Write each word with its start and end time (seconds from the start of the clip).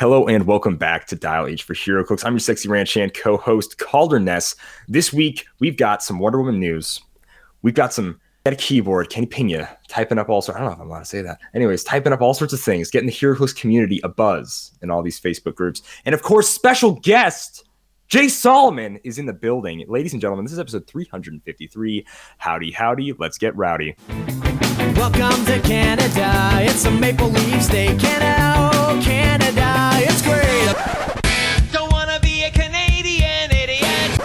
Hello 0.00 0.26
and 0.26 0.46
welcome 0.46 0.78
back 0.78 1.06
to 1.08 1.14
Dial 1.14 1.46
H 1.46 1.62
for 1.62 1.74
HeroClix. 1.74 2.24
I'm 2.24 2.32
your 2.32 2.40
sexy 2.40 2.70
ranch 2.70 2.94
hand 2.94 3.12
co-host 3.12 3.76
Calder 3.76 4.18
Ness. 4.18 4.56
This 4.88 5.12
week 5.12 5.44
we've 5.58 5.76
got 5.76 6.02
some 6.02 6.18
Wonder 6.18 6.38
Woman 6.38 6.58
news. 6.58 7.02
We've 7.60 7.74
got 7.74 7.92
some 7.92 8.18
got 8.46 8.54
a 8.54 8.56
keyboard, 8.56 9.10
Kenny 9.10 9.26
Pena 9.26 9.68
typing 9.88 10.16
up 10.16 10.30
all 10.30 10.40
sorts. 10.40 10.56
I 10.56 10.62
don't 10.62 10.70
know 10.70 10.74
if 10.76 10.80
I'm 10.80 10.88
allowed 10.88 11.00
to 11.00 11.04
say 11.04 11.20
that. 11.20 11.38
Anyways, 11.54 11.84
typing 11.84 12.14
up 12.14 12.22
all 12.22 12.32
sorts 12.32 12.54
of 12.54 12.60
things, 12.62 12.90
getting 12.90 13.08
the 13.08 13.12
HeroClix 13.12 13.54
community 13.54 14.00
a 14.02 14.08
buzz 14.08 14.72
in 14.80 14.90
all 14.90 15.02
these 15.02 15.20
Facebook 15.20 15.54
groups, 15.54 15.82
and 16.06 16.14
of 16.14 16.22
course, 16.22 16.48
special 16.48 16.92
guest 16.92 17.64
Jay 18.08 18.28
Solomon 18.28 18.98
is 19.04 19.18
in 19.18 19.26
the 19.26 19.34
building. 19.34 19.84
Ladies 19.86 20.14
and 20.14 20.22
gentlemen, 20.22 20.46
this 20.46 20.52
is 20.54 20.58
episode 20.58 20.86
353. 20.86 22.06
Howdy, 22.38 22.70
howdy. 22.70 23.12
Let's 23.18 23.36
get 23.36 23.54
rowdy. 23.54 23.94
Welcome 24.96 25.44
to 25.44 25.60
Canada. 25.60 26.52
It's 26.62 26.86
a 26.86 26.90
maple 26.90 27.28
leaf 27.28 27.62
state. 27.62 28.00
Canada, 28.00 28.20
Canada, 28.30 28.79
it's 28.92 30.22
great. 30.22 30.74
Don't 31.72 31.92
wanna 31.92 32.18
be 32.20 32.42
a 32.42 32.50
Canadian 32.50 33.50
idiot. 33.52 34.18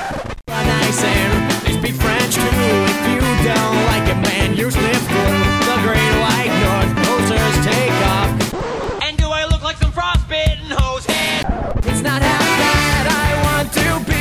Nice 0.48 1.04
and 1.04 1.52
they 1.66 1.74
speak 1.74 1.96
French 2.02 2.34
too. 2.34 2.42
If 2.42 3.08
you 3.14 3.22
don't 3.46 3.86
like 3.86 4.10
it, 4.10 4.20
man, 4.28 4.58
you 4.58 4.72
sniff 4.72 5.08
glue. 5.08 5.40
The 5.70 5.78
Great 5.86 6.16
White 6.26 6.54
North 6.66 6.92
posters 7.06 7.58
take 7.64 7.98
off. 8.16 9.04
And 9.04 9.16
do 9.18 9.30
I 9.30 9.46
look 9.46 9.62
like 9.62 9.78
some 9.78 9.92
frostbitten 9.92 10.72
hose 10.72 11.06
head? 11.06 11.46
It's 11.86 12.02
not 12.02 12.22
bad. 12.22 13.08
I 13.08 13.30
want 13.46 13.72
to 13.74 14.12
be 14.12 14.16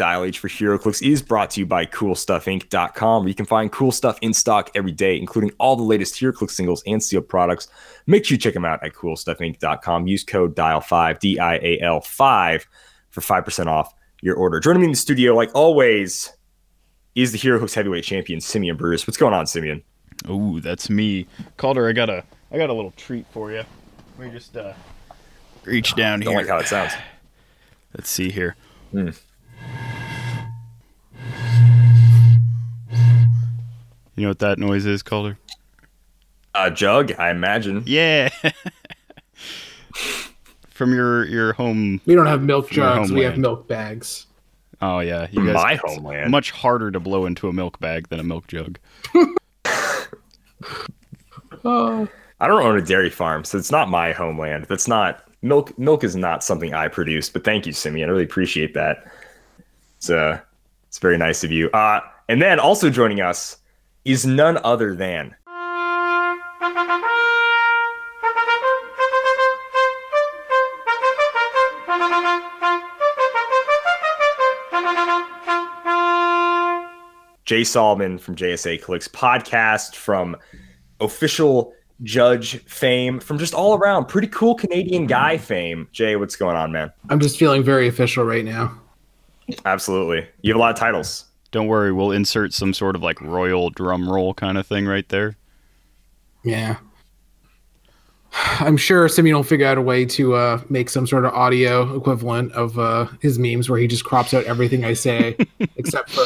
Dial 0.00 0.24
H 0.24 0.38
for 0.38 0.48
HeroClix 0.48 1.06
is 1.06 1.20
brought 1.20 1.50
to 1.50 1.60
you 1.60 1.66
by 1.66 1.84
CoolStuffInc.com, 1.84 3.22
where 3.22 3.28
you 3.28 3.34
can 3.34 3.44
find 3.44 3.70
cool 3.70 3.92
stuff 3.92 4.18
in 4.22 4.32
stock 4.32 4.70
every 4.74 4.92
day, 4.92 5.18
including 5.18 5.52
all 5.58 5.76
the 5.76 5.82
latest 5.82 6.14
HeroClix 6.14 6.52
singles 6.52 6.82
and 6.86 7.02
sealed 7.02 7.28
products. 7.28 7.68
Make 8.06 8.24
sure 8.24 8.36
you 8.36 8.38
check 8.38 8.54
them 8.54 8.64
out 8.64 8.82
at 8.82 8.94
CoolStuffInc.com. 8.94 10.06
Use 10.06 10.24
code 10.24 10.56
DIAL5, 10.56 11.18
D 11.18 11.38
I 11.38 11.56
A 11.56 11.80
L 11.82 12.00
5, 12.00 12.66
for 13.10 13.20
5% 13.20 13.66
off 13.66 13.92
your 14.22 14.36
order. 14.36 14.58
Joining 14.58 14.80
me 14.80 14.86
in 14.86 14.92
the 14.92 14.96
studio, 14.96 15.34
like 15.34 15.54
always, 15.54 16.32
is 17.14 17.32
the 17.32 17.38
HeroClix 17.38 17.74
heavyweight 17.74 18.04
champion, 18.04 18.40
Simeon 18.40 18.78
Bruce. 18.78 19.06
What's 19.06 19.18
going 19.18 19.34
on, 19.34 19.46
Simeon? 19.46 19.82
Oh, 20.26 20.60
that's 20.60 20.88
me. 20.88 21.26
Calder, 21.58 21.86
I 21.86 21.92
got 21.92 22.08
a 22.08 22.24
I 22.50 22.56
got 22.56 22.70
a 22.70 22.72
little 22.72 22.94
treat 22.96 23.26
for 23.32 23.52
you. 23.52 23.64
Let 24.18 24.28
me 24.28 24.30
just 24.30 24.56
uh 24.56 24.72
reach 25.64 25.94
down 25.94 26.20
Don't 26.20 26.34
like 26.36 26.48
how 26.48 26.56
it 26.56 26.68
sounds. 26.68 26.94
Let's 27.94 28.08
see 28.08 28.30
here. 28.30 28.56
Hmm. 28.92 29.10
You 34.20 34.26
know 34.26 34.32
what 34.32 34.40
that 34.40 34.58
noise 34.58 34.84
is, 34.84 35.02
Calder? 35.02 35.38
A 36.54 36.70
jug, 36.70 37.18
I 37.18 37.30
imagine. 37.30 37.84
Yeah. 37.86 38.28
From 40.68 40.92
your 40.92 41.24
your 41.24 41.54
home. 41.54 42.02
We 42.04 42.14
don't 42.14 42.26
have 42.26 42.42
milk 42.42 42.68
jugs. 42.68 43.10
We 43.10 43.22
have 43.22 43.38
milk 43.38 43.66
bags. 43.66 44.26
Oh 44.82 44.98
yeah, 44.98 45.26
you 45.30 45.46
guys. 45.46 45.54
My 45.54 45.80
homeland. 45.82 46.30
Much 46.30 46.50
harder 46.50 46.90
to 46.90 47.00
blow 47.00 47.24
into 47.24 47.48
a 47.48 47.52
milk 47.54 47.80
bag 47.80 48.10
than 48.10 48.20
a 48.20 48.22
milk 48.22 48.46
jug. 48.46 48.78
Oh, 51.62 52.08
I 52.40 52.46
don't 52.46 52.62
own 52.62 52.78
a 52.78 52.82
dairy 52.82 53.10
farm, 53.10 53.44
so 53.44 53.58
it's 53.58 53.70
not 53.70 53.90
my 53.90 54.12
homeland. 54.12 54.64
That's 54.66 54.88
not 54.88 55.24
milk. 55.40 55.78
Milk 55.78 56.04
is 56.04 56.16
not 56.16 56.44
something 56.44 56.74
I 56.74 56.88
produce. 56.88 57.30
But 57.30 57.44
thank 57.44 57.66
you, 57.66 57.72
Simeon. 57.72 58.08
I 58.08 58.12
really 58.12 58.24
appreciate 58.24 58.74
that. 58.74 59.10
It's 59.96 60.10
uh, 60.10 60.40
it's 60.88 60.98
very 60.98 61.16
nice 61.16 61.42
of 61.42 61.52
you. 61.52 61.70
Uh, 61.70 62.00
and 62.28 62.42
then 62.42 62.60
also 62.60 62.90
joining 62.90 63.20
us 63.20 63.56
is 64.04 64.24
none 64.24 64.58
other 64.64 64.94
than 64.94 65.34
Jay 77.44 77.64
Solomon 77.64 78.16
from 78.18 78.36
JSA 78.36 78.80
Clicks 78.80 79.08
podcast 79.08 79.96
from 79.96 80.36
official 81.00 81.74
judge 82.02 82.62
fame 82.64 83.20
from 83.20 83.38
just 83.38 83.52
all 83.54 83.74
around 83.74 84.06
pretty 84.06 84.28
cool 84.28 84.54
Canadian 84.54 85.06
guy 85.06 85.36
fame. 85.36 85.88
Jay, 85.92 86.16
what's 86.16 86.36
going 86.36 86.56
on, 86.56 86.72
man? 86.72 86.92
I'm 87.08 87.20
just 87.20 87.38
feeling 87.38 87.62
very 87.62 87.88
official 87.88 88.24
right 88.24 88.44
now. 88.44 88.80
Absolutely. 89.64 90.28
You 90.42 90.52
have 90.52 90.58
a 90.58 90.60
lot 90.60 90.72
of 90.72 90.78
titles. 90.78 91.24
Don't 91.50 91.66
worry, 91.66 91.92
we'll 91.92 92.12
insert 92.12 92.52
some 92.52 92.72
sort 92.72 92.94
of 92.94 93.02
like 93.02 93.20
royal 93.20 93.70
drum 93.70 94.08
roll 94.08 94.34
kind 94.34 94.56
of 94.56 94.66
thing 94.66 94.86
right 94.86 95.08
there. 95.08 95.36
Yeah. 96.44 96.76
I'm 98.32 98.76
sure 98.76 99.08
Simeon 99.08 99.36
will 99.36 99.42
figure 99.42 99.66
out 99.66 99.78
a 99.78 99.82
way 99.82 100.04
to 100.06 100.34
uh, 100.34 100.60
make 100.68 100.90
some 100.90 101.06
sort 101.06 101.24
of 101.24 101.32
audio 101.32 101.96
equivalent 101.96 102.52
of 102.52 102.78
uh, 102.78 103.06
his 103.20 103.38
memes 103.38 103.68
where 103.68 103.78
he 103.78 103.86
just 103.86 104.04
crops 104.04 104.32
out 104.32 104.44
everything 104.44 104.84
I 104.84 104.94
say, 104.94 105.36
except 105.76 106.10
for 106.10 106.24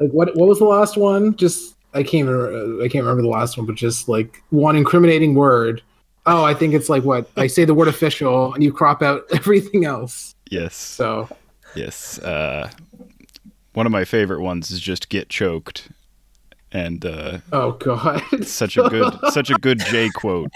like 0.00 0.10
what 0.10 0.34
what 0.36 0.48
was 0.48 0.58
the 0.58 0.64
last 0.64 0.96
one? 0.96 1.36
Just 1.36 1.76
I 1.92 2.02
can't 2.02 2.28
remember, 2.28 2.82
I 2.82 2.88
can't 2.88 3.04
remember 3.04 3.22
the 3.22 3.28
last 3.28 3.56
one, 3.56 3.66
but 3.66 3.74
just 3.74 4.08
like 4.08 4.42
one 4.50 4.76
incriminating 4.76 5.34
word. 5.34 5.82
Oh, 6.24 6.44
I 6.44 6.54
think 6.54 6.74
it's 6.74 6.88
like 6.88 7.04
what 7.04 7.30
I 7.36 7.46
say 7.46 7.64
the 7.64 7.74
word 7.74 7.88
official, 7.88 8.54
and 8.54 8.62
you 8.62 8.72
crop 8.72 9.02
out 9.02 9.24
everything 9.32 9.84
else. 9.84 10.34
Yes. 10.50 10.74
So 10.74 11.28
Yes. 11.76 12.18
Uh, 12.20 12.70
one 13.76 13.84
of 13.84 13.92
my 13.92 14.06
favorite 14.06 14.40
ones 14.40 14.70
is 14.70 14.80
just 14.80 15.10
get 15.10 15.28
choked, 15.28 15.90
and 16.72 17.04
uh, 17.04 17.38
oh 17.52 17.72
god, 17.72 18.22
such 18.42 18.78
a 18.78 18.88
good 18.88 19.12
such 19.32 19.50
a 19.50 19.54
good 19.54 19.78
J 19.80 20.08
quote. 20.14 20.50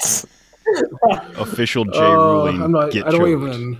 Official 1.36 1.84
J 1.84 1.90
Oh, 1.98 2.14
ruling. 2.46 2.62
I'm 2.62 2.72
not. 2.72 2.90
get 2.92 3.06
I 3.06 3.10
don't 3.10 3.20
choked. 3.20 3.30
even. 3.54 3.78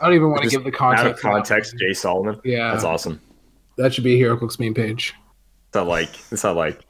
I 0.00 0.06
don't 0.06 0.14
even 0.16 0.30
want 0.30 0.42
to 0.42 0.48
give 0.50 0.64
the 0.64 0.72
context. 0.72 1.06
of 1.06 1.12
of 1.14 1.20
context, 1.20 1.72
one. 1.74 1.78
Jay 1.78 1.94
Solomon. 1.94 2.40
Yeah, 2.44 2.72
That's 2.72 2.84
awesome. 2.84 3.20
that 3.78 3.94
should 3.94 4.04
be 4.04 4.20
a 4.20 4.26
HeroClix 4.26 4.58
meme 4.58 4.74
page. 4.74 5.14
It's 5.68 5.74
not 5.74 5.86
like 5.86 6.10
it's 6.32 6.44
not 6.44 6.56
like 6.56 6.80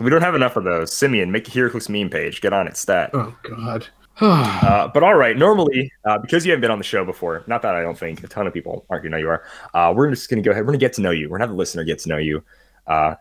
we 0.00 0.10
don't 0.10 0.22
have 0.22 0.34
enough 0.36 0.54
of 0.56 0.64
those. 0.64 0.92
Simeon, 0.92 1.32
make 1.32 1.48
a 1.48 1.50
HeroClix 1.50 1.88
meme 1.88 2.10
page. 2.10 2.40
Get 2.40 2.52
on 2.52 2.68
it, 2.68 2.76
stat. 2.76 3.10
Oh 3.14 3.34
god. 3.42 3.86
Uh, 4.70 4.86
but 4.88 5.02
all 5.02 5.14
right, 5.14 5.36
normally, 5.36 5.90
uh, 6.04 6.18
because 6.18 6.44
you 6.44 6.52
haven't 6.52 6.60
been 6.60 6.70
on 6.70 6.78
the 6.78 6.84
show 6.84 7.04
before, 7.04 7.42
not 7.46 7.62
that 7.62 7.74
I 7.74 7.82
don't 7.82 7.98
think 7.98 8.22
a 8.22 8.28
ton 8.28 8.46
of 8.46 8.52
people 8.52 8.84
aren't 8.88 9.02
going 9.02 9.12
to 9.12 9.18
know 9.18 9.20
you 9.20 9.28
are, 9.28 9.44
uh, 9.74 9.92
we're 9.94 10.10
just 10.10 10.28
going 10.28 10.42
to 10.42 10.46
go 10.46 10.52
ahead. 10.52 10.62
We're 10.62 10.72
going 10.72 10.78
to 10.78 10.84
get 10.84 10.92
to 10.94 11.00
know 11.00 11.10
you. 11.10 11.28
We're 11.28 11.38
going 11.38 11.40
to 11.40 11.44
have 11.48 11.56
the 11.56 11.58
listener 11.58 11.82
get 11.82 11.98
to 12.00 12.08
know 12.08 12.18
you, 12.18 12.44
uh, 12.86 13.14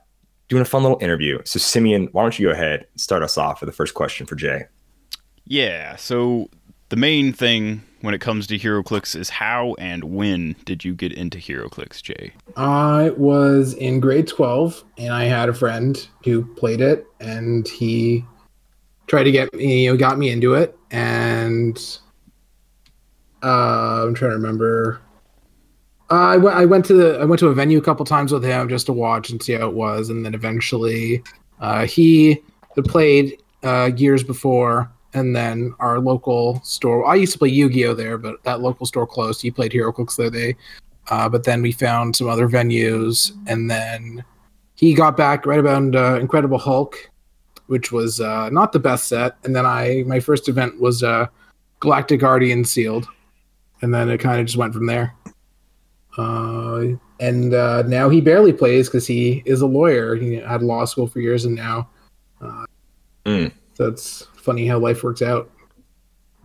doing 0.49 0.61
a 0.61 0.65
fun 0.65 0.83
little 0.83 0.99
interview. 1.01 1.39
So, 1.45 1.57
Simeon, 1.57 2.09
why 2.11 2.23
don't 2.23 2.37
you 2.37 2.47
go 2.47 2.51
ahead 2.51 2.85
and 2.91 3.01
start 3.01 3.23
us 3.23 3.37
off 3.37 3.61
with 3.61 3.69
the 3.69 3.75
first 3.75 3.93
question 3.93 4.25
for 4.25 4.35
Jay? 4.35 4.65
Yeah. 5.45 5.95
So 5.95 6.49
the 6.89 6.95
main 6.95 7.33
thing 7.33 7.83
when 8.01 8.13
it 8.13 8.21
comes 8.21 8.47
to 8.47 8.57
HeroClix 8.57 9.15
is 9.15 9.29
how 9.29 9.75
and 9.79 10.03
when 10.03 10.55
did 10.65 10.85
you 10.85 10.93
get 10.93 11.11
into 11.11 11.37
HeroClix, 11.37 12.01
Jay? 12.01 12.33
I 12.55 13.11
was 13.17 13.73
in 13.73 13.99
grade 13.99 14.27
12 14.27 14.83
and 14.97 15.13
I 15.13 15.25
had 15.25 15.49
a 15.49 15.53
friend 15.53 16.07
who 16.23 16.45
played 16.55 16.81
it 16.81 17.05
and 17.19 17.67
he 17.67 18.23
tried 19.09 19.23
to 19.23 19.31
get 19.31 19.53
me, 19.53 19.83
you 19.83 19.91
know, 19.91 19.97
got 19.97 20.17
me 20.17 20.29
into 20.29 20.53
it. 20.53 20.77
And 20.91 21.77
uh, 23.43 24.05
I'm 24.05 24.13
trying 24.13 24.31
to 24.31 24.37
remember. 24.37 25.01
Uh, 26.11 26.15
I 26.15 26.37
went. 26.37 26.55
I 26.55 26.65
went 26.65 26.85
to 26.85 26.93
the. 26.93 27.19
I 27.19 27.25
went 27.25 27.39
to 27.39 27.47
a 27.47 27.53
venue 27.53 27.77
a 27.77 27.81
couple 27.81 28.05
times 28.05 28.31
with 28.31 28.43
him 28.43 28.69
just 28.69 28.85
to 28.87 28.93
watch 28.93 29.29
and 29.29 29.41
see 29.41 29.53
how 29.53 29.67
it 29.67 29.73
was, 29.73 30.09
and 30.09 30.25
then 30.25 30.33
eventually, 30.33 31.23
uh, 31.59 31.85
he 31.85 32.41
had 32.75 32.85
played 32.85 33.39
uh, 33.63 33.91
years 33.95 34.23
before, 34.23 34.91
and 35.13 35.35
then 35.35 35.75
our 35.79 35.99
local 35.99 36.61
store. 36.63 37.05
I 37.05 37.15
used 37.15 37.33
to 37.33 37.39
play 37.39 37.49
Yu-Gi-Oh 37.49 37.93
there, 37.93 38.17
but 38.17 38.43
that 38.43 38.59
local 38.59 38.87
store 38.87 39.05
closed. 39.05 39.41
He 39.41 39.51
played 39.51 39.71
HeroClix 39.71 40.15
there. 40.15 40.31
They 40.31 40.55
uh, 41.09 41.29
but 41.29 41.43
then 41.43 41.61
we 41.61 41.71
found 41.71 42.15
some 42.15 42.27
other 42.27 42.47
venues, 42.47 43.31
and 43.47 43.69
then 43.69 44.23
he 44.75 44.93
got 44.93 45.17
back 45.17 45.45
right 45.45 45.59
about 45.59 45.95
uh, 45.95 46.19
Incredible 46.19 46.57
Hulk, 46.57 47.09
which 47.69 47.91
was 47.91 48.19
uh, 48.19 48.49
not 48.49 48.71
the 48.71 48.79
best 48.79 49.07
set. 49.07 49.37
And 49.43 49.55
then 49.55 49.65
I, 49.65 50.03
my 50.07 50.19
first 50.19 50.49
event 50.49 50.79
was 50.81 51.03
uh, 51.03 51.27
Galactic 51.79 52.19
Guardian 52.19 52.65
Sealed, 52.65 53.07
and 53.81 53.93
then 53.93 54.09
it 54.09 54.17
kind 54.19 54.39
of 54.39 54.45
just 54.47 54.57
went 54.57 54.73
from 54.73 54.87
there. 54.87 55.15
Uh, 56.17 56.97
and 57.19 57.53
uh, 57.53 57.83
now 57.83 58.09
he 58.09 58.21
barely 58.21 58.51
plays 58.51 58.87
because 58.87 59.05
he 59.07 59.43
is 59.45 59.61
a 59.61 59.67
lawyer. 59.67 60.15
He 60.15 60.33
had 60.33 60.63
law 60.63 60.83
school 60.85 61.07
for 61.07 61.19
years, 61.19 61.45
and 61.45 61.55
now 61.55 61.89
uh, 62.41 62.65
Mm. 63.25 63.51
so 63.75 63.87
it's 63.87 64.27
funny 64.35 64.65
how 64.65 64.79
life 64.79 65.03
works 65.03 65.21
out. 65.21 65.51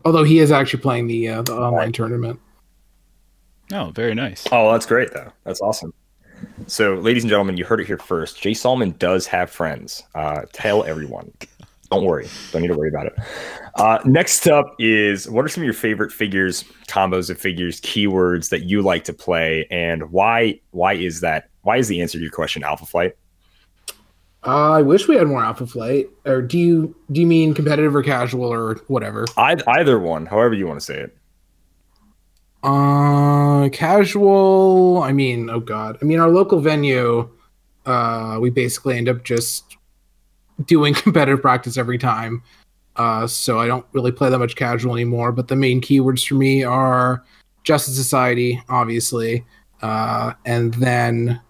Although 0.05 0.25
he 0.25 0.41
is 0.41 0.53
actually 0.53 0.83
playing 0.83 1.07
the 1.07 1.29
uh, 1.29 1.43
the 1.43 1.55
online 1.55 1.93
tournament. 1.93 2.39
Oh, 3.73 3.91
very 3.95 4.15
nice. 4.15 4.45
Oh, 4.53 4.71
that's 4.73 4.85
great, 4.85 5.13
though. 5.15 5.33
That's 5.45 5.63
awesome. 5.63 5.95
So, 6.67 6.95
ladies 6.95 7.25
and 7.25 7.31
gentlemen, 7.31 7.57
you 7.57 7.65
heard 7.65 7.81
it 7.81 7.87
here 7.87 7.99
first. 7.99 8.41
Jay 8.41 8.55
Solomon 8.55 8.93
does 8.99 9.27
have 9.27 9.51
friends. 9.51 10.03
Uh, 10.15 10.43
tell 10.53 10.85
everyone. 10.85 11.33
Don't 11.91 12.05
worry. 12.05 12.29
Don't 12.53 12.63
need 12.63 12.69
to 12.69 12.77
worry 12.77 12.89
about 12.89 13.07
it. 13.07 13.15
Uh, 13.77 13.99
next 14.05 14.47
up 14.47 14.75
is 14.79 15.29
what 15.29 15.45
are 15.45 15.49
some 15.49 15.63
of 15.63 15.65
your 15.65 15.75
favorite 15.75 16.11
figures, 16.13 16.65
combos 16.89 17.29
of 17.31 17.39
figures, 17.39 17.81
keywords 17.81 18.49
that 18.51 18.63
you 18.65 18.83
like 18.83 19.05
to 19.05 19.13
play, 19.13 19.67
and 19.71 20.11
why? 20.11 20.61
Why 20.71 20.95
is 20.95 21.21
that? 21.21 21.49
Why 21.63 21.77
is 21.77 21.89
the 21.89 22.01
answer 22.01 22.19
to 22.19 22.23
your 22.23 22.33
question 22.33 22.65
Alpha 22.65 22.87
Flight? 22.87 23.17
Uh, 24.47 24.73
I 24.73 24.83
wish 24.83 25.09
we 25.09 25.17
had 25.17 25.27
more 25.27 25.43
Alpha 25.43 25.67
Flight. 25.67 26.09
Or 26.25 26.43
do 26.43 26.59
you 26.59 26.95
do 27.13 27.21
you 27.21 27.27
mean 27.27 27.55
competitive 27.55 27.95
or 27.95 28.03
casual 28.03 28.53
or 28.53 28.77
whatever? 28.89 29.25
I, 29.37 29.57
either 29.67 29.99
one, 29.99 30.27
however 30.27 30.55
you 30.55 30.67
want 30.67 30.81
to 30.81 30.85
say 30.85 30.99
it. 30.99 31.17
Uh, 32.65 33.69
casual. 33.69 35.03
I 35.03 35.13
mean, 35.13 35.51
oh 35.51 35.61
god. 35.61 35.99
I 36.01 36.05
mean, 36.07 36.19
our 36.19 36.31
local 36.31 36.61
venue. 36.61 37.29
Uh, 37.85 38.39
we 38.41 38.49
basically 38.49 38.97
end 38.97 39.09
up 39.11 39.23
just 39.23 39.77
doing 40.65 40.95
competitive 40.95 41.43
practice 41.43 41.77
every 41.77 41.99
time. 41.99 42.43
Uh, 42.97 43.27
so 43.27 43.59
I 43.59 43.67
don't 43.67 43.85
really 43.93 44.13
play 44.13 44.31
that 44.31 44.39
much 44.39 44.57
casual 44.57 44.95
anymore. 44.95 45.31
But 45.31 45.49
the 45.49 45.57
main 45.57 45.83
keywords 45.83 46.27
for 46.27 46.37
me 46.37 46.65
are 46.65 47.23
Justice 47.65 47.97
Society, 47.97 48.63
obviously, 48.71 49.45
uh, 49.83 50.33
and 50.47 50.73
then 50.75 51.41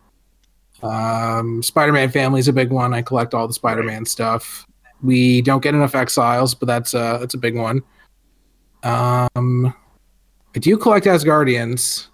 um, 0.83 1.63
Spider-Man 1.63 2.11
Family 2.11 2.41
is 2.41 2.49
a 2.49 2.53
big 2.53 2.71
one. 2.71 2.93
I 2.93 3.03
collect 3.03 3.35
all 3.35 3.47
the 3.47 3.55
Spider-Man 3.55 4.05
stuff. 4.07 4.67
We 5.03 5.43
don't 5.43 5.63
get 5.63 5.75
enough 5.75 5.95
Exiles, 5.95 6.55
but 6.55 6.67
that's 6.67 6.93
uh, 6.93 7.19
that's 7.19 7.35
a 7.35 7.39
big 7.39 7.57
one. 7.57 7.83
Um, 8.83 9.75
I 10.55 10.59
do 10.61 10.77
collect 10.77 11.07
Asgardians, 11.07 12.07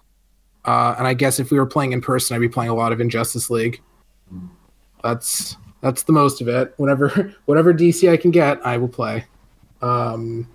uh, 0.65 0.95
and 0.97 1.07
I 1.07 1.13
guess 1.13 1.39
if 1.39 1.51
we 1.51 1.59
were 1.59 1.65
playing 1.65 1.91
in 1.91 2.01
person, 2.01 2.35
I'd 2.35 2.39
be 2.39 2.49
playing 2.49 2.71
a 2.71 2.75
lot 2.75 2.91
of 2.91 2.99
Injustice 2.99 3.49
League. 3.49 3.81
That's 5.03 5.57
that's 5.81 6.03
the 6.03 6.13
most 6.13 6.41
of 6.41 6.47
it. 6.47 6.73
Whenever 6.77 7.35
whatever 7.45 7.73
DC 7.73 8.09
I 8.11 8.17
can 8.17 8.31
get, 8.31 8.65
I 8.65 8.77
will 8.77 8.87
play. 8.87 9.25
Um, 9.81 10.47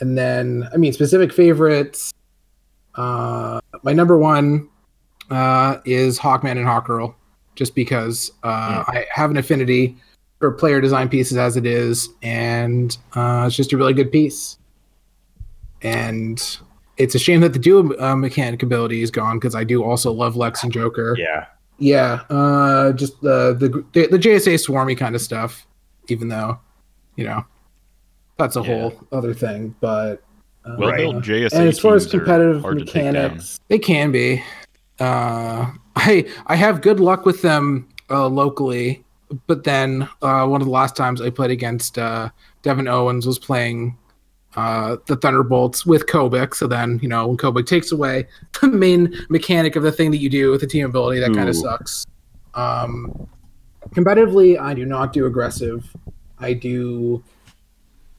and 0.00 0.16
then 0.16 0.68
I 0.72 0.76
mean 0.76 0.92
specific 0.92 1.32
favorites. 1.32 2.12
Uh, 2.94 3.60
my 3.82 3.92
number 3.92 4.18
one 4.18 4.68
uh, 5.30 5.78
is 5.84 6.18
Hawkman 6.18 6.52
and 6.52 6.66
Hawkgirl, 6.66 7.14
just 7.54 7.74
because 7.74 8.30
uh, 8.42 8.84
I 8.86 9.06
have 9.10 9.30
an 9.30 9.36
affinity 9.36 9.96
for 10.38 10.52
player 10.52 10.80
design 10.80 11.08
pieces 11.08 11.36
as 11.38 11.56
it 11.56 11.66
is, 11.66 12.08
and 12.22 12.96
uh, 13.14 13.44
it's 13.46 13.56
just 13.56 13.72
a 13.72 13.76
really 13.76 13.94
good 13.94 14.12
piece. 14.12 14.58
And 15.82 16.58
it's 16.96 17.14
a 17.14 17.18
shame 17.18 17.40
that 17.42 17.52
the 17.52 17.58
duo 17.58 17.96
uh, 18.00 18.16
mechanic 18.16 18.62
ability 18.62 19.02
is 19.02 19.10
gone 19.10 19.38
because 19.38 19.54
I 19.54 19.64
do 19.64 19.82
also 19.84 20.12
love 20.12 20.36
Lex 20.36 20.62
and 20.62 20.72
Joker. 20.72 21.16
Yeah. 21.18 21.46
Yeah, 21.78 22.22
uh, 22.30 22.92
just 22.92 23.20
the 23.20 23.52
the 23.52 23.68
the, 23.92 24.06
the 24.08 24.18
JSA 24.18 24.54
swarmy 24.54 24.96
kind 24.96 25.14
of 25.14 25.20
stuff. 25.20 25.66
Even 26.08 26.28
though, 26.28 26.58
you 27.16 27.24
know, 27.24 27.44
that's 28.38 28.56
a 28.56 28.60
Yeah. 28.60 28.66
whole 28.66 28.94
other 29.12 29.34
thing. 29.34 29.74
But 29.80 30.22
uh, 30.64 30.76
Well 30.78 30.96
built 30.96 31.16
JSA 31.24 31.52
and 31.52 31.68
as 31.68 31.78
far 31.78 31.94
as 31.94 32.04
teams 32.04 32.14
are 32.14 32.18
competitive 32.20 32.62
hard 32.62 32.78
to 32.78 32.84
take 32.86 32.94
down. 33.04 33.12
mechanics, 33.12 33.60
they 33.68 33.78
can 33.78 34.10
be. 34.10 34.42
Uh, 34.98 35.70
I 35.96 36.24
I 36.46 36.56
have 36.56 36.80
good 36.80 36.98
luck 36.98 37.26
with 37.26 37.42
them 37.42 37.86
uh, 38.08 38.26
locally, 38.26 39.04
but 39.46 39.64
then 39.64 40.08
uh, 40.22 40.46
one 40.46 40.62
of 40.62 40.66
the 40.66 40.72
last 40.72 40.96
times 40.96 41.20
I 41.20 41.28
played 41.28 41.50
against 41.50 41.98
uh, 41.98 42.30
Devin 42.62 42.88
Owens 42.88 43.26
was 43.26 43.38
playing 43.38 43.98
uh, 44.56 44.96
the 45.06 45.16
Thunderbolts 45.16 45.84
with 45.84 46.06
Kobik. 46.06 46.54
So 46.54 46.66
then 46.66 46.98
you 47.02 47.08
know 47.08 47.28
when 47.28 47.36
Kobik 47.36 47.66
takes 47.66 47.92
away 47.92 48.26
the 48.60 48.68
main 48.68 49.14
mechanic 49.28 49.76
of 49.76 49.82
the 49.82 49.92
thing 49.92 50.10
that 50.10 50.18
you 50.18 50.28
do 50.30 50.50
with 50.50 50.60
the 50.60 50.66
team 50.66 50.86
ability, 50.86 51.20
that 51.20 51.34
kind 51.34 51.48
of 51.48 51.56
sucks. 51.56 52.06
Um, 52.54 53.28
competitively, 53.90 54.58
I 54.58 54.74
do 54.74 54.84
not 54.84 55.12
do 55.12 55.26
aggressive. 55.26 55.94
I 56.38 56.52
do. 56.52 57.22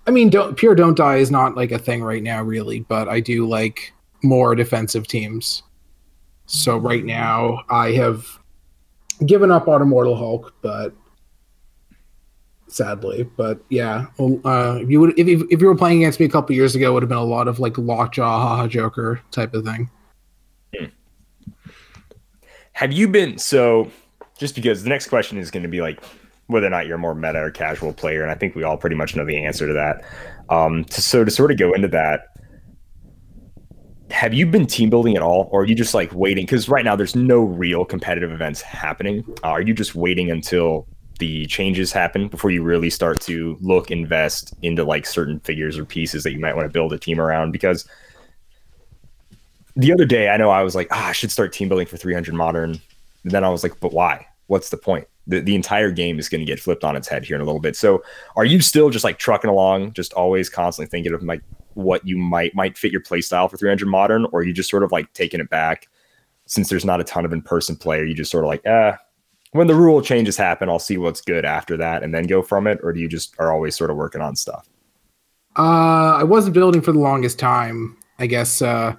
I 0.06 0.12
mean, 0.12 0.30
don't 0.30 0.56
pure 0.56 0.74
don't 0.74 0.96
die 0.96 1.18
is 1.18 1.32
not 1.32 1.56
like 1.56 1.72
a 1.72 1.80
thing 1.80 2.02
right 2.02 2.24
now, 2.24 2.42
really, 2.42 2.82
but 2.82 3.10
I 3.10 3.20
do 3.20 3.48
like 3.48 3.94
more 4.24 4.56
defensive 4.56 5.08
teams. 5.08 5.64
So 6.46 6.78
right 6.78 7.04
now, 7.04 7.64
I 7.70 7.92
have 7.92 8.26
given 9.26 9.52
up 9.52 9.68
on 9.68 9.82
Immortal 9.82 10.16
Hulk, 10.16 10.54
but 10.62 10.94
sadly, 12.68 13.24
but 13.38 13.60
yeah, 13.70 14.08
well, 14.18 14.40
uh, 14.46 14.80
if 14.82 14.90
you 14.90 15.00
would 15.00 15.18
if, 15.18 15.42
if 15.50 15.62
you 15.62 15.68
were 15.68 15.76
playing 15.76 16.04
against 16.04 16.20
me 16.20 16.26
a 16.26 16.30
couple 16.30 16.56
years 16.56 16.76
ago, 16.76 16.92
it 16.92 16.94
would 16.94 17.04
have 17.04 17.10
been 17.10 17.18
a 17.18 17.24
lot 17.24 17.48
of 17.48 17.60
like 17.60 17.78
lockjaw, 17.78 18.40
haha, 18.40 18.68
Joker 18.68 19.22
type 19.32 19.54
of 19.54 19.66
thing. 19.66 19.90
Have 22.74 22.92
you 22.92 23.08
been 23.08 23.38
so? 23.38 23.90
Just 24.38 24.54
because 24.54 24.84
the 24.84 24.90
next 24.90 25.08
question 25.08 25.40
is 25.40 25.50
going 25.50 25.64
to 25.64 25.70
be 25.70 25.82
like 25.82 26.00
whether 26.46 26.68
or 26.68 26.70
not 26.70 26.86
you're 26.86 27.00
more 27.00 27.16
meta 27.16 27.40
or 27.40 27.50
casual 27.50 27.92
player, 27.92 28.22
and 28.22 28.32
I 28.32 28.36
think 28.36 28.56
we 28.56 28.64
all 28.64 28.78
pretty 28.78 28.96
much 28.96 29.16
know 29.16 29.26
the 29.26 29.44
answer 29.44 29.66
to 29.66 29.74
that. 29.74 30.04
Um, 30.50 30.86
to, 30.86 31.02
so 31.02 31.26
to 31.26 31.32
sort 31.32 31.52
of 31.52 31.58
go 31.58 31.74
into 31.74 31.88
that, 31.90 32.28
have 34.12 34.34
you 34.34 34.46
been 34.46 34.68
team 34.68 34.90
building 34.90 35.16
at 35.16 35.24
all, 35.24 35.50
or 35.52 35.62
are 35.62 35.66
you 35.66 35.76
just 35.76 35.94
like 35.94 36.14
waiting? 36.14 36.46
Because 36.46 36.70
right 36.70 36.86
now 36.86 36.96
there's 36.96 37.16
no 37.16 37.40
real 37.40 37.84
competitive 37.84 38.32
events 38.32 38.62
happening. 38.62 39.26
Uh, 39.44 39.48
are 39.48 39.62
you 39.62 39.74
just 39.74 39.96
waiting 39.96 40.30
until 40.30 40.88
the 41.18 41.46
changes 41.48 41.92
happen 41.92 42.28
before 42.28 42.52
you 42.52 42.64
really 42.64 42.90
start 42.90 43.22
to 43.22 43.58
look 43.62 43.92
invest 43.92 44.54
into 44.62 44.84
like 44.84 45.06
certain 45.06 45.40
figures 45.42 45.78
or 45.78 45.86
pieces 45.86 46.24
that 46.24 46.32
you 46.32 46.40
might 46.40 46.56
want 46.56 46.66
to 46.66 46.72
build 46.72 46.94
a 46.94 46.98
team 46.98 47.20
around? 47.20 47.52
Because 47.52 47.88
the 49.76 49.94
other 49.94 50.06
day, 50.06 50.30
I 50.30 50.38
know 50.38 50.50
I 50.50 50.64
was 50.64 50.76
like, 50.76 50.88
ah, 50.92 51.10
I 51.10 51.12
should 51.12 51.32
start 51.32 51.54
team 51.54 51.70
building 51.70 51.88
for 51.88 51.98
300 51.98 52.34
modern. 52.34 52.72
And 53.24 53.32
then 53.32 53.44
I 53.44 53.50
was 53.50 53.64
like, 53.64 53.80
but 53.80 53.94
why? 53.94 54.26
What's 54.48 54.70
the 54.70 54.78
point? 54.78 55.08
The, 55.28 55.40
the 55.40 55.56
entire 55.56 55.92
game 55.92 56.20
is 56.20 56.30
going 56.30 56.40
to 56.40 56.46
get 56.46 56.60
flipped 56.60 56.84
on 56.84 56.96
its 56.96 57.08
head 57.08 57.24
here 57.26 57.36
in 57.36 57.42
a 57.42 57.46
little 57.46 57.62
bit. 57.62 57.76
So, 57.76 58.04
are 58.36 58.46
you 58.46 58.62
still 58.62 58.90
just 58.90 59.04
like 59.04 59.20
trucking 59.20 59.50
along, 59.50 59.94
just 59.94 60.14
always 60.14 60.50
constantly 60.50 60.90
thinking 60.90 61.14
of 61.14 61.22
like 61.22 61.42
what 61.74 62.08
you 62.08 62.18
might 62.18 62.56
might 62.56 62.78
fit 62.78 62.92
your 62.92 63.02
play 63.02 63.22
style 63.22 63.48
for 63.50 63.58
300 63.58 63.88
modern, 63.88 64.26
or 64.32 64.44
you 64.44 64.54
just 64.54 64.70
sort 64.70 64.84
of 64.84 64.92
like 64.92 65.12
taking 65.14 65.40
it 65.40 65.50
back 65.50 65.90
since 66.46 66.70
there's 66.70 66.86
not 66.86 67.02
a 67.02 67.04
ton 67.04 67.26
of 67.26 67.34
in 67.34 67.42
person 67.42 67.76
play? 67.76 68.00
Are 68.00 68.06
you 68.06 68.16
just 68.16 68.32
sort 68.32 68.46
of 68.46 68.48
like, 68.48 68.62
ah, 68.66 68.98
when 69.52 69.68
the 69.68 69.76
rule 69.76 70.02
changes 70.02 70.38
happen, 70.38 70.70
I'll 70.70 70.80
see 70.80 70.98
what's 70.98 71.22
good 71.22 71.46
after 71.46 71.78
that 71.78 72.04
and 72.04 72.14
then 72.14 72.24
go 72.24 72.42
from 72.42 72.68
it, 72.68 72.80
or 72.84 72.94
do 72.94 73.00
you 73.00 73.08
just 73.08 73.36
are 73.40 73.52
always 73.52 73.76
sort 73.76 73.90
of 73.90 73.98
working 73.98 74.22
on 74.22 74.36
stuff? 74.36 74.68
Uh, 75.58 76.18
I 76.18 76.24
wasn't 76.24 76.54
building 76.54 76.82
for 76.82 76.92
the 76.92 77.00
longest 77.00 77.40
time. 77.40 77.98
I 78.20 78.28
guess 78.28 78.62
uh, 78.62 78.96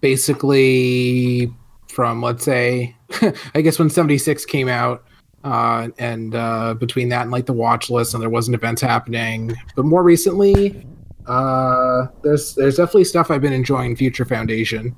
basically 0.00 1.52
from 1.88 2.22
let's 2.22 2.44
say, 2.44 2.96
I 3.54 3.60
guess 3.60 3.78
when 3.78 3.90
seventy 3.90 4.18
six 4.18 4.44
came 4.44 4.68
out, 4.68 5.04
uh, 5.44 5.88
and 5.98 6.34
uh, 6.34 6.74
between 6.74 7.08
that 7.10 7.22
and 7.22 7.30
like 7.30 7.46
the 7.46 7.52
watch 7.52 7.90
list, 7.90 8.14
and 8.14 8.22
there 8.22 8.30
wasn't 8.30 8.54
events 8.54 8.80
happening. 8.80 9.54
But 9.76 9.84
more 9.84 10.02
recently, 10.02 10.84
uh, 11.26 12.06
there's 12.22 12.54
there's 12.54 12.76
definitely 12.76 13.04
stuff 13.04 13.30
I've 13.30 13.42
been 13.42 13.52
enjoying. 13.52 13.94
Future 13.96 14.24
Foundation. 14.24 14.96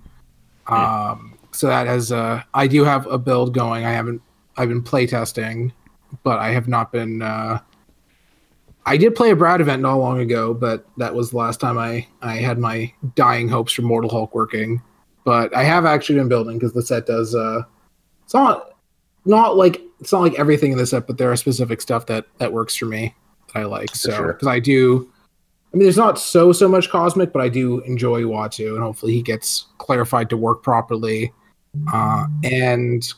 Um, 0.66 1.38
so 1.52 1.66
that 1.66 1.86
has 1.86 2.12
uh, 2.12 2.42
I 2.54 2.66
do 2.66 2.84
have 2.84 3.06
a 3.06 3.18
build 3.18 3.52
going. 3.52 3.84
I 3.84 3.90
haven't 3.90 4.22
I've 4.60 4.68
been 4.68 4.82
playtesting, 4.82 5.72
but 6.22 6.38
I 6.38 6.50
have 6.50 6.68
not 6.68 6.92
been. 6.92 7.22
Uh, 7.22 7.60
I 8.84 8.98
did 8.98 9.14
play 9.14 9.30
a 9.30 9.36
Brad 9.36 9.62
event 9.62 9.80
not 9.80 9.94
long 9.94 10.20
ago, 10.20 10.52
but 10.52 10.86
that 10.98 11.14
was 11.14 11.30
the 11.30 11.38
last 11.38 11.60
time 11.60 11.78
I 11.78 12.06
I 12.20 12.36
had 12.36 12.58
my 12.58 12.92
dying 13.14 13.48
hopes 13.48 13.72
for 13.72 13.80
Mortal 13.80 14.10
Hulk 14.10 14.34
working. 14.34 14.82
But 15.24 15.56
I 15.56 15.64
have 15.64 15.86
actually 15.86 16.18
been 16.18 16.28
building 16.28 16.58
because 16.58 16.74
the 16.74 16.82
set 16.82 17.06
does. 17.06 17.34
Uh, 17.34 17.62
it's 18.22 18.34
not 18.34 18.74
not 19.24 19.56
like 19.56 19.80
it's 19.98 20.12
not 20.12 20.20
like 20.20 20.38
everything 20.38 20.72
in 20.72 20.78
the 20.78 20.86
set, 20.86 21.06
but 21.06 21.16
there 21.16 21.32
are 21.32 21.36
specific 21.36 21.80
stuff 21.80 22.04
that 22.06 22.26
that 22.36 22.52
works 22.52 22.76
for 22.76 22.84
me 22.84 23.14
that 23.54 23.60
I 23.60 23.64
like. 23.64 23.94
So 23.96 24.10
sure. 24.10 24.32
because 24.34 24.48
I 24.48 24.60
do. 24.60 25.10
I 25.72 25.76
mean, 25.78 25.84
there's 25.84 25.96
not 25.96 26.18
so 26.18 26.52
so 26.52 26.68
much 26.68 26.90
cosmic, 26.90 27.32
but 27.32 27.40
I 27.40 27.48
do 27.48 27.80
enjoy 27.80 28.24
Uatu, 28.24 28.74
and 28.74 28.82
hopefully 28.82 29.12
he 29.14 29.22
gets 29.22 29.64
clarified 29.78 30.28
to 30.28 30.36
work 30.36 30.62
properly. 30.62 31.32
Uh, 31.94 32.26
and 32.44 33.10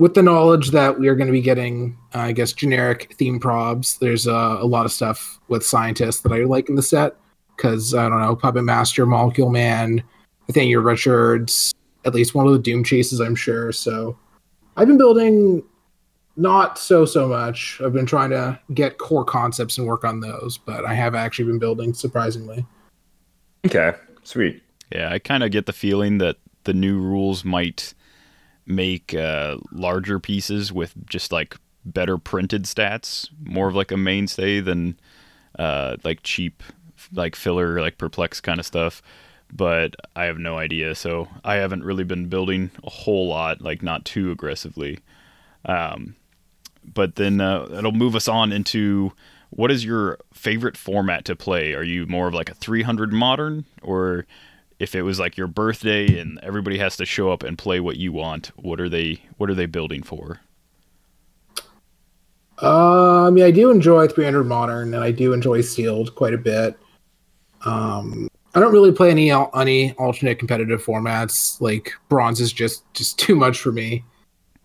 with 0.00 0.14
the 0.14 0.22
knowledge 0.22 0.70
that 0.70 0.98
we 0.98 1.08
are 1.08 1.14
going 1.14 1.26
to 1.26 1.32
be 1.32 1.42
getting, 1.42 1.94
uh, 2.14 2.20
I 2.20 2.32
guess, 2.32 2.54
generic 2.54 3.14
theme 3.18 3.38
probs, 3.38 3.98
there's 3.98 4.26
uh, 4.26 4.56
a 4.58 4.64
lot 4.64 4.86
of 4.86 4.92
stuff 4.92 5.38
with 5.48 5.62
scientists 5.62 6.20
that 6.22 6.32
I 6.32 6.44
like 6.44 6.70
in 6.70 6.74
the 6.74 6.82
set 6.82 7.16
because 7.54 7.94
I 7.94 8.08
don't 8.08 8.18
know, 8.18 8.34
Puppet 8.34 8.64
Master, 8.64 9.04
Molecule 9.04 9.50
Man, 9.50 10.02
Nathaniel 10.48 10.80
Richards, 10.80 11.74
at 12.06 12.14
least 12.14 12.34
one 12.34 12.46
of 12.46 12.54
the 12.54 12.58
Doom 12.58 12.82
chases, 12.82 13.20
I'm 13.20 13.34
sure. 13.34 13.72
So 13.72 14.18
I've 14.78 14.88
been 14.88 14.96
building 14.96 15.62
not 16.34 16.78
so 16.78 17.04
so 17.04 17.28
much. 17.28 17.78
I've 17.84 17.92
been 17.92 18.06
trying 18.06 18.30
to 18.30 18.58
get 18.72 18.96
core 18.96 19.26
concepts 19.26 19.76
and 19.76 19.86
work 19.86 20.06
on 20.06 20.20
those, 20.20 20.56
but 20.56 20.86
I 20.86 20.94
have 20.94 21.14
actually 21.14 21.44
been 21.44 21.58
building 21.58 21.92
surprisingly. 21.92 22.64
Okay, 23.66 23.92
sweet. 24.24 24.62
Yeah, 24.90 25.12
I 25.12 25.18
kind 25.18 25.44
of 25.44 25.50
get 25.50 25.66
the 25.66 25.74
feeling 25.74 26.16
that 26.18 26.36
the 26.64 26.72
new 26.72 26.98
rules 26.98 27.44
might 27.44 27.92
make 28.70 29.14
uh, 29.14 29.56
larger 29.72 30.18
pieces 30.18 30.72
with 30.72 30.94
just 31.06 31.32
like 31.32 31.56
better 31.84 32.18
printed 32.18 32.64
stats 32.64 33.28
more 33.42 33.68
of 33.68 33.74
like 33.74 33.90
a 33.90 33.96
mainstay 33.96 34.60
than 34.60 34.98
uh, 35.58 35.96
like 36.04 36.22
cheap 36.22 36.62
like 37.12 37.34
filler 37.34 37.80
like 37.80 37.98
perplex 37.98 38.40
kind 38.40 38.60
of 38.60 38.66
stuff. 38.66 39.02
But 39.52 39.96
I 40.14 40.26
have 40.26 40.38
no 40.38 40.58
idea, 40.58 40.94
so 40.94 41.26
I 41.44 41.56
haven't 41.56 41.82
really 41.82 42.04
been 42.04 42.28
building 42.28 42.70
a 42.84 42.90
whole 42.90 43.26
lot, 43.26 43.60
like 43.60 43.82
not 43.82 44.04
too 44.04 44.30
aggressively. 44.30 45.00
Um, 45.64 46.14
but 46.84 47.16
then 47.16 47.40
uh, 47.40 47.66
it'll 47.72 47.90
move 47.90 48.14
us 48.14 48.28
on 48.28 48.52
into 48.52 49.12
what 49.50 49.72
is 49.72 49.84
your 49.84 50.18
favorite 50.32 50.76
format 50.76 51.24
to 51.24 51.34
play? 51.34 51.74
Are 51.74 51.82
you 51.82 52.06
more 52.06 52.28
of 52.28 52.34
like 52.34 52.48
a 52.48 52.54
300 52.54 53.12
modern, 53.12 53.64
or 53.82 54.24
if 54.80 54.94
it 54.94 55.02
was 55.02 55.20
like 55.20 55.36
your 55.36 55.46
birthday 55.46 56.18
and 56.18 56.40
everybody 56.42 56.78
has 56.78 56.96
to 56.96 57.04
show 57.04 57.30
up 57.30 57.42
and 57.42 57.56
play 57.56 57.78
what 57.78 57.98
you 57.98 58.12
want, 58.12 58.50
what 58.56 58.80
are 58.80 58.88
they 58.88 59.22
what 59.36 59.50
are 59.50 59.54
they 59.54 59.66
building 59.66 60.02
for? 60.02 60.40
Uh, 62.62 63.26
I 63.26 63.30
mean, 63.30 63.44
I 63.44 63.50
do 63.50 63.70
enjoy 63.70 64.08
300 64.08 64.44
Modern, 64.44 64.92
and 64.94 65.04
I 65.04 65.12
do 65.12 65.32
enjoy 65.32 65.60
Sealed 65.60 66.14
quite 66.14 66.34
a 66.34 66.38
bit. 66.38 66.78
Um, 67.64 68.28
I 68.54 68.60
don't 68.60 68.72
really 68.72 68.90
play 68.90 69.10
any 69.10 69.30
any 69.54 69.92
alternate 69.92 70.38
competitive 70.38 70.82
formats. 70.82 71.60
Like 71.60 71.92
Bronze 72.08 72.40
is 72.40 72.52
just 72.52 72.82
just 72.94 73.18
too 73.24 73.36
much 73.36 73.60
for 73.60 73.72
me. 73.72 74.04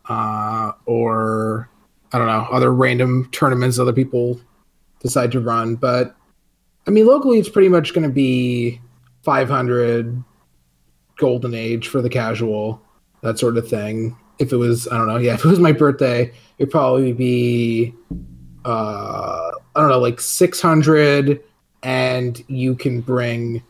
Uh, 0.07 0.71
or 0.85 1.69
I 2.13 2.17
don't 2.17 2.27
know 2.27 2.47
other 2.51 2.73
random 2.73 3.27
tournaments 3.31 3.79
other 3.79 3.93
people 3.93 4.39
decide 5.01 5.31
to 5.33 5.41
run. 5.41 5.75
But 5.75 6.15
I 6.87 6.91
mean, 6.91 7.05
locally, 7.05 7.37
it's 7.37 7.49
pretty 7.49 7.69
much 7.69 7.93
going 7.93 8.07
to 8.07 8.13
be 8.13 8.79
500 9.25 10.23
Golden 11.17 11.53
Age 11.53 11.87
for 11.87 12.01
the 12.01 12.09
casual, 12.09 12.81
that 13.21 13.39
sort 13.39 13.57
of 13.57 13.67
thing. 13.67 14.15
If 14.37 14.53
it 14.53 14.57
was, 14.57 14.87
I 14.87 14.97
don't 14.97 15.07
know, 15.07 15.17
yeah, 15.17 15.33
if 15.35 15.43
it 15.43 15.49
was 15.49 15.59
my 15.59 15.71
birthday, 15.71 16.31
it'd 16.57 16.71
probably 16.71 17.11
be, 17.11 17.93
uh, 18.63 19.51
I 19.75 19.81
don't 19.81 19.89
know, 19.89 19.99
like 19.99 20.21
600, 20.21 21.43
and 21.83 22.43
you 22.47 22.75
can 22.75 23.01
bring, 23.01 23.63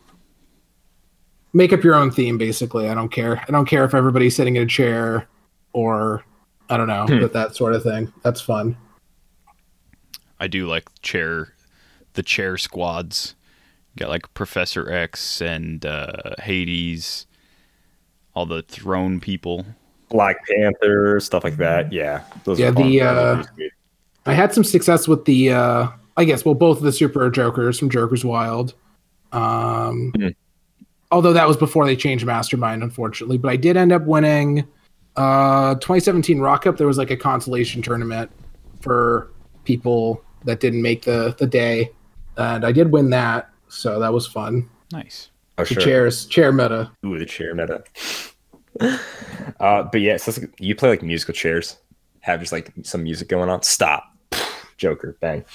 make 1.53 1.73
up 1.73 1.83
your 1.83 1.95
own 1.95 2.11
theme, 2.11 2.37
basically. 2.37 2.89
I 2.89 2.93
don't 2.93 3.09
care. 3.09 3.39
I 3.47 3.51
don't 3.51 3.65
care 3.65 3.85
if 3.85 3.93
everybody's 3.93 4.35
sitting 4.35 4.57
in 4.57 4.63
a 4.63 4.67
chair 4.67 5.27
or, 5.73 6.23
I 6.69 6.77
don't 6.77 6.87
know, 6.87 7.05
but 7.07 7.33
that 7.33 7.55
sort 7.55 7.73
of 7.73 7.83
thing. 7.83 8.11
That's 8.23 8.41
fun. 8.41 8.77
I 10.39 10.47
do 10.47 10.67
like 10.67 10.89
chair, 11.01 11.53
the 12.13 12.23
chair 12.23 12.57
squads. 12.57 13.35
Got 13.97 14.09
like 14.09 14.33
Professor 14.33 14.91
X 14.91 15.41
and 15.41 15.85
uh, 15.85 16.35
Hades, 16.39 17.25
all 18.33 18.45
the 18.45 18.61
throne 18.63 19.19
people. 19.19 19.65
Black 20.09 20.37
Panther, 20.47 21.19
stuff 21.19 21.43
like 21.43 21.57
that. 21.57 21.91
Yeah, 21.93 22.23
those 22.43 22.59
Yeah, 22.59 22.67
are 22.69 22.71
the, 22.73 23.01
uh, 23.01 23.43
I 24.25 24.33
had 24.33 24.53
some 24.53 24.63
success 24.63 25.07
with 25.07 25.25
the 25.25 25.51
uh 25.51 25.87
I 26.17 26.23
guess 26.25 26.45
well 26.45 26.53
both 26.55 26.77
of 26.77 26.83
the 26.83 26.91
super 26.91 27.29
jokers 27.29 27.77
from 27.79 27.89
Joker's 27.89 28.23
Wild. 28.25 28.73
Um 29.31 30.11
Mhm. 30.17 30.35
although 31.11 31.33
that 31.33 31.47
was 31.47 31.57
before 31.57 31.85
they 31.85 31.95
changed 31.95 32.25
Mastermind 32.25 32.83
unfortunately, 32.83 33.37
but 33.37 33.49
I 33.49 33.55
did 33.55 33.77
end 33.77 33.91
up 33.91 34.03
winning 34.05 34.63
uh 35.15 35.75
2017 35.75 36.39
Rock 36.39 36.65
Up 36.67 36.77
there 36.77 36.87
was 36.87 36.97
like 36.97 37.11
a 37.11 37.17
consolation 37.17 37.81
tournament 37.81 38.29
for 38.81 39.31
people 39.63 40.21
that 40.43 40.59
didn't 40.59 40.81
make 40.81 41.03
the 41.03 41.35
the 41.39 41.47
day 41.47 41.91
and 42.37 42.65
I 42.65 42.71
did 42.71 42.91
win 42.91 43.09
that, 43.11 43.49
so 43.67 43.99
that 43.99 44.13
was 44.13 44.27
fun. 44.27 44.69
Nice. 44.91 45.29
oh, 45.57 45.63
The 45.63 45.73
sure. 45.73 45.83
chairs 45.83 46.25
chair 46.25 46.51
meta. 46.51 46.91
Ooh, 47.05 47.17
the 47.19 47.25
chair 47.25 47.53
meta. 47.55 47.83
uh, 49.59 49.83
but 49.83 50.01
yeah, 50.01 50.17
so 50.17 50.31
like- 50.39 50.53
you 50.59 50.75
play 50.75 50.89
like 50.89 51.01
musical 51.03 51.33
chairs, 51.33 51.77
have 52.21 52.39
just 52.39 52.51
like 52.51 52.71
some 52.83 53.03
music 53.03 53.27
going 53.29 53.49
on. 53.49 53.61
Stop, 53.63 54.03
Joker, 54.77 55.15
bang. 55.21 55.45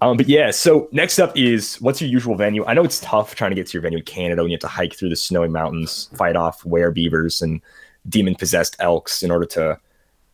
Um, 0.00 0.16
but 0.16 0.28
yeah, 0.28 0.50
so 0.50 0.88
next 0.92 1.18
up 1.18 1.36
is 1.36 1.76
what's 1.80 2.00
your 2.00 2.10
usual 2.10 2.36
venue? 2.36 2.64
I 2.64 2.74
know 2.74 2.82
it's 2.84 3.00
tough 3.00 3.34
trying 3.34 3.50
to 3.50 3.54
get 3.54 3.66
to 3.68 3.72
your 3.74 3.82
venue 3.82 3.98
in 3.98 4.04
Canada 4.04 4.42
when 4.42 4.50
you 4.50 4.54
have 4.56 4.60
to 4.62 4.68
hike 4.68 4.94
through 4.94 5.10
the 5.10 5.16
snowy 5.16 5.48
mountains, 5.48 6.10
fight 6.14 6.36
off 6.36 6.64
were 6.64 6.90
beavers 6.90 7.40
and 7.42 7.60
demon 8.08 8.34
possessed 8.34 8.76
elks 8.78 9.22
in 9.22 9.30
order 9.30 9.46
to 9.46 9.78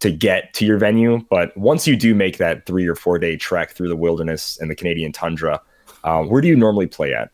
to 0.00 0.10
get 0.10 0.52
to 0.54 0.64
your 0.66 0.78
venue. 0.78 1.24
But 1.30 1.56
once 1.56 1.86
you 1.86 1.94
do 1.96 2.12
make 2.14 2.38
that 2.38 2.66
three 2.66 2.86
or 2.88 2.94
four 2.96 3.18
day 3.18 3.36
trek 3.36 3.70
through 3.70 3.88
the 3.88 3.96
wilderness 3.96 4.58
and 4.60 4.68
the 4.70 4.74
Canadian 4.74 5.12
tundra, 5.12 5.60
uh, 6.04 6.22
where 6.22 6.40
do 6.40 6.48
you 6.48 6.56
normally 6.56 6.86
play 6.86 7.14
at? 7.14 7.30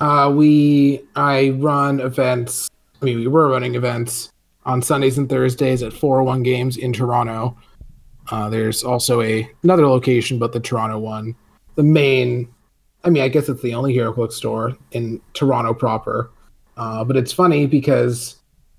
Uh, 0.00 0.32
we 0.34 1.02
I 1.16 1.50
run 1.50 2.00
events. 2.00 2.70
I 3.00 3.04
mean, 3.04 3.18
we 3.18 3.28
were 3.28 3.48
running 3.48 3.74
events 3.74 4.32
on 4.64 4.82
Sundays 4.82 5.18
and 5.18 5.28
Thursdays 5.28 5.82
at 5.82 5.92
401 5.92 6.42
Games 6.42 6.76
in 6.76 6.92
Toronto. 6.92 7.56
Uh, 8.30 8.48
there's 8.48 8.84
also 8.84 9.20
a 9.20 9.48
another 9.62 9.86
location, 9.86 10.38
but 10.38 10.52
the 10.52 10.60
Toronto 10.60 10.98
one, 10.98 11.34
the 11.74 11.82
main. 11.82 12.52
I 13.04 13.10
mean, 13.10 13.22
I 13.22 13.28
guess 13.28 13.48
it's 13.48 13.62
the 13.62 13.74
only 13.74 13.94
HeroClix 13.94 14.32
store 14.32 14.76
in 14.92 15.20
Toronto 15.34 15.74
proper. 15.74 16.30
Uh, 16.76 17.04
but 17.04 17.16
it's 17.16 17.32
funny 17.32 17.66
because 17.66 18.36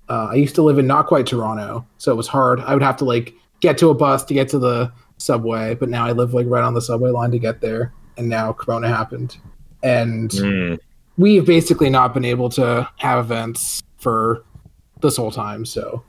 uh, 0.08 0.28
I 0.30 0.34
used 0.34 0.54
to 0.54 0.62
live 0.62 0.78
in 0.78 0.86
not 0.86 1.06
quite 1.06 1.26
Toronto, 1.26 1.86
so 1.98 2.10
it 2.10 2.16
was 2.16 2.28
hard. 2.28 2.60
I 2.60 2.72
would 2.72 2.82
have 2.82 2.96
to 2.98 3.04
like 3.04 3.34
get 3.60 3.78
to 3.78 3.90
a 3.90 3.94
bus 3.94 4.24
to 4.24 4.34
get 4.34 4.48
to 4.48 4.58
the 4.58 4.92
subway, 5.18 5.74
but 5.74 5.88
now 5.88 6.06
I 6.06 6.12
live 6.12 6.34
like 6.34 6.46
right 6.48 6.64
on 6.64 6.74
the 6.74 6.82
subway 6.82 7.10
line 7.10 7.30
to 7.30 7.38
get 7.38 7.60
there. 7.60 7.92
And 8.16 8.28
now 8.28 8.52
Corona 8.52 8.88
happened, 8.88 9.36
and 9.82 10.32
Hmm. 10.32 10.74
we've 11.16 11.44
basically 11.44 11.90
not 11.90 12.14
been 12.14 12.24
able 12.24 12.48
to 12.50 12.88
have 12.96 13.24
events 13.24 13.82
for 13.98 14.44
this 15.00 15.16
whole 15.16 15.30
time. 15.32 15.64
So, 15.64 16.02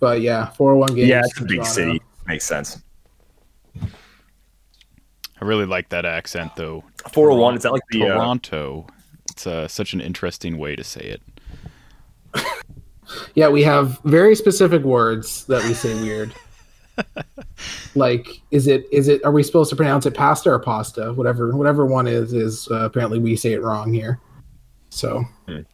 but 0.00 0.20
yeah, 0.20 0.46
401 0.50 0.94
games. 0.94 1.08
Yeah, 1.08 1.20
it's 1.24 1.38
a 1.40 1.42
big 1.42 1.56
Toronto. 1.56 1.70
city. 1.70 2.02
Makes 2.26 2.44
sense. 2.44 2.82
I 3.82 5.44
really 5.44 5.66
like 5.66 5.88
that 5.90 6.04
accent 6.04 6.54
though. 6.56 6.84
401, 7.12 7.56
is 7.56 7.62
that 7.64 7.72
like 7.72 7.82
the 7.90 8.04
uh, 8.04 8.06
Toronto. 8.14 8.86
It's 9.32 9.46
uh, 9.46 9.66
such 9.68 9.92
an 9.92 10.00
interesting 10.00 10.56
way 10.58 10.76
to 10.76 10.84
say 10.84 11.00
it. 11.00 11.22
Yeah, 13.34 13.48
we 13.48 13.62
have 13.64 14.00
very 14.04 14.34
specific 14.34 14.82
words 14.82 15.44
that 15.44 15.62
we 15.64 15.74
say 15.74 15.92
weird. 16.00 16.34
like, 17.94 18.26
is 18.50 18.66
it 18.66 18.86
is 18.92 19.08
it? 19.08 19.24
Are 19.24 19.32
we 19.32 19.42
supposed 19.42 19.70
to 19.70 19.76
pronounce 19.76 20.06
it 20.06 20.14
pasta 20.14 20.50
or 20.50 20.58
pasta? 20.58 21.12
Whatever 21.12 21.56
whatever 21.56 21.86
one 21.86 22.06
is 22.06 22.32
is 22.32 22.68
uh, 22.70 22.84
apparently 22.84 23.18
we 23.18 23.36
say 23.36 23.52
it 23.52 23.62
wrong 23.62 23.92
here. 23.92 24.20
So 24.90 25.24
Do 25.46 25.64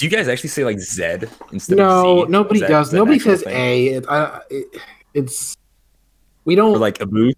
you 0.00 0.08
guys 0.10 0.28
actually 0.28 0.50
say 0.50 0.64
like 0.64 0.78
Z 0.78 1.18
instead 1.52 1.76
no, 1.78 1.88
of 1.88 2.26
Z? 2.26 2.32
No, 2.32 2.42
nobody 2.42 2.60
that- 2.60 2.68
does. 2.68 2.86
is 2.88 2.92
that 2.92 2.96
an 2.98 3.04
Nobody 3.04 3.18
says 3.18 3.42
thing? 3.42 3.56
a. 3.56 3.86
It, 3.88 4.04
I, 4.08 4.40
it, 4.50 4.66
it's 5.14 5.56
we 6.44 6.54
don't 6.54 6.74
Or 6.76 6.78
like 6.78 7.00
a 7.00 7.06
boot. 7.06 7.36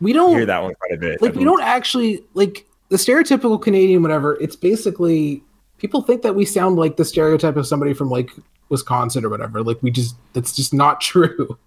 we 0.00 0.12
don't 0.12 0.30
hear 0.36 0.46
that 0.46 0.62
one 0.62 0.74
quite 0.74 0.92
a 0.92 0.98
bit. 0.98 1.22
like 1.22 1.34
we 1.34 1.44
don't 1.44 1.62
actually 1.62 2.22
like 2.34 2.66
the 2.90 2.96
stereotypical 2.96 3.60
Canadian 3.60 4.02
whatever. 4.02 4.36
It's 4.40 4.56
basically 4.56 5.42
people 5.78 6.02
think 6.02 6.22
that 6.22 6.34
we 6.34 6.44
sound 6.44 6.76
like 6.76 6.96
the 6.96 7.04
stereotype 7.04 7.56
of 7.56 7.66
somebody 7.66 7.94
from 7.94 8.10
like 8.10 8.30
Wisconsin 8.68 9.24
or 9.24 9.30
whatever. 9.30 9.62
Like 9.62 9.82
we 9.82 9.90
just 9.90 10.16
that's 10.34 10.54
just 10.54 10.74
not 10.74 11.00
true. 11.00 11.58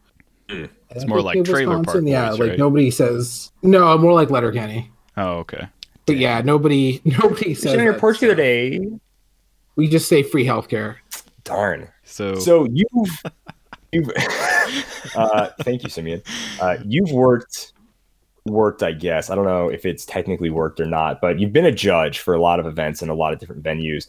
It's 0.50 1.06
more 1.06 1.22
like 1.22 1.44
Trailer 1.44 1.84
Park 1.84 2.04
Yeah, 2.04 2.30
Boys, 2.30 2.39
like 2.39 2.50
right? 2.51 2.60
nobody 2.60 2.92
says 2.92 3.51
no. 3.63 3.98
More 3.98 4.13
like 4.13 4.30
Letterkenny. 4.30 4.92
Oh, 5.18 5.38
okay. 5.39 5.68
But 6.06 6.18
yeah, 6.18 6.42
nobody 6.42 7.01
nobody 7.06 7.54
says. 7.54 7.63
Sitting 7.63 7.80
on 7.80 7.86
your 7.86 7.94
that 7.94 8.00
porch 8.00 8.20
the 8.20 8.27
other 8.27 8.36
day. 8.36 8.88
We 9.75 9.88
just 9.88 10.08
say 10.08 10.24
free 10.24 10.46
healthcare. 10.46 10.96
Darn. 11.44 11.88
So, 12.04 12.36
So 12.36 12.68
you've, 12.72 13.22
you've 13.92 14.10
uh, 15.16 15.50
thank 15.62 15.84
you, 15.84 15.89
Simeon. 15.89 16.22
Uh, 16.60 16.77
you've 16.84 17.12
worked, 17.12 17.74
worked. 18.46 18.82
I 18.82 18.92
guess 18.92 19.30
I 19.30 19.36
don't 19.36 19.46
know 19.46 19.70
if 19.70 19.86
it's 19.86 20.06
technically 20.06 20.50
worked 20.50 20.80
or 20.80 20.86
not, 20.86 21.22
but 21.22 21.39
you've 21.39 21.54
been 21.54 21.66
a 21.66 21.72
judge 21.72 22.20
for 22.20 22.34
a 22.34 22.42
lot 22.42 22.60
of 22.60 22.66
events 22.66 23.01
in 23.01 23.10
a 23.10 23.13
lot 23.13 23.34
of 23.34 23.39
different 23.39 23.63
venues. 23.63 24.08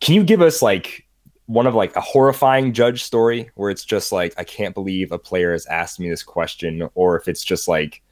Can 0.00 0.14
you 0.14 0.24
give 0.24 0.40
us 0.40 0.62
like 0.62 1.06
one 1.52 1.66
of 1.66 1.74
like 1.74 1.94
a 1.96 2.00
horrifying 2.00 2.72
judge 2.72 3.02
story 3.02 3.50
where 3.56 3.70
it's 3.70 3.84
just 3.84 4.12
like 4.12 4.34
I 4.38 4.44
can't 4.44 4.74
believe 4.74 5.12
a 5.12 5.18
player 5.18 5.52
has 5.52 5.66
asked 5.66 6.00
me 6.00 6.08
this 6.08 6.22
question, 6.22 6.88
or 6.94 7.16
if 7.16 7.28
it's 7.28 7.44
just 7.44 7.68
like 7.68 8.02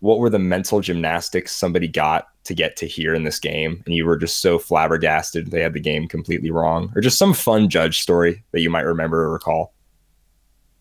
what 0.00 0.18
were 0.18 0.28
the 0.28 0.38
mental 0.38 0.80
gymnastics 0.80 1.52
somebody 1.52 1.88
got 1.88 2.28
to 2.44 2.54
get 2.54 2.76
to 2.76 2.86
here 2.86 3.14
in 3.14 3.24
this 3.24 3.38
game 3.38 3.82
and 3.86 3.94
you 3.94 4.04
were 4.04 4.18
just 4.18 4.42
so 4.42 4.58
flabbergasted 4.58 5.50
they 5.50 5.62
had 5.62 5.72
the 5.72 5.80
game 5.80 6.06
completely 6.06 6.50
wrong 6.50 6.92
or 6.94 7.00
just 7.00 7.16
some 7.16 7.32
fun 7.32 7.70
judge 7.70 8.02
story 8.02 8.44
that 8.50 8.60
you 8.60 8.68
might 8.68 8.82
remember 8.82 9.22
or 9.22 9.32
recall 9.32 9.72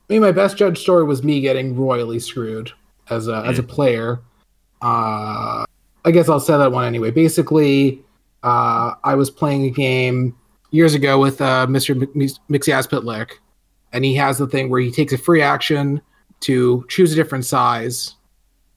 I 0.10 0.14
mean, 0.14 0.22
my 0.22 0.32
best 0.32 0.58
judge 0.58 0.80
story 0.80 1.06
was 1.06 1.24
me 1.24 1.40
getting 1.40 1.76
royally 1.76 2.20
screwed 2.20 2.72
as 3.10 3.28
a 3.28 3.38
as 3.46 3.58
a 3.58 3.64
player. 3.64 4.20
Uh, 4.82 5.66
I 6.04 6.12
guess 6.12 6.28
I'll 6.28 6.42
say 6.42 6.58
that 6.58 6.72
one 6.72 6.86
anyway. 6.86 7.10
Basically, 7.10 8.04
uh, 8.44 8.96
I 9.04 9.16
was 9.16 9.30
playing 9.30 9.64
a 9.64 9.70
game 9.70 10.36
years 10.74 10.96
ago 10.96 11.20
with 11.20 11.40
uh, 11.40 11.68
Mr. 11.68 11.96
Mxyzptlk, 12.50 13.30
and 13.94 14.04
he 14.04 14.16
has 14.16 14.40
the 14.40 14.48
thing 14.48 14.70
where 14.70 14.82
he 14.82 14.92
takes 14.92 15.14
a 15.14 15.18
free 15.18 15.42
action 15.42 16.02
to 16.42 16.84
choose 16.90 17.14
a 17.14 17.16
different 17.16 17.46
size, 17.46 18.16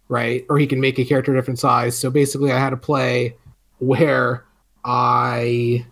right? 0.08 0.44
Or 0.50 0.58
he 0.58 0.66
can 0.66 0.80
make 0.80 0.98
a 0.98 1.04
character 1.04 1.32
a 1.32 1.36
different 1.36 1.58
size. 1.58 1.96
So 1.98 2.10
basically, 2.10 2.52
I 2.52 2.58
had 2.58 2.74
a 2.74 2.76
play 2.76 3.34
where 3.78 4.44
I 4.84 5.86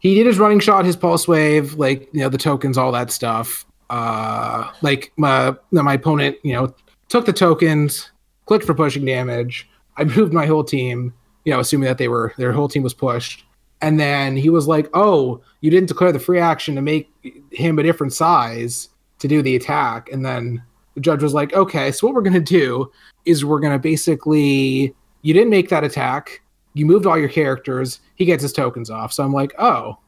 he 0.00 0.14
did 0.16 0.26
his 0.26 0.38
running 0.38 0.60
shot, 0.60 0.84
his 0.84 0.96
pulse 0.96 1.26
wave, 1.26 1.74
like 1.74 2.08
you 2.12 2.20
know 2.20 2.28
the 2.28 2.36
tokens, 2.36 2.76
all 2.76 2.92
that 2.92 3.10
stuff. 3.10 3.64
Uh, 3.88 4.70
like 4.82 5.12
my 5.16 5.54
my 5.70 5.94
opponent, 5.94 6.36
you 6.42 6.52
know, 6.52 6.74
took 7.08 7.26
the 7.26 7.32
tokens, 7.32 8.10
clicked 8.44 8.66
for 8.66 8.74
pushing 8.74 9.04
damage. 9.04 9.68
I 9.96 10.04
moved 10.04 10.32
my 10.32 10.46
whole 10.46 10.64
team, 10.64 11.14
you 11.44 11.52
know, 11.52 11.60
assuming 11.60 11.86
that 11.86 11.98
they 11.98 12.08
were 12.08 12.34
their 12.36 12.52
whole 12.52 12.68
team 12.68 12.82
was 12.82 12.92
pushed. 12.92 13.45
And 13.82 14.00
then 14.00 14.36
he 14.36 14.50
was 14.50 14.66
like, 14.66 14.88
"Oh, 14.94 15.40
you 15.60 15.70
didn't 15.70 15.88
declare 15.88 16.12
the 16.12 16.18
free 16.18 16.38
action 16.38 16.74
to 16.74 16.82
make 16.82 17.10
him 17.50 17.78
a 17.78 17.82
different 17.82 18.12
size 18.12 18.88
to 19.18 19.28
do 19.28 19.42
the 19.42 19.56
attack." 19.56 20.10
And 20.10 20.24
then 20.24 20.62
the 20.94 21.00
judge 21.00 21.22
was 21.22 21.34
like, 21.34 21.52
"Okay, 21.52 21.92
so 21.92 22.06
what 22.06 22.14
we're 22.14 22.22
gonna 22.22 22.40
do 22.40 22.90
is 23.24 23.44
we're 23.44 23.60
gonna 23.60 23.78
basically 23.78 24.94
you 25.22 25.34
didn't 25.34 25.50
make 25.50 25.68
that 25.68 25.84
attack. 25.84 26.42
You 26.74 26.86
moved 26.86 27.06
all 27.06 27.18
your 27.18 27.28
characters. 27.28 28.00
He 28.14 28.24
gets 28.24 28.42
his 28.42 28.52
tokens 28.52 28.90
off." 28.90 29.12
So 29.12 29.22
I'm 29.24 29.32
like, 29.32 29.54
"Oh, 29.58 29.98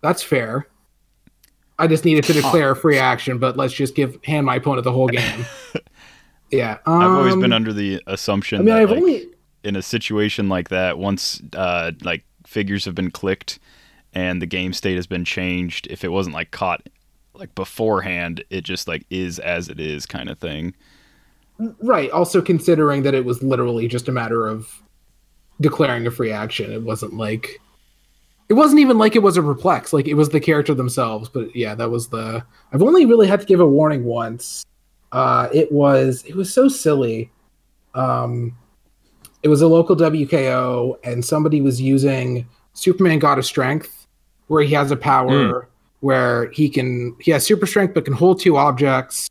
that's 0.00 0.22
fair." 0.22 0.66
I 1.80 1.86
just 1.86 2.04
needed 2.04 2.24
to 2.24 2.34
declare 2.34 2.72
a 2.72 2.76
free 2.76 2.98
action, 2.98 3.38
but 3.38 3.56
let's 3.56 3.72
just 3.72 3.94
give 3.94 4.22
hand 4.22 4.44
my 4.44 4.56
opponent 4.56 4.84
the 4.84 4.92
whole 4.92 5.08
game. 5.08 5.46
yeah, 6.50 6.78
I've 6.84 7.10
always 7.10 7.34
been 7.34 7.46
um, 7.46 7.52
under 7.52 7.72
the 7.72 8.02
assumption 8.06 8.58
I 8.60 8.62
mean, 8.62 8.74
that 8.74 8.82
I've 8.82 8.90
like, 8.90 8.98
only 8.98 9.28
in 9.64 9.76
a 9.76 9.82
situation 9.82 10.48
like 10.50 10.68
that, 10.68 10.98
once 10.98 11.40
uh, 11.54 11.92
like 12.02 12.22
figures 12.50 12.84
have 12.84 12.94
been 12.94 13.10
clicked 13.10 13.60
and 14.12 14.42
the 14.42 14.46
game 14.46 14.72
state 14.72 14.96
has 14.96 15.06
been 15.06 15.24
changed, 15.24 15.86
if 15.88 16.02
it 16.02 16.08
wasn't 16.08 16.34
like 16.34 16.50
caught 16.50 16.88
like 17.32 17.54
beforehand, 17.54 18.42
it 18.50 18.64
just 18.64 18.88
like 18.88 19.06
is 19.08 19.38
as 19.38 19.68
it 19.68 19.78
is 19.78 20.04
kind 20.04 20.28
of 20.28 20.38
thing. 20.38 20.74
right. 21.82 22.10
Also 22.10 22.42
considering 22.42 23.02
that 23.04 23.14
it 23.14 23.24
was 23.24 23.42
literally 23.42 23.86
just 23.86 24.08
a 24.08 24.12
matter 24.12 24.46
of 24.46 24.82
declaring 25.60 26.06
a 26.06 26.10
free 26.10 26.32
action. 26.32 26.72
It 26.72 26.82
wasn't 26.82 27.14
like 27.14 27.60
it 28.48 28.54
wasn't 28.54 28.80
even 28.80 28.98
like 28.98 29.14
it 29.14 29.22
was 29.22 29.36
a 29.36 29.42
perplex. 29.42 29.92
Like 29.92 30.08
it 30.08 30.14
was 30.14 30.30
the 30.30 30.40
character 30.40 30.74
themselves. 30.74 31.28
But 31.28 31.54
yeah, 31.54 31.76
that 31.76 31.90
was 31.90 32.08
the. 32.08 32.44
I've 32.72 32.82
only 32.82 33.06
really 33.06 33.28
had 33.28 33.40
to 33.40 33.46
give 33.46 33.60
a 33.60 33.66
warning 33.66 34.04
once. 34.04 34.66
Uh, 35.12 35.48
it 35.52 35.70
was 35.70 36.24
it 36.24 36.34
was 36.34 36.52
so 36.52 36.68
silly. 36.68 37.30
Um, 37.94 38.56
it 39.42 39.48
was 39.48 39.62
a 39.62 39.68
local 39.68 39.96
WKO, 39.96 40.96
and 41.04 41.24
somebody 41.24 41.60
was 41.60 41.80
using 41.80 42.46
Superman 42.74 43.18
God 43.18 43.38
of 43.38 43.46
Strength, 43.46 44.06
where 44.48 44.62
he 44.62 44.74
has 44.74 44.90
a 44.90 44.96
power 44.96 45.62
hmm. 45.62 45.66
where 46.00 46.50
he 46.50 46.68
can 46.68 47.16
he 47.20 47.30
has 47.30 47.46
super 47.46 47.66
strength 47.66 47.94
but 47.94 48.04
can 48.04 48.14
hold 48.14 48.40
two 48.40 48.56
objects, 48.56 49.30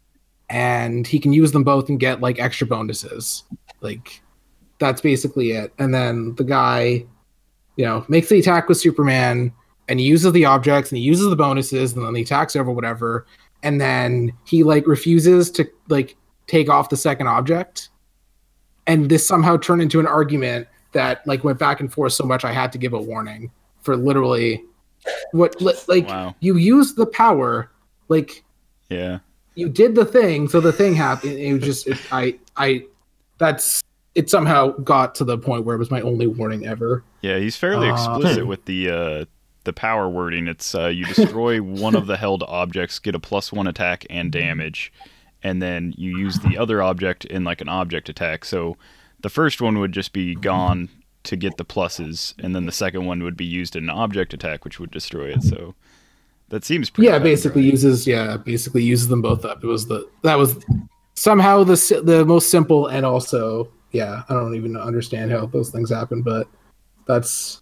and 0.49 1.05
he 1.05 1.19
can 1.19 1.33
use 1.33 1.51
them 1.51 1.63
both 1.63 1.89
and 1.89 1.99
get 1.99 2.21
like 2.21 2.39
extra 2.39 2.65
bonuses. 2.65 3.43
Like 3.81 4.21
that's 4.79 5.01
basically 5.01 5.51
it. 5.51 5.73
And 5.77 5.93
then 5.93 6.35
the 6.35 6.43
guy, 6.43 7.05
you 7.75 7.85
know, 7.85 8.05
makes 8.07 8.29
the 8.29 8.39
attack 8.39 8.67
with 8.67 8.79
Superman, 8.79 9.53
and 9.87 9.99
he 9.99 10.05
uses 10.05 10.31
the 10.31 10.45
objects 10.45 10.91
and 10.91 10.97
he 10.97 11.03
uses 11.03 11.29
the 11.29 11.35
bonuses, 11.35 11.93
and 11.93 12.05
then 12.05 12.13
the 12.13 12.21
attacks 12.21 12.55
over 12.55 12.71
whatever, 12.71 13.27
and 13.61 13.79
then 13.79 14.33
he 14.45 14.63
like 14.63 14.87
refuses 14.87 15.51
to 15.51 15.69
like 15.87 16.15
take 16.47 16.67
off 16.67 16.89
the 16.89 16.97
second 16.97 17.27
object 17.27 17.89
and 18.89 19.07
this 19.09 19.25
somehow 19.25 19.55
turned 19.57 19.81
into 19.81 19.99
an 20.01 20.07
argument 20.07 20.67
that 20.91 21.25
like 21.27 21.43
went 21.45 21.57
back 21.59 21.79
and 21.79 21.93
forth 21.93 22.11
so 22.13 22.25
much 22.25 22.43
I 22.43 22.51
had 22.51 22.71
to 22.73 22.77
give 22.77 22.91
a 22.93 23.01
warning 23.01 23.51
for 23.83 23.95
literally 23.95 24.63
what 25.31 25.61
li- 25.61 25.73
like 25.87 26.07
Wow. 26.07 26.35
you 26.41 26.57
use 26.57 26.95
the 26.95 27.05
power 27.05 27.71
like 28.09 28.43
Yeah. 28.89 29.19
you 29.55 29.69
did 29.69 29.95
the 29.95 30.05
thing 30.05 30.47
so 30.49 30.59
the 30.59 30.73
thing 30.73 30.93
happened 30.95 31.33
it 31.39 31.53
was 31.53 31.63
just 31.63 31.87
it, 31.87 31.97
I 32.11 32.37
I 32.57 32.85
that's 33.37 33.81
it 34.15 34.29
somehow 34.29 34.69
got 34.83 35.15
to 35.15 35.23
the 35.23 35.37
point 35.37 35.63
where 35.65 35.75
it 35.75 35.79
was 35.79 35.91
my 35.91 36.01
only 36.01 36.27
warning 36.27 36.65
ever 36.65 37.03
Yeah, 37.21 37.37
he's 37.37 37.55
fairly 37.55 37.89
Uh, 37.89 37.93
explicit 37.93 38.47
with 38.47 38.65
the 38.65 38.89
uh, 38.89 39.25
the 39.65 39.73
power 39.73 40.09
wording. 40.09 40.47
It's 40.47 40.73
uh, 40.73 40.87
you 40.87 41.05
destroy 41.05 41.61
one 41.85 41.93
of 41.95 42.07
the 42.07 42.17
held 42.17 42.43
objects, 42.47 42.97
get 42.97 43.13
a 43.13 43.19
plus 43.19 43.51
one 43.51 43.67
attack 43.67 44.05
and 44.09 44.31
damage, 44.31 44.91
and 45.43 45.61
then 45.61 45.93
you 45.97 46.17
use 46.17 46.39
the 46.39 46.57
other 46.57 46.81
object 46.81 47.25
in 47.25 47.43
like 47.43 47.61
an 47.61 47.69
object 47.69 48.09
attack. 48.09 48.45
So 48.45 48.77
the 49.21 49.29
first 49.29 49.61
one 49.61 49.79
would 49.79 49.91
just 49.91 50.13
be 50.13 50.35
gone 50.35 50.89
to 51.23 51.35
get 51.35 51.57
the 51.57 51.65
pluses, 51.65 52.33
and 52.39 52.55
then 52.55 52.65
the 52.65 52.71
second 52.71 53.05
one 53.05 53.23
would 53.23 53.35
be 53.37 53.45
used 53.45 53.75
in 53.75 53.83
an 53.83 53.89
object 53.89 54.33
attack, 54.33 54.63
which 54.63 54.79
would 54.79 54.91
destroy 54.91 55.25
it. 55.25 55.43
So 55.43 55.75
that 56.49 56.65
seems 56.65 56.89
pretty. 56.89 57.09
yeah 57.09 57.19
basically 57.19 57.61
dry. 57.61 57.71
uses 57.71 58.07
yeah 58.07 58.37
basically 58.37 58.83
uses 58.83 59.07
them 59.07 59.21
both 59.21 59.45
up 59.45 59.63
it 59.63 59.67
was 59.67 59.87
the 59.87 60.07
that 60.23 60.37
was 60.37 60.57
somehow 61.13 61.63
the 61.63 62.01
the 62.03 62.25
most 62.25 62.49
simple 62.49 62.87
and 62.87 63.05
also 63.05 63.71
yeah 63.91 64.23
i 64.29 64.33
don't 64.33 64.55
even 64.55 64.75
understand 64.75 65.31
how 65.31 65.45
those 65.45 65.69
things 65.69 65.89
happen 65.89 66.21
but 66.21 66.47
that's 67.05 67.61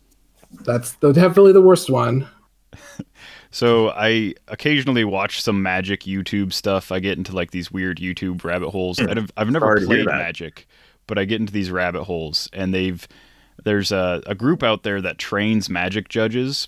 that's 0.62 0.96
definitely 0.98 1.52
the 1.54 1.62
worst 1.62 1.90
one 1.90 2.28
So 3.52 3.90
I 3.90 4.36
occasionally 4.48 5.04
watch 5.04 5.42
some 5.42 5.64
Magic 5.64 6.02
YouTube 6.02 6.54
stuff. 6.54 6.92
I 6.92 7.00
get 7.00 7.18
into 7.18 7.34
like 7.34 7.52
these 7.52 7.72
weird 7.72 7.98
YouTube 7.98 8.44
rabbit 8.44 8.70
holes. 8.70 9.00
I've, 9.00 9.32
I've 9.38 9.50
never 9.50 9.80
played. 9.86 10.06
Magic, 10.06 10.68
but 11.08 11.18
I 11.18 11.26
get 11.26 11.40
into 11.40 11.54
these 11.54 11.72
rabbit 11.72 12.04
holes, 12.04 12.50
and 12.54 12.74
they've 12.74 13.08
there's 13.64 13.92
a, 13.92 14.22
a 14.26 14.36
group 14.36 14.64
out 14.64 14.84
there 14.84 15.02
that 15.02 15.18
trains 15.18 15.70
Magic 15.70 16.10
judges, 16.10 16.68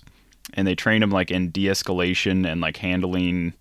and 0.54 0.66
they 0.66 0.74
train 0.74 1.00
them 1.00 1.10
like 1.10 1.30
in 1.30 1.50
de-escalation 1.50 2.50
and 2.50 2.60
like 2.60 2.78
handling 2.78 3.52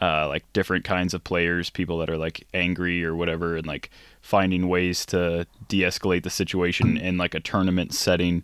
uh, 0.00 0.28
like 0.28 0.50
different 0.52 0.84
kinds 0.84 1.12
of 1.12 1.22
players, 1.24 1.68
people 1.68 1.98
that 1.98 2.08
are 2.08 2.16
like 2.16 2.46
angry 2.54 3.04
or 3.04 3.14
whatever, 3.14 3.56
and 3.56 3.66
like 3.66 3.90
finding 4.22 4.68
ways 4.68 5.04
to 5.06 5.46
de-escalate 5.68 6.22
the 6.22 6.30
situation 6.30 6.96
in 6.96 7.18
like 7.18 7.34
a 7.34 7.40
tournament 7.40 7.92
setting. 7.92 8.42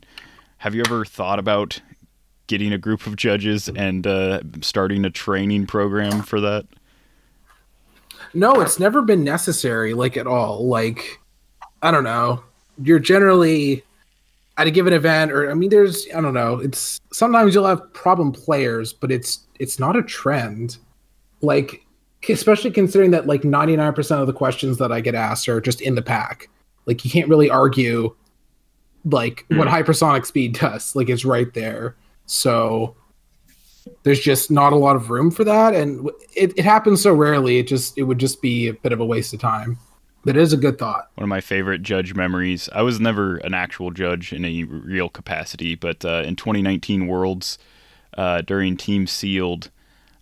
Have 0.59 0.74
you 0.74 0.83
ever 0.85 1.05
thought 1.05 1.38
about 1.38 1.81
getting 2.46 2.72
a 2.72 2.78
group 2.78 3.06
of 3.06 3.16
judges 3.16 3.68
and 3.68 4.06
uh, 4.06 4.40
starting 4.61 5.04
a 5.04 5.11
training 5.11 5.66
program 5.66 6.22
for 6.22 6.40
that? 6.40 6.66
no 8.35 8.61
it's 8.61 8.78
never 8.78 9.02
been 9.02 9.24
necessary 9.24 9.94
like 9.94 10.16
at 10.16 10.26
all. 10.26 10.66
Like 10.66 11.20
i 11.82 11.90
don't 11.90 12.04
know. 12.04 12.42
You're 12.82 12.98
generally 12.98 13.82
at 14.59 14.66
a 14.66 14.70
given 14.70 14.92
event 14.92 15.32
or 15.32 15.50
i 15.50 15.54
mean 15.54 15.70
there's 15.70 16.06
i 16.14 16.20
don't 16.20 16.35
know. 16.35 16.59
It's 16.61 17.00
sometimes 17.12 17.54
you'll 17.54 17.66
have 17.66 17.92
problem 17.92 18.32
players 18.32 18.92
but 18.92 19.11
it's 19.11 19.46
it's 19.59 19.78
not 19.78 19.96
a 19.96 20.02
trend. 20.02 20.76
Like 21.40 21.82
especially 22.28 22.70
considering 22.70 23.12
that 23.12 23.26
like 23.26 23.42
99% 23.42 24.20
of 24.20 24.26
the 24.26 24.32
questions 24.32 24.78
that 24.78 24.90
i 24.90 25.00
get 25.00 25.14
asked 25.14 25.48
are 25.48 25.61
just 25.61 25.80
in 25.80 25.94
the 25.94 26.02
pack. 26.02 26.48
Like 26.87 27.04
you 27.04 27.11
can't 27.11 27.28
really 27.28 27.50
argue 27.50 28.14
like 29.04 29.44
what 29.50 29.68
hypersonic 29.68 30.26
speed 30.26 30.59
does. 30.59 30.94
Like 30.94 31.09
it's 31.09 31.24
right 31.24 31.52
there 31.54 31.96
so 32.26 32.96
there's 34.02 34.20
just 34.20 34.50
not 34.50 34.72
a 34.72 34.76
lot 34.76 34.96
of 34.96 35.10
room 35.10 35.30
for 35.30 35.44
that. 35.44 35.74
And 35.74 36.08
it, 36.34 36.52
it 36.56 36.64
happens 36.64 37.02
so 37.02 37.12
rarely. 37.12 37.58
It 37.58 37.66
just 37.66 37.96
it 37.96 38.02
would 38.02 38.18
just 38.18 38.42
be 38.42 38.68
a 38.68 38.74
bit 38.74 38.92
of 38.92 39.00
a 39.00 39.04
waste 39.04 39.32
of 39.32 39.40
time. 39.40 39.78
But 40.24 40.36
it 40.36 40.42
is 40.42 40.52
a 40.52 40.56
good 40.56 40.76
thought. 40.76 41.10
One 41.14 41.22
of 41.22 41.28
my 41.28 41.40
favorite 41.40 41.82
judge 41.82 42.14
memories. 42.14 42.68
I 42.72 42.82
was 42.82 42.98
never 42.98 43.36
an 43.38 43.54
actual 43.54 43.92
judge 43.92 44.32
in 44.32 44.44
a 44.44 44.64
real 44.64 45.08
capacity, 45.08 45.76
but 45.76 46.04
uh, 46.04 46.24
in 46.26 46.34
2019 46.34 47.06
Worlds, 47.06 47.58
uh, 48.18 48.40
during 48.40 48.76
Team 48.76 49.06
Sealed, 49.06 49.70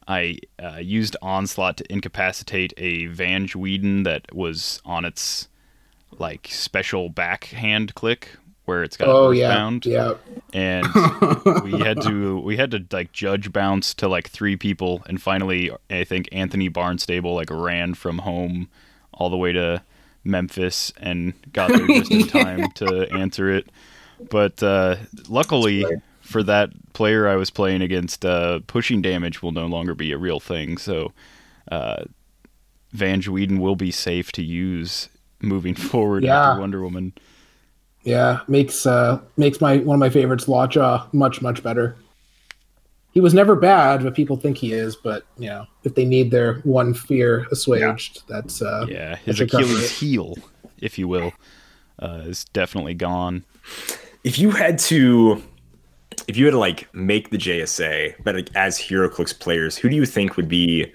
I 0.06 0.40
uh, 0.62 0.76
used 0.76 1.16
Onslaught 1.22 1.78
to 1.78 1.90
incapacitate 1.90 2.74
a 2.76 3.06
Van 3.06 3.48
Whedon 3.48 4.02
that 4.02 4.26
was 4.34 4.82
on 4.84 5.06
its 5.06 5.48
like 6.18 6.48
special 6.50 7.08
backhand 7.08 7.94
click 7.94 8.36
where 8.64 8.82
it's 8.82 8.96
got 8.96 9.08
oh 9.08 9.30
yeah. 9.30 9.48
earthbound. 9.50 9.84
yeah 9.86 10.14
and 10.52 10.86
we 11.64 11.78
had 11.78 12.00
to 12.00 12.38
we 12.40 12.56
had 12.56 12.70
to 12.70 12.84
like 12.92 13.12
judge 13.12 13.52
bounce 13.52 13.92
to 13.94 14.08
like 14.08 14.28
three 14.30 14.56
people. 14.56 15.02
And 15.06 15.20
finally 15.20 15.70
i 15.90 16.04
think 16.04 16.28
anthony 16.32 16.68
barnstable 16.68 17.34
like 17.34 17.50
ran 17.50 17.94
from 17.94 18.18
home 18.18 18.68
all 19.12 19.28
the 19.30 19.36
way 19.36 19.52
to 19.52 19.82
memphis 20.24 20.92
and 20.98 21.34
got 21.52 21.68
there 21.70 21.86
just 21.86 22.10
in 22.10 22.26
time 22.28 22.70
to 22.72 23.12
answer 23.12 23.50
it. 23.50 23.68
But 24.30 24.62
uh, 24.62 24.96
luckily 25.28 25.84
for 26.22 26.42
that 26.44 26.70
player 26.94 27.28
i 27.28 27.36
was 27.36 27.50
playing 27.50 27.82
against 27.82 28.24
uh, 28.24 28.60
pushing 28.66 29.02
damage 29.02 29.42
will 29.42 29.52
no 29.52 29.66
longer 29.66 29.94
be 29.94 30.10
a 30.12 30.18
real 30.18 30.40
thing. 30.40 30.78
So 30.78 31.12
uh, 31.70 32.04
van 32.92 33.20
Whedon 33.20 33.60
will 33.60 33.76
be 33.76 33.90
safe 33.90 34.32
to 34.32 34.42
use 34.42 35.08
moving 35.42 35.74
forward 35.74 36.24
Yeah. 36.24 36.50
after 36.52 36.60
wonder 36.60 36.82
woman 36.82 37.12
yeah 38.04 38.40
makes 38.48 38.86
uh 38.86 39.20
makes 39.36 39.60
my 39.60 39.78
one 39.78 39.96
of 39.96 40.00
my 40.00 40.10
favorites 40.10 40.46
Lockjaw 40.46 41.06
much 41.12 41.42
much 41.42 41.62
better 41.62 41.96
he 43.12 43.20
was 43.20 43.32
never 43.32 43.56
bad 43.56 44.02
but 44.02 44.14
people 44.14 44.36
think 44.36 44.58
he 44.58 44.72
is 44.72 44.96
but 44.96 45.24
you 45.38 45.48
know 45.48 45.66
if 45.84 45.94
they 45.94 46.04
need 46.04 46.30
their 46.30 46.54
one 46.60 46.92
fear 46.92 47.46
assuaged 47.50 48.22
that's 48.28 48.60
uh 48.62 48.86
Yeah, 48.88 49.16
his 49.16 49.36
should 49.36 49.50
cover 49.50 49.64
Achilles 49.64 49.98
heel, 49.98 50.36
if 50.78 50.98
you 50.98 51.08
will, 51.08 51.32
uh, 52.00 52.22
is 52.24 52.44
definitely 52.46 52.94
gone. 52.94 53.44
if 54.24 54.38
you 54.38 54.50
had 54.50 54.78
to 54.80 55.42
if 56.28 56.36
you 56.36 56.44
had 56.46 56.52
to 56.52 56.58
like 56.58 56.92
make 56.94 57.30
the 57.30 57.38
JSA, 57.38 58.14
but 58.22 58.34
like 58.34 58.54
as 58.54 58.78
HeroClix 58.78 59.38
players, 59.38 59.76
who 59.76 59.88
do 59.88 59.96
you 59.96 60.06
think 60.06 60.36
would 60.36 60.48
be 60.48 60.92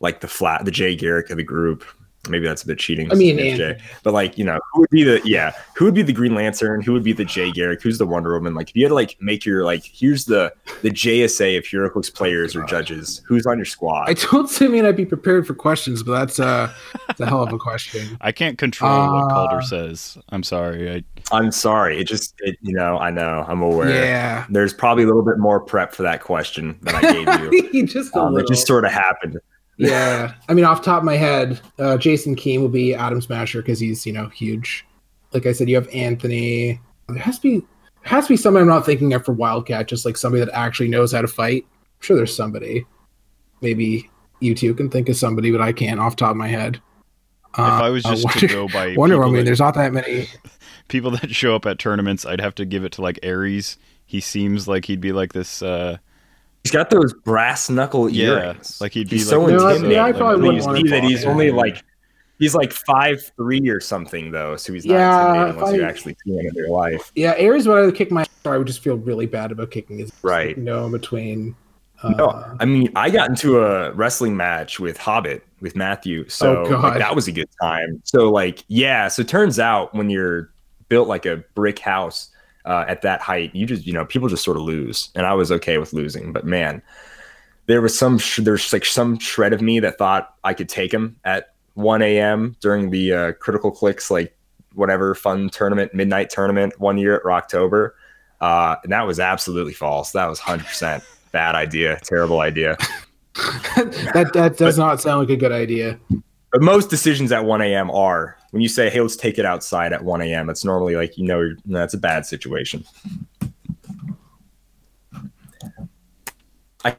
like 0.00 0.20
the 0.20 0.28
flat 0.28 0.64
the 0.64 0.70
Jay 0.70 0.94
Garrick 0.94 1.30
of 1.30 1.36
the 1.36 1.42
group? 1.42 1.84
Maybe 2.28 2.46
that's 2.46 2.62
a 2.62 2.66
bit 2.66 2.78
cheating. 2.78 3.10
I 3.10 3.14
mean, 3.14 3.36
Jay. 3.56 3.78
but 4.02 4.12
like 4.14 4.36
you 4.38 4.44
know, 4.44 4.58
who 4.72 4.80
would 4.80 4.90
be 4.90 5.02
the 5.04 5.20
yeah? 5.24 5.52
Who 5.76 5.84
would 5.84 5.94
be 5.94 6.02
the 6.02 6.12
Green 6.12 6.34
Lantern? 6.34 6.80
Who 6.80 6.92
would 6.92 7.02
be 7.04 7.12
the 7.12 7.24
Jay 7.24 7.50
Garrick? 7.52 7.82
Who's 7.82 7.98
the 7.98 8.06
Wonder 8.06 8.32
Woman? 8.34 8.54
Like 8.54 8.70
if 8.70 8.76
you 8.76 8.84
had 8.84 8.88
to 8.90 8.94
like 8.94 9.16
make 9.20 9.44
your 9.44 9.64
like 9.64 9.84
here's 9.84 10.24
the 10.26 10.52
the 10.82 10.90
JSA 10.90 11.58
of 11.58 11.64
HeroClix 11.64 12.12
players 12.14 12.54
or 12.56 12.64
judges. 12.64 13.22
Who's 13.26 13.46
on 13.46 13.58
your 13.58 13.64
squad? 13.64 14.08
I 14.08 14.14
told 14.14 14.50
Simeon 14.50 14.86
I'd 14.86 14.96
be 14.96 15.06
prepared 15.06 15.46
for 15.46 15.54
questions, 15.54 16.02
but 16.02 16.18
that's 16.18 16.40
uh, 16.40 16.72
that's 17.06 17.20
a 17.20 17.26
hell 17.26 17.42
of 17.42 17.52
a 17.52 17.58
question. 17.58 18.16
I 18.20 18.32
can't 18.32 18.58
control 18.58 18.90
what 19.12 19.24
Uh, 19.24 19.28
Calder 19.28 19.62
says. 19.62 20.18
I'm 20.30 20.42
sorry. 20.42 20.90
I, 20.90 21.04
I'm 21.36 21.50
sorry. 21.50 21.98
It 22.00 22.04
just 22.04 22.34
it, 22.40 22.56
you 22.62 22.74
know 22.74 22.98
I 22.98 23.10
know 23.10 23.44
I'm 23.48 23.62
aware. 23.62 23.88
Yeah, 23.90 24.46
There's 24.50 24.72
probably 24.72 25.04
a 25.04 25.06
little 25.06 25.24
bit 25.24 25.38
more 25.38 25.60
prep 25.60 25.94
for 25.94 26.02
that 26.04 26.22
question 26.22 26.78
than 26.82 26.94
I 26.94 27.00
gave 27.00 27.72
you. 27.72 27.86
just 27.86 28.14
a 28.14 28.20
Um, 28.20 28.36
it 28.38 28.46
just 28.46 28.66
sort 28.66 28.84
of 28.84 28.92
happened. 28.92 29.38
Yeah, 29.78 30.32
I 30.48 30.54
mean, 30.54 30.64
off 30.64 30.82
top 30.82 30.98
of 30.98 31.04
my 31.04 31.16
head, 31.16 31.60
uh, 31.78 31.96
Jason 31.98 32.34
Keane 32.34 32.62
will 32.62 32.68
be 32.70 32.94
Atom 32.94 33.20
Smasher 33.20 33.60
because 33.60 33.78
he's 33.78 34.06
you 34.06 34.12
know 34.12 34.28
huge. 34.28 34.86
Like 35.32 35.44
I 35.46 35.52
said, 35.52 35.68
you 35.68 35.74
have 35.76 35.88
Anthony. 35.92 36.80
There 37.08 37.18
has 37.18 37.38
to 37.40 37.42
be 37.60 37.66
has 38.02 38.26
to 38.26 38.32
be 38.32 38.36
somebody 38.36 38.62
I'm 38.62 38.68
not 38.68 38.86
thinking 38.86 39.12
of 39.12 39.24
for 39.24 39.32
Wildcat, 39.32 39.88
just 39.88 40.04
like 40.06 40.16
somebody 40.16 40.44
that 40.44 40.54
actually 40.56 40.88
knows 40.88 41.12
how 41.12 41.20
to 41.20 41.28
fight. 41.28 41.64
I'm 41.70 42.00
sure 42.00 42.16
there's 42.16 42.34
somebody. 42.34 42.86
maybe 43.62 44.08
you 44.40 44.54
two 44.54 44.74
can 44.74 44.88
think 44.90 45.08
of 45.08 45.16
somebody, 45.16 45.50
but 45.50 45.60
I 45.60 45.72
can't 45.72 45.98
off 46.00 46.14
top 46.16 46.30
of 46.32 46.36
my 46.36 46.48
head. 46.48 46.76
if 47.54 47.58
I 47.58 47.88
was 47.90 48.04
Uh, 48.04 48.10
just 48.14 48.22
to 48.22 48.46
Wonder, 48.46 48.54
go 48.54 48.68
by 48.68 48.94
Wonder 48.96 49.18
Woman, 49.18 49.36
that- 49.36 49.44
there's 49.44 49.60
not 49.60 49.74
that 49.74 49.92
many. 49.92 50.26
people 50.88 51.10
that 51.12 51.30
show 51.34 51.54
up 51.56 51.64
at 51.66 51.78
tournaments, 51.78 52.24
I'd 52.26 52.40
have 52.40 52.54
to 52.56 52.64
give 52.66 52.84
it 52.84 52.92
to 52.92 53.02
like 53.02 53.18
Ares. 53.24 53.76
He 54.04 54.20
seems 54.20 54.68
like 54.68 54.84
he'd 54.86 55.00
be 55.00 55.12
like 55.12 55.32
this. 55.32 55.62
uh 55.62 55.96
He's 56.66 56.72
got 56.72 56.90
those 56.90 57.12
brass 57.12 57.70
knuckle 57.70 58.08
Yeah, 58.10 58.26
earrings. 58.48 58.80
like 58.80 58.92
he'd 58.92 59.08
be 59.08 59.16
he's 59.18 59.26
like- 59.26 59.30
so 59.30 59.48
You 59.48 59.56
know 59.56 59.62
what? 59.64 59.76
intimidating. 59.76 59.92
Yeah, 59.96 60.02
I 60.02 60.06
Like, 60.08 60.16
probably 60.16 60.36
when 60.36 60.42
wouldn't 60.42 60.62
you 60.62 60.66
wanna 60.66 60.80
see 60.80 60.88
that 60.90 61.02
he's 61.04 61.24
only 61.24 61.50
like 61.52 61.82
he's 62.38 62.54
like 62.54 62.72
five 62.72 63.20
three 63.36 63.68
or 63.68 63.80
something 63.80 64.30
though, 64.32 64.56
so 64.56 64.72
he's 64.72 64.84
not 64.84 64.94
Yeah, 64.94 65.20
intimidating 65.20 65.48
if 65.48 65.56
unless 65.62 65.76
you 65.76 65.84
I- 65.84 65.88
actually 65.88 66.16
see 66.24 66.32
him 66.32 66.46
in 66.46 66.54
real 66.62 66.72
life. 66.72 67.12
Yeah, 67.14 67.32
Ares 67.38 67.68
would 67.68 67.94
kick 67.94 68.10
my 68.10 68.24
or 68.44 68.54
I 68.54 68.58
would 68.58 68.66
just 68.66 68.80
feel 68.82 68.96
really 68.96 69.26
bad 69.26 69.52
about 69.52 69.70
kicking 69.70 69.98
his. 69.98 70.12
Right. 70.22 70.56
You 70.56 70.62
know, 70.62 70.86
in 70.86 70.92
between. 70.92 71.54
Uh, 72.02 72.10
No, 72.10 72.56
I 72.60 72.64
mean, 72.64 72.90
I 72.94 73.08
got 73.10 73.28
into 73.30 73.60
a 73.60 73.90
wrestling 73.92 74.36
match 74.36 74.78
with 74.78 74.98
Hobbit 74.98 75.42
with 75.60 75.74
Matthew, 75.76 76.28
so 76.28 76.58
Oh, 76.64 76.68
God. 76.68 76.82
like, 76.84 76.98
that 76.98 77.14
was 77.16 77.26
a 77.26 77.32
good 77.32 77.48
time. 77.62 78.02
So 78.04 78.30
like, 78.30 78.64
yeah, 78.68 79.08
so 79.08 79.22
it 79.22 79.28
turns 79.28 79.58
out 79.58 79.94
when 79.94 80.10
you're 80.10 80.50
built 80.88 81.08
like 81.08 81.26
a 81.26 81.38
brick 81.54 81.78
house 81.78 82.28
uh, 82.66 82.84
at 82.88 83.02
that 83.02 83.20
height, 83.20 83.54
you 83.54 83.64
just 83.66 83.86
you 83.86 83.92
know 83.92 84.04
people 84.04 84.28
just 84.28 84.44
sort 84.44 84.56
of 84.56 84.64
lose, 84.64 85.10
and 85.14 85.26
I 85.26 85.34
was 85.34 85.50
okay 85.52 85.78
with 85.78 85.92
losing, 85.92 86.32
but 86.32 86.44
man, 86.44 86.82
there 87.66 87.80
was 87.80 87.96
some 87.96 88.18
sh- 88.18 88.40
there's 88.42 88.72
like 88.72 88.84
some 88.84 89.18
shred 89.18 89.52
of 89.52 89.60
me 89.60 89.80
that 89.80 89.98
thought 89.98 90.34
I 90.44 90.54
could 90.54 90.68
take 90.68 90.92
him 90.92 91.16
at 91.24 91.54
1 91.74 92.02
a.m. 92.02 92.56
during 92.60 92.90
the 92.90 93.12
uh, 93.12 93.32
Critical 93.32 93.70
Clicks 93.70 94.10
like 94.10 94.36
whatever 94.74 95.14
fun 95.14 95.48
tournament, 95.50 95.94
midnight 95.94 96.30
tournament 96.30 96.78
one 96.78 96.98
year 96.98 97.16
at 97.16 97.22
Rocktober. 97.22 97.92
Uh, 98.40 98.76
and 98.82 98.92
that 98.92 99.06
was 99.06 99.18
absolutely 99.18 99.72
false. 99.72 100.12
That 100.12 100.26
was 100.26 100.38
100% 100.38 101.02
bad 101.32 101.54
idea, 101.54 101.98
terrible 102.02 102.40
idea. 102.40 102.76
that 103.34 104.30
that 104.32 104.56
does 104.56 104.78
not 104.78 105.00
sound 105.00 105.20
like 105.20 105.30
a 105.30 105.36
good 105.36 105.52
idea. 105.52 105.98
But 106.52 106.62
most 106.62 106.88
decisions 106.88 107.32
at 107.32 107.44
1 107.44 107.60
a.m. 107.62 107.90
are 107.90 108.38
when 108.56 108.62
you 108.62 108.68
say, 108.70 108.88
"Hey, 108.88 109.02
let's 109.02 109.16
take 109.16 109.38
it 109.38 109.44
outside 109.44 109.92
at 109.92 110.02
1 110.02 110.22
a.m." 110.22 110.48
It's 110.48 110.64
normally 110.64 110.96
like 110.96 111.18
you 111.18 111.26
know 111.26 111.40
you're- 111.42 111.56
that's 111.66 111.92
a 111.92 111.98
bad 111.98 112.24
situation. 112.24 112.84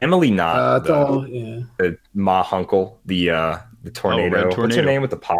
Emily 0.02 0.30
not 0.30 0.56
Uh, 0.56 0.78
the, 0.78 0.94
all 0.94 1.26
yeah. 1.26 1.60
the 1.78 1.98
Ma 2.14 2.44
Hunkle, 2.44 2.98
the 3.06 3.30
uh 3.30 3.58
the 3.82 3.90
tornado. 3.90 4.54
What's 4.54 4.76
her 4.76 4.82
name 4.82 5.00
with 5.02 5.10
the 5.10 5.16
pot? 5.16 5.38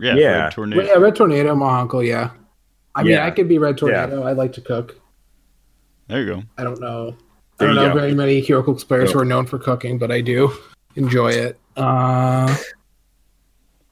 Yeah, 0.00 0.14
Yeah. 0.14 0.42
Red 0.44 0.52
tornado. 0.52 0.82
But 0.82 0.88
yeah, 0.88 0.94
Red 0.96 1.14
Tornado, 1.16 1.54
Ma 1.54 1.84
Hunkle. 1.84 2.04
Yeah. 2.06 2.30
I 2.94 3.02
mean, 3.04 3.18
I 3.18 3.30
could 3.30 3.48
be 3.48 3.58
Red 3.58 3.78
Tornado. 3.78 4.22
I 4.24 4.32
like 4.32 4.52
to 4.54 4.60
cook. 4.60 4.98
There 6.08 6.20
you 6.20 6.26
go. 6.26 6.42
I 6.58 6.64
don't 6.64 6.80
know. 6.80 7.16
There 7.58 7.68
I 7.70 7.74
don't 7.74 7.84
know 7.84 7.94
go. 7.94 8.00
very 8.00 8.14
many 8.14 8.42
HeroClix 8.42 8.86
players 8.88 9.10
Go. 9.12 9.18
who 9.18 9.20
are 9.20 9.24
known 9.26 9.46
for 9.46 9.58
cooking, 9.58 9.98
but 9.98 10.10
I 10.10 10.20
do 10.20 10.52
enjoy 10.96 11.28
it. 11.30 11.58
Uh, 11.76 12.54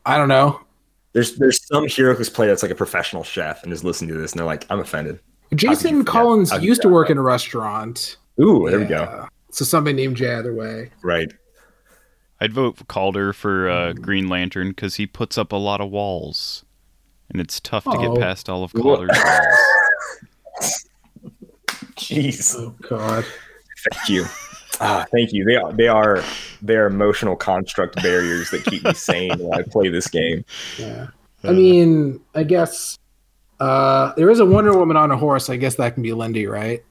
I 0.04 0.16
don't 0.18 0.28
know. 0.28 0.60
There's 1.12 1.36
there's 1.36 1.66
some 1.66 1.86
hero 1.88 2.14
who's 2.14 2.28
played 2.30 2.48
that's 2.48 2.62
like 2.62 2.70
a 2.72 2.76
professional 2.76 3.24
chef 3.24 3.62
and 3.64 3.72
is 3.72 3.82
listening 3.82 4.10
to 4.14 4.16
this 4.20 4.32
and 4.32 4.38
they're 4.38 4.46
like, 4.46 4.64
I'm 4.70 4.78
offended. 4.80 5.20
Jason 5.54 5.98
yeah, 5.98 6.02
Collins 6.04 6.52
I'll 6.52 6.62
used 6.62 6.82
to 6.82 6.88
work 6.88 7.10
in 7.10 7.18
a 7.18 7.22
restaurant. 7.22 8.16
Ooh, 8.40 8.68
there 8.70 8.78
we 8.78 8.84
go. 8.86 9.26
So 9.50 9.64
somebody 9.64 9.96
named 9.96 10.16
Jay 10.16 10.32
either 10.32 10.54
way. 10.54 10.90
Right. 11.02 11.32
I'd 12.40 12.52
vote 12.52 12.76
for 12.78 12.84
Calder 12.84 13.32
for 13.32 13.68
uh, 13.68 13.92
Green 13.94 14.28
Lantern 14.28 14.68
because 14.70 14.94
he 14.94 15.06
puts 15.06 15.36
up 15.36 15.52
a 15.52 15.56
lot 15.56 15.80
of 15.82 15.90
walls, 15.90 16.64
and 17.28 17.38
it's 17.40 17.60
tough 17.60 17.84
to 17.84 17.90
Oh. 17.90 18.14
get 18.14 18.22
past 18.22 18.48
all 18.48 18.62
of 18.64 18.72
Calder's 18.72 19.10
walls. 19.12 20.86
Jeez. 21.96 22.54
Oh 22.56 22.74
God. 22.88 23.24
Thank 23.92 24.08
you. 24.08 24.24
Ah, 24.80 25.06
thank 25.12 25.32
you. 25.32 25.44
They 25.44 25.56
are 25.56 25.72
they 25.72 25.88
are 25.88 26.24
they're 26.62 26.86
emotional 26.86 27.36
construct 27.36 27.96
barriers 28.02 28.50
that 28.50 28.64
keep 28.64 28.82
me 28.82 28.94
sane 28.94 29.38
while 29.38 29.60
I 29.60 29.62
play 29.62 29.88
this 29.88 30.08
game. 30.08 30.44
Yeah. 30.78 31.08
I 31.44 31.52
mean, 31.52 32.20
I 32.34 32.42
guess 32.44 32.98
uh, 33.60 34.14
there 34.16 34.30
is 34.30 34.40
a 34.40 34.46
Wonder 34.46 34.76
Woman 34.76 34.96
on 34.96 35.10
a 35.10 35.16
horse. 35.16 35.50
I 35.50 35.56
guess 35.56 35.74
that 35.76 35.94
can 35.94 36.02
be 36.02 36.12
Lindy, 36.12 36.46
right? 36.46 36.82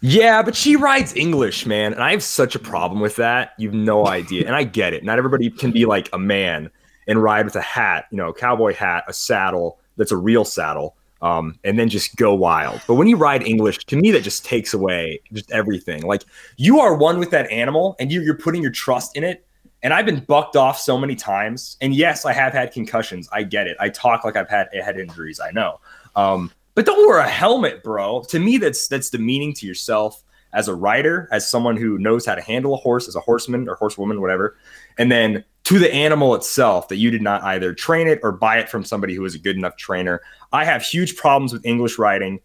Yeah, 0.00 0.42
but 0.42 0.54
she 0.54 0.76
rides 0.76 1.16
English, 1.16 1.66
man, 1.66 1.92
and 1.92 2.02
I 2.02 2.10
have 2.12 2.22
such 2.22 2.54
a 2.54 2.58
problem 2.58 3.00
with 3.00 3.16
that. 3.16 3.52
You've 3.58 3.74
no 3.74 4.06
idea, 4.06 4.46
and 4.46 4.54
I 4.54 4.64
get 4.64 4.92
it. 4.92 5.04
Not 5.04 5.18
everybody 5.18 5.50
can 5.50 5.72
be 5.72 5.86
like 5.86 6.08
a 6.12 6.18
man 6.18 6.70
and 7.06 7.22
ride 7.22 7.46
with 7.46 7.56
a 7.56 7.62
hat, 7.62 8.06
you 8.10 8.18
know, 8.18 8.28
a 8.28 8.34
cowboy 8.34 8.74
hat, 8.74 9.04
a 9.08 9.12
saddle 9.12 9.78
that's 9.96 10.12
a 10.12 10.16
real 10.16 10.44
saddle, 10.44 10.96
um, 11.22 11.58
and 11.64 11.78
then 11.78 11.88
just 11.88 12.16
go 12.16 12.34
wild. 12.34 12.80
But 12.86 12.94
when 12.94 13.08
you 13.08 13.16
ride 13.16 13.42
English, 13.42 13.78
to 13.86 13.96
me, 13.96 14.10
that 14.12 14.22
just 14.22 14.44
takes 14.44 14.74
away 14.74 15.20
just 15.32 15.50
everything. 15.50 16.02
Like 16.02 16.24
you 16.56 16.80
are 16.80 16.94
one 16.94 17.18
with 17.18 17.30
that 17.30 17.50
animal, 17.50 17.96
and 17.98 18.12
you, 18.12 18.22
you're 18.22 18.36
putting 18.36 18.62
your 18.62 18.72
trust 18.72 19.16
in 19.16 19.24
it. 19.24 19.44
And 19.82 19.94
I've 19.94 20.06
been 20.06 20.20
bucked 20.20 20.56
off 20.56 20.78
so 20.78 20.98
many 20.98 21.14
times. 21.14 21.76
And 21.80 21.94
yes, 21.94 22.24
I 22.24 22.32
have 22.32 22.52
had 22.52 22.72
concussions. 22.72 23.28
I 23.32 23.44
get 23.44 23.68
it. 23.68 23.76
I 23.78 23.90
talk 23.90 24.24
like 24.24 24.34
I've 24.34 24.48
had 24.50 24.68
head 24.72 24.98
injuries. 24.98 25.38
I 25.38 25.52
know. 25.52 25.78
Um, 26.16 26.50
but 26.74 26.84
don't 26.84 27.06
wear 27.06 27.18
a 27.18 27.28
helmet, 27.28 27.84
bro. 27.84 28.22
To 28.28 28.38
me, 28.38 28.58
that's 28.58 28.88
that's 28.88 29.10
demeaning 29.10 29.52
to 29.54 29.66
yourself 29.66 30.22
as 30.52 30.68
a 30.68 30.74
rider, 30.74 31.28
as 31.30 31.48
someone 31.48 31.76
who 31.76 31.98
knows 31.98 32.24
how 32.24 32.34
to 32.34 32.40
handle 32.40 32.74
a 32.74 32.76
horse, 32.76 33.06
as 33.06 33.16
a 33.16 33.20
horseman 33.20 33.68
or 33.68 33.74
horsewoman, 33.74 34.20
whatever. 34.20 34.56
And 34.96 35.12
then 35.12 35.44
to 35.64 35.78
the 35.78 35.92
animal 35.92 36.34
itself 36.34 36.88
that 36.88 36.96
you 36.96 37.10
did 37.10 37.20
not 37.20 37.42
either 37.42 37.74
train 37.74 38.08
it 38.08 38.20
or 38.22 38.32
buy 38.32 38.58
it 38.58 38.68
from 38.68 38.84
somebody 38.84 39.14
who 39.14 39.24
is 39.24 39.34
a 39.34 39.38
good 39.38 39.56
enough 39.56 39.76
trainer. 39.76 40.22
I 40.52 40.64
have 40.64 40.82
huge 40.82 41.16
problems 41.16 41.52
with 41.52 41.64
English 41.66 41.98
riding. 41.98 42.40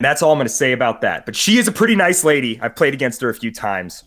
That's 0.00 0.22
all 0.22 0.32
I'm 0.32 0.38
going 0.38 0.46
to 0.46 0.52
say 0.52 0.72
about 0.72 1.00
that. 1.02 1.24
But 1.24 1.36
she 1.36 1.58
is 1.58 1.68
a 1.68 1.72
pretty 1.72 1.96
nice 1.96 2.24
lady. 2.24 2.60
I've 2.60 2.76
played 2.76 2.94
against 2.94 3.20
her 3.22 3.28
a 3.28 3.34
few 3.34 3.52
times. 3.52 4.04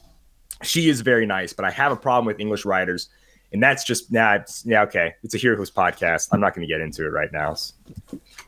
She 0.63 0.89
is 0.89 1.01
very 1.01 1.25
nice, 1.25 1.53
but 1.53 1.65
I 1.65 1.71
have 1.71 1.91
a 1.91 1.95
problem 1.95 2.25
with 2.25 2.39
English 2.39 2.65
writers. 2.65 3.10
And 3.53 3.63
that's 3.63 3.86
just 3.86 4.12
now, 4.12 4.36
it's, 4.36 4.65
yeah, 4.65 4.81
okay. 4.83 5.15
It's 5.23 5.33
a 5.33 5.38
Heroes 5.38 5.71
podcast. 5.71 6.29
I'm 6.33 6.41
not 6.41 6.53
going 6.53 6.67
to 6.67 6.71
get 6.71 6.81
into 6.81 7.05
it 7.05 7.10
right 7.10 7.31
now. 7.31 7.55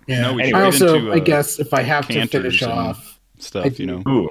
Yeah. 0.08 0.22
No, 0.22 0.34
we 0.34 0.52
I 0.52 0.64
also, 0.64 0.96
into, 0.96 1.12
I 1.14 1.18
uh, 1.18 1.20
guess, 1.20 1.60
if 1.60 1.74
I 1.74 1.82
have 1.84 2.08
to 2.08 2.14
canters 2.14 2.42
finish 2.42 2.62
and 2.62 2.72
off, 2.72 3.20
Stuff, 3.38 3.66
I- 3.66 3.70
you 3.70 3.86
know, 3.86 4.04
Ooh, 4.10 4.30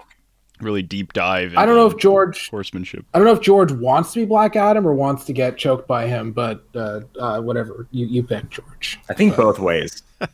really 0.61 0.83
deep 0.83 1.13
dive. 1.13 1.57
I 1.57 1.65
don't 1.67 1.77
know 1.77 1.87
if 1.87 1.97
George, 1.97 2.49
horsemanship. 2.51 3.05
I 3.15 3.19
don't 3.19 3.27
know 3.27 3.33
if 3.35 3.41
George 3.41 3.73
wants 3.73 4.13
to 4.13 4.21
be 4.21 4.25
Black 4.27 4.57
Adam 4.57 4.87
or 4.87 4.95
wants 4.95 5.25
to 5.27 5.33
get 5.33 5.57
choked 5.57 5.87
by 5.89 6.07
him, 6.07 6.33
but 6.33 6.65
uh, 6.75 7.01
uh, 7.19 7.41
whatever 7.41 7.87
you 7.91 8.07
you 8.07 8.23
pick, 8.23 8.49
George. 8.51 8.99
I 9.09 9.15
think 9.15 9.37
both 9.37 9.59
ways. 9.59 10.03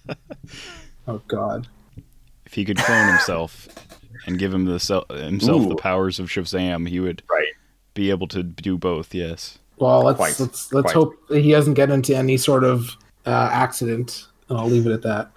Oh 1.06 1.20
God. 1.28 1.68
If 2.46 2.54
he 2.54 2.64
could 2.64 2.78
clone 2.78 3.08
himself 3.08 3.68
and 4.26 4.38
give 4.38 4.54
him 4.54 4.64
the 4.64 4.80
sel- 4.80 5.04
himself 5.10 5.68
the 5.68 5.76
powers 5.76 6.18
of 6.18 6.28
Shazam, 6.28 6.88
he 6.88 6.98
would 7.00 7.22
Right. 7.30 7.52
be 7.92 8.08
able 8.10 8.26
to 8.28 8.42
do 8.42 8.78
both. 8.78 9.12
Yes. 9.14 9.58
Well, 9.76 10.02
let's 10.02 10.16
Quite, 10.16 10.40
let's 10.40 10.72
let's 10.72 10.92
quite. 10.92 10.94
hope 10.94 11.14
he 11.28 11.50
doesn't 11.50 11.74
get 11.74 11.90
into 11.90 12.16
any 12.16 12.36
sort 12.38 12.64
of 12.64 12.96
uh, 13.26 13.50
accident. 13.52 14.28
And 14.48 14.56
I'll 14.58 14.66
leave 14.68 14.86
it 14.86 14.92
at 14.92 15.02
that. 15.02 15.30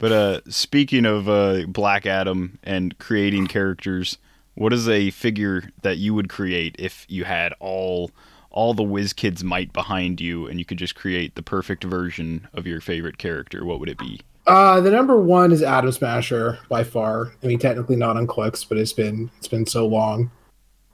But 0.00 0.12
uh, 0.12 0.40
speaking 0.48 1.04
of 1.04 1.28
uh, 1.28 1.66
Black 1.68 2.06
Adam 2.06 2.58
and 2.64 2.98
creating 2.98 3.46
characters, 3.48 4.16
what 4.54 4.72
is 4.72 4.88
a 4.88 5.10
figure 5.10 5.70
that 5.82 5.98
you 5.98 6.14
would 6.14 6.30
create 6.30 6.74
if 6.78 7.06
you 7.08 7.24
had 7.24 7.54
all 7.60 8.10
all 8.50 8.74
the 8.74 8.82
whiz 8.82 9.12
kids 9.12 9.44
might 9.44 9.72
behind 9.72 10.20
you 10.20 10.48
and 10.48 10.58
you 10.58 10.64
could 10.64 10.78
just 10.78 10.96
create 10.96 11.36
the 11.36 11.42
perfect 11.42 11.84
version 11.84 12.48
of 12.54 12.66
your 12.66 12.80
favorite 12.80 13.18
character? 13.18 13.64
What 13.64 13.78
would 13.78 13.90
it 13.90 13.98
be? 13.98 14.22
Uh, 14.46 14.80
the 14.80 14.90
number 14.90 15.20
one 15.20 15.52
is 15.52 15.62
Atom 15.62 15.92
Smasher 15.92 16.58
by 16.70 16.82
far. 16.82 17.34
I 17.42 17.46
mean, 17.46 17.58
technically 17.58 17.96
not 17.96 18.16
on 18.16 18.26
clicks, 18.26 18.64
but 18.64 18.78
it's 18.78 18.94
been 18.94 19.30
it's 19.36 19.48
been 19.48 19.66
so 19.66 19.86
long, 19.86 20.30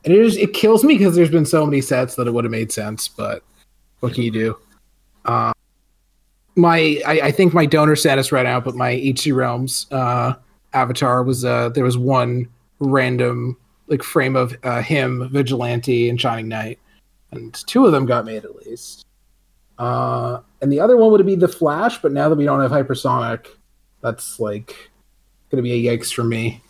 and 0.05 0.13
it 0.13 0.21
is 0.21 0.37
it 0.37 0.53
kills 0.53 0.83
me 0.83 0.99
because 0.99 1.15
there's 1.15 1.31
been 1.31 1.47
so 1.47 1.65
many 1.65 1.81
sets 1.81 2.17
that 2.17 2.27
it 2.27 2.35
would 2.35 2.45
have 2.45 2.51
made 2.51 2.73
sense. 2.73 3.07
But 3.07 3.45
what 4.01 4.15
can 4.15 4.25
you 4.25 4.33
do? 4.33 4.59
Uh, 5.25 5.53
my 6.57 7.01
I, 7.07 7.21
I 7.25 7.31
think 7.31 7.55
my 7.55 7.67
donor 7.67 7.97
status 7.97 8.33
right 8.33 8.45
now, 8.45 8.59
but 8.61 8.75
my 8.75 8.91
HC 8.93 9.33
Realms 9.33 9.87
uh, 9.93 10.35
avatar 10.73 11.23
was 11.23 11.45
uh 11.45 11.69
there 11.71 11.85
was 11.85 11.97
one 11.97 12.49
random 12.81 13.57
like 13.89 14.03
frame 14.03 14.35
of 14.35 14.57
uh, 14.65 14.83
him, 14.83 15.29
Vigilante, 15.31 16.09
and 16.09 16.21
Shining 16.21 16.49
Knight, 16.49 16.79
and 17.31 17.55
two 17.67 17.87
of 17.87 17.93
them 17.93 18.07
got 18.07 18.25
made 18.25 18.45
at 18.45 18.57
least. 18.67 19.07
Uh, 19.79 20.41
and 20.63 20.73
the 20.73 20.81
other 20.81 20.97
one 20.97 21.13
would 21.13 21.25
be 21.25 21.37
the 21.37 21.47
Flash, 21.47 22.01
but 22.01 22.11
now 22.11 22.29
that 22.29 22.37
we 22.37 22.45
don't 22.45 22.61
have 22.61 22.71
hypersonic, 22.71 23.47
that's 24.01 24.41
like 24.41 24.91
gonna 25.51 25.63
be 25.63 25.87
a 25.87 25.97
yikes 25.97 26.13
for 26.13 26.25
me. 26.25 26.63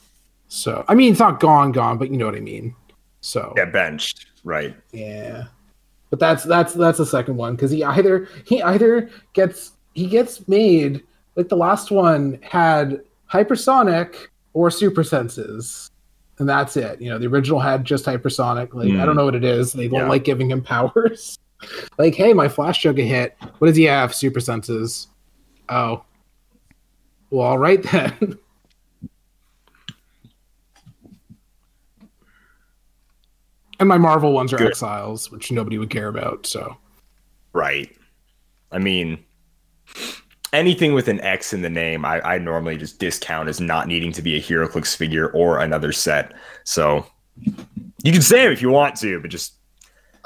So 0.49 0.85
I 0.89 0.95
mean, 0.95 1.13
it's 1.13 1.21
not 1.21 1.41
gone, 1.41 1.73
gone, 1.73 1.99
but 1.99 2.11
you 2.11 2.17
know 2.17 2.27
what 2.27 2.35
I 2.35 2.41
mean. 2.41 2.75
So 3.21 3.55
Yeah, 3.57 3.67
benched. 3.67 4.27
Right. 4.45 4.77
yeah, 4.93 5.45
but 6.11 6.19
that's 6.21 6.45
that's 6.45 6.75
that's 6.75 6.99
the 6.99 7.07
second 7.07 7.37
one 7.37 7.57
because 7.57 7.71
he 7.71 7.83
either 7.83 8.29
he 8.45 8.63
either 8.63 9.11
gets 9.33 9.73
he 9.97 10.07
gets 10.07 10.47
made 10.47 11.03
like 11.37 11.49
the 11.49 11.57
last 11.57 11.91
one 11.91 12.39
had 12.43 13.01
hypersonic 13.33 14.15
or 14.53 14.71
super 14.71 15.03
senses. 15.03 15.91
And 16.39 16.47
that's 16.47 16.77
it. 16.77 17.01
You 17.01 17.09
know, 17.11 17.19
the 17.19 17.27
original 17.27 17.59
had 17.61 17.83
just 17.85 18.05
hypersonic. 18.05 18.75
Like, 18.75 18.91
I 18.93 19.07
don't 19.07 19.15
Mm. 19.15 19.17
know 19.17 19.25
what 19.25 19.35
it 19.35 19.45
is. 19.45 19.73
They 19.73 19.89
don't 19.89 20.01
Yeah. 20.01 20.09
like 20.09 20.23
giving 20.25 20.51
him 20.51 20.63
powers. 20.75 21.39
like, 21.99 22.15
hey, 22.15 22.35
my 22.35 22.47
flash 22.49 22.83
took 22.83 22.99
a 22.99 23.03
hit. 23.03 23.35
What 23.59 23.69
does 23.69 23.77
he 23.77 23.85
have? 23.85 24.15
Super 24.15 24.41
senses. 24.41 25.09
Oh. 25.71 26.05
Well, 27.31 27.47
all 27.47 27.59
right 27.59 27.83
then. 27.91 28.39
And 33.79 33.89
my 33.89 33.99
Marvel 33.99 34.33
ones 34.33 34.53
are 34.53 34.57
Good. 34.59 34.69
Exiles, 34.69 35.31
which 35.31 35.53
nobody 35.53 35.79
would 35.79 35.91
care 35.91 36.09
about. 36.09 36.47
So 36.47 36.77
Right. 37.53 37.95
I 38.73 38.79
mean, 38.79 39.25
anything 40.53 40.95
with 40.95 41.09
an 41.09 41.21
X 41.21 41.53
in 41.53 41.63
the 41.63 41.71
name, 41.71 42.05
I, 42.05 42.21
I 42.21 42.39
normally 42.39 42.77
just 42.77 42.99
discount 42.99 43.49
as 43.49 43.61
not 43.61 43.89
needing 43.89 44.13
to 44.13 44.23
be 44.23 44.37
a 44.37 44.41
HeroClix 44.41 44.97
figure 44.97 45.29
or 45.31 45.59
another 45.59 45.93
set. 45.93 46.33
So 46.65 47.07
you 48.03 48.13
can 48.13 48.23
say 48.23 48.45
them 48.45 48.53
if 48.53 48.63
you 48.63 48.71
want 48.71 48.97
to, 48.97 49.21
but 49.21 49.31
just 49.31 49.57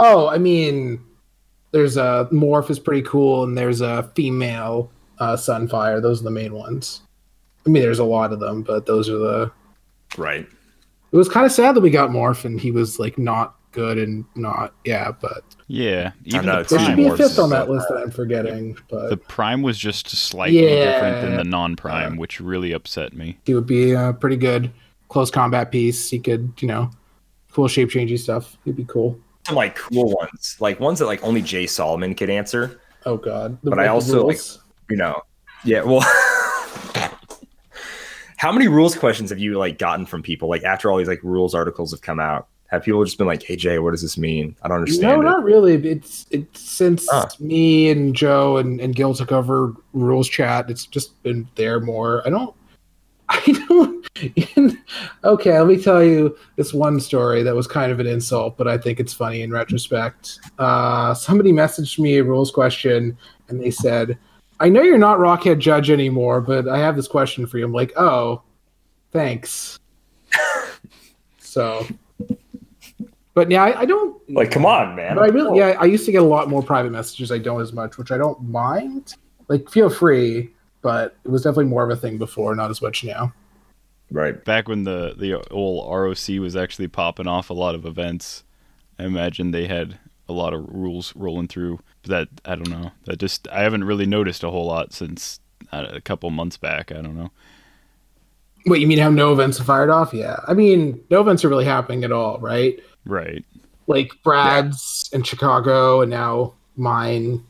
Oh, 0.02 0.28
I 0.28 0.38
mean, 0.38 0.98
there's 1.72 1.98
a 1.98 2.26
Morph 2.32 2.70
is 2.70 2.78
pretty 2.78 3.02
cool, 3.02 3.44
and 3.44 3.56
there's 3.56 3.82
a 3.82 4.10
female 4.14 4.90
uh, 5.18 5.36
Sunfire. 5.36 6.00
Those 6.00 6.22
are 6.22 6.24
the 6.24 6.30
main 6.30 6.54
ones. 6.54 7.02
I 7.66 7.68
mean, 7.68 7.82
there's 7.82 7.98
a 7.98 8.04
lot 8.04 8.32
of 8.32 8.40
them, 8.40 8.62
but 8.62 8.86
those 8.86 9.10
are 9.10 9.18
the. 9.18 9.52
right. 10.16 10.48
It 11.12 11.16
was 11.16 11.28
kind 11.28 11.44
of 11.44 11.52
sad 11.52 11.74
that 11.74 11.80
we 11.80 11.90
got 11.90 12.10
Morph, 12.10 12.46
and 12.46 12.58
he 12.58 12.70
was 12.70 12.98
like 12.98 13.18
not 13.18 13.56
good 13.72 13.98
and 13.98 14.24
not 14.34 14.74
yeah. 14.84 15.12
But 15.12 15.44
Yeah, 15.68 16.12
even 16.24 16.46
know, 16.46 16.54
the 16.56 16.60
it's 16.60 16.70
there 16.70 16.78
should 16.80 16.96
be 16.96 17.06
a 17.06 17.16
fifth 17.16 17.38
on 17.38 17.50
that 17.50 17.68
list 17.70 17.86
that 17.88 17.98
I'm 17.98 18.10
forgetting. 18.10 18.76
But 18.88 19.10
the 19.10 19.16
prime 19.16 19.62
was 19.62 19.78
just 19.78 20.08
slightly 20.08 20.60
different 20.60 21.22
than 21.26 21.36
the 21.36 21.44
non-prime, 21.44 22.16
which 22.16 22.40
really 22.40 22.72
upset 22.72 23.12
me. 23.12 23.38
he 23.46 23.54
would 23.54 23.66
be 23.66 23.92
a 23.92 24.12
pretty 24.12 24.36
good 24.36 24.70
close 25.08 25.30
combat 25.30 25.70
piece. 25.70 26.08
He 26.10 26.18
could, 26.18 26.52
you 26.60 26.68
know, 26.68 26.90
cool 27.52 27.68
shape 27.68 27.90
changing 27.90 28.18
stuff. 28.18 28.56
He'd 28.64 28.76
be 28.76 28.84
cool. 28.84 29.18
Some 29.46 29.56
like 29.56 29.74
cool 29.76 30.14
ones, 30.14 30.56
like 30.60 30.78
ones 30.80 30.98
that 30.98 31.06
like 31.06 31.22
only 31.24 31.42
Jay 31.42 31.66
Solomon 31.66 32.14
could 32.14 32.30
answer. 32.30 32.80
Oh 33.06 33.16
God. 33.16 33.58
The 33.62 33.70
But 33.70 33.78
I 33.78 33.82
Viking 33.84 33.94
also, 33.94 34.26
like- 34.26 34.38
You 34.90 34.96
know, 34.96 35.22
yeah. 35.64 35.82
Well, 35.82 36.00
how 38.36 38.52
many 38.52 38.68
rules 38.68 38.96
questions 38.96 39.30
have 39.30 39.38
you 39.38 39.58
like 39.58 39.78
gotten 39.78 40.06
from 40.06 40.22
people 40.22 40.48
like 40.48 40.62
after 40.64 40.90
all 40.90 40.98
these 40.98 41.08
like 41.08 41.22
rules 41.22 41.54
articles 41.54 41.90
have 41.92 42.02
come 42.02 42.20
out? 42.20 42.48
Have 42.70 42.84
people 42.84 43.04
just 43.04 43.18
been 43.18 43.26
like, 43.26 43.42
"Hey 43.42 43.56
Jay, 43.56 43.80
what 43.80 43.90
does 43.90 44.02
this 44.02 44.16
mean? 44.16 44.54
I 44.62 44.68
don't 44.68 44.78
No, 44.78 44.82
understand 44.82 45.22
it." 45.22 45.24
not 45.24 45.42
really. 45.42 45.74
It's 45.74 46.26
it's 46.30 46.60
since 46.60 47.08
Huh. 47.10 47.26
me 47.40 47.90
and 47.90 48.14
Joe 48.14 48.58
and, 48.58 48.80
and 48.80 48.94
Gil 48.94 49.12
took 49.12 49.32
over 49.32 49.74
rules 49.92 50.28
chat. 50.28 50.70
It's 50.70 50.86
just 50.86 51.20
been 51.24 51.48
there 51.56 51.80
more. 51.80 52.22
I 52.24 52.30
don't. 52.30 52.54
I 53.28 53.64
don't. 53.68 54.76
okay, 55.24 55.58
let 55.58 55.66
me 55.66 55.82
tell 55.82 56.02
you 56.02 56.36
this 56.56 56.72
one 56.72 57.00
story 57.00 57.42
that 57.42 57.54
was 57.56 57.66
kind 57.66 57.90
of 57.90 57.98
an 58.00 58.06
insult, 58.06 58.56
but 58.56 58.68
I 58.68 58.78
think 58.78 59.00
it's 59.00 59.12
funny 59.12 59.42
in 59.42 59.50
retrospect. 59.50 60.38
Uh, 60.58 61.12
somebody 61.14 61.52
messaged 61.52 61.98
me 61.98 62.18
a 62.18 62.24
rules 62.24 62.50
question, 62.52 63.16
and 63.48 63.60
they 63.60 63.70
said, 63.72 64.16
"I 64.60 64.68
know 64.68 64.82
you're 64.82 64.98
not 64.98 65.18
ROC 65.18 65.42
Head 65.42 65.58
Judge 65.58 65.90
anymore, 65.90 66.40
but 66.40 66.68
I 66.68 66.78
have 66.78 66.94
this 66.94 67.08
question 67.08 67.46
for 67.46 67.58
you." 67.58 67.64
I'm 67.64 67.72
like, 67.72 67.92
"Oh, 67.96 68.42
thanks." 69.10 69.80
so. 71.40 71.84
But 73.34 73.50
yeah, 73.50 73.62
I, 73.64 73.80
I 73.80 73.84
don't 73.84 74.16
Like, 74.28 74.50
come 74.50 74.66
on, 74.66 74.96
man. 74.96 75.14
but 75.16 75.22
I 75.22 75.28
really, 75.28 75.58
yeah, 75.58 75.76
I 75.78 75.84
used 75.84 76.04
to 76.06 76.12
get 76.12 76.22
a 76.22 76.26
lot 76.26 76.48
more 76.48 76.62
private 76.62 76.90
messages. 76.90 77.30
I 77.30 77.38
don't 77.38 77.60
as 77.60 77.72
much, 77.72 77.96
which 77.96 78.10
I 78.10 78.18
don't 78.18 78.42
mind. 78.42 79.14
Like, 79.48 79.68
feel 79.70 79.88
free, 79.88 80.50
but 80.82 81.16
it 81.24 81.28
was 81.28 81.42
definitely 81.42 81.66
more 81.66 81.84
of 81.84 81.90
a 81.90 81.96
thing 81.96 82.18
before, 82.18 82.54
not 82.56 82.70
as 82.70 82.82
much 82.82 83.04
now. 83.04 83.32
Right. 84.10 84.44
Back 84.44 84.66
when 84.68 84.82
the 84.82 85.14
the 85.16 85.34
old 85.52 85.88
ROC 85.92 86.40
was 86.40 86.56
actually 86.56 86.88
popping 86.88 87.28
off 87.28 87.50
a 87.50 87.54
lot 87.54 87.76
of 87.76 87.84
events, 87.86 88.42
I 88.98 89.04
imagine 89.04 89.52
they 89.52 89.68
had 89.68 89.98
a 90.28 90.32
lot 90.32 90.52
of 90.52 90.66
rules 90.68 91.14
rolling 91.14 91.46
through. 91.46 91.78
That 92.04 92.28
I 92.44 92.56
don't 92.56 92.70
know. 92.70 92.90
That 93.04 93.18
just 93.20 93.46
I 93.48 93.62
haven't 93.62 93.84
really 93.84 94.06
noticed 94.06 94.42
a 94.42 94.50
whole 94.50 94.66
lot 94.66 94.92
since 94.92 95.38
uh, 95.72 95.86
a 95.90 96.00
couple 96.00 96.28
months 96.30 96.56
back. 96.56 96.90
I 96.90 96.96
don't 96.96 97.16
know. 97.16 97.30
Wait, 98.66 98.80
you 98.80 98.86
mean 98.88 98.98
how 98.98 99.10
no 99.10 99.32
events 99.32 99.58
have 99.58 99.66
fired 99.68 99.90
off? 99.90 100.12
Yeah, 100.12 100.40
I 100.46 100.54
mean, 100.54 101.02
no 101.10 101.20
events 101.20 101.44
are 101.44 101.48
really 101.48 101.64
happening 101.64 102.02
at 102.04 102.10
all, 102.12 102.38
right? 102.40 102.78
Right. 103.04 103.44
Like 103.86 104.12
Brad's 104.22 105.10
in 105.12 105.22
Chicago, 105.22 106.00
and 106.00 106.10
now 106.10 106.54
mine, 106.76 107.44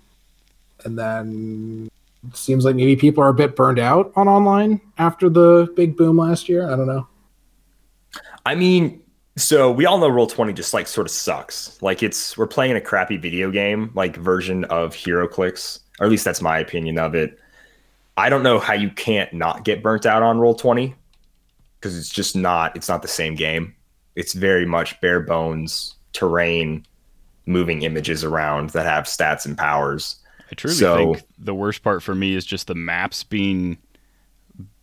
and 0.85 0.99
then 0.99 1.91
it 2.29 2.37
seems 2.37 2.65
like 2.65 2.77
maybe 2.77 2.97
people 2.97 3.23
are 3.23 3.29
a 3.29 3.35
bit 3.35 3.57
burned 3.57 3.79
out 3.79 4.13
on 4.17 4.29
online 4.29 4.81
after 4.99 5.29
the 5.29 5.73
big 5.77 5.97
boom 5.97 6.17
last 6.19 6.49
year. 6.49 6.71
I 6.71 6.77
don't 6.77 6.87
know. 6.87 7.07
I 8.47 8.55
mean, 8.55 9.03
so 9.37 9.71
we 9.71 9.87
all 9.87 9.99
know 9.99 10.09
Roll 10.09 10.27
Twenty 10.27 10.53
just 10.53 10.75
like 10.75 10.87
sort 10.87 11.07
of 11.07 11.11
sucks. 11.11 11.81
Like 11.83 12.03
it's 12.03 12.37
we're 12.37 12.47
playing 12.47 12.77
a 12.77 12.81
crappy 12.81 13.17
video 13.17 13.51
game 13.51 13.91
like 13.95 14.17
version 14.17 14.65
of 14.65 14.95
HeroClix, 14.95 15.81
or 15.99 16.07
at 16.07 16.11
least 16.11 16.25
that's 16.25 16.43
my 16.43 16.59
opinion 16.59 16.99
of 16.99 17.15
it. 17.15 17.39
I 18.17 18.29
don't 18.29 18.43
know 18.43 18.59
how 18.59 18.75
you 18.75 18.91
can't 18.91 19.33
not 19.33 19.65
get 19.65 19.83
burnt 19.83 20.07
out 20.07 20.23
on 20.23 20.39
Roll 20.39 20.55
Twenty 20.55 20.95
because 21.79 21.97
it's 21.97 22.11
just 22.11 22.37
not. 22.37 22.77
It's 22.77 22.89
not 22.89 23.03
the 23.03 23.09
same 23.09 23.35
game. 23.35 23.75
It's 24.17 24.33
very 24.33 24.67
much 24.67 25.01
bare 25.01 25.21
bones 25.21 25.95
terrain, 26.13 26.85
moving 27.47 27.83
images 27.83 28.25
around 28.25 28.71
that 28.71 28.85
have 28.87 29.05
stats 29.05 29.47
and 29.47 29.57
powers. 29.57 30.17
I 30.51 30.55
truly 30.55 30.77
So- 30.77 30.97
think 31.15 31.27
the 31.39 31.55
worst 31.55 31.83
part 31.83 32.03
for 32.03 32.15
me 32.15 32.35
is 32.35 32.45
just 32.45 32.67
the 32.67 32.75
maps 32.75 33.23
being 33.23 33.79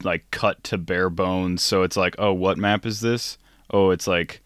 like 0.04 0.30
cut 0.32 0.64
to 0.66 0.78
bare 0.78 1.10
bones. 1.10 1.62
So 1.62 1.84
it's 1.84 1.98
like, 1.98 2.16
oh, 2.18 2.34
what 2.34 2.58
map 2.58 2.86
is 2.86 3.02
this? 3.02 3.38
Oh, 3.70 3.92
it's 3.92 4.08
like, 4.08 4.42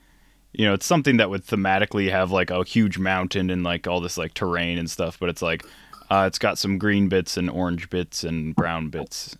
you 0.53 0.65
know, 0.65 0.73
it's 0.73 0.85
something 0.85 1.17
that 1.17 1.29
would 1.29 1.45
thematically 1.45 2.09
have 2.09 2.31
like 2.31 2.49
a 2.49 2.63
huge 2.63 2.97
mountain 2.97 3.49
and 3.49 3.63
like 3.63 3.87
all 3.87 4.01
this 4.01 4.17
like 4.17 4.33
terrain 4.33 4.77
and 4.77 4.89
stuff. 4.89 5.17
But 5.19 5.29
it's 5.29 5.41
like, 5.41 5.63
uh, 6.09 6.25
it's 6.27 6.39
got 6.39 6.57
some 6.57 6.77
green 6.77 7.07
bits 7.07 7.37
and 7.37 7.49
orange 7.49 7.89
bits 7.89 8.23
and 8.23 8.55
brown 8.55 8.89
bits. 8.89 9.37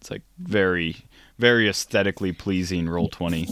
It's 0.00 0.10
like 0.10 0.22
very, 0.38 0.96
very 1.38 1.68
aesthetically 1.68 2.32
pleasing. 2.32 2.88
Roll 2.88 3.08
twenty. 3.08 3.48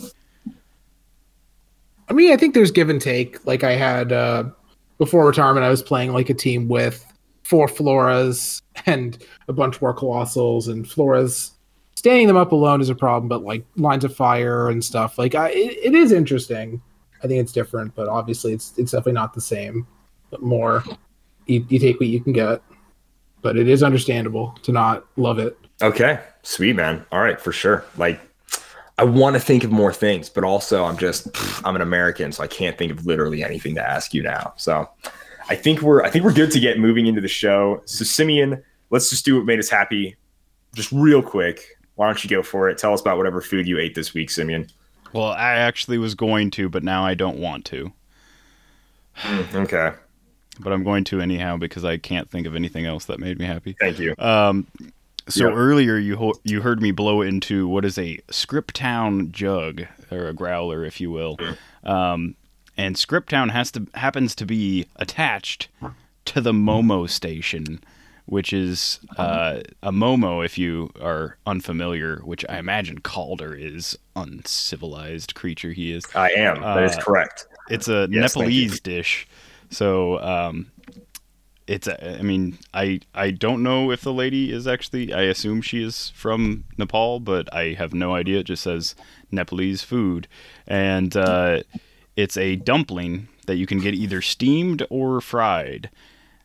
I 2.08 2.12
mean, 2.12 2.32
I 2.32 2.36
think 2.36 2.54
there's 2.54 2.70
give 2.70 2.88
and 2.88 3.00
take. 3.00 3.44
Like 3.46 3.64
I 3.64 3.72
had 3.72 4.12
uh, 4.12 4.44
before 4.98 5.26
retirement, 5.26 5.64
I 5.64 5.70
was 5.70 5.82
playing 5.82 6.12
like 6.12 6.30
a 6.30 6.34
team 6.34 6.68
with 6.68 7.04
four 7.42 7.66
Floras 7.66 8.62
and 8.86 9.18
a 9.48 9.52
bunch 9.52 9.80
more 9.80 9.94
Colossals, 9.94 10.68
and 10.68 10.84
Floras 10.84 11.52
standing 11.94 12.26
them 12.26 12.36
up 12.36 12.52
alone 12.52 12.80
is 12.80 12.88
a 12.88 12.94
problem, 12.94 13.28
but 13.28 13.42
like 13.42 13.64
lines 13.76 14.04
of 14.04 14.14
fire 14.14 14.68
and 14.68 14.84
stuff, 14.84 15.18
like 15.18 15.34
I, 15.34 15.50
it, 15.50 15.78
it 15.82 15.94
is 15.94 16.12
interesting. 16.12 16.80
I 17.24 17.26
think 17.26 17.40
it's 17.40 17.52
different, 17.52 17.94
but 17.94 18.08
obviously 18.08 18.52
it's 18.52 18.72
it's 18.76 18.92
definitely 18.92 19.12
not 19.12 19.34
the 19.34 19.40
same. 19.40 19.86
But 20.30 20.42
more, 20.42 20.84
you, 21.46 21.64
you 21.68 21.78
take 21.78 21.98
what 22.00 22.08
you 22.08 22.20
can 22.20 22.32
get, 22.32 22.60
but 23.42 23.56
it 23.56 23.68
is 23.68 23.82
understandable 23.82 24.56
to 24.62 24.72
not 24.72 25.06
love 25.16 25.38
it. 25.38 25.56
Okay, 25.82 26.20
sweet 26.42 26.74
man. 26.74 27.04
All 27.12 27.20
right, 27.20 27.40
for 27.40 27.52
sure. 27.52 27.84
Like, 27.96 28.20
I 28.98 29.04
want 29.04 29.34
to 29.34 29.40
think 29.40 29.62
of 29.62 29.70
more 29.70 29.92
things, 29.92 30.28
but 30.30 30.42
also 30.44 30.84
I'm 30.84 30.96
just 30.96 31.28
I'm 31.66 31.76
an 31.76 31.82
American, 31.82 32.32
so 32.32 32.42
I 32.42 32.46
can't 32.46 32.78
think 32.78 32.90
of 32.92 33.04
literally 33.06 33.44
anything 33.44 33.74
to 33.74 33.82
ask 33.86 34.14
you 34.14 34.22
now. 34.22 34.54
So, 34.56 34.88
I 35.48 35.54
think 35.54 35.82
we're 35.82 36.02
I 36.02 36.10
think 36.10 36.24
we're 36.24 36.32
good 36.32 36.50
to 36.52 36.60
get 36.60 36.78
moving 36.78 37.06
into 37.06 37.20
the 37.20 37.28
show. 37.28 37.82
So, 37.84 38.04
Simeon, 38.04 38.62
let's 38.90 39.10
just 39.10 39.24
do 39.24 39.36
what 39.36 39.44
made 39.44 39.58
us 39.58 39.68
happy, 39.68 40.16
just 40.74 40.90
real 40.92 41.22
quick. 41.22 41.76
Why 41.96 42.06
don't 42.06 42.22
you 42.24 42.30
go 42.30 42.42
for 42.42 42.68
it? 42.68 42.78
Tell 42.78 42.92
us 42.92 43.00
about 43.00 43.16
whatever 43.16 43.40
food 43.40 43.66
you 43.66 43.78
ate 43.78 43.94
this 43.94 44.12
week, 44.14 44.30
Simeon. 44.30 44.68
Well, 45.12 45.28
I 45.30 45.52
actually 45.54 45.98
was 45.98 46.14
going 46.14 46.50
to, 46.52 46.68
but 46.68 46.82
now 46.82 47.04
I 47.04 47.14
don't 47.14 47.38
want 47.38 47.64
to. 47.66 47.92
Okay, 49.54 49.92
But 50.60 50.72
I'm 50.74 50.84
going 50.84 51.04
to 51.04 51.20
anyhow 51.22 51.56
because 51.56 51.86
I 51.86 51.96
can't 51.96 52.28
think 52.30 52.46
of 52.46 52.54
anything 52.54 52.84
else 52.84 53.06
that 53.06 53.18
made 53.18 53.38
me 53.38 53.46
happy. 53.46 53.76
thank 53.80 53.98
you. 53.98 54.14
Um, 54.18 54.66
so 55.28 55.48
Yeah. 55.48 55.54
earlier 55.54 55.96
you 55.98 56.16
ho- 56.16 56.40
you 56.44 56.60
heard 56.62 56.80
me 56.80 56.90
blow 56.92 57.20
into 57.22 57.66
what 57.68 57.84
is 57.84 57.98
a 57.98 58.18
Scriptown 58.28 59.30
jug 59.32 59.82
or 60.10 60.26
a 60.28 60.32
growler, 60.32 60.84
if 60.84 61.00
you 61.00 61.10
will, 61.10 61.36
um, 61.84 62.34
and 62.76 62.96
Scriptown 62.96 63.50
has 63.50 63.70
to 63.72 63.86
happens 63.94 64.34
to 64.36 64.46
be 64.46 64.86
attached 64.96 65.68
to 66.26 66.40
the 66.40 66.52
Momo 66.52 67.08
station, 67.08 67.80
which 68.26 68.52
is 68.52 69.00
uh, 69.16 69.60
a 69.82 69.92
Momo. 69.92 70.44
If 70.44 70.58
you 70.58 70.90
are 71.00 71.36
unfamiliar, 71.46 72.18
which 72.24 72.44
I 72.48 72.58
imagine 72.58 72.98
Calder 73.00 73.54
is 73.54 73.96
uncivilized 74.14 75.34
creature 75.34 75.72
he 75.72 75.92
is 75.92 76.04
I 76.14 76.30
am. 76.32 76.60
that 76.60 76.82
is 76.84 76.96
Uh, 76.96 77.00
correct. 77.02 77.46
it's 77.68 77.88
a 77.88 78.08
Yes. 78.10 78.36
Nepalese 78.36 78.80
dish. 78.80 79.26
So 79.70 80.20
um, 80.20 80.66
it's 81.66 81.86
a, 81.86 82.18
I 82.18 82.22
mean 82.22 82.58
I 82.72 83.00
I 83.14 83.30
don't 83.30 83.62
know 83.62 83.90
if 83.90 84.02
the 84.02 84.12
lady 84.12 84.52
is 84.52 84.66
actually 84.66 85.12
I 85.12 85.22
assume 85.22 85.62
she 85.62 85.82
is 85.82 86.10
from 86.10 86.64
Nepal, 86.78 87.20
but 87.20 87.52
I 87.52 87.74
have 87.74 87.92
no 87.92 88.14
idea. 88.14 88.40
It 88.40 88.44
just 88.44 88.62
says 88.62 88.94
Nepalese 89.30 89.82
food, 89.82 90.28
and 90.66 91.16
uh, 91.16 91.62
it's 92.14 92.36
a 92.36 92.56
dumpling 92.56 93.28
that 93.46 93.56
you 93.56 93.66
can 93.66 93.80
get 93.80 93.94
either 93.94 94.22
steamed 94.22 94.84
or 94.90 95.20
fried. 95.20 95.90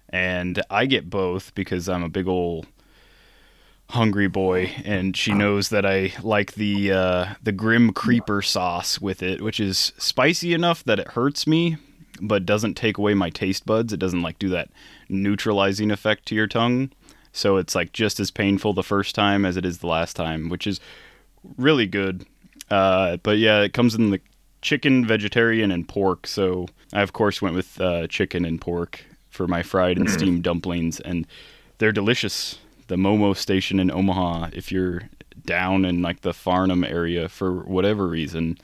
And 0.10 0.62
I 0.70 0.88
get 0.88 1.10
both 1.10 1.56
because 1.56 1.88
I'm 1.88 2.04
a 2.04 2.10
big 2.10 2.28
ol' 2.28 2.66
hungry 3.90 4.28
boy, 4.28 4.72
and 4.84 5.16
she 5.16 5.34
knows 5.34 5.70
that 5.70 5.86
I 5.86 6.14
like 6.22 6.54
the 6.54 6.92
uh, 6.92 7.26
the 7.44 7.52
grim 7.52 7.94
creeper 7.94 8.42
sauce 8.42 9.00
with 9.00 9.22
it, 9.22 9.42
which 9.42 9.60
is 9.60 9.94
spicy 9.98 10.54
enough 10.54 10.84
that 10.86 11.00
it 11.00 11.10
hurts 11.10 11.46
me, 11.46 11.78
but 12.20 12.46
doesn't 12.46 12.76
take 12.76 12.98
away 12.98 13.14
my 13.14 13.30
taste 13.30 13.66
buds. 13.66 13.94
It 13.94 14.00
doesn't 14.00 14.22
like 14.24 14.40
do 14.40 14.50
that 14.50 14.70
neutralizing 15.12 15.92
effect 15.92 16.26
to 16.28 16.36
your 16.36 16.48
tongue. 16.48 16.92
So 17.34 17.58
it's 17.58 17.76
like 17.76 17.94
just 17.94 18.20
as 18.20 18.32
painful 18.32 18.74
the 18.74 18.84
first 18.84 19.16
time 19.16 19.46
as 19.46 19.58
it 19.58 19.66
is 19.66 19.80
the 19.80 19.88
last 19.88 20.16
time, 20.16 20.50
which 20.50 20.68
is 20.68 20.80
really 21.58 21.86
good. 21.86 22.26
Uh, 22.70 23.18
but 23.18 23.38
yeah, 23.38 23.62
it 23.62 23.74
comes 23.74 23.96
in 23.96 24.12
the 24.12 24.22
chicken, 24.62 25.06
vegetarian, 25.06 25.72
and 25.72 25.88
pork. 25.88 26.28
So 26.28 26.68
I 26.94 27.02
of 27.02 27.14
course 27.14 27.42
went 27.42 27.56
with 27.56 27.80
uh, 27.80 28.08
chicken 28.08 28.46
and 28.46 28.60
pork 28.60 29.04
for 29.30 29.48
my 29.48 29.64
fried 29.64 29.98
and 29.98 30.10
steamed 30.10 30.44
dumplings, 30.44 31.00
and 31.00 31.26
they're 31.78 31.92
delicious. 31.92 32.60
The 32.88 32.98
Momo 32.98 33.36
station 33.36 33.80
in 33.80 33.90
Omaha. 33.90 34.50
If 34.52 34.72
you're 34.72 35.04
down 35.46 35.86
in 35.86 36.02
like 36.02 36.22
the 36.22 36.32
Farnam 36.32 36.88
area 36.88 37.30
for 37.30 37.64
whatever 37.64 38.08
reason, 38.08 38.58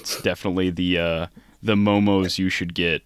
it's 0.00 0.20
definitely 0.22 0.70
the 0.70 0.98
uh, 0.98 1.26
the 1.62 1.74
momos 1.74 2.38
you 2.38 2.48
should 2.48 2.74
get 2.74 3.02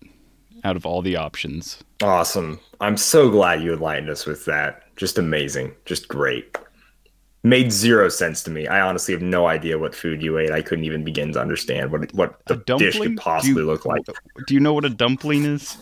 out 0.67 0.77
of 0.77 0.85
all 0.85 1.01
the 1.01 1.17
options. 1.17 1.79
Awesome. 2.03 2.59
I'm 2.81 2.97
so 2.97 3.31
glad 3.31 3.63
you 3.63 3.73
enlightened 3.73 4.11
us 4.11 4.27
with 4.27 4.45
that. 4.47 4.83
Just 4.97 5.17
amazing. 5.17 5.73
Just 5.87 6.09
great. 6.09 6.59
Made 7.45 7.71
zero 7.71 8.09
sense 8.09 8.43
to 8.43 8.51
me. 8.51 8.67
I 8.67 8.81
honestly 8.81 9.15
have 9.15 9.23
no 9.23 9.47
idea 9.47 9.79
what 9.79 9.95
food 9.95 10.21
you 10.21 10.37
ate. 10.39 10.51
I 10.51 10.63
couldn't 10.63 10.85
even 10.85 11.05
begin 11.05 11.33
to 11.35 11.41
understand 11.41 11.93
what 11.93 12.13
what 12.13 12.41
the 12.47 12.57
dish 12.57 12.99
could 12.99 13.17
possibly 13.17 13.63
you- 13.63 13.67
look 13.67 13.87
like. 13.87 14.03
Do 14.49 14.55
you 14.55 14.61
know 14.61 14.75
what 14.75 14.85
a 14.85 14.91
dumpling 14.91 15.45
is? 15.45 15.79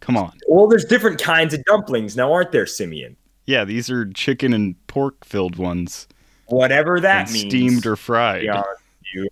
Come 0.00 0.16
on. 0.16 0.32
Well, 0.48 0.66
there's 0.66 0.84
different 0.84 1.20
kinds 1.22 1.54
of 1.54 1.64
dumplings 1.64 2.16
now, 2.16 2.32
aren't 2.32 2.50
there, 2.52 2.66
Simeon? 2.66 3.16
Yeah, 3.46 3.64
these 3.64 3.88
are 3.90 4.06
chicken 4.12 4.52
and 4.52 4.74
pork 4.88 5.24
filled 5.24 5.56
ones, 5.56 6.08
Whatever 6.46 6.98
that 7.00 7.30
means. 7.30 7.46
steamed 7.48 7.86
or 7.86 7.94
fried. 7.96 8.40
to 8.40 8.46
be 8.46 8.48
honest 8.50 8.68
with 8.68 9.14
you. 9.14 9.28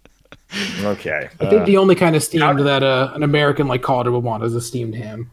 Okay. 0.80 1.28
I 1.40 1.48
think 1.48 1.64
the 1.64 1.76
only 1.76 1.94
kind 1.94 2.14
of 2.14 2.22
steamed 2.22 2.60
that 2.60 2.82
uh, 2.82 3.12
an 3.14 3.22
American 3.22 3.68
like 3.68 3.82
Calder 3.82 4.12
would 4.12 4.22
want 4.22 4.44
is 4.44 4.54
a 4.54 4.60
steamed 4.60 4.94
ham. 4.94 5.30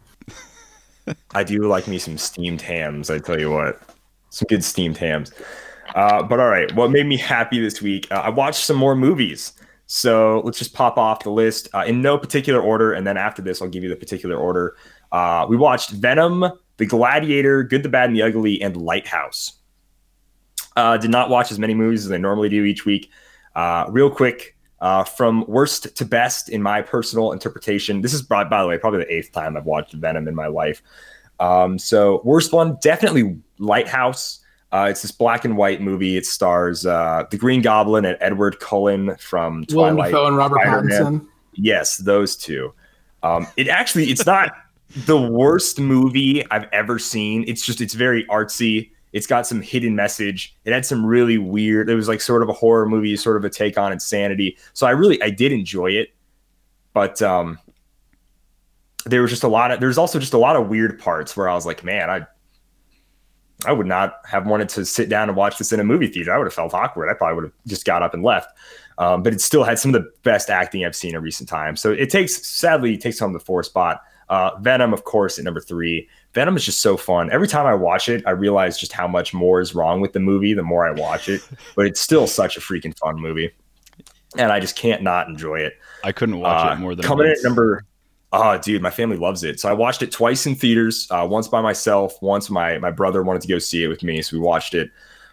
I 1.34 1.44
do 1.44 1.68
like 1.68 1.88
me 1.88 1.98
some 1.98 2.18
steamed 2.18 2.62
hams. 2.62 3.10
I 3.10 3.20
tell 3.20 3.40
you 3.40 3.52
what, 3.52 3.82
some 4.30 4.46
good 4.48 4.64
steamed 4.64 4.98
hams. 4.98 5.32
Uh, 5.96 6.24
but 6.24 6.40
all 6.40 6.50
right, 6.50 6.74
what 6.76 6.92
made 6.92 7.06
me 7.08 7.18
happy 7.18 7.60
this 7.60 7.82
week? 7.82 8.08
Uh, 8.12 8.22
I 8.26 8.30
watched 8.30 8.64
some 8.64 8.78
more 8.78 8.96
movies. 8.96 9.54
So 9.88 10.42
let's 10.46 10.60
just 10.60 10.76
pop 10.76 10.98
off 10.98 11.24
the 11.24 11.32
list 11.32 11.68
uh, 11.74 11.84
in 11.88 12.02
no 12.04 12.16
particular 12.18 12.62
order, 12.62 12.94
and 12.94 13.08
then 13.08 13.18
after 13.18 13.42
this, 13.42 13.60
I'll 13.60 13.68
give 13.68 13.82
you 13.82 13.90
the 13.90 13.96
particular 13.96 14.36
order. 14.36 14.76
Uh, 15.12 15.48
we 15.50 15.58
watched 15.58 15.90
Venom, 15.90 16.46
The 16.78 16.86
Gladiator, 16.86 17.64
Good, 17.64 17.82
the 17.82 17.90
Bad, 17.90 18.10
and 18.10 18.16
the 18.16 18.22
Ugly, 18.22 18.62
and 18.62 18.78
Lighthouse. 18.78 19.54
Uh, 20.76 20.98
did 20.98 21.10
not 21.10 21.32
watch 21.32 21.52
as 21.52 21.58
many 21.58 21.74
movies 21.74 22.06
as 22.06 22.12
I 22.12 22.18
normally 22.18 22.50
do 22.50 22.64
each 22.66 22.86
week. 22.86 23.10
Uh, 23.56 23.86
real 23.90 24.12
quick, 24.12 24.56
uh, 24.82 25.04
from 25.04 25.46
worst 25.48 25.96
to 25.96 26.06
best 26.06 26.50
in 26.50 26.62
my 26.62 26.82
personal 26.82 27.32
interpretation. 27.32 28.02
This 28.02 28.14
is, 28.14 28.22
by, 28.22 28.44
by 28.44 28.62
the 28.62 28.68
way, 28.68 28.78
probably 28.78 29.00
the 29.00 29.14
eighth 29.14 29.32
time 29.32 29.58
I've 29.58 29.66
watched 29.66 29.94
Venom 29.94 30.28
in 30.28 30.36
my 30.36 30.48
life. 30.48 30.82
Um, 31.40 31.80
so 31.80 32.22
worst 32.24 32.54
one, 32.54 32.78
definitely 32.82 33.38
Lighthouse. 33.60 34.40
Uh, 34.72 34.88
it's 34.90 35.02
this 35.02 35.12
black 35.12 35.46
and 35.46 35.58
white 35.58 35.82
movie. 35.82 36.16
It 36.16 36.26
stars 36.26 36.86
uh, 36.86 37.26
the 37.32 37.38
Green 37.38 37.62
Goblin 37.62 38.06
and 38.06 38.18
Edward 38.22 38.60
Cullen 38.60 39.16
from 39.18 39.66
Willem 39.70 39.96
Twilight. 39.96 40.12
Dafoe 40.12 40.28
and 40.28 40.38
Robert 40.38 40.60
Spider-Man. 40.62 41.20
Pattinson. 41.22 41.28
Yes, 41.56 41.98
those 41.98 42.36
two. 42.36 42.74
Um, 43.24 43.48
it 43.58 43.68
actually, 43.68 44.12
it's 44.12 44.26
not 44.26 44.54
the 45.06 45.20
worst 45.20 45.80
movie 45.80 46.50
I've 46.52 46.68
ever 46.72 47.00
seen. 47.00 47.44
It's 47.48 47.66
just, 47.66 47.82
it's 47.82 47.96
very 47.96 48.26
artsy. 48.26 48.92
It's 49.12 49.28
got 49.28 49.48
some 49.48 49.62
hidden 49.62 49.96
message. 49.96 50.56
It 50.66 50.74
had 50.74 50.86
some 50.86 51.06
really 51.06 51.38
weird. 51.38 51.90
It 51.90 51.96
was 51.96 52.08
like 52.08 52.22
sort 52.22 52.44
of 52.44 52.50
a 52.50 52.54
horror 52.54 52.88
movie, 52.88 53.16
sort 53.18 53.38
of 53.38 53.46
a 53.46 53.50
take 53.50 53.78
on 53.78 53.92
insanity. 53.92 54.58
So 54.74 54.86
I 54.86 54.92
really, 54.92 55.22
I 55.22 55.30
did 55.30 55.52
enjoy 55.52 55.88
it, 55.92 56.14
but 56.94 57.22
um, 57.22 57.58
there 59.06 59.22
was 59.22 59.32
just 59.32 59.44
a 59.44 59.48
lot 59.48 59.72
of. 59.72 59.80
There's 59.80 59.98
also 59.98 60.20
just 60.20 60.34
a 60.34 60.38
lot 60.38 60.56
of 60.56 60.68
weird 60.68 61.00
parts 61.00 61.36
where 61.36 61.50
I 61.50 61.56
was 61.56 61.66
like, 61.66 61.84
man, 61.84 62.10
I, 62.10 62.26
I 63.66 63.72
would 63.72 63.88
not 63.88 64.18
have 64.26 64.46
wanted 64.46 64.70
to 64.70 64.86
sit 64.86 65.10
down 65.10 65.28
and 65.28 65.36
watch 65.36 65.58
this 65.58 65.72
in 65.74 65.80
a 65.80 65.84
movie 65.84 66.08
theater. 66.08 66.34
I 66.34 66.38
would 66.38 66.46
have 66.46 66.54
felt 66.54 66.74
awkward. 66.74 67.10
I 67.10 67.14
probably 67.14 67.36
would 67.36 67.44
have 67.46 67.54
just 67.68 67.86
got 67.86 68.04
up 68.04 68.14
and 68.14 68.24
left. 68.24 68.56
Um, 69.00 69.24
but 69.24 69.34
it 69.34 69.42
still 69.42 69.64
had 69.64 69.80
some 69.80 69.96
of 69.96 70.02
the 70.02 70.12
best 70.24 70.50
acting 70.50 70.86
I've 70.86 70.96
seen 70.96 71.16
in 71.16 71.22
recent 71.22 71.50
times. 71.50 71.82
So 71.82 71.92
it 71.92 72.10
takes, 72.10 72.46
sadly, 72.46 72.94
it 72.94 73.02
takes 73.02 73.18
home 73.18 73.34
the 73.34 73.40
fourth 73.40 73.66
spot. 73.66 74.02
Uh, 74.28 74.52
Venom, 74.60 74.94
of 74.94 75.06
course, 75.06 75.40
at 75.40 75.46
number 75.46 75.62
three. 75.62 76.08
Venom 76.40 76.56
is 76.56 76.64
just 76.64 76.80
so 76.80 76.96
fun. 76.96 77.30
Every 77.34 77.50
time 77.50 77.66
I 77.66 77.74
watch 77.74 78.08
it, 78.08 78.24
I 78.26 78.32
realize 78.32 78.78
just 78.80 78.94
how 78.94 79.10
much 79.10 79.34
more 79.34 79.60
is 79.60 79.76
wrong 79.76 80.00
with 80.00 80.14
the 80.14 80.22
movie 80.22 80.54
the 80.54 80.64
more 80.64 80.88
I 80.88 80.92
watch 80.92 81.28
it. 81.28 81.42
but 81.76 81.86
it's 81.86 82.00
still 82.00 82.28
such 82.28 82.56
a 82.56 82.62
freaking 82.62 82.98
fun 82.98 83.20
movie, 83.20 83.52
and 84.38 84.50
I 84.50 84.62
just 84.62 84.78
can't 84.78 85.02
not 85.02 85.28
enjoy 85.28 85.60
it. 85.60 85.74
I 86.02 86.14
couldn't 86.14 86.40
watch 86.40 86.66
Uh, 86.66 86.74
it 86.76 86.80
more 86.80 86.96
than 86.96 87.04
coming 87.06 87.26
in 87.26 87.34
at 87.34 87.44
number. 87.44 87.84
Oh, 88.32 88.58
dude, 88.58 88.82
my 88.82 88.90
family 88.90 89.18
loves 89.18 89.44
it. 89.44 89.60
So 89.60 89.68
I 89.68 89.74
watched 89.74 90.02
it 90.02 90.14
twice 90.14 90.46
in 90.46 90.56
theaters. 90.56 91.10
Uh, 91.12 91.28
once 91.30 91.50
by 91.50 91.60
myself. 91.60 92.22
Once 92.22 92.50
my 92.50 92.78
my 92.78 92.92
brother 92.92 93.22
wanted 93.22 93.42
to 93.42 93.50
go 93.50 93.60
see 93.60 93.84
it 93.84 93.88
with 93.88 94.02
me, 94.02 94.22
so 94.22 94.38
we 94.38 94.42
watched 94.42 94.74
it. 94.74 94.92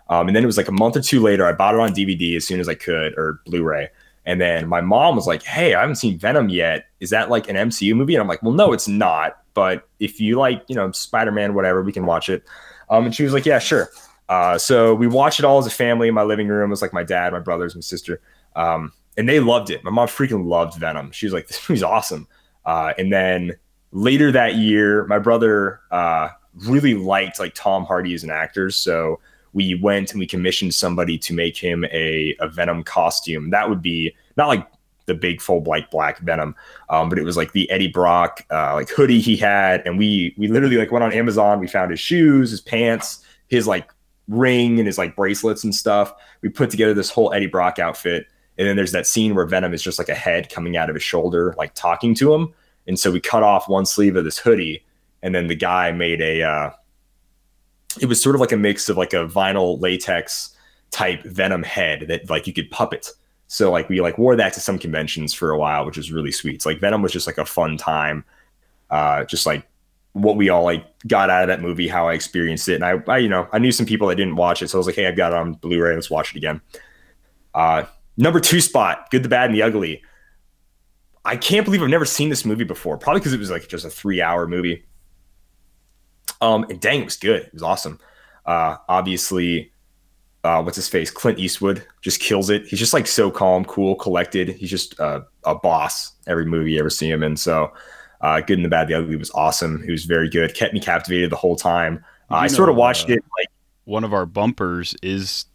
Um, 0.09 0.27
and 0.27 0.35
then 0.35 0.42
it 0.42 0.47
was 0.47 0.57
like 0.57 0.66
a 0.66 0.73
month 0.73 0.97
or 0.97 1.03
two 1.03 1.21
later. 1.23 1.47
I 1.47 1.53
bought 1.53 1.75
it 1.75 1.81
on 1.81 1.90
DVD 1.95 2.35
as 2.37 2.45
soon 2.45 2.59
as 2.59 2.69
I 2.69 2.75
could 2.75 3.14
or 3.16 3.40
Blu-ray. 3.47 3.90
And 4.25 4.40
then 4.40 4.66
my 4.69 4.81
mom 4.81 5.14
was 5.14 5.29
like, 5.29 5.45
"Hey, 5.45 5.75
I 5.75 5.83
haven't 5.83 5.97
seen 5.97 6.19
Venom 6.19 6.49
yet. 6.49 6.87
Is 6.99 7.11
that 7.11 7.31
like 7.31 7.49
an 7.49 7.55
MCU 7.55 7.95
movie?" 7.95 8.16
And 8.16 8.23
I'm 8.23 8.27
like, 8.29 8.42
"Well, 8.42 8.55
no, 8.55 8.73
it's 8.73 8.88
not. 8.88 9.37
But 9.57 9.88
if 9.99 10.21
you 10.21 10.37
like, 10.37 10.62
you 10.69 10.77
know, 10.77 10.92
Spider-Man, 10.92 11.55
whatever, 11.55 11.83
we 11.83 11.92
can 11.92 12.05
watch 12.07 12.29
it." 12.29 12.45
Um, 12.90 13.07
and 13.07 13.14
she 13.14 13.25
was 13.25 13.33
like, 13.33 13.47
"Yeah, 13.47 13.59
sure." 13.59 13.88
Uh, 14.29 14.59
so 14.59 14.95
we 14.95 15.07
watched 15.07 15.38
it 15.38 15.45
all 15.45 15.59
as 15.59 15.66
a 15.66 15.71
family 15.71 16.09
in 16.09 16.14
my 16.14 16.23
living 16.23 16.49
room. 16.49 16.71
It 16.71 16.73
was 16.73 16.83
like 16.83 16.92
my 16.92 17.03
dad, 17.03 17.33
my 17.33 17.40
brothers, 17.40 17.75
my 17.75 17.81
sister, 17.81 18.21
um, 18.55 18.92
and 19.16 19.29
they 19.29 19.40
loved 19.40 19.71
it. 19.71 19.83
My 19.83 19.90
mom 19.90 20.09
freaking 20.09 20.47
loved 20.47 20.79
Venom. 20.79 21.11
She 21.11 21.27
was 21.27 21.33
like, 21.33 21.47
"This 21.49 21.69
movie's 21.69 21.83
awesome." 21.83 22.29
Uh, 22.64 22.92
and 22.99 23.12
then 23.12 23.53
later 23.92 24.31
that 24.33 24.57
year, 24.57 25.07
my 25.07 25.19
brother 25.19 25.81
uh, 25.90 26.29
really 26.66 26.95
liked 26.95 27.40
like 27.40 27.55
Tom 27.55 27.85
Hardy 27.85 28.14
as 28.14 28.23
an 28.23 28.31
actor, 28.31 28.71
so 28.71 29.19
we 29.55 29.75
went 29.75 30.11
and 30.11 30.21
we 30.21 30.27
commissioned 30.27 30.75
somebody 30.75 31.16
to 31.16 31.33
make 31.33 31.57
him 31.57 31.83
a, 31.87 32.37
a 32.40 32.49
Venom 32.49 32.85
costume. 32.85 33.49
That 33.51 33.71
would 33.71 33.81
be 33.81 34.14
not 34.37 34.49
like 34.49 34.66
the 35.07 35.14
big 35.14 35.40
full 35.40 35.62
like 35.64 35.90
black 35.90 36.19
Venom, 36.21 36.55
um, 36.90 37.09
but 37.09 37.19
it 37.19 37.25
was 37.25 37.37
like 37.37 37.53
the 37.53 37.71
Eddie 37.71 37.88
Brock 37.88 38.45
uh, 38.51 38.75
like 38.75 38.88
hoodie 38.90 39.21
he 39.21 39.37
had, 39.37 39.83
and 39.87 39.99
we 39.99 40.35
we 40.37 40.49
literally 40.49 40.77
like 40.77 40.92
went 40.92 41.05
on 41.05 41.12
Amazon. 41.12 41.61
We 41.61 41.66
found 41.66 41.90
his 41.90 42.01
shoes, 42.01 42.51
his 42.51 42.61
pants, 42.61 43.25
his 43.49 43.66
like 43.66 43.90
ring, 44.29 44.79
and 44.79 44.87
his 44.87 44.99
like 44.99 45.16
bracelets 45.16 45.64
and 45.64 45.75
stuff. 45.75 46.12
We 46.42 46.49
put 46.49 46.71
together 46.71 46.95
this 46.95 47.11
whole 47.11 47.33
Eddie 47.33 47.47
Brock 47.47 47.79
outfit. 47.79 48.27
And 48.59 48.66
then 48.66 48.77
there's 48.77 48.92
that 48.92 49.07
scene 49.07 49.35
where 49.35 49.45
Venom 49.45 49.75
is 49.75 49.83
just 49.83 49.99
like 49.99 50.09
a 50.09 50.14
head 50.14 50.49
coming 50.49 50.77
out 50.77 50.88
of 50.88 50.97
his 50.97 51.03
shoulder, 51.03 51.55
like 51.59 51.75
talking 51.75 52.14
to 52.14 52.33
him. 52.33 52.55
And 52.87 52.99
so 52.99 53.11
we 53.11 53.21
cut 53.21 53.42
off 53.42 53.69
one 53.69 53.85
sleeve 53.85 54.16
of 54.16 54.25
this 54.25 54.38
hoodie, 54.38 54.85
and 55.23 55.35
then 55.35 55.49
the 55.49 55.57
guy 55.57 55.92
made 55.92 56.21
a. 56.21 56.42
Uh, 56.42 56.71
it 58.01 58.07
was 58.07 58.23
sort 58.23 58.35
of 58.35 58.40
like 58.40 58.53
a 58.53 58.57
mix 58.57 58.88
of 58.88 58.97
like 58.97 59.12
a 59.12 59.27
vinyl 59.27 59.81
latex 59.81 60.57
type 60.90 61.23
Venom 61.25 61.62
head 61.62 62.07
that 62.09 62.31
like 62.31 62.47
you 62.47 62.53
could 62.53 62.71
puppet. 62.71 63.11
So 63.49 63.71
like 63.71 63.89
we 63.89 64.01
like 64.01 64.19
wore 64.19 64.37
that 64.37 64.53
to 64.55 64.61
some 64.61 64.79
conventions 64.79 65.33
for 65.33 65.51
a 65.51 65.59
while, 65.59 65.87
which 65.87 65.97
was 65.97 66.11
really 66.11 66.33
sweet. 66.33 66.63
So 66.63 66.71
like 66.71 66.81
Venom 66.81 67.03
was 67.03 67.13
just 67.13 67.27
like 67.27 67.39
a 67.39 67.45
fun 67.45 67.77
time, 67.77 68.25
uh, 68.91 69.25
just 69.25 69.47
like 69.47 69.67
what 70.13 70.37
we 70.37 70.49
all 70.49 70.65
like 70.65 70.85
got 71.07 71.31
out 71.31 71.43
of 71.43 71.49
that 71.49 71.61
movie, 71.61 71.87
how 71.87 72.09
I 72.09 72.15
experienced 72.15 72.69
it. 72.69 72.77
And 72.77 72.85
I, 72.85 73.13
I, 73.13 73.19
you 73.19 73.29
know, 73.29 73.49
I 73.53 73.59
knew 73.59 73.71
some 73.71 73.87
people 73.87 74.09
that 74.09 74.17
didn't 74.17 74.37
watch 74.37 74.63
it, 74.63 74.69
so 74.69 74.79
I 74.79 74.81
was 74.81 74.87
like, 74.87 74.97
hey, 74.97 75.07
I've 75.07 75.17
got 75.17 75.33
it 75.33 75.39
on 75.39 75.55
Blu-ray. 75.55 75.95
Let's 75.95 76.11
watch 76.11 76.31
it 76.31 76.37
again. 76.39 76.61
Uh, 77.55 77.85
number 78.17 78.41
two 78.41 78.61
spot, 78.61 79.11
Good, 79.11 79.23
the 79.23 79.29
Bad, 79.29 79.51
and 79.51 79.55
the 79.55 79.63
Ugly. 79.63 80.03
I 81.25 81.37
can't 81.37 81.65
believe 81.65 81.83
I've 81.83 81.91
never 81.91 82.05
seen 82.05 82.31
this 82.31 82.45
movie 82.45 82.65
before. 82.65 82.97
Probably 82.97 83.21
because 83.21 83.33
it 83.33 83.39
was 83.39 83.51
like 83.51 83.69
just 83.69 83.85
a 83.85 83.91
three-hour 83.91 84.47
movie. 84.49 84.87
Um, 86.41 86.65
and 86.71 86.81
dang, 86.81 87.03
it 87.03 87.05
was 87.05 87.17
good. 87.17 87.43
It 87.43 87.53
was 87.53 87.63
awesome. 87.63 88.01
Uh, 88.45 88.77
obviously, 88.89 89.71
uh, 90.47 90.63
what's 90.63 90.77
his 90.77 90.89
face? 90.89 91.11
Clint 91.11 91.39
Eastwood 91.41 91.85
just 92.03 92.21
kills 92.21 92.51
it. 92.51 92.67
He's 92.67 92.79
just 92.79 92.95
like 92.95 93.07
so 93.09 93.31
calm, 93.31 93.65
cool, 93.65 93.97
collected. 93.97 94.51
He's 94.51 94.71
just 94.71 94.99
uh, 95.01 95.23
a 95.45 95.57
boss. 95.57 96.13
Every 96.29 96.47
movie 96.47 96.73
you 96.73 96.79
ever 96.79 96.89
see 96.91 97.11
him 97.11 97.25
in. 97.25 97.37
So, 97.37 97.73
uh, 98.21 98.41
Good 98.41 98.59
and 98.59 98.65
the 98.65 98.69
Bad, 98.69 98.87
the 98.87 98.95
Ugly 98.95 99.17
was 99.17 99.31
awesome. 99.33 99.83
He 99.83 99.91
was 99.91 100.05
very 100.05 100.31
good. 100.31 100.55
Kept 100.55 100.73
me 100.73 100.79
captivated 100.79 101.31
the 101.31 101.37
whole 101.37 101.57
time. 101.57 102.05
Uh, 102.31 102.37
I 102.37 102.47
sort 102.47 102.69
of 102.69 102.77
watched 102.77 103.11
uh, 103.11 103.15
it 103.15 103.25
like 103.39 103.49
One 103.85 104.05
of 104.05 104.15
our 104.15 104.25
bumpers 104.25 104.95
is 105.03 105.47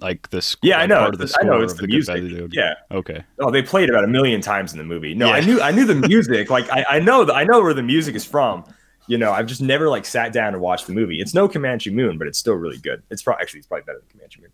like 0.00 0.28
the 0.30 0.42
sc- 0.42 0.58
yeah, 0.62 0.78
I 0.80 0.86
know. 0.86 0.98
part 0.98 1.14
of 1.14 1.20
the 1.20 1.38
I 1.40 1.44
know 1.44 1.60
it's 1.60 1.74
the 1.74 1.80
Good, 1.80 1.90
music. 1.90 2.14
Bad, 2.16 2.50
the. 2.50 2.56
Yeah. 2.56 2.74
Okay. 2.90 3.24
Oh, 3.38 3.50
they 3.52 3.62
played 3.62 3.88
about 3.88 4.02
a 4.02 4.08
million 4.08 4.40
times 4.40 4.72
in 4.72 4.78
the 4.78 4.84
movie. 4.84 5.14
No, 5.14 5.30
I 5.30 5.40
knew 5.40 5.60
I 5.60 5.70
knew 5.70 5.84
the 5.84 5.94
music. 6.08 6.50
Like 6.50 6.68
I, 6.70 6.84
I 6.88 6.98
know 7.00 7.24
that 7.24 7.34
I 7.34 7.44
know 7.44 7.62
where 7.62 7.74
the 7.74 7.82
music 7.82 8.16
is 8.16 8.24
from. 8.24 8.64
You 9.08 9.18
know, 9.18 9.32
I've 9.32 9.46
just 9.46 9.60
never 9.60 9.88
like 9.88 10.04
sat 10.04 10.32
down 10.32 10.54
and 10.54 10.62
watched 10.62 10.86
the 10.86 10.92
movie. 10.92 11.20
It's 11.20 11.34
no 11.34 11.48
Comanche 11.48 11.90
Moon, 11.90 12.18
but 12.18 12.26
it's 12.26 12.38
still 12.38 12.54
really 12.54 12.78
good. 12.78 13.02
It's 13.10 13.22
probably 13.22 13.42
actually 13.42 13.58
it's 13.58 13.66
probably 13.66 13.84
better 13.84 13.98
than 13.98 14.08
Comanche 14.10 14.40
Moon. 14.40 14.50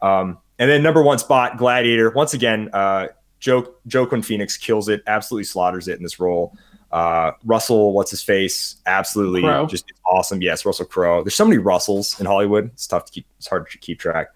Um, 0.00 0.38
and 0.58 0.70
then 0.70 0.82
number 0.82 1.02
one 1.02 1.18
spot, 1.18 1.56
Gladiator. 1.58 2.10
Once 2.10 2.34
again, 2.34 2.70
uh, 2.72 3.08
Joe 3.38 3.74
Joaquin 3.92 4.22
Phoenix 4.22 4.56
kills 4.56 4.88
it, 4.88 5.02
absolutely 5.06 5.44
slaughters 5.44 5.88
it 5.88 5.96
in 5.96 6.02
this 6.02 6.18
role. 6.18 6.56
Uh, 6.90 7.32
Russell, 7.44 7.92
what's 7.92 8.10
his 8.10 8.22
face? 8.22 8.76
Absolutely, 8.86 9.42
Crowe. 9.42 9.66
just 9.66 9.84
awesome. 10.06 10.40
Yes, 10.40 10.64
Russell 10.64 10.86
Crowe. 10.86 11.22
There's 11.22 11.34
so 11.34 11.44
many 11.44 11.58
Russells 11.58 12.18
in 12.18 12.26
Hollywood. 12.26 12.70
It's 12.72 12.86
tough 12.86 13.04
to 13.06 13.12
keep. 13.12 13.26
It's 13.36 13.46
hard 13.46 13.70
to 13.70 13.78
keep 13.78 14.00
track. 14.00 14.28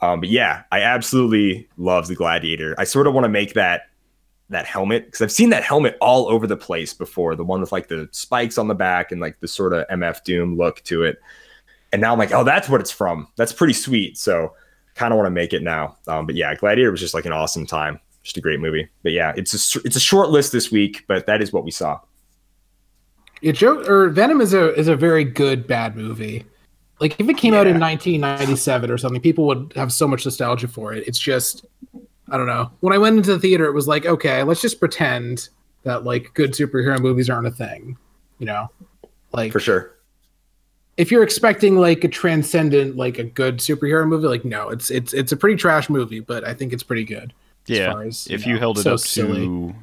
Um, 0.00 0.20
but 0.20 0.28
yeah, 0.28 0.64
I 0.72 0.80
absolutely 0.80 1.68
love 1.76 2.08
the 2.08 2.14
Gladiator. 2.14 2.74
I 2.78 2.84
sort 2.84 3.06
of 3.06 3.14
want 3.14 3.24
to 3.24 3.28
make 3.28 3.54
that 3.54 3.82
that 4.50 4.66
helmet 4.66 5.06
because 5.06 5.22
I've 5.22 5.32
seen 5.32 5.50
that 5.50 5.62
helmet 5.62 5.96
all 6.00 6.28
over 6.28 6.46
the 6.46 6.56
place 6.56 6.92
before. 6.92 7.34
The 7.34 7.44
one 7.44 7.60
with 7.60 7.72
like 7.72 7.88
the 7.88 8.08
spikes 8.12 8.58
on 8.58 8.68
the 8.68 8.74
back 8.74 9.12
and 9.12 9.20
like 9.20 9.40
the 9.40 9.48
sort 9.48 9.72
of 9.72 9.86
MF 9.88 10.22
Doom 10.24 10.56
look 10.56 10.82
to 10.84 11.02
it. 11.02 11.18
And 11.92 12.00
now 12.00 12.12
I'm 12.12 12.18
like, 12.18 12.32
oh, 12.32 12.44
that's 12.44 12.68
what 12.68 12.80
it's 12.80 12.90
from. 12.90 13.28
That's 13.36 13.52
pretty 13.52 13.72
sweet. 13.72 14.18
So 14.18 14.52
kind 14.94 15.12
of 15.12 15.16
want 15.16 15.26
to 15.26 15.30
make 15.30 15.52
it 15.52 15.62
now. 15.62 15.96
Um, 16.06 16.26
but 16.26 16.34
yeah, 16.34 16.54
Gladiator 16.54 16.90
was 16.90 17.00
just 17.00 17.14
like 17.14 17.24
an 17.24 17.32
awesome 17.32 17.66
time. 17.66 18.00
just 18.22 18.36
a 18.36 18.40
great 18.40 18.60
movie. 18.60 18.88
But 19.02 19.12
yeah, 19.12 19.32
it's 19.36 19.76
a 19.76 19.80
it's 19.84 19.96
a 19.96 20.00
short 20.00 20.30
list 20.30 20.52
this 20.52 20.70
week, 20.70 21.04
but 21.06 21.26
that 21.26 21.42
is 21.42 21.52
what 21.52 21.64
we 21.64 21.70
saw. 21.70 22.00
Yeah, 23.40 23.52
Joe 23.52 23.84
or 23.86 24.08
Venom 24.08 24.40
is 24.40 24.54
a 24.54 24.74
is 24.74 24.88
a 24.88 24.96
very 24.96 25.24
good 25.24 25.66
bad 25.66 25.96
movie. 25.96 26.44
Like 27.00 27.18
if 27.20 27.28
it 27.28 27.36
came 27.36 27.54
out 27.54 27.66
in 27.66 27.78
1997 27.80 28.90
or 28.90 28.98
something, 28.98 29.20
people 29.20 29.46
would 29.46 29.72
have 29.74 29.92
so 29.92 30.06
much 30.06 30.24
nostalgia 30.24 30.68
for 30.68 30.92
it. 30.94 31.06
It's 31.06 31.18
just 31.18 31.66
I 32.30 32.36
don't 32.38 32.46
know. 32.46 32.70
When 32.80 32.92
I 32.94 32.98
went 32.98 33.16
into 33.18 33.32
the 33.32 33.38
theater, 33.38 33.66
it 33.66 33.72
was 33.72 33.86
like, 33.88 34.06
okay, 34.06 34.42
let's 34.42 34.62
just 34.62 34.80
pretend 34.80 35.48
that 35.82 36.04
like 36.04 36.32
good 36.34 36.52
superhero 36.52 36.98
movies 36.98 37.28
aren't 37.28 37.46
a 37.46 37.50
thing. 37.50 37.96
You 38.38 38.46
know, 38.46 38.70
like 39.32 39.52
For 39.52 39.60
sure. 39.60 39.92
if 40.96 41.10
you're 41.10 41.22
expecting 41.22 41.76
like 41.76 42.04
a 42.04 42.08
transcendent, 42.08 42.96
like 42.96 43.18
a 43.18 43.24
good 43.24 43.58
superhero 43.58 44.06
movie, 44.06 44.26
like 44.26 44.44
no, 44.44 44.70
it's 44.70 44.90
it's 44.90 45.12
it's 45.12 45.32
a 45.32 45.36
pretty 45.36 45.56
trash 45.56 45.88
movie, 45.90 46.20
but 46.20 46.44
I 46.44 46.54
think 46.54 46.72
it's 46.72 46.82
pretty 46.82 47.04
good. 47.04 47.32
as 47.68 47.78
Yeah, 47.78 47.92
far 47.92 48.02
as, 48.02 48.26
you 48.28 48.34
if 48.34 48.46
know, 48.46 48.52
you 48.52 48.58
held 48.58 48.78
it 48.78 48.82
so 48.82 48.94
up 48.94 49.00
silly. 49.00 49.46
to 49.46 49.74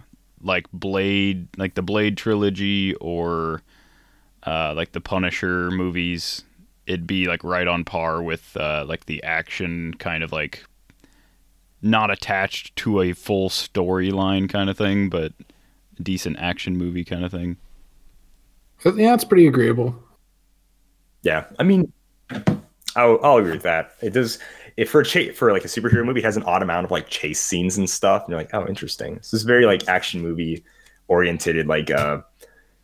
like 0.42 0.66
Blade, 0.74 1.48
like 1.58 1.76
the 1.76 1.82
Blade 1.84 2.18
trilogy, 2.18 2.96
or 2.96 3.62
uh, 4.46 4.74
like 4.76 4.92
the 4.94 5.02
Punisher 5.02 5.70
movies, 5.72 6.44
it'd 6.88 7.08
be 7.08 7.28
like 7.28 7.44
right 7.44 7.68
on 7.68 7.84
par 7.84 8.22
with 8.24 8.56
uh, 8.58 8.86
like 8.88 9.06
the 9.06 9.24
action 9.24 9.94
kind 9.96 10.24
of 10.24 10.32
like 10.32 10.64
not 11.82 12.12
attached 12.12 12.76
to 12.78 13.02
a 13.02 13.14
full 13.14 13.50
storyline 13.50 14.50
kind 14.50 14.70
of 14.70 14.78
thing, 14.78 15.10
but 15.10 15.34
decent 16.02 16.38
action 16.40 16.78
movie 16.78 17.04
kind 17.04 17.26
of 17.26 17.32
thing. 17.32 17.58
Yeah, 18.86 19.14
it's 19.14 19.24
pretty 19.24 19.48
agreeable. 19.48 19.96
Yeah, 21.24 21.46
I 21.60 21.64
mean, 21.64 21.92
I'll, 22.96 23.20
I'll 23.24 23.38
agree 23.38 23.52
with 23.52 23.64
that. 23.64 23.94
It 24.02 24.12
does. 24.12 24.40
If 24.78 24.90
for 24.90 25.02
a 25.02 25.06
cha- 25.06 25.34
for 25.34 25.52
like 25.52 25.66
a 25.66 25.68
superhero 25.68 26.04
movie, 26.04 26.22
it 26.22 26.26
has 26.26 26.38
an 26.38 26.44
odd 26.44 26.64
amount 26.64 26.86
of 26.86 26.92
like 26.92 27.08
chase 27.10 27.40
scenes 27.40 27.78
and 27.78 27.90
stuff. 27.90 28.24
And 28.24 28.32
you're 28.32 28.40
like, 28.40 28.54
oh, 28.54 28.66
interesting. 28.68 29.16
This 29.16 29.34
is 29.34 29.44
very 29.44 29.66
like 29.66 29.88
action 29.88 30.22
movie 30.22 30.64
oriented, 31.08 31.68
like 31.68 31.92
uh, 31.92 32.22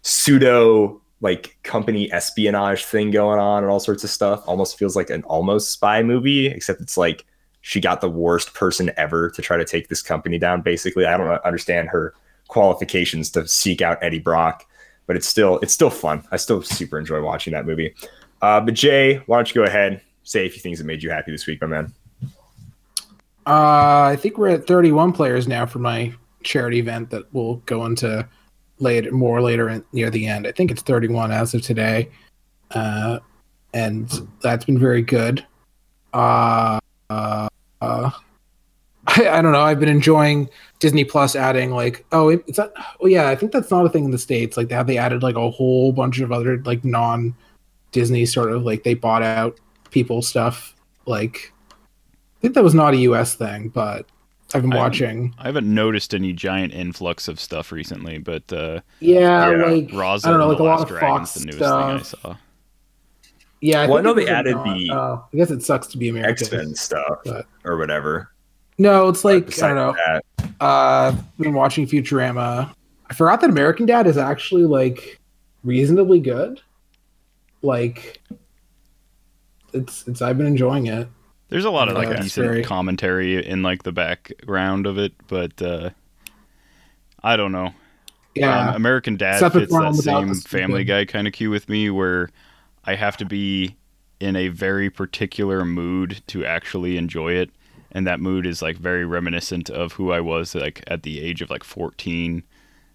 pseudo 0.02 1.02
like 1.20 1.58
company 1.64 2.12
espionage 2.12 2.86
thing 2.86 3.10
going 3.10 3.40
on 3.40 3.64
and 3.64 3.72
all 3.72 3.80
sorts 3.80 4.04
of 4.04 4.10
stuff. 4.10 4.44
Almost 4.48 4.78
feels 4.78 4.96
like 4.96 5.10
an 5.10 5.24
almost 5.24 5.72
spy 5.72 6.04
movie, 6.04 6.48
except 6.48 6.82
it's 6.82 6.98
like 6.98 7.26
she 7.68 7.82
got 7.82 8.00
the 8.00 8.10
worst 8.10 8.54
person 8.54 8.90
ever 8.96 9.30
to 9.30 9.42
try 9.42 9.58
to 9.58 9.66
take 9.66 9.90
this 9.90 10.02
company 10.02 10.40
down. 10.40 10.62
Basically, 10.62 11.06
I 11.06 11.18
don't 11.18 11.28
understand 11.44 11.90
her 11.90 12.14
qualifications 12.48 13.30
to 13.32 13.46
seek 13.46 13.82
out 13.82 13.98
Eddie 14.02 14.20
Brock, 14.20 14.66
but 15.06 15.18
it's 15.18 15.28
still 15.28 15.60
it's 15.60 15.74
still 15.74 15.90
fun. 15.90 16.26
I 16.32 16.38
still 16.38 16.62
super 16.62 16.98
enjoy 16.98 17.22
watching 17.22 17.52
that 17.52 17.66
movie. 17.66 17.94
Uh, 18.42 18.62
but 18.62 18.74
Jay, 18.74 19.18
why 19.26 19.38
don't 19.38 19.50
you 19.50 19.56
go 19.56 19.64
ahead 19.64 20.00
say 20.24 20.46
a 20.46 20.50
few 20.50 20.62
things 20.62 20.78
that 20.78 20.86
made 20.86 21.04
you 21.04 21.10
happy 21.10 21.30
this 21.30 21.46
week, 21.46 21.60
my 21.60 21.68
man? 21.68 21.94
Uh, 23.46 24.12
I 24.12 24.18
think 24.18 24.38
we're 24.38 24.48
at 24.48 24.66
31 24.66 25.12
players 25.12 25.46
now 25.46 25.66
for 25.66 25.80
my 25.80 26.14
charity 26.44 26.80
event 26.80 27.10
that 27.10 27.34
will 27.34 27.58
go 27.66 27.86
into 27.86 28.26
later, 28.80 29.12
more 29.12 29.42
later 29.42 29.68
in, 29.68 29.84
near 29.92 30.10
the 30.10 30.26
end. 30.26 30.48
I 30.48 30.54
think 30.54 30.72
it's 30.72 30.84
31 30.84 31.34
as 31.34 31.54
of 31.54 31.64
today, 31.64 32.10
uh, 32.72 33.20
and 33.74 34.10
that's 34.42 34.64
been 34.64 34.80
very 34.80 35.02
good. 35.02 35.46
Uh, 36.14 36.80
uh, 37.10 37.50
uh, 37.82 38.12
I, 39.08 39.28
I 39.30 39.42
don't 39.42 39.52
know. 39.54 39.62
I've 39.62 39.80
been 39.80 39.90
enjoying 39.90 40.50
Disney 40.80 41.04
Plus 41.06 41.36
adding 41.36 41.72
like, 41.72 42.06
oh, 42.12 42.30
it, 42.30 42.44
it's 42.48 42.58
not, 42.58 42.74
oh 43.02 43.08
yeah, 43.08 43.30
I 43.30 43.36
think 43.36 43.52
that's 43.52 43.72
not 43.72 43.86
a 43.86 43.90
thing 43.90 44.06
in 44.06 44.12
the 44.12 44.18
states. 44.18 44.58
Like, 44.58 44.68
they 44.70 44.76
have 44.76 44.88
they 44.88 44.98
added 44.98 45.24
like 45.24 45.36
a 45.36 45.50
whole 45.50 45.92
bunch 45.94 46.20
of 46.20 46.32
other 46.32 46.58
like 46.64 46.84
non 46.84 47.34
Disney 47.94 48.26
sort 48.26 48.52
of 48.52 48.64
like 48.64 48.84
they 48.84 48.94
bought 48.94 49.24
out 49.24 49.60
people 49.92 50.22
stuff 50.22 50.76
like. 51.06 51.54
I 51.64 52.40
think 52.42 52.54
that 52.54 52.64
was 52.64 52.76
not 52.76 52.94
a 52.94 52.98
US 52.98 53.34
thing, 53.34 53.70
but 53.70 54.06
I've 54.54 54.62
been 54.62 54.72
I 54.74 54.76
haven't- 54.76 54.80
watching. 54.80 55.36
I 55.40 55.46
haven't 55.46 55.74
noticed 55.74 56.14
any 56.14 56.34
giant 56.34 56.72
influx 56.74 57.28
of 57.28 57.40
stuff 57.40 57.72
recently, 57.72 58.18
but 58.20 58.52
uh, 58.54 58.82
Yeah, 59.00 59.50
Yeah, 59.52 59.66
like 59.66 59.90
Rosa 59.94 60.28
I 60.28 60.32
don't 60.32 60.40
know, 60.42 60.50
like 60.50 60.58
the 60.60 60.64
a 60.64 60.66
lot 60.66 60.82
of 60.82 60.88
Dragon's 60.88 61.32
Fox 61.32 61.34
the 61.34 61.46
newest 61.46 61.58
stuff. 61.60 61.90
thing 61.90 62.00
I 62.00 62.34
saw. 62.34 62.38
Yeah, 63.62 63.88
Well, 63.88 63.94
I 63.98 64.04
think 64.04 64.04
know 64.06 64.14
they 64.14 64.28
added 64.28 64.56
not- 64.56 64.66
the 64.66 64.90
Oh, 64.92 65.26
I 65.34 65.38
guess 65.38 65.50
it 65.52 65.64
sucks 65.64 65.88
to 65.88 65.98
be 65.98 66.10
American. 66.10 66.32
X 66.46 66.52
Men 66.52 66.76
stuff 66.76 67.20
But- 67.26 67.46
or 67.66 67.78
whatever. 67.78 68.32
No, 68.78 69.08
it's 69.10 69.26
like 69.26 69.62
I 69.64 69.68
don't 69.68 69.76
know. 69.76 69.96
that, 70.06 70.24
Uh, 70.62 71.12
I've 71.14 71.38
been 71.38 71.54
watching 71.54 71.88
Futurama. 71.88 72.72
I 73.10 73.14
forgot 73.16 73.42
that 73.42 73.50
American 73.50 73.86
Dad 73.88 74.06
is 74.06 74.18
actually 74.18 74.66
like 74.66 75.20
reasonably 75.64 76.20
good. 76.20 76.62
Like, 77.64 78.22
it's 79.74 80.08
it's. 80.08 80.22
I've 80.22 80.38
been 80.38 80.46
enjoying 80.48 80.88
it. 80.88 81.08
There's 81.50 81.66
a 81.66 81.72
lot 81.72 81.88
of 81.90 81.96
like 81.96 82.10
Yeah, 82.10 82.16
it's 82.16 82.24
decent 82.26 82.46
very- 82.48 82.64
commentary 82.64 83.44
in 83.46 83.64
like 83.64 83.84
the 83.84 83.92
background 83.92 84.86
of 84.86 84.98
it, 84.98 85.14
but 85.28 85.60
uh, 85.62 85.90
I 87.24 87.38
don't 87.38 87.52
know. 87.52 87.74
Yeah, 88.36 88.70
Um, 88.70 88.76
American 88.76 89.16
Dad 89.18 89.36
Except 89.36 89.54
for 89.54 89.60
fits 89.62 89.72
that 89.74 89.96
same 89.96 90.36
Family 90.36 90.84
Guy 90.84 91.06
kind 91.06 91.26
of 91.26 91.34
cue 91.34 91.50
with 91.50 91.68
me, 91.70 91.90
where 91.90 92.30
I 92.88 92.96
have 92.96 93.18
to 93.18 93.26
be 93.26 93.76
in 94.20 94.36
a 94.36 94.48
very 94.48 94.90
particular 94.90 95.64
mood 95.64 96.22
to 96.28 96.46
actually 96.46 96.98
enjoy 96.98 97.34
it, 97.34 97.52
and 97.92 98.08
that 98.08 98.20
mood 98.20 98.46
is 98.48 98.62
like 98.62 98.78
very 98.78 99.06
reminiscent 99.06 99.70
of 99.70 99.92
who 99.94 100.12
I 100.12 100.22
was 100.22 100.56
like 100.56 100.84
at 100.88 101.04
the 101.04 101.20
age 101.20 101.42
of 101.42 101.50
like 101.50 101.64
14, 101.64 102.42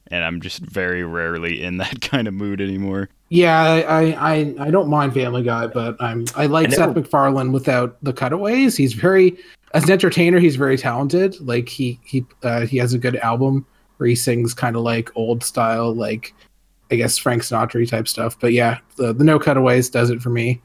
and 0.09 0.25
I'm 0.25 0.41
just 0.41 0.61
very 0.61 1.05
rarely 1.05 1.63
in 1.63 1.77
that 1.83 2.01
kind 2.01 2.27
of 2.27 2.35
mood 2.35 2.61
anymore. 2.61 3.11
yeah. 3.29 3.61
I, 3.61 4.33
I 4.35 4.55
I 4.59 4.71
don't 4.71 4.89
mind 4.89 5.15
Family 5.15 5.43
Guy, 5.43 5.67
but 5.67 5.97
I'm 6.01 6.25
I 6.35 6.47
like 6.47 6.69
I 6.69 6.71
Seth 6.73 6.97
MacFarlane 6.97 7.53
without 7.53 7.97
the 8.03 8.13
cutaways. 8.13 8.77
He's 8.77 8.95
very 8.95 9.37
as 9.75 9.85
an 9.85 9.91
entertainer. 9.91 10.39
He's 10.41 10.57
very 10.57 10.79
talented. 10.79 11.39
Like 11.41 11.69
he 11.69 12.01
he 12.05 12.25
uh, 12.43 12.63
he 12.67 12.79
has 12.79 12.95
a 12.95 12.99
good 12.99 13.17
album 13.17 13.67
where 13.99 14.09
he 14.09 14.15
sings 14.15 14.55
kind 14.55 14.75
of 14.75 14.83
like 14.83 15.11
old 15.15 15.45
style, 15.45 15.95
like 15.95 16.35
I 16.93 16.97
guess 16.97 17.17
Frank 17.19 17.43
Sinatra 17.43 17.89
type 17.89 18.07
stuff. 18.07 18.39
But 18.39 18.53
yeah, 18.53 18.79
the 18.97 19.13
the 19.13 19.25
no 19.25 19.39
cutaways 19.39 19.89
does 19.89 20.11
it 20.11 20.21
for 20.21 20.31
me. 20.31 20.61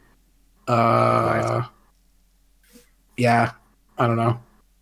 Uh, 0.67 1.63
yeah, 3.15 3.51
I 3.97 4.05
don't 4.07 4.17
know. 4.17 4.39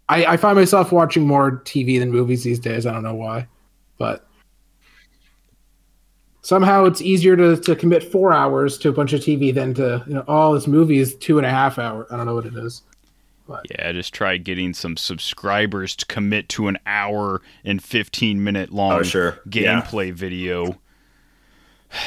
I, 0.09 0.25
I 0.25 0.37
find 0.37 0.57
myself 0.57 0.91
watching 0.91 1.25
more 1.25 1.51
TV 1.63 1.99
than 1.99 2.11
movies 2.11 2.43
these 2.43 2.59
days. 2.59 2.85
I 2.85 2.91
don't 2.93 3.03
know 3.03 3.13
why, 3.15 3.47
but 3.97 4.27
somehow 6.41 6.85
it's 6.85 7.01
easier 7.01 7.35
to, 7.35 7.57
to 7.57 7.75
commit 7.75 8.03
four 8.03 8.33
hours 8.33 8.77
to 8.79 8.89
a 8.89 8.91
bunch 8.91 9.13
of 9.13 9.21
TV 9.21 9.53
than 9.53 9.73
to 9.75 10.03
you 10.07 10.13
know 10.13 10.23
oh 10.27 10.53
this 10.55 10.67
movie 10.67 10.97
is 10.99 11.15
two 11.15 11.37
and 11.37 11.45
a 11.45 11.49
half 11.49 11.77
hour. 11.77 12.07
I 12.11 12.17
don't 12.17 12.25
know 12.25 12.35
what 12.35 12.45
it 12.45 12.55
is. 12.55 12.81
Yeah, 13.47 13.89
I 13.89 13.91
just 13.91 14.11
try 14.11 14.37
getting 14.37 14.73
some 14.73 14.97
subscribers 14.97 15.95
to 15.97 16.05
commit 16.07 16.49
to 16.49 16.67
an 16.67 16.79
hour 16.87 17.43
and 17.63 17.83
15 17.83 18.43
minute 18.43 18.71
long 18.71 18.93
Oh, 18.93 19.03
sure. 19.03 19.39
Yeah. 19.51 19.81
gameplay 19.81 20.11
video. 20.11 20.79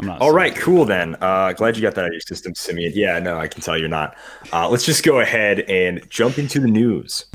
I'm 0.00 0.06
not. 0.06 0.20
All 0.20 0.32
right, 0.32 0.54
cool 0.54 0.84
then. 0.84 1.16
Uh, 1.20 1.52
glad 1.54 1.76
you 1.76 1.82
got 1.82 1.96
that 1.96 2.02
out 2.02 2.08
of 2.08 2.12
your 2.12 2.20
system, 2.20 2.54
Simeon. 2.54 2.92
Yeah, 2.94 3.18
no, 3.18 3.36
I 3.36 3.48
can 3.48 3.62
tell 3.62 3.76
you're 3.76 3.88
not. 3.88 4.16
Uh, 4.52 4.68
let's 4.68 4.86
just 4.86 5.02
go 5.02 5.18
ahead 5.18 5.60
and 5.60 6.08
jump 6.08 6.38
into 6.38 6.60
the 6.60 6.68
news. 6.68 7.26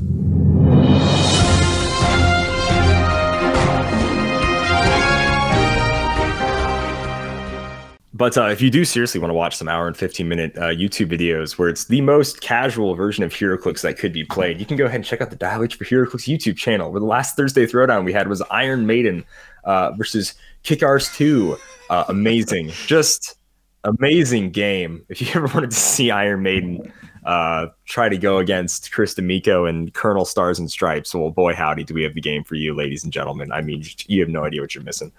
But 8.16 8.38
uh, 8.38 8.46
if 8.46 8.62
you 8.62 8.70
do 8.70 8.84
seriously 8.84 9.20
want 9.20 9.30
to 9.30 9.34
watch 9.34 9.56
some 9.56 9.68
hour 9.68 9.88
and 9.88 9.96
15 9.96 10.28
minute 10.28 10.56
uh, 10.56 10.68
YouTube 10.68 11.10
videos 11.10 11.58
where 11.58 11.68
it's 11.68 11.86
the 11.86 12.00
most 12.00 12.40
casual 12.40 12.94
version 12.94 13.24
of 13.24 13.32
HeroClix 13.32 13.82
that 13.82 13.98
could 13.98 14.12
be 14.12 14.24
played, 14.24 14.60
you 14.60 14.66
can 14.66 14.76
go 14.76 14.84
ahead 14.84 14.94
and 14.94 15.04
check 15.04 15.20
out 15.20 15.30
the 15.30 15.36
Dial 15.36 15.64
H 15.64 15.74
for 15.74 15.84
HeroClix 15.84 16.32
YouTube 16.32 16.56
channel. 16.56 16.92
Where 16.92 17.00
the 17.00 17.06
last 17.06 17.36
Thursday 17.36 17.66
throwdown 17.66 18.04
we 18.04 18.12
had 18.12 18.28
was 18.28 18.40
Iron 18.52 18.86
Maiden 18.86 19.24
uh, 19.64 19.90
versus 19.98 20.34
Kick 20.64 20.82
Arse 20.82 21.14
2. 21.16 21.56
Uh, 21.90 22.04
amazing. 22.08 22.68
Just 22.86 23.38
amazing 23.84 24.50
game. 24.50 25.04
If 25.08 25.20
you 25.20 25.28
ever 25.34 25.46
wanted 25.54 25.70
to 25.70 25.76
see 25.76 26.10
Iron 26.10 26.42
Maiden 26.42 26.92
uh, 27.24 27.68
try 27.84 28.08
to 28.08 28.18
go 28.18 28.38
against 28.38 28.92
Chris 28.92 29.14
D'Amico 29.14 29.66
and 29.66 29.94
Colonel 29.94 30.24
Stars 30.24 30.58
and 30.58 30.70
Stripes, 30.70 31.14
well, 31.14 31.30
boy, 31.30 31.54
howdy, 31.54 31.84
do 31.84 31.94
we 31.94 32.02
have 32.02 32.14
the 32.14 32.20
game 32.20 32.44
for 32.44 32.54
you, 32.54 32.74
ladies 32.74 33.04
and 33.04 33.12
gentlemen. 33.12 33.52
I 33.52 33.60
mean, 33.60 33.84
you 34.06 34.20
have 34.20 34.28
no 34.28 34.44
idea 34.44 34.60
what 34.60 34.74
you're 34.74 34.84
missing. 34.84 35.12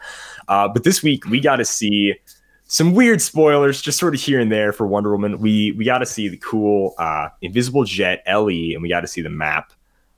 Uh, 0.47 0.67
but 0.67 0.83
this 0.83 1.01
week, 1.01 1.25
we 1.25 1.39
got 1.39 1.57
to 1.57 1.65
see 1.65 2.15
some 2.67 2.93
weird 2.93 3.21
spoilers, 3.21 3.81
just 3.81 3.99
sort 3.99 4.15
of 4.15 4.21
here 4.21 4.39
and 4.39 4.51
there 4.51 4.73
for 4.73 4.87
Wonder 4.87 5.11
Woman. 5.11 5.39
We 5.39 5.73
we 5.73 5.85
got 5.85 5.99
to 5.99 6.05
see 6.05 6.27
the 6.27 6.37
cool 6.37 6.95
uh, 6.97 7.29
Invisible 7.41 7.83
Jet 7.83 8.23
LE, 8.27 8.73
and 8.73 8.81
we 8.81 8.89
got 8.89 9.01
to 9.01 9.07
see 9.07 9.21
the 9.21 9.29
map 9.29 9.71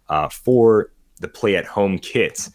uh, 0.08 0.30
for 0.30 0.92
the 1.20 1.28
Play 1.28 1.58
at 1.58 1.66
Home 1.66 2.00
kit. 2.00 2.48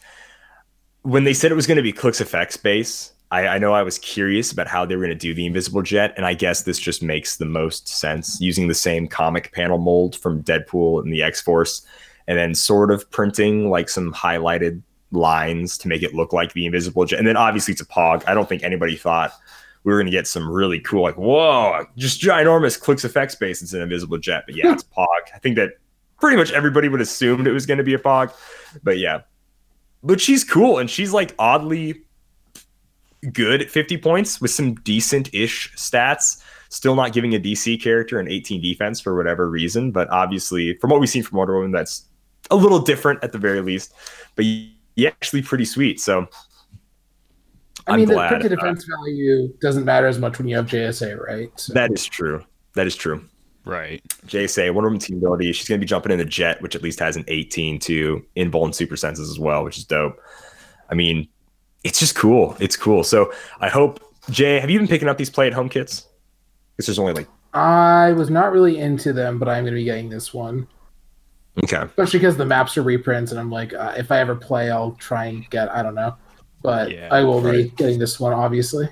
When 1.03 1.23
they 1.23 1.33
said 1.33 1.51
it 1.51 1.55
was 1.55 1.67
going 1.67 1.77
to 1.77 1.83
be 1.83 1.91
Clix 1.91 2.19
Effects 2.19 2.57
base, 2.57 3.11
I, 3.29 3.47
I 3.47 3.57
know 3.57 3.73
I 3.73 3.83
was 3.83 3.97
curious 3.99 4.51
about 4.51 4.67
how 4.67 4.85
they 4.85 4.95
were 4.95 5.05
going 5.05 5.17
to 5.17 5.19
do 5.19 5.33
the 5.33 5.45
Invisible 5.45 5.81
Jet, 5.81 6.13
and 6.17 6.25
I 6.25 6.33
guess 6.33 6.63
this 6.63 6.79
just 6.79 7.01
makes 7.01 7.37
the 7.37 7.45
most 7.45 7.87
sense 7.87 8.39
using 8.39 8.67
the 8.67 8.75
same 8.75 9.07
comic 9.07 9.51
panel 9.51 9.79
mold 9.79 10.15
from 10.15 10.43
Deadpool 10.43 11.01
and 11.01 11.11
the 11.11 11.23
X 11.23 11.41
Force, 11.41 11.85
and 12.27 12.37
then 12.37 12.55
sort 12.55 12.91
of 12.91 13.09
printing 13.11 13.69
like 13.69 13.89
some 13.89 14.13
highlighted 14.13 14.81
lines 15.11 15.77
to 15.79 15.87
make 15.87 16.03
it 16.03 16.13
look 16.13 16.31
like 16.31 16.53
the 16.53 16.65
Invisible 16.65 17.05
Jet. 17.05 17.19
And 17.19 17.27
then 17.27 17.37
obviously 17.37 17.73
it's 17.73 17.81
a 17.81 17.85
Pog. 17.85 18.23
I 18.27 18.33
don't 18.33 18.47
think 18.47 18.63
anybody 18.63 18.95
thought 18.95 19.33
we 19.83 19.91
were 19.91 19.97
going 19.97 20.07
to 20.07 20.11
get 20.11 20.27
some 20.27 20.49
really 20.49 20.79
cool, 20.79 21.01
like, 21.01 21.17
whoa, 21.17 21.85
just 21.97 22.21
ginormous 22.21 22.79
Clix 22.79 23.03
Effects 23.03 23.35
base. 23.35 23.61
It's 23.61 23.73
an 23.73 23.81
invisible 23.81 24.17
jet. 24.17 24.43
But 24.45 24.55
yeah, 24.55 24.71
it's 24.71 24.83
Pog. 24.83 25.07
I 25.35 25.39
think 25.39 25.57
that 25.57 25.71
pretty 26.21 26.37
much 26.37 26.51
everybody 26.51 26.87
would 26.87 27.01
assumed 27.01 27.47
it 27.47 27.51
was 27.51 27.65
going 27.65 27.79
to 27.79 27.83
be 27.83 27.93
a 27.93 27.99
Pog. 27.99 28.31
But 28.83 28.97
yeah, 28.99 29.21
but 30.03 30.19
she's 30.19 30.43
cool 30.43 30.77
and 30.77 30.89
she's 30.89 31.13
like 31.13 31.33
oddly 31.39 32.01
good 33.31 33.61
at 33.61 33.69
50 33.69 33.97
points 33.97 34.41
with 34.41 34.51
some 34.51 34.75
decent 34.75 35.33
ish 35.33 35.73
stats. 35.75 36.41
Still 36.69 36.95
not 36.95 37.13
giving 37.13 37.33
a 37.35 37.39
DC 37.39 37.81
character 37.81 38.19
an 38.19 38.27
18 38.27 38.61
defense 38.61 38.99
for 38.99 39.15
whatever 39.15 39.49
reason, 39.49 39.91
but 39.91 40.09
obviously 40.09 40.75
from 40.77 40.89
what 40.89 40.99
we've 40.99 41.09
seen 41.09 41.23
from 41.23 41.37
Wonder 41.37 41.55
Woman, 41.55 41.71
that's 41.71 42.05
a 42.51 42.55
little 42.55 42.79
different 42.79 43.23
at 43.23 43.31
the 43.31 43.37
very 43.37 43.61
least. 43.61 43.93
But 44.35 44.45
yeah, 44.95 45.09
actually 45.09 45.43
pretty 45.43 45.65
sweet. 45.65 45.99
So 45.99 46.27
I 47.87 47.97
mean, 47.97 48.03
I'm 48.03 48.07
the 48.07 48.13
glad, 48.13 48.45
uh, 48.45 48.47
defense 48.47 48.85
value 48.85 49.53
doesn't 49.61 49.85
matter 49.85 50.07
as 50.07 50.19
much 50.19 50.37
when 50.37 50.47
you 50.47 50.55
have 50.55 50.67
JSA, 50.67 51.19
right? 51.19 51.51
So, 51.59 51.73
that 51.73 51.91
is 51.91 52.05
true. 52.05 52.43
That 52.75 52.87
is 52.87 52.95
true. 52.95 53.23
Right. 53.65 54.03
JSA, 54.27 54.73
Wonder 54.73 54.89
Woman 54.89 54.99
team 54.99 55.17
ability. 55.17 55.51
She's 55.53 55.67
going 55.67 55.79
to 55.79 55.83
be 55.83 55.87
jumping 55.87 56.11
in 56.11 56.17
the 56.17 56.25
jet, 56.25 56.61
which 56.61 56.75
at 56.75 56.81
least 56.83 56.99
has 56.99 57.15
an 57.15 57.23
18 57.27 57.79
to 57.79 58.25
invul 58.35 58.65
and 58.65 58.75
super 58.75 58.97
senses 58.97 59.29
as 59.29 59.39
well, 59.39 59.63
which 59.63 59.77
is 59.77 59.85
dope. 59.85 60.19
I 60.89 60.95
mean, 60.95 61.27
it's 61.83 61.99
just 61.99 62.15
cool. 62.15 62.57
It's 62.59 62.75
cool. 62.75 63.03
So 63.03 63.31
I 63.59 63.69
hope 63.69 63.99
Jay, 64.29 64.59
have 64.59 64.69
you 64.69 64.79
been 64.79 64.87
picking 64.87 65.07
up 65.07 65.17
these 65.17 65.29
play 65.29 65.47
at 65.47 65.53
home 65.53 65.69
kits? 65.69 66.07
Because 66.75 66.87
there's 66.87 66.99
only 66.99 67.13
like 67.13 67.27
I 67.53 68.13
was 68.13 68.29
not 68.29 68.51
really 68.51 68.79
into 68.79 69.13
them, 69.13 69.37
but 69.37 69.47
I'm 69.47 69.63
going 69.63 69.73
to 69.73 69.79
be 69.79 69.83
getting 69.83 70.09
this 70.09 70.33
one, 70.33 70.67
okay, 71.63 71.83
especially 71.83 72.19
because 72.19 72.35
the 72.35 72.45
maps 72.45 72.77
are 72.77 72.81
reprints, 72.81 73.31
and 73.31 73.39
I'm 73.39 73.51
like, 73.51 73.73
uh, 73.73 73.93
if 73.95 74.11
I 74.11 74.19
ever 74.19 74.35
play, 74.35 74.71
I'll 74.71 74.93
try 74.93 75.25
and 75.25 75.47
get. 75.51 75.69
I 75.69 75.83
don't 75.83 75.93
know, 75.93 76.15
but 76.63 76.89
Yeah, 76.91 77.09
I 77.11 77.21
will 77.23 77.41
be 77.41 77.69
getting 77.75 77.99
this 77.99 78.19
one, 78.19 78.33
obviously. 78.33 78.89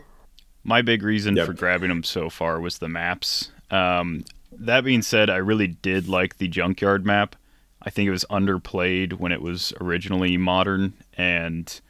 My 0.63 0.83
big 0.83 1.01
reason 1.01 1.35
Yep. 1.35 1.47
for 1.47 1.53
grabbing 1.53 1.89
them 1.89 2.03
so 2.03 2.29
far 2.29 2.59
was 2.59 2.77
the 2.77 2.87
maps. 2.87 3.49
Um, 3.71 4.25
that 4.61 4.83
being 4.83 5.01
said, 5.01 5.29
I 5.29 5.37
really 5.37 5.67
did 5.67 6.07
like 6.07 6.37
the 6.37 6.47
Junkyard 6.47 7.05
map. 7.05 7.35
I 7.81 7.89
think 7.89 8.07
it 8.07 8.11
was 8.11 8.25
underplayed 8.29 9.13
when 9.13 9.31
it 9.31 9.41
was 9.41 9.73
originally 9.81 10.37
modern, 10.37 10.93
and 11.17 11.81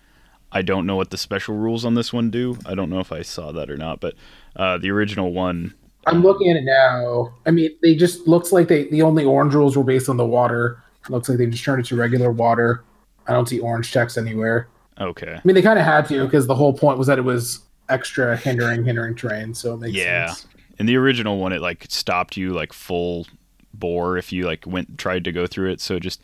I 0.52 0.62
don't 0.62 0.86
know 0.86 0.96
what 0.96 1.10
the 1.10 1.18
special 1.18 1.56
rules 1.56 1.84
on 1.84 1.96
this 1.96 2.14
one 2.14 2.30
do. 2.32 2.58
I 2.66 2.76
don't 2.76 2.90
know 2.90 3.00
if 3.02 3.12
I 3.12 3.22
saw 3.24 3.52
that 3.52 3.70
or 3.70 3.76
not, 3.78 4.00
but 4.00 4.16
uh, 4.56 4.78
the 4.78 4.90
original 4.92 5.34
one, 5.34 5.74
I'm 6.08 6.22
looking 6.24 6.50
at 6.50 6.56
it 6.56 6.64
now. 6.64 7.34
I 7.46 7.52
mean, 7.52 7.72
they 7.82 7.94
just 7.96 8.28
looks 8.28 8.52
like 8.52 8.68
they 8.70 8.86
the 8.86 9.02
only 9.02 9.26
orange 9.26 9.54
rules 9.54 9.76
were 9.78 9.84
based 9.84 10.08
on 10.10 10.18
the 10.18 10.26
water. 10.26 10.82
It 11.04 11.10
looks 11.12 11.28
like 11.28 11.38
they 11.38 11.46
just 11.48 11.64
turned 11.64 11.82
it 11.82 11.86
to 11.88 11.96
regular 11.96 12.32
water. 12.32 12.84
I 13.28 13.34
don't 13.34 13.48
see 13.50 13.60
orange 13.60 13.92
text 13.92 14.18
anywhere. 14.18 14.68
okay, 15.00 15.34
I 15.36 15.42
mean, 15.44 15.56
they 15.56 15.62
kind 15.62 15.78
of 15.80 15.86
had 15.86 16.08
to 16.08 16.24
because 16.26 16.48
the 16.48 16.56
whole 16.56 16.74
point 16.74 16.98
was 16.98 17.08
that 17.08 17.20
it 17.20 17.24
was 17.24 17.60
extra 17.90 18.38
hindering 18.38 18.86
hindering 18.86 19.16
terrain. 19.16 19.54
So 19.54 19.74
it 19.74 19.78
makes 19.82 19.98
Yeah. 19.98 20.28
sense. 20.28 20.48
In 20.82 20.88
the 20.88 20.98
original 20.98 21.38
one, 21.38 21.54
it 21.54 21.62
like 21.62 21.86
stopped 21.90 22.36
you 22.38 22.54
like 22.54 22.74
full 22.74 23.28
bore 23.72 24.18
if 24.18 24.32
you 24.32 24.48
like 24.48 24.66
went 24.66 24.98
tried 24.98 25.24
to 25.26 25.32
go 25.32 25.46
through 25.46 25.70
it. 25.70 25.80
So 25.80 25.98
it 25.98 26.00
just 26.00 26.24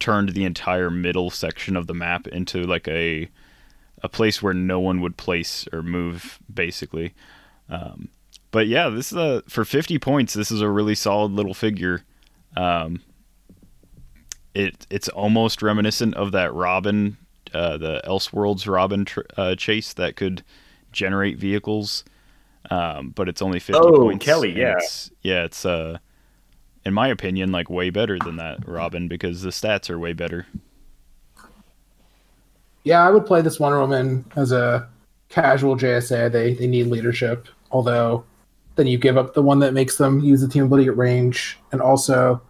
turned 0.00 0.30
the 0.30 0.44
entire 0.44 0.90
middle 0.90 1.30
section 1.30 1.76
of 1.76 1.86
the 1.86 1.94
map 1.94 2.26
into 2.26 2.64
like 2.64 2.88
a 2.88 3.28
a 4.02 4.08
place 4.08 4.42
where 4.42 4.54
no 4.54 4.80
one 4.80 5.02
would 5.02 5.16
place 5.16 5.68
or 5.72 5.84
move, 5.84 6.40
basically. 6.52 7.14
Um, 7.68 8.08
but 8.50 8.66
yeah, 8.66 8.88
this 8.88 9.12
is 9.12 9.18
a 9.18 9.44
for 9.48 9.64
50 9.64 10.00
points. 10.00 10.34
This 10.34 10.50
is 10.50 10.62
a 10.62 10.68
really 10.68 10.96
solid 10.96 11.30
little 11.30 11.54
figure. 11.54 12.02
Um, 12.56 13.02
it 14.52 14.84
it's 14.90 15.08
almost 15.10 15.62
reminiscent 15.62 16.14
of 16.14 16.32
that 16.32 16.52
Robin, 16.52 17.18
uh, 17.54 17.76
the 17.76 18.02
Elseworlds 18.04 18.66
Robin 18.66 19.04
tr- 19.04 19.20
uh, 19.36 19.54
chase 19.54 19.92
that 19.92 20.16
could 20.16 20.42
generate 20.90 21.38
vehicles. 21.38 22.02
Um, 22.70 23.10
but 23.10 23.28
it's 23.28 23.42
only 23.42 23.58
50 23.58 23.74
Oh, 23.80 23.98
points. 24.02 24.24
Kelly, 24.24 24.50
and 24.50 24.58
yeah. 24.58 24.74
It's, 24.78 25.10
yeah, 25.22 25.44
it's 25.44 25.66
uh, 25.66 25.98
in 26.84 26.94
my 26.94 27.08
opinion, 27.08 27.52
like 27.52 27.68
way 27.70 27.90
better 27.90 28.18
than 28.18 28.36
that 28.36 28.66
Robin 28.66 29.08
because 29.08 29.42
the 29.42 29.50
stats 29.50 29.90
are 29.90 29.98
way 29.98 30.12
better. 30.12 30.46
Yeah, 32.84 33.06
I 33.06 33.10
would 33.10 33.26
play 33.26 33.42
this 33.42 33.60
Wonder 33.60 33.78
Woman 33.80 34.24
as 34.36 34.52
a 34.52 34.88
casual 35.28 35.76
JSA. 35.76 36.30
They 36.32 36.54
they 36.54 36.66
need 36.66 36.86
leadership, 36.88 37.48
although 37.70 38.24
then 38.76 38.86
you 38.86 38.98
give 38.98 39.16
up 39.16 39.34
the 39.34 39.42
one 39.42 39.58
that 39.60 39.74
makes 39.74 39.96
them 39.96 40.20
use 40.20 40.40
the 40.40 40.48
team 40.48 40.64
ability 40.64 40.88
at 40.88 40.96
range. 40.96 41.58
And 41.72 41.80
also, 41.80 42.40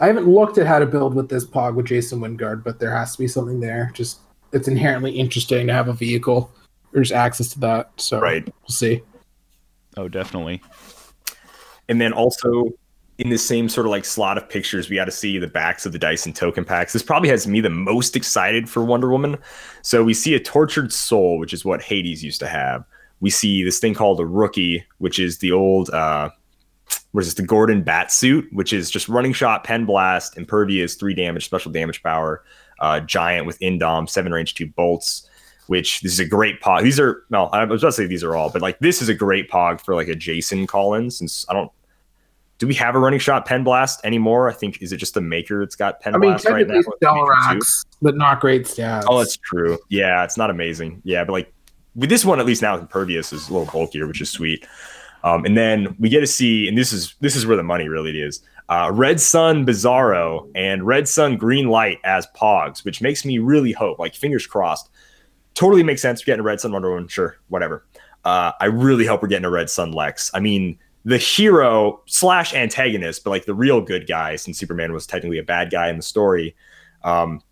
I 0.00 0.06
haven't 0.06 0.26
looked 0.26 0.58
at 0.58 0.66
how 0.66 0.78
to 0.78 0.86
build 0.86 1.14
with 1.14 1.28
this 1.28 1.44
Pog 1.44 1.74
with 1.74 1.86
Jason 1.86 2.20
Wingard, 2.20 2.64
but 2.64 2.78
there 2.80 2.90
has 2.96 3.12
to 3.12 3.18
be 3.18 3.28
something 3.28 3.60
there. 3.60 3.90
Just 3.94 4.20
it's 4.52 4.66
inherently 4.68 5.12
interesting 5.12 5.66
to 5.68 5.72
have 5.72 5.86
a 5.88 5.92
vehicle 5.92 6.50
or 6.94 7.02
just 7.02 7.12
access 7.12 7.48
to 7.50 7.60
that. 7.60 7.90
So 7.98 8.18
Right. 8.20 8.44
we'll 8.44 8.68
see. 8.70 9.02
Oh, 9.96 10.08
definitely. 10.08 10.62
And 11.88 12.00
then 12.00 12.12
also 12.12 12.70
in 13.18 13.28
the 13.28 13.38
same 13.38 13.68
sort 13.68 13.86
of 13.86 13.90
like 13.90 14.04
slot 14.04 14.38
of 14.38 14.48
pictures, 14.48 14.88
we 14.88 14.96
got 14.96 15.04
to 15.04 15.10
see 15.10 15.38
the 15.38 15.46
backs 15.46 15.84
of 15.84 15.92
the 15.92 15.98
dice 15.98 16.24
and 16.24 16.34
token 16.34 16.64
packs. 16.64 16.92
This 16.92 17.02
probably 17.02 17.28
has 17.28 17.46
me 17.46 17.60
the 17.60 17.68
most 17.68 18.16
excited 18.16 18.68
for 18.68 18.84
Wonder 18.84 19.10
Woman. 19.10 19.36
So 19.82 20.02
we 20.02 20.14
see 20.14 20.34
a 20.34 20.40
tortured 20.40 20.92
soul, 20.92 21.38
which 21.38 21.52
is 21.52 21.64
what 21.64 21.82
Hades 21.82 22.24
used 22.24 22.40
to 22.40 22.48
have. 22.48 22.84
We 23.20 23.28
see 23.28 23.62
this 23.62 23.78
thing 23.78 23.92
called 23.92 24.20
a 24.20 24.26
rookie, 24.26 24.86
which 24.98 25.18
is 25.18 25.38
the 25.38 25.52
old 25.52 25.90
uh 25.90 26.30
what 27.12 27.22
is 27.22 27.26
this, 27.26 27.34
the 27.34 27.42
Gordon 27.42 27.82
bat 27.82 28.12
suit, 28.12 28.48
which 28.52 28.72
is 28.72 28.90
just 28.90 29.08
running 29.08 29.32
shot, 29.32 29.64
pen 29.64 29.84
blast, 29.84 30.36
impervious, 30.36 30.94
three 30.94 31.14
damage, 31.14 31.44
special 31.44 31.72
damage 31.72 32.02
power, 32.02 32.44
uh, 32.80 33.00
giant 33.00 33.46
with 33.46 33.58
indom, 33.60 34.08
seven 34.08 34.32
range, 34.32 34.54
two 34.54 34.66
bolts. 34.66 35.28
Which 35.70 36.00
this 36.00 36.14
is 36.14 36.18
a 36.18 36.24
great 36.24 36.60
pog. 36.60 36.82
These 36.82 36.98
are 36.98 37.22
no, 37.30 37.44
I 37.46 37.64
was 37.64 37.84
about 37.84 37.90
to 37.90 37.92
say 37.92 38.06
these 38.06 38.24
are 38.24 38.34
all, 38.34 38.50
but 38.50 38.60
like 38.60 38.76
this 38.80 39.00
is 39.00 39.08
a 39.08 39.14
great 39.14 39.48
pog 39.48 39.80
for 39.80 39.94
like 39.94 40.08
a 40.08 40.16
Jason 40.16 40.66
Collins. 40.66 41.18
Since 41.18 41.46
I 41.48 41.52
don't, 41.52 41.70
do 42.58 42.66
we 42.66 42.74
have 42.74 42.96
a 42.96 42.98
running 42.98 43.20
shot 43.20 43.46
pen 43.46 43.62
blast 43.62 44.00
anymore? 44.02 44.50
I 44.50 44.52
think 44.52 44.82
is 44.82 44.90
it 44.90 44.96
just 44.96 45.14
the 45.14 45.20
maker 45.20 45.60
that's 45.60 45.76
got 45.76 46.00
pen 46.00 46.16
I 46.16 46.18
mean, 46.18 46.30
blast 46.30 46.44
right 46.46 46.66
now? 46.66 46.74
technically 46.74 46.90
with 46.90 47.00
Maker 47.00 47.54
two? 47.54 47.58
Stellax, 47.60 47.86
but 48.02 48.16
not 48.16 48.40
great 48.40 48.64
stats. 48.64 49.04
Oh, 49.06 49.18
that's 49.18 49.36
true. 49.36 49.78
Yeah, 49.90 50.24
it's 50.24 50.36
not 50.36 50.50
amazing. 50.50 51.02
Yeah, 51.04 51.22
but 51.22 51.34
like 51.34 51.52
with 51.94 52.10
this 52.10 52.24
one, 52.24 52.40
at 52.40 52.46
least 52.46 52.62
now 52.62 52.76
impervious 52.76 53.32
is 53.32 53.48
a 53.48 53.52
little 53.52 53.70
bulkier, 53.70 54.08
which 54.08 54.20
is 54.20 54.28
sweet. 54.28 54.66
Um, 55.22 55.44
and 55.44 55.56
then 55.56 55.94
we 56.00 56.08
get 56.08 56.18
to 56.18 56.26
see, 56.26 56.66
and 56.66 56.76
this 56.76 56.92
is 56.92 57.14
this 57.20 57.36
is 57.36 57.46
where 57.46 57.56
the 57.56 57.62
money 57.62 57.88
really 57.88 58.20
is. 58.20 58.40
Uh, 58.68 58.90
Red 58.92 59.20
Son 59.20 59.64
Bizarro 59.64 60.50
and 60.56 60.84
Red 60.84 61.08
Son 61.08 61.36
Green 61.36 61.68
Light 61.68 61.98
as 62.02 62.26
Pogs, 62.36 62.84
which 62.84 63.00
makes 63.00 63.24
me 63.24 63.38
really 63.38 63.70
hope, 63.70 64.00
like 64.00 64.16
fingers 64.16 64.48
crossed. 64.48 64.90
Totally 65.54 65.82
makes 65.82 66.02
sense. 66.02 66.22
We're 66.22 66.26
getting 66.26 66.40
a 66.40 66.44
Red 66.44 66.60
Son 66.60 66.72
Wonder 66.72 66.90
Woman, 66.90 67.08
sure, 67.08 67.36
whatever. 67.48 67.84
Uh, 68.24 68.52
I 68.60 68.66
really 68.66 69.06
hope 69.06 69.22
we're 69.22 69.28
getting 69.28 69.44
a 69.44 69.50
Red 69.50 69.70
Son 69.70 69.92
Lex. 69.92 70.30
I 70.34 70.40
mean, 70.40 70.78
the 71.04 71.18
hero 71.18 72.02
slash 72.06 72.54
antagonist, 72.54 73.24
but 73.24 73.30
like 73.30 73.46
the 73.46 73.54
real 73.54 73.80
good 73.80 74.06
guy, 74.06 74.36
since 74.36 74.58
Superman 74.58 74.92
was 74.92 75.06
technically 75.06 75.38
a 75.38 75.42
bad 75.42 75.70
guy 75.70 75.88
in 75.88 75.96
the 75.96 76.02
story. 76.02 76.54
Um, 77.02 77.42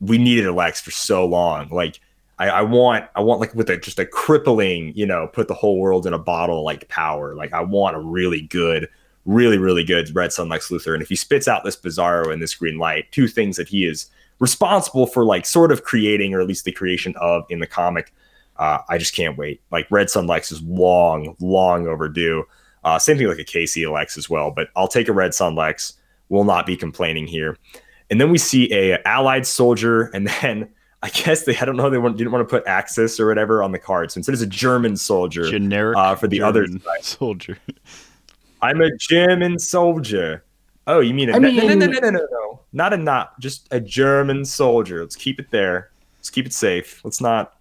we 0.00 0.18
needed 0.18 0.46
a 0.46 0.52
Lex 0.52 0.80
for 0.80 0.90
so 0.90 1.26
long. 1.26 1.68
Like 1.70 2.00
I, 2.38 2.48
I 2.48 2.62
want, 2.62 3.06
I 3.14 3.20
want 3.20 3.40
like 3.40 3.54
with 3.54 3.70
a 3.70 3.76
just 3.76 3.98
a 3.98 4.06
crippling, 4.06 4.92
you 4.94 5.06
know, 5.06 5.28
put 5.28 5.48
the 5.48 5.54
whole 5.54 5.78
world 5.78 6.06
in 6.06 6.12
a 6.12 6.18
bottle 6.18 6.64
like 6.64 6.88
power. 6.88 7.34
Like 7.34 7.52
I 7.52 7.62
want 7.62 7.96
a 7.96 8.00
really 8.00 8.42
good, 8.42 8.88
really 9.24 9.58
really 9.58 9.84
good 9.84 10.14
Red 10.14 10.32
Son 10.32 10.48
Lex 10.48 10.68
Luthor. 10.68 10.94
And 10.94 11.02
if 11.02 11.08
he 11.08 11.16
spits 11.16 11.48
out 11.48 11.64
this 11.64 11.76
Bizarro 11.76 12.32
and 12.32 12.42
this 12.42 12.54
Green 12.54 12.78
Light, 12.78 13.10
two 13.12 13.28
things 13.28 13.56
that 13.56 13.68
he 13.68 13.86
is 13.86 14.10
responsible 14.40 15.06
for, 15.06 15.24
like 15.24 15.46
sort 15.46 15.70
of 15.70 15.84
creating 15.84 16.34
or 16.34 16.40
at 16.40 16.46
least 16.48 16.64
the 16.64 16.72
creation 16.72 17.14
of 17.20 17.44
in 17.48 17.60
the 17.60 17.66
comic. 17.66 18.12
Uh, 18.56 18.78
I 18.88 18.98
just 18.98 19.14
can't 19.14 19.38
wait. 19.38 19.62
Like 19.70 19.86
Red 19.90 20.10
Son 20.10 20.26
Lex 20.26 20.50
is 20.52 20.60
long, 20.62 21.36
long 21.40 21.86
overdue. 21.86 22.44
Uh, 22.82 22.98
same 22.98 23.16
thing 23.16 23.28
like 23.28 23.38
a 23.38 23.44
KC 23.44 23.90
Lex 23.90 24.18
as 24.18 24.28
well. 24.28 24.50
But 24.50 24.68
I'll 24.74 24.88
take 24.88 25.08
a 25.08 25.12
Red 25.12 25.32
Son 25.34 25.54
Lex. 25.54 25.94
Will 26.28 26.44
not 26.44 26.66
be 26.66 26.76
complaining 26.76 27.26
here. 27.26 27.56
And 28.10 28.20
then 28.20 28.30
we 28.30 28.38
see 28.38 28.72
a 28.72 28.98
allied 29.06 29.46
soldier, 29.46 30.02
and 30.14 30.26
then 30.26 30.68
I 31.02 31.10
guess 31.10 31.44
they 31.44 31.56
I 31.56 31.64
don't 31.64 31.76
know 31.76 31.88
they 31.90 31.98
want, 31.98 32.16
didn't 32.18 32.32
want 32.32 32.46
to 32.48 32.50
put 32.50 32.66
Axis 32.66 33.18
or 33.20 33.26
whatever 33.26 33.62
on 33.62 33.72
the 33.72 33.78
card. 33.78 34.10
So 34.12 34.18
instead 34.18 34.32
it's 34.32 34.42
a 34.42 34.46
German 34.46 34.96
soldier. 34.96 35.48
Generic 35.50 35.96
uh, 35.96 36.14
for 36.14 36.28
the 36.28 36.40
other 36.42 36.64
German 36.66 36.80
side. 36.84 37.04
soldier. 37.04 37.58
I'm 38.62 38.80
a 38.80 38.90
German 38.96 39.58
soldier. 39.58 40.44
Oh, 40.86 41.00
you 41.00 41.14
mean 41.14 41.30
a 41.30 41.36
I 41.36 41.38
no, 41.38 41.50
no, 41.50 41.62
no, 41.62 41.68
mean- 41.68 41.78
no, 41.78 41.86
no, 41.86 41.98
no, 41.98 42.10
no, 42.10 42.26
no. 42.30 42.49
Not 42.72 42.92
a 42.92 42.96
not, 42.96 43.38
just 43.40 43.66
a 43.72 43.80
German 43.80 44.44
soldier. 44.44 45.00
Let's 45.00 45.16
keep 45.16 45.40
it 45.40 45.50
there. 45.50 45.90
Let's 46.18 46.30
keep 46.30 46.46
it 46.46 46.52
safe. 46.52 47.00
Let's 47.04 47.20
not. 47.20 47.54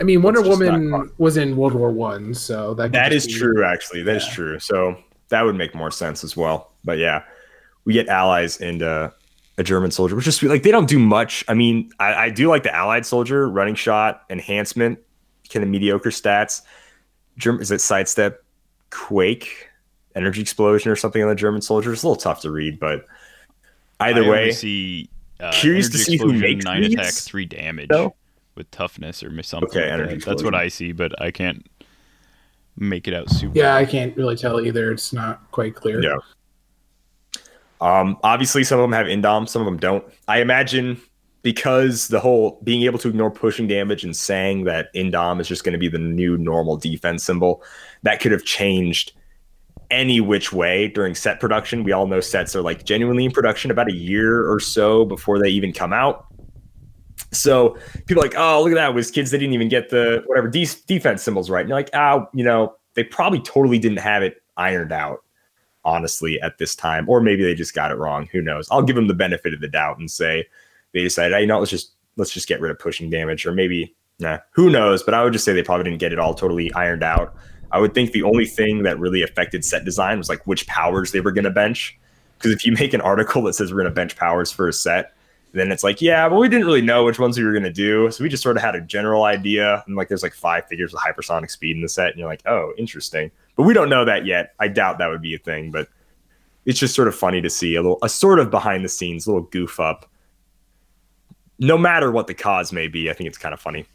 I 0.00 0.04
mean, 0.04 0.22
Wonder 0.22 0.40
It's 0.40 0.48
just 0.48 0.60
not 0.60 0.80
Woman 0.80 1.10
was 1.18 1.36
in 1.36 1.56
World 1.56 1.74
War 1.74 1.90
One, 1.90 2.32
so 2.32 2.72
that 2.74 2.92
That 2.92 3.12
is 3.12 3.26
be- 3.26 3.34
true, 3.34 3.64
actually. 3.64 4.02
That 4.02 4.16
is 4.16 4.26
Yeah. 4.28 4.34
true. 4.34 4.58
So 4.58 4.96
that 5.28 5.42
would 5.42 5.56
make 5.56 5.74
more 5.74 5.90
sense 5.90 6.24
as 6.24 6.36
well. 6.36 6.72
But 6.84 6.98
yeah, 6.98 7.24
we 7.84 7.92
get 7.92 8.08
allies 8.08 8.60
and 8.60 8.82
uh, 8.82 9.10
a 9.58 9.62
German 9.64 9.90
soldier, 9.90 10.14
which 10.14 10.26
is 10.26 10.42
like 10.42 10.62
they 10.62 10.70
don't 10.70 10.88
do 10.88 10.98
much. 10.98 11.44
I 11.48 11.54
mean, 11.54 11.90
I, 11.98 12.14
I 12.14 12.30
do 12.30 12.48
like 12.48 12.62
the 12.62 12.74
allied 12.74 13.04
soldier 13.04 13.48
running 13.48 13.74
shot 13.74 14.22
enhancement, 14.30 14.98
kind 15.52 15.62
of 15.64 15.68
mediocre 15.68 16.10
stats. 16.10 16.62
German 17.36 17.60
is 17.60 17.70
it 17.70 17.80
sidestep, 17.80 18.44
quake, 18.90 19.68
energy 20.14 20.40
explosion, 20.40 20.90
or 20.90 20.96
something 20.96 21.22
on 21.22 21.28
the 21.28 21.34
German 21.34 21.60
soldier? 21.60 21.92
It's 21.92 22.02
a 22.02 22.08
little 22.08 22.20
tough 22.20 22.40
to 22.42 22.50
read, 22.50 22.78
but 22.78 23.04
either 24.00 24.24
I 24.24 24.28
way, 24.28 24.50
see 24.52 25.10
uh, 25.40 25.52
Curious 25.52 25.88
to 25.90 25.98
see 25.98 26.16
who 26.16 26.30
explosion, 26.30 26.40
makes 26.40 26.64
nine 26.64 26.82
these, 26.82 26.94
attack, 26.94 27.14
three 27.14 27.44
damage 27.44 27.88
though. 27.88 28.14
with 28.56 28.70
toughness 28.70 29.22
or 29.22 29.30
miss 29.30 29.48
something. 29.48 29.68
Okay, 29.68 29.90
like 29.90 30.10
that. 30.10 30.24
That's 30.24 30.42
what. 30.42 30.54
I 30.54 30.68
see, 30.68 30.92
but 30.92 31.20
I 31.22 31.30
can't 31.30 31.64
make 32.76 33.06
it 33.06 33.14
out 33.14 33.30
super. 33.30 33.56
Yeah, 33.56 33.76
I 33.76 33.84
can't 33.84 34.16
really 34.16 34.36
tell 34.36 34.60
either. 34.60 34.90
It's 34.90 35.12
not 35.12 35.48
quite 35.52 35.74
clear. 35.76 36.02
Yeah. 36.02 36.16
Um, 37.80 38.18
obviously, 38.24 38.64
some 38.64 38.80
of 38.80 38.82
them 38.82 38.92
have 38.92 39.06
indom, 39.06 39.48
some 39.48 39.62
of 39.62 39.66
them 39.66 39.76
don't. 39.76 40.04
I 40.26 40.40
imagine 40.40 41.00
because 41.42 42.08
the 42.08 42.18
whole 42.18 42.58
being 42.64 42.82
able 42.82 42.98
to 42.98 43.08
ignore 43.08 43.30
pushing 43.30 43.68
damage 43.68 44.02
and 44.02 44.16
saying 44.16 44.64
that 44.64 44.92
indom 44.94 45.40
is 45.40 45.46
just 45.46 45.62
going 45.62 45.72
to 45.74 45.78
be 45.78 45.88
the 45.88 45.98
new 45.98 46.36
normal 46.36 46.76
defense 46.76 47.22
symbol, 47.22 47.62
that 48.02 48.18
could 48.20 48.32
have 48.32 48.42
changed 48.42 49.12
any 49.90 50.20
which 50.20 50.52
way 50.52 50.88
during 50.88 51.14
set 51.14 51.40
production. 51.40 51.82
We 51.82 51.92
all 51.92 52.06
know 52.06 52.20
sets 52.20 52.54
are 52.54 52.62
like 52.62 52.84
genuinely 52.84 53.24
in 53.24 53.30
production 53.30 53.70
about 53.70 53.88
a 53.88 53.94
year 53.94 54.50
or 54.50 54.60
so 54.60 55.04
before 55.04 55.38
they 55.38 55.48
even 55.48 55.72
come 55.72 55.92
out. 55.92 56.26
So 57.32 57.76
people 58.06 58.22
are 58.22 58.26
like, 58.26 58.36
oh, 58.36 58.62
look 58.62 58.72
at 58.72 58.76
that. 58.76 58.94
Was 58.94 59.10
kids 59.10 59.30
they 59.30 59.38
didn't 59.38 59.54
even 59.54 59.68
get 59.68 59.90
the 59.90 60.22
whatever 60.26 60.48
de- 60.48 60.66
defense 60.86 61.22
symbols 61.22 61.50
right. 61.50 61.60
And 61.60 61.68
you're 61.68 61.78
like, 61.78 61.90
oh, 61.94 62.28
you 62.32 62.44
know, 62.44 62.74
they 62.94 63.04
probably 63.04 63.40
totally 63.40 63.78
didn't 63.78 63.98
have 63.98 64.22
it 64.22 64.42
ironed 64.56 64.92
out, 64.92 65.24
honestly, 65.84 66.40
at 66.40 66.58
this 66.58 66.74
time. 66.74 67.08
Or 67.08 67.20
maybe 67.20 67.42
they 67.44 67.54
just 67.54 67.74
got 67.74 67.90
it 67.90 67.96
wrong. 67.96 68.28
Who 68.32 68.40
knows? 68.40 68.68
I'll 68.70 68.82
give 68.82 68.96
them 68.96 69.08
the 69.08 69.14
benefit 69.14 69.54
of 69.54 69.60
the 69.60 69.68
doubt 69.68 69.98
and 69.98 70.10
say 70.10 70.46
they 70.92 71.02
decided, 71.02 71.34
hey, 71.34 71.42
you 71.42 71.46
know, 71.46 71.58
let's 71.58 71.70
just 71.70 71.92
let's 72.16 72.30
just 72.30 72.48
get 72.48 72.60
rid 72.60 72.70
of 72.70 72.78
pushing 72.78 73.10
damage. 73.10 73.46
Or 73.46 73.52
maybe, 73.52 73.94
nah, 74.20 74.38
who 74.52 74.70
knows? 74.70 75.02
But 75.02 75.14
I 75.14 75.22
would 75.22 75.32
just 75.32 75.44
say 75.44 75.52
they 75.52 75.62
probably 75.62 75.84
didn't 75.84 76.00
get 76.00 76.12
it 76.12 76.18
all 76.18 76.34
totally 76.34 76.72
ironed 76.74 77.02
out. 77.02 77.34
I 77.70 77.80
would 77.80 77.94
think 77.94 78.12
the 78.12 78.22
only 78.22 78.46
thing 78.46 78.82
that 78.84 78.98
really 78.98 79.22
affected 79.22 79.64
set 79.64 79.84
design 79.84 80.18
was 80.18 80.28
like 80.28 80.46
which 80.46 80.66
powers 80.66 81.12
they 81.12 81.20
were 81.20 81.32
going 81.32 81.44
to 81.44 81.50
bench. 81.50 81.98
Because 82.38 82.52
if 82.52 82.64
you 82.64 82.72
make 82.72 82.94
an 82.94 83.00
article 83.00 83.42
that 83.42 83.54
says 83.54 83.72
we're 83.72 83.80
going 83.80 83.90
to 83.90 83.94
bench 83.94 84.16
powers 84.16 84.50
for 84.50 84.68
a 84.68 84.72
set, 84.72 85.12
then 85.52 85.72
it's 85.72 85.82
like, 85.82 86.00
yeah, 86.00 86.28
but 86.28 86.36
we 86.36 86.48
didn't 86.48 86.66
really 86.66 86.82
know 86.82 87.04
which 87.04 87.18
ones 87.18 87.36
we 87.36 87.44
were 87.44 87.52
going 87.52 87.64
to 87.64 87.72
do. 87.72 88.10
So 88.10 88.22
we 88.22 88.28
just 88.28 88.42
sort 88.42 88.56
of 88.56 88.62
had 88.62 88.74
a 88.74 88.80
general 88.80 89.24
idea. 89.24 89.82
And 89.86 89.96
like, 89.96 90.08
there's 90.08 90.22
like 90.22 90.34
five 90.34 90.66
figures 90.66 90.94
of 90.94 91.00
hypersonic 91.00 91.50
speed 91.50 91.74
in 91.76 91.82
the 91.82 91.88
set. 91.88 92.10
And 92.10 92.18
you're 92.18 92.28
like, 92.28 92.42
oh, 92.46 92.72
interesting. 92.78 93.30
But 93.56 93.64
we 93.64 93.74
don't 93.74 93.88
know 93.88 94.04
that 94.04 94.24
yet. 94.24 94.54
I 94.60 94.68
doubt 94.68 94.98
that 94.98 95.08
would 95.08 95.22
be 95.22 95.34
a 95.34 95.38
thing. 95.38 95.70
But 95.70 95.88
it's 96.64 96.78
just 96.78 96.94
sort 96.94 97.08
of 97.08 97.14
funny 97.14 97.40
to 97.40 97.50
see 97.50 97.74
a 97.74 97.82
little, 97.82 97.98
a 98.02 98.08
sort 98.08 98.38
of 98.38 98.50
behind 98.50 98.84
the 98.84 98.88
scenes 98.88 99.26
little 99.26 99.42
goof 99.42 99.80
up. 99.80 100.08
No 101.58 101.76
matter 101.76 102.12
what 102.12 102.28
the 102.28 102.34
cause 102.34 102.72
may 102.72 102.86
be, 102.86 103.10
I 103.10 103.14
think 103.14 103.26
it's 103.26 103.38
kind 103.38 103.52
of 103.52 103.60
funny. 103.60 103.86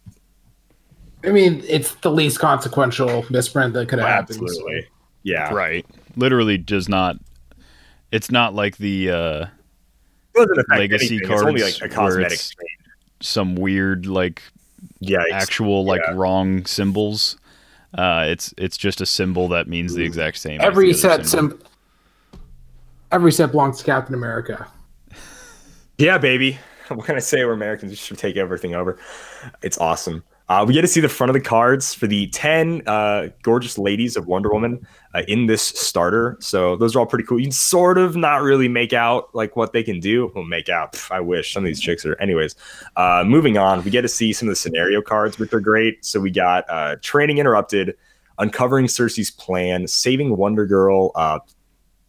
I 1.23 1.29
mean, 1.31 1.63
it's 1.67 1.95
the 1.95 2.11
least 2.11 2.39
consequential 2.39 3.25
misprint 3.29 3.73
that 3.73 3.87
could 3.89 3.99
have 3.99 4.07
happened. 4.07 4.41
Absolutely. 4.41 4.87
Yeah. 5.23 5.53
Right. 5.53 5.85
Literally 6.15 6.57
does 6.57 6.89
not. 6.89 7.17
It's 8.11 8.29
not 8.29 8.53
like 8.53 8.77
the 8.77 9.09
uh, 9.09 9.45
It 9.45 9.49
doesn't 10.35 10.59
affect 10.59 10.79
legacy 10.79 11.05
anything. 11.17 11.27
cards 11.27 11.41
It's 11.41 11.47
only 11.47 11.63
like 11.63 11.95
a 11.97 12.01
where 12.01 12.19
it's 12.21 12.49
change. 12.49 12.69
some 13.21 13.55
weird 13.55 14.05
like 14.05 14.43
Yeah. 14.99 15.23
actual 15.31 15.85
like 15.85 16.01
yeah. 16.07 16.13
wrong 16.13 16.65
symbols. 16.65 17.37
Uh, 17.97 18.25
it's 18.27 18.53
it's 18.57 18.75
just 18.75 19.01
a 19.01 19.05
symbol 19.05 19.47
that 19.49 19.67
means 19.67 19.93
the 19.93 20.03
exact 20.03 20.37
same. 20.37 20.59
as 20.59 20.65
Every 20.67 20.91
the 20.91 21.07
other 21.07 21.23
set, 21.23 21.27
symbol. 21.27 21.57
sim- 21.57 22.39
every 23.11 23.31
set 23.31 23.51
belongs 23.51 23.77
to 23.79 23.83
Captain 23.85 24.13
America. 24.15 24.67
Yeah, 25.99 26.17
baby. 26.17 26.57
What 26.89 27.05
can 27.05 27.15
I 27.15 27.19
say? 27.19 27.45
We're 27.45 27.53
Americans. 27.53 27.91
We 27.91 27.95
should 27.95 28.17
take 28.17 28.35
everything 28.35 28.75
over. 28.75 28.97
It's 29.61 29.77
awesome. 29.77 30.23
Uh, 30.49 30.65
we 30.67 30.73
get 30.73 30.81
to 30.81 30.87
see 30.87 30.99
the 30.99 31.09
front 31.09 31.29
of 31.29 31.33
the 31.33 31.41
cards 31.41 31.93
for 31.93 32.05
the 32.05 32.27
10 32.27 32.83
uh, 32.85 33.29
gorgeous 33.43 33.77
ladies 33.77 34.17
of 34.17 34.27
Wonder 34.27 34.51
Woman 34.51 34.85
uh, 35.13 35.21
in 35.27 35.45
this 35.45 35.61
starter. 35.61 36.37
So 36.41 36.75
those 36.75 36.95
are 36.95 36.99
all 36.99 37.05
pretty 37.05 37.23
cool. 37.23 37.39
You 37.39 37.45
can 37.45 37.51
sort 37.53 37.97
of 37.97 38.15
not 38.15 38.41
really 38.41 38.67
make 38.67 38.91
out 38.91 39.33
like 39.33 39.55
what 39.55 39.71
they 39.71 39.83
can 39.83 39.99
do. 39.99 40.31
Well, 40.35 40.43
make 40.43 40.67
out. 40.67 40.93
Pff, 40.93 41.11
I 41.11 41.21
wish 41.21 41.53
some 41.53 41.63
of 41.63 41.67
these 41.67 41.79
chicks 41.79 42.05
are. 42.05 42.19
Anyways, 42.19 42.55
uh, 42.97 43.23
moving 43.25 43.57
on, 43.57 43.83
we 43.83 43.91
get 43.91 44.01
to 44.01 44.09
see 44.09 44.33
some 44.33 44.49
of 44.49 44.51
the 44.51 44.57
scenario 44.57 45.01
cards, 45.01 45.39
which 45.39 45.53
are 45.53 45.61
great. 45.61 46.03
So 46.03 46.19
we 46.19 46.29
got 46.29 46.65
uh, 46.69 46.97
Training 47.01 47.37
Interrupted, 47.37 47.95
Uncovering 48.37 48.89
Circe's 48.89 49.31
Plan, 49.31 49.87
Saving 49.87 50.35
Wonder 50.35 50.65
Girl, 50.65 51.11
uh, 51.15 51.39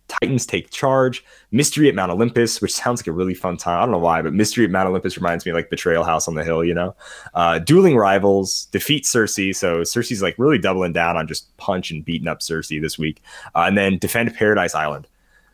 Titans 0.08 0.44
Take 0.46 0.70
Charge, 0.70 1.24
Mystery 1.50 1.88
at 1.88 1.94
Mount 1.94 2.12
Olympus, 2.12 2.60
which 2.60 2.72
sounds 2.74 3.00
like 3.00 3.06
a 3.06 3.12
really 3.12 3.34
fun 3.34 3.56
time. 3.56 3.78
I 3.78 3.82
don't 3.82 3.92
know 3.92 3.98
why, 3.98 4.22
but 4.22 4.34
Mystery 4.34 4.64
at 4.64 4.70
Mount 4.70 4.88
Olympus 4.88 5.16
reminds 5.16 5.44
me 5.44 5.50
of 5.50 5.56
like 5.56 5.70
Betrayal 5.70 6.04
House 6.04 6.28
on 6.28 6.34
the 6.34 6.44
Hill, 6.44 6.64
you 6.64 6.74
know? 6.74 6.94
Uh, 7.34 7.58
Dueling 7.58 7.96
Rivals, 7.96 8.66
Defeat 8.66 9.06
Circe. 9.06 9.38
So 9.56 9.82
Circe's 9.82 10.22
like 10.22 10.38
really 10.38 10.58
doubling 10.58 10.92
down 10.92 11.16
on 11.16 11.26
just 11.26 11.56
punch 11.56 11.90
and 11.90 12.04
beating 12.04 12.28
up 12.28 12.42
Circe 12.42 12.68
this 12.68 12.98
week. 12.98 13.22
Uh, 13.54 13.64
and 13.66 13.78
then 13.78 13.98
Defend 13.98 14.34
Paradise 14.34 14.74
Island. 14.74 15.06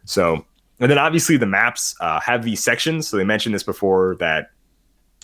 So, 0.05 0.45
and 0.81 0.91
then 0.91 0.99
obviously 0.99 1.37
the 1.37 1.47
maps 1.47 1.95
uh, 2.01 2.21
have 2.21 2.43
these 2.43 2.63
sections. 2.63 3.07
So 3.09 3.17
they 3.17 3.25
mentioned 3.25 3.55
this 3.55 3.63
before 3.63 4.17
that 4.19 4.51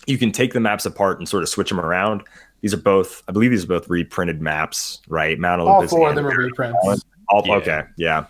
you 0.05 0.17
can 0.17 0.31
take 0.31 0.53
the 0.53 0.59
maps 0.59 0.85
apart 0.85 1.19
and 1.19 1.27
sort 1.27 1.43
of 1.43 1.49
switch 1.49 1.69
them 1.69 1.79
around. 1.79 2.23
These 2.61 2.73
are 2.73 2.77
both, 2.77 3.23
I 3.27 3.33
believe 3.33 3.51
these 3.51 3.65
are 3.65 3.67
both 3.67 3.89
reprinted 3.89 4.41
maps, 4.41 5.01
right? 5.09 5.37
Mount 5.37 5.61
Olympus. 5.61 5.91
All 5.91 5.99
Olympus. 5.99 5.99
four 5.99 6.09
of 6.09 6.15
them 6.15 6.27
are 6.27 6.45
reprints. 6.45 7.05
all, 7.29 7.43
Yeah. 7.45 7.55
Okay, 7.55 7.83
yeah. 7.97 8.25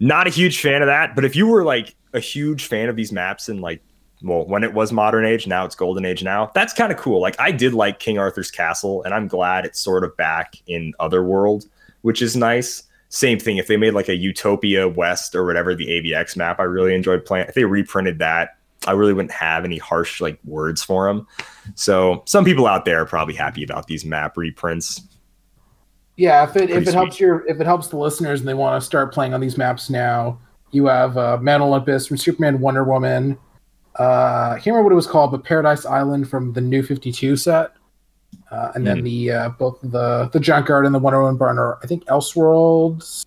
Not 0.00 0.26
a 0.26 0.30
huge 0.30 0.60
fan 0.60 0.82
of 0.82 0.86
that, 0.86 1.14
but 1.14 1.24
if 1.24 1.36
you 1.36 1.46
were 1.46 1.64
like 1.64 1.94
a 2.12 2.20
huge 2.20 2.66
fan 2.66 2.88
of 2.88 2.96
these 2.96 3.12
maps 3.12 3.48
and 3.48 3.60
like, 3.60 3.82
well, 4.22 4.46
when 4.46 4.64
it 4.64 4.72
was 4.72 4.92
modern 4.92 5.24
age, 5.24 5.46
now 5.46 5.64
it's 5.64 5.74
golden 5.74 6.04
age 6.04 6.22
now, 6.22 6.50
that's 6.54 6.72
kind 6.72 6.90
of 6.90 6.98
cool. 6.98 7.20
Like, 7.20 7.38
I 7.38 7.50
did 7.50 7.74
like 7.74 7.98
King 7.98 8.18
Arthur's 8.18 8.50
castle, 8.50 9.02
and 9.02 9.12
I'm 9.12 9.28
glad 9.28 9.66
it's 9.66 9.80
sort 9.80 10.02
of 10.02 10.16
back 10.16 10.56
in 10.66 10.94
Otherworld, 10.98 11.66
which 12.02 12.22
is 12.22 12.34
nice. 12.34 12.84
Same 13.10 13.38
thing, 13.38 13.58
if 13.58 13.66
they 13.66 13.76
made 13.76 13.92
like 13.92 14.08
a 14.08 14.16
Utopia 14.16 14.88
West 14.88 15.34
or 15.34 15.44
whatever, 15.44 15.74
the 15.74 15.86
AVX 15.86 16.36
map, 16.36 16.58
I 16.58 16.64
really 16.64 16.94
enjoyed 16.94 17.24
playing. 17.24 17.46
If 17.48 17.54
they 17.54 17.64
reprinted 17.64 18.18
that, 18.18 18.56
I 18.86 18.92
really 18.92 19.12
wouldn't 19.12 19.32
have 19.32 19.64
any 19.64 19.78
harsh 19.78 20.20
like 20.20 20.38
words 20.44 20.82
for 20.82 21.06
them. 21.06 21.26
So, 21.74 22.22
some 22.26 22.44
people 22.44 22.66
out 22.66 22.84
there 22.84 23.02
are 23.02 23.06
probably 23.06 23.34
happy 23.34 23.62
about 23.62 23.86
these 23.86 24.04
map 24.04 24.36
reprints. 24.36 25.02
Yeah, 26.16 26.44
if 26.44 26.56
it 26.56 26.70
if 26.70 26.76
Pretty 26.76 26.90
it 26.90 26.94
helps 26.94 27.18
your 27.18 27.46
if 27.46 27.60
it 27.60 27.66
helps 27.66 27.88
the 27.88 27.96
listeners 27.96 28.40
and 28.40 28.48
they 28.48 28.54
want 28.54 28.80
to 28.80 28.84
start 28.84 29.12
playing 29.12 29.34
on 29.34 29.40
these 29.40 29.58
maps 29.58 29.90
now, 29.90 30.38
you 30.70 30.86
have 30.86 31.16
uh, 31.18 31.38
Mount 31.40 31.62
Olympus 31.62 32.06
from 32.06 32.16
Superman, 32.16 32.60
Wonder 32.60 32.84
Woman. 32.84 33.36
Uh, 33.98 34.52
I 34.52 34.54
can't 34.56 34.66
remember 34.66 34.84
what 34.84 34.92
it 34.92 34.96
was 34.96 35.06
called, 35.06 35.32
but 35.32 35.44
Paradise 35.44 35.84
Island 35.86 36.28
from 36.28 36.52
the 36.52 36.60
New 36.60 36.82
Fifty 36.82 37.10
Two 37.10 37.36
set, 37.36 37.72
uh, 38.50 38.72
and 38.74 38.86
then 38.86 39.02
the 39.02 39.30
uh, 39.30 39.48
both 39.50 39.78
the 39.82 40.28
the 40.32 40.38
Junkyard 40.38 40.86
and 40.86 40.94
the 40.94 40.98
Wonder 41.00 41.20
Woman 41.20 41.36
barn 41.36 41.58
are 41.58 41.78
I 41.82 41.86
think 41.86 42.04
Elseworlds. 42.06 43.26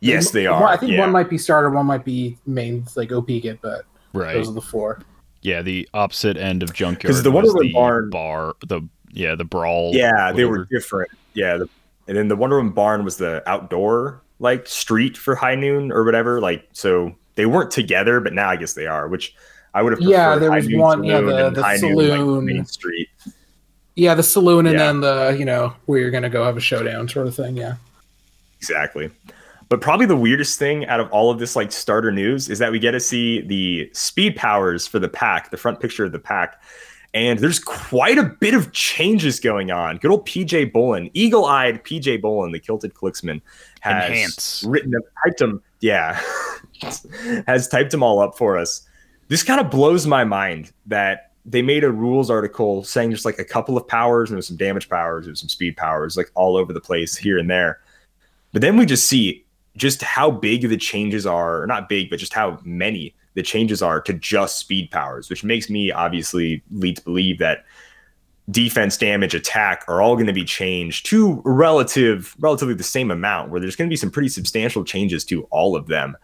Yes, 0.00 0.30
they 0.30 0.46
are. 0.46 0.64
I 0.64 0.76
think 0.76 0.92
yeah. 0.92 1.00
one 1.00 1.10
might 1.10 1.30
be 1.30 1.38
starter, 1.38 1.70
one 1.70 1.86
might 1.86 2.04
be 2.04 2.36
main 2.46 2.84
like 2.96 3.12
OP 3.12 3.28
kit, 3.28 3.60
but 3.62 3.84
right. 4.12 4.34
those 4.34 4.48
are 4.48 4.52
the 4.54 4.60
four. 4.60 5.00
Yeah, 5.42 5.62
the 5.62 5.88
opposite 5.94 6.36
end 6.36 6.62
of 6.62 6.74
Junkyard. 6.74 7.02
Because 7.02 7.22
the 7.22 7.30
Wonder 7.30 7.48
was 7.48 7.54
Woman 7.54 7.68
the 7.68 7.72
barn- 7.72 8.10
bar, 8.10 8.56
the 8.66 8.82
yeah, 9.12 9.34
the 9.34 9.44
brawl. 9.44 9.92
Yeah, 9.94 10.32
they 10.32 10.44
were 10.44 10.64
different. 10.64 11.10
Yeah, 11.36 11.58
the, 11.58 11.68
and 12.08 12.16
then 12.16 12.28
the 12.28 12.36
Wonder 12.36 12.56
Woman 12.56 12.72
barn 12.72 13.04
was 13.04 13.16
the 13.18 13.42
outdoor 13.48 14.22
like 14.40 14.66
street 14.66 15.16
for 15.16 15.34
High 15.34 15.54
Noon 15.54 15.92
or 15.92 16.04
whatever. 16.04 16.40
Like, 16.40 16.68
so 16.72 17.14
they 17.36 17.46
weren't 17.46 17.70
together, 17.70 18.20
but 18.20 18.32
now 18.32 18.48
I 18.50 18.56
guess 18.56 18.72
they 18.74 18.86
are. 18.86 19.06
Which 19.08 19.34
I 19.74 19.82
would 19.82 19.92
have. 19.92 19.98
Preferred. 19.98 20.10
Yeah, 20.12 20.36
there 20.36 20.50
High 20.50 20.56
was 20.56 20.68
Noon 20.68 20.78
one- 20.80 21.04
yeah, 21.04 21.20
the- 21.20 21.50
the 21.50 21.62
High 21.62 21.76
Noon, 21.76 21.94
like, 21.96 22.06
saloon. 22.08 22.44
main 22.46 22.64
street. 22.64 23.08
Yeah, 23.94 24.14
the 24.14 24.22
saloon 24.22 24.66
and 24.66 24.78
Yeah. 24.78 24.86
then 24.86 25.00
the 25.00 25.36
you 25.38 25.44
know 25.44 25.74
where 25.86 25.98
you're 26.00 26.10
gonna 26.10 26.28
go 26.30 26.44
have 26.44 26.56
a 26.56 26.60
showdown 26.60 27.08
sort 27.08 27.26
of 27.28 27.34
thing. 27.34 27.56
Yeah. 27.56 27.74
Exactly. 28.58 29.10
But 29.68 29.80
probably 29.80 30.06
the 30.06 30.16
weirdest 30.16 30.58
thing 30.58 30.86
out 30.86 31.00
of 31.00 31.10
all 31.10 31.30
of 31.30 31.38
this 31.40 31.56
like 31.56 31.72
starter 31.72 32.12
news 32.12 32.48
is 32.48 32.58
that 32.60 32.70
we 32.70 32.78
get 32.78 32.92
to 32.92 33.00
see 33.00 33.40
the 33.40 33.90
speed 33.92 34.36
powers 34.36 34.86
for 34.86 34.98
the 34.98 35.08
pack, 35.08 35.50
the 35.50 35.56
front 35.56 35.80
picture 35.80 36.04
of 36.04 36.12
the 36.12 36.18
pack. 36.20 36.60
And 37.16 37.38
there's 37.38 37.58
quite 37.58 38.18
a 38.18 38.24
bit 38.24 38.52
of 38.52 38.72
changes 38.72 39.40
going 39.40 39.70
on. 39.70 39.96
Good 39.96 40.10
old 40.10 40.26
PJ 40.26 40.70
Bolin, 40.70 41.10
eagle-eyed 41.14 41.82
PJ 41.82 42.20
Bolin, 42.20 42.52
the 42.52 42.60
kilted 42.60 42.92
Clicksman, 42.92 43.40
has 43.80 44.10
Enhance. 44.10 44.64
written 44.68 44.90
them, 44.90 45.00
typed 45.24 45.38
them, 45.38 45.62
yeah, 45.80 46.20
has 47.46 47.68
typed 47.68 47.92
them 47.92 48.02
all 48.02 48.18
up 48.18 48.36
for 48.36 48.58
us. 48.58 48.86
This 49.28 49.42
kind 49.42 49.62
of 49.62 49.70
blows 49.70 50.06
my 50.06 50.24
mind 50.24 50.72
that 50.84 51.30
they 51.46 51.62
made 51.62 51.84
a 51.84 51.90
rules 51.90 52.28
article 52.28 52.84
saying 52.84 53.12
just 53.12 53.24
like 53.24 53.38
a 53.38 53.44
couple 53.46 53.78
of 53.78 53.88
powers 53.88 54.28
and 54.28 54.36
there's 54.36 54.48
some 54.48 54.58
damage 54.58 54.90
powers 54.90 55.26
and 55.26 55.38
some 55.38 55.48
speed 55.48 55.74
powers, 55.74 56.18
like 56.18 56.30
all 56.34 56.54
over 56.54 56.74
the 56.74 56.82
place 56.82 57.16
here 57.16 57.38
and 57.38 57.48
there. 57.48 57.80
But 58.52 58.60
then 58.60 58.76
we 58.76 58.84
just 58.84 59.06
see 59.06 59.42
just 59.74 60.02
how 60.02 60.30
big 60.30 60.68
the 60.68 60.76
changes 60.76 61.24
are, 61.24 61.62
or 61.62 61.66
not 61.66 61.88
big, 61.88 62.10
but 62.10 62.18
just 62.18 62.34
how 62.34 62.60
many 62.62 63.14
the 63.36 63.42
changes 63.42 63.82
are 63.82 64.00
to 64.00 64.14
just 64.14 64.58
speed 64.58 64.90
powers, 64.90 65.30
which 65.30 65.44
makes 65.44 65.70
me 65.70 65.92
obviously 65.92 66.62
lead 66.72 66.96
to 66.96 67.02
believe 67.04 67.38
that 67.38 67.64
defense, 68.50 68.96
damage, 68.96 69.34
attack 69.34 69.84
are 69.88 70.00
all 70.00 70.14
going 70.14 70.26
to 70.26 70.32
be 70.32 70.44
changed 70.44 71.06
to 71.06 71.42
relative, 71.44 72.34
relatively 72.40 72.74
the 72.74 72.82
same 72.82 73.10
amount. 73.10 73.50
Where 73.50 73.60
there's 73.60 73.76
going 73.76 73.88
to 73.88 73.92
be 73.92 73.96
some 73.96 74.10
pretty 74.10 74.30
substantial 74.30 74.84
changes 74.84 75.22
to 75.26 75.42
all 75.44 75.76
of 75.76 75.86
them. 75.86 76.16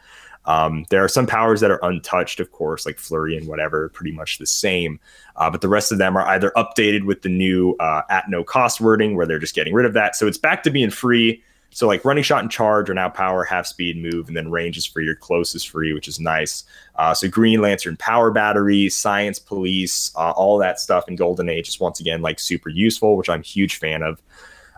Um, 0.46 0.86
there 0.88 1.04
are 1.04 1.08
some 1.08 1.26
powers 1.26 1.60
that 1.60 1.70
are 1.70 1.84
untouched, 1.84 2.40
of 2.40 2.50
course, 2.50 2.86
like 2.86 2.98
Flurry 2.98 3.36
and 3.36 3.46
whatever, 3.46 3.90
pretty 3.90 4.12
much 4.12 4.38
the 4.38 4.46
same. 4.46 4.98
Uh, 5.36 5.50
but 5.50 5.60
the 5.60 5.68
rest 5.68 5.92
of 5.92 5.98
them 5.98 6.16
are 6.16 6.26
either 6.28 6.50
updated 6.56 7.04
with 7.04 7.22
the 7.22 7.28
new 7.28 7.76
uh, 7.78 8.02
at 8.08 8.24
no 8.28 8.42
cost 8.42 8.80
wording, 8.80 9.16
where 9.16 9.26
they're 9.26 9.38
just 9.38 9.54
getting 9.54 9.74
rid 9.74 9.84
of 9.84 9.92
that. 9.92 10.16
So 10.16 10.26
it's 10.26 10.38
back 10.38 10.62
to 10.62 10.70
being 10.70 10.90
free. 10.90 11.42
So 11.74 11.86
like 11.86 12.04
running 12.04 12.22
shot 12.22 12.42
and 12.42 12.50
charge 12.50 12.90
are 12.90 12.94
now 12.94 13.08
power, 13.08 13.44
half 13.44 13.66
speed, 13.66 13.96
move, 13.96 14.28
and 14.28 14.36
then 14.36 14.50
range 14.50 14.76
is 14.76 14.86
free. 14.86 15.04
Your 15.04 15.16
close 15.16 15.54
is 15.54 15.64
free, 15.64 15.92
which 15.92 16.06
is 16.06 16.20
nice. 16.20 16.64
Uh, 16.96 17.14
so 17.14 17.28
Green 17.28 17.60
Lantern 17.60 17.96
power 17.96 18.30
battery, 18.30 18.88
Science 18.88 19.38
Police, 19.38 20.12
uh, 20.16 20.30
all 20.32 20.58
that 20.58 20.80
stuff 20.80 21.08
in 21.08 21.16
Golden 21.16 21.48
Age 21.48 21.68
is 21.68 21.80
once 21.80 21.98
again 22.00 22.22
like 22.22 22.38
super 22.38 22.68
useful, 22.68 23.16
which 23.16 23.28
I'm 23.28 23.42
huge 23.42 23.76
fan 23.76 24.02
of. 24.02 24.22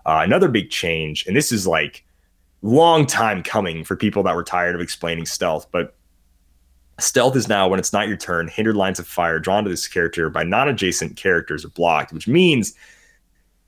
Uh, 0.07 0.21
another 0.23 0.49
big 0.49 0.69
change, 0.69 1.27
and 1.27 1.35
this 1.35 1.51
is 1.51 1.67
like 1.67 2.05
long 2.61 3.07
time 3.07 3.43
coming 3.43 3.85
for 3.85 3.97
people 3.97 4.23
that 4.23 4.37
were 4.37 4.45
tired 4.45 4.75
of 4.75 4.83
explaining 4.83 5.25
stealth, 5.25 5.67
but 5.73 5.95
Stealth 7.01 7.35
is 7.35 7.49
now 7.49 7.67
when 7.67 7.81
it's 7.81 7.93
not 7.93 8.07
your 8.07 8.17
turn, 8.17 8.47
hindered 8.47 8.77
lines 8.77 9.01
of 9.01 9.07
fire 9.07 9.41
drawn 9.41 9.65
to 9.65 9.71
this 9.71 9.89
character 9.89 10.31
by 10.31 10.45
non-adjacent 10.45 11.17
characters 11.17 11.65
are 11.65 11.71
blocked, 11.71 12.13
which 12.13 12.29
means 12.29 12.75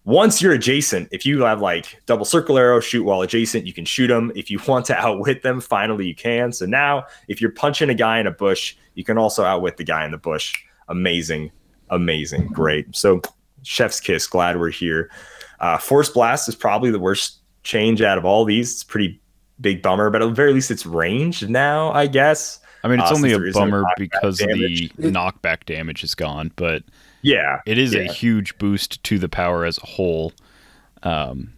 once 0.06 0.40
you're 0.40 0.52
adjacent, 0.52 1.08
if 1.10 1.26
you 1.26 1.42
have 1.42 1.60
like 1.60 2.00
double 2.06 2.24
circle 2.24 2.56
arrow, 2.56 2.78
shoot 2.80 3.02
while 3.02 3.22
adjacent, 3.22 3.66
you 3.66 3.72
can 3.72 3.84
shoot 3.84 4.06
them. 4.06 4.30
If 4.36 4.50
you 4.50 4.58
want 4.68 4.86
to 4.86 4.96
outwit 4.96 5.42
them, 5.42 5.60
finally 5.60 6.06
you 6.06 6.14
can. 6.14 6.52
So 6.52 6.64
now, 6.64 7.04
if 7.28 7.40
you're 7.40 7.50
punching 7.50 7.90
a 7.90 7.94
guy 7.94 8.20
in 8.20 8.26
a 8.26 8.30
bush, 8.30 8.76
you 8.94 9.02
can 9.04 9.18
also 9.18 9.44
outwit 9.44 9.76
the 9.76 9.84
guy 9.84 10.04
in 10.04 10.12
the 10.12 10.18
bush. 10.18 10.54
Amazing, 10.88 11.50
amazing, 11.90 12.46
great. 12.46 12.94
So, 12.94 13.20
chef's 13.64 13.98
kiss. 13.98 14.28
Glad 14.28 14.58
we're 14.60 14.70
here. 14.70 15.10
Uh, 15.58 15.76
Force 15.78 16.08
blast 16.08 16.48
is 16.48 16.54
probably 16.54 16.92
the 16.92 17.00
worst 17.00 17.38
change 17.64 18.00
out 18.00 18.16
of 18.16 18.24
all 18.24 18.44
these. 18.44 18.70
It's 18.72 18.82
a 18.84 18.86
pretty 18.86 19.20
big 19.60 19.82
bummer, 19.82 20.08
but 20.10 20.22
at 20.22 20.26
the 20.26 20.30
very 20.32 20.52
least, 20.52 20.70
it's 20.70 20.86
ranged 20.86 21.50
now. 21.50 21.90
I 21.90 22.06
guess. 22.06 22.60
I 22.84 22.88
mean, 22.88 23.00
it's 23.00 23.10
Uh, 23.10 23.14
only 23.16 23.32
a 23.32 23.38
there 23.38 23.48
is 23.48 23.56
no 23.56 23.62
bummer 23.62 23.84
because 23.98 24.38
damage. 24.38 24.92
the 24.94 25.10
knockback 25.10 25.64
damage 25.66 26.04
is 26.04 26.14
gone, 26.14 26.52
but 26.54 26.84
Yeah, 27.26 27.60
it 27.66 27.76
is 27.76 27.92
a 27.92 28.04
huge 28.04 28.56
boost 28.56 29.02
to 29.02 29.18
the 29.18 29.28
power 29.28 29.64
as 29.64 29.78
a 29.78 29.86
whole. 29.86 30.32
Um, 31.02 31.54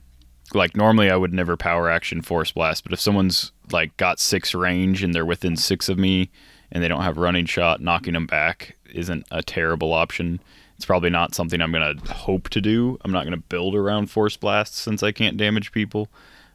like 0.55 0.75
normally 0.75 1.11
I 1.11 1.17
would 1.17 1.35
never 1.35 1.59
power 1.59 1.91
action 1.91 2.23
force 2.23 2.51
blast, 2.53 2.85
but 2.85 2.95
if 2.95 3.01
someone's 3.01 3.53
like 3.71 3.95
got 3.99 4.19
six 4.19 4.55
range 4.55 5.03
and 5.03 5.13
they're 5.13 5.27
within 5.27 5.57
six 5.57 5.91
of 5.91 5.99
me 5.99 6.31
and 6.73 6.83
they 6.83 6.89
don't 6.89 7.03
have 7.03 7.19
running 7.19 7.45
shot, 7.45 7.83
knocking 7.83 8.15
them 8.15 8.25
back 8.25 8.79
isn't 8.95 9.27
a 9.31 9.43
terrible 9.43 9.93
option. 9.93 10.41
It's 10.77 10.87
probably 10.87 11.11
not 11.11 11.35
something 11.35 11.61
I'm 11.61 11.71
gonna 11.73 11.97
hope 12.15 12.49
to 12.49 12.63
do. 12.63 12.97
I'm 13.03 13.13
not 13.13 13.25
gonna 13.25 13.37
build 13.37 13.75
around 13.75 14.11
force 14.11 14.39
blasts 14.39 14.79
since 14.81 15.03
I 15.03 15.13
can't 15.13 15.37
damage 15.37 15.71
people. 15.71 16.09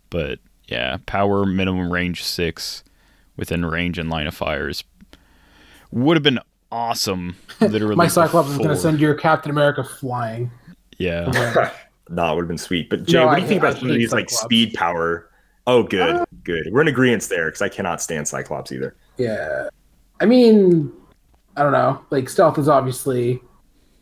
But 0.09 0.39
yeah, 0.67 0.97
power 1.05 1.45
minimum 1.45 1.93
range 1.93 2.23
six 2.23 2.83
within 3.37 3.63
range 3.63 3.99
and 3.99 4.09
line 4.09 4.25
of 4.25 4.33
fire 4.33 4.69
is 4.69 4.83
would 5.91 6.17
have 6.17 6.23
been 6.23 6.39
awesome. 6.73 7.35
Literally, 7.61 7.95
My 7.95 8.07
Cyclops 8.07 8.49
is 8.49 8.57
going 8.57 8.69
to 8.69 8.75
send 8.75 8.99
your 8.99 9.13
Captain 9.13 9.51
America 9.51 9.83
flying. 9.83 10.51
Yeah. 10.97 11.71
no, 12.09 12.31
it 12.31 12.35
would 12.35 12.41
have 12.41 12.47
been 12.47 12.57
sweet. 12.57 12.89
But 12.89 13.03
Jay, 13.03 13.19
No, 13.19 13.27
what 13.27 13.35
I 13.35 13.35
do 13.37 13.41
you 13.43 13.47
think 13.47 13.61
about 13.61 13.75
I 13.75 13.79
some 13.79 13.89
of 13.89 13.93
hate 13.93 13.99
these 13.99 14.11
like 14.11 14.29
speed 14.29 14.73
power? 14.73 15.29
Oh, 15.67 15.83
good, 15.83 16.15
uh, 16.15 16.25
good. 16.43 16.67
We're 16.71 16.81
in 16.81 16.87
agreement 16.87 17.23
there 17.23 17.45
because 17.45 17.61
I 17.61 17.69
cannot 17.69 18.01
stand 18.01 18.27
Cyclops 18.27 18.71
either. 18.71 18.95
Yeah. 19.17 19.69
I 20.19 20.25
mean, 20.25 20.91
I 21.55 21.63
don't 21.63 21.71
know. 21.71 22.03
Like 22.09 22.27
stealth 22.27 22.57
is 22.57 22.67
obviously 22.67 23.39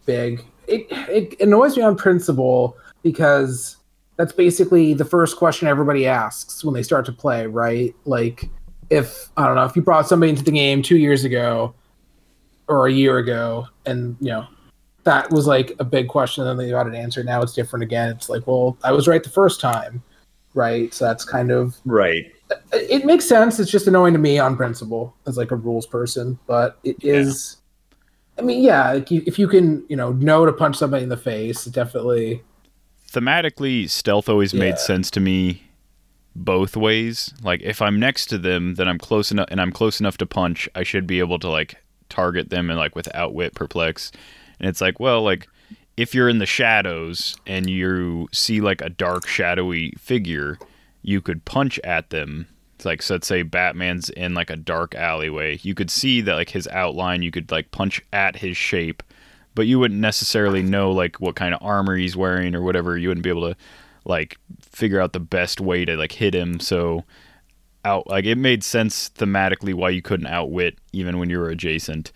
big. 0.06 0.44
It 0.68 0.88
it 0.90 1.40
annoys 1.42 1.76
me 1.76 1.84
on 1.84 1.96
principle 1.98 2.78
because 3.04 3.78
that's 4.16 4.32
basically 4.32 4.94
the 4.94 5.06
first 5.06 5.38
question 5.38 5.68
everybody 5.68 6.08
asks 6.08 6.64
when 6.64 6.74
they 6.74 6.84
start 6.84 7.06
to 7.06 7.12
play, 7.12 7.46
right? 7.48 7.94
Like 8.06 8.50
if 8.90 9.30
I 9.38 9.46
don't 9.46 9.56
know, 9.56 9.66
if 9.66 9.76
you 9.76 9.82
brought 9.82 10.08
somebody 10.08 10.32
into 10.32 10.44
the 10.44 10.52
game 10.52 10.82
2 10.82 10.98
years 10.98 11.24
ago 11.24 11.76
or 12.72 12.88
a 12.88 12.92
year 12.92 13.18
ago 13.18 13.68
and, 13.86 14.16
you 14.22 14.28
know, 14.30 14.48
that 15.04 15.30
was 15.32 15.46
like 15.48 15.76
a 15.80 15.84
big 15.84 16.08
question 16.08 16.44
and 16.48 16.50
then 16.60 16.66
they 16.66 16.72
got 16.72 16.88
an 16.88 16.96
answer. 16.96 17.24
Now 17.24 17.42
it's 17.42 17.54
different 17.54 17.84
again. 17.84 18.10
It's 18.12 18.30
like, 18.30 18.46
well, 18.48 18.78
I 18.84 18.92
was 18.92 19.08
right 19.08 19.24
the 19.24 19.30
first 19.30 19.60
time, 19.60 20.02
right? 20.54 20.94
So 20.94 21.06
that's 21.06 21.26
kind 21.26 21.52
of 21.52 21.76
Right. 21.86 22.32
it 22.72 23.04
makes 23.06 23.26
sense. 23.26 23.60
It's 23.60 23.72
just 23.72 23.88
annoying 23.88 24.14
to 24.14 24.20
me 24.20 24.40
on 24.40 24.56
principle 24.56 25.16
as 25.28 25.38
like 25.38 25.52
a 25.52 25.56
rules 25.56 25.86
person, 25.88 26.38
but 26.48 26.78
it 26.84 26.98
is. 27.04 27.58
I 28.38 28.44
mean, 28.44 28.64
yeah, 28.64 28.94
like 28.94 29.12
if 29.12 29.38
you 29.38 29.48
can, 29.48 29.84
you 29.90 29.96
know, 29.96 30.12
know 30.14 30.46
to 30.46 30.54
punch 30.54 30.78
somebody 30.78 31.04
in 31.04 31.10
the 31.10 31.18
face, 31.18 31.68
it 31.68 31.74
definitely. 31.74 32.42
thematically 33.10 33.90
stealth 33.90 34.30
always 34.30 34.54
Yeah. 34.54 34.60
made 34.62 34.80
sense 34.80 35.12
to 35.12 35.20
me 35.20 35.64
both 36.34 36.78
ways 36.78 37.34
like 37.44 37.62
if 37.62 37.82
i'm 37.82 38.00
next 38.00 38.28
to 38.28 38.38
them 38.38 38.76
then 38.76 38.88
i'm 38.88 38.98
close 38.98 39.32
enough 39.34 39.48
and 39.52 39.60
i'm 39.60 39.70
close 39.74 40.00
enough 40.00 40.18
to 40.18 40.26
punch 40.26 40.70
i 40.76 40.82
should 40.82 41.06
be 41.06 41.20
able 41.20 41.38
to 41.38 41.50
like 41.50 41.76
target 42.12 42.50
them 42.50 42.70
and 42.70 42.78
like 42.78 42.96
with 42.96 43.14
outwit 43.16 43.56
perplex. 43.56 44.12
And 44.60 44.70
it's 44.70 44.82
like 44.82 45.00
well 45.00 45.24
like 45.24 45.48
if 45.98 46.14
you're 46.14 46.30
in 46.30 46.40
the 46.40 46.46
shadows 46.46 47.38
and 47.48 47.70
you 47.70 48.28
see 48.32 48.62
like 48.62 48.82
a 48.82 48.90
dark 48.90 49.28
shadowy 49.28 49.92
figure 49.98 50.58
you 51.02 51.22
could 51.22 51.46
punch 51.46 51.80
at 51.84 52.10
them. 52.10 52.48
It's 52.76 52.86
like 52.86 53.02
so 53.02 53.16
let's 53.16 53.28
say 53.28 53.44
batman's 53.44 54.10
in 54.10 54.34
like 54.34 54.50
a 54.50 54.56
dark 54.56 54.96
alleyway. 54.96 55.60
You 55.62 55.74
could 55.74 55.92
see 55.92 56.22
that 56.22 56.36
like 56.36 56.50
his 56.50 56.68
outline. 56.68 57.22
You 57.22 57.32
could 57.32 57.52
like 57.52 57.72
punch 57.72 58.02
at 58.14 58.38
his 58.38 58.58
shape. 58.58 59.04
But 59.54 59.68
you 59.68 59.80
wouldn't 59.80 60.00
necessarily 60.00 60.64
know 60.64 60.92
like 60.92 61.18
what 61.18 61.36
kind 61.36 61.54
of 61.54 61.62
armor 61.62 61.98
he's 61.98 62.16
wearing 62.16 62.56
or 62.56 62.62
whatever. 62.62 62.98
You 62.98 63.10
wouldn't 63.10 63.24
be 63.24 63.30
able 63.30 63.50
to 63.50 63.58
like 64.06 64.38
figure 64.62 65.00
out 65.00 65.14
the 65.14 65.20
best 65.20 65.60
way 65.60 65.86
to 65.86 65.96
like 65.96 66.14
hit 66.14 66.34
him. 66.34 66.60
So 66.60 67.04
out 67.84 68.08
like 68.08 68.26
it 68.26 68.38
made 68.38 68.64
sense 68.64 69.10
thematically 69.10 69.74
why 69.74 69.90
you 69.90 70.02
couldn't 70.02 70.28
outwit 70.28 70.78
even 70.94 71.18
when 71.18 71.30
you 71.30 71.40
were 71.40 71.50
adjacent. 71.50 72.12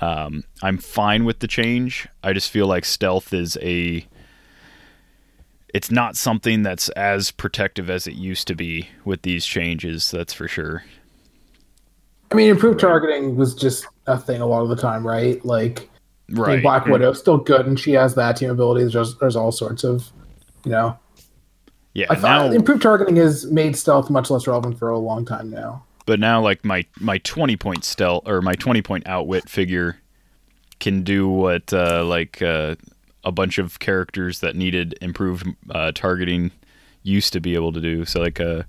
Um, 0.00 0.44
I'm 0.62 0.78
fine 0.78 1.24
with 1.24 1.38
the 1.38 1.46
change. 1.46 2.08
I 2.22 2.32
just 2.32 2.50
feel 2.50 2.66
like 2.66 2.84
stealth 2.84 3.32
is 3.32 3.56
a 3.62 4.06
it's 5.74 5.90
not 5.90 6.16
something 6.16 6.62
that's 6.62 6.88
as 6.90 7.32
protective 7.32 7.90
as 7.90 8.06
it 8.06 8.14
used 8.14 8.46
to 8.46 8.54
be 8.54 8.88
with 9.04 9.22
these 9.22 9.44
changes, 9.44 10.08
that's 10.10 10.32
for 10.32 10.46
sure. 10.46 10.84
I 12.30 12.36
mean, 12.36 12.48
improved 12.48 12.78
targeting 12.78 13.36
was 13.36 13.54
just 13.54 13.86
a 14.06 14.16
thing 14.16 14.40
a 14.40 14.46
lot 14.46 14.62
of 14.62 14.68
the 14.68 14.76
time, 14.76 15.06
right? 15.06 15.44
Like, 15.44 15.90
I 16.28 16.32
mean, 16.32 16.42
Right. 16.42 16.62
Black 16.62 16.86
Widow's 16.86 17.18
still 17.18 17.38
good, 17.38 17.66
and 17.66 17.78
she 17.78 17.92
has 17.92 18.14
that 18.14 18.36
team 18.36 18.50
ability. 18.50 18.90
There's 18.90 19.16
there's 19.18 19.36
all 19.36 19.52
sorts 19.52 19.84
of, 19.84 20.10
you 20.64 20.70
know, 20.70 20.96
Yeah. 21.94 22.06
I 22.10 22.14
now, 22.14 22.20
thought 22.20 22.54
improved 22.54 22.82
targeting 22.82 23.16
has 23.16 23.46
made 23.46 23.76
stealth 23.76 24.10
much 24.10 24.30
less 24.30 24.46
relevant 24.46 24.78
for 24.78 24.90
a 24.90 24.98
long 24.98 25.24
time 25.24 25.48
now. 25.48 25.84
but 26.06 26.20
now 26.20 26.40
like 26.40 26.64
my 26.64 26.84
my 27.00 27.18
20 27.18 27.56
point 27.56 27.84
stealth 27.84 28.24
or 28.26 28.42
my 28.42 28.54
20 28.54 28.82
point 28.82 29.06
outwit 29.06 29.48
figure 29.48 29.98
can 30.80 31.02
do 31.02 31.28
what 31.28 31.72
uh, 31.72 32.04
like 32.04 32.42
uh, 32.42 32.74
a 33.22 33.32
bunch 33.32 33.58
of 33.58 33.78
characters 33.78 34.40
that 34.40 34.56
needed 34.56 34.98
improved 35.00 35.46
uh, 35.70 35.92
targeting 35.94 36.50
used 37.04 37.32
to 37.32 37.40
be 37.40 37.54
able 37.54 37.72
to 37.72 37.80
do 37.80 38.04
so 38.04 38.20
like 38.20 38.40
a 38.40 38.66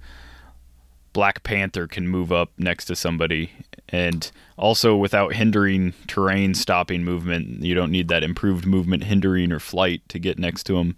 black 1.14 1.44
panther 1.44 1.88
can 1.88 2.08
move 2.08 2.32
up 2.32 2.52
next 2.58 2.86
to 2.86 2.96
somebody 2.96 3.50
and 3.90 4.32
also 4.58 4.96
without 4.96 5.34
hindering 5.34 5.94
terrain 6.08 6.54
stopping 6.54 7.04
movement 7.04 7.64
you 7.64 7.74
don't 7.74 7.92
need 7.92 8.08
that 8.10 8.24
improved 8.24 8.66
movement 8.66 9.04
hindering 9.04 9.52
or 9.52 9.60
flight 9.60 10.02
to 10.10 10.20
get 10.20 10.38
next 10.38 10.64
to 10.64 10.74
them 10.74 10.96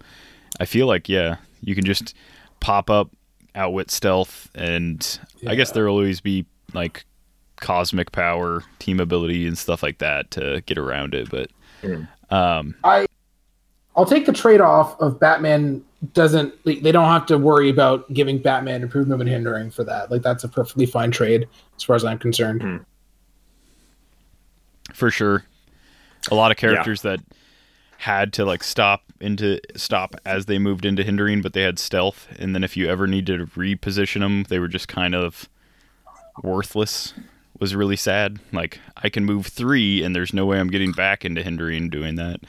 i 0.59 0.65
feel 0.65 0.88
like 0.88 1.07
yeah 1.07 1.38
you 1.62 1.76
can 1.76 1.86
just 1.86 2.14
pop 2.60 2.89
up 2.89 3.10
outwit 3.55 3.89
stealth 3.89 4.49
and 4.55 5.20
i 5.47 5.55
guess 5.55 5.72
there'll 5.72 5.95
always 5.95 6.22
be 6.22 6.45
like 6.74 7.05
cosmic 7.58 8.12
power 8.12 8.64
team 8.80 8.99
ability 8.99 9.47
and 9.47 9.58
stuff 9.58 9.82
like 9.82 9.97
that 9.97 10.30
to 10.30 10.62
get 10.68 10.78
around 10.78 11.16
it 11.16 11.30
but 11.30 11.49
um 12.30 12.76
I'll 13.97 14.05
take 14.05 14.28
the 14.28 14.32
trade 14.32 14.62
off 14.62 14.99
of 15.01 15.20
Batman 15.20 15.84
doesn't 16.14 16.53
like, 16.68 16.84
they 16.84 16.91
don't 16.91 17.08
have 17.08 17.26
to 17.26 17.38
worry 17.39 17.68
about 17.70 18.12
giving 18.14 18.38
Batman 18.38 18.84
improved 18.84 19.10
movement 19.10 19.32
hindering 19.32 19.72
for 19.72 19.84
that. 19.86 20.12
Like 20.12 20.22
that's 20.22 20.43
a 20.43 20.47
perfectly 20.47 20.86
fine 20.86 21.10
trade 21.10 21.47
as 21.76 21.82
far 21.82 21.95
as 21.95 22.05
I'm 22.05 22.20
concerned. 22.20 22.86
for 24.93 25.10
sure. 25.10 25.43
A 26.30 26.36
lot 26.36 26.51
of 26.51 26.58
characters 26.58 27.01
that 27.01 27.20
had 27.97 28.34
to 28.34 28.45
like 28.45 28.64
stop 28.64 29.01
into 29.22 29.59
stop 29.76 30.15
as 30.26 30.45
they 30.45 30.59
moved 30.59 30.86
into 30.86 31.03
hindering 31.03 31.41
but 31.41 31.53
they 31.53 31.61
had 31.61 31.80
stealth. 31.80 32.28
And 32.39 32.53
then 32.53 32.63
if 32.63 32.78
you 32.78 32.88
ever 32.89 33.07
needed 33.07 33.38
to 33.38 33.45
reposition 33.59 34.22
them 34.22 34.43
they 34.49 34.59
were 34.59 34.68
just 34.68 34.88
kind 34.88 35.15
of 35.15 35.49
worthless. 36.43 37.13
Was 37.59 37.74
really 37.76 37.95
sad. 37.95 38.39
Like 38.51 38.80
i 38.95 39.09
can 39.09 39.26
move 39.26 39.47
three 39.47 40.03
and 40.03 40.15
there's 40.15 40.34
no 40.34 40.45
way 40.45 40.59
i'm 40.59 40.70
getting 40.70 40.91
back 40.91 41.26
into 41.26 41.41
hindering 41.43 41.89
doing 41.89 42.15
that. 42.15 42.39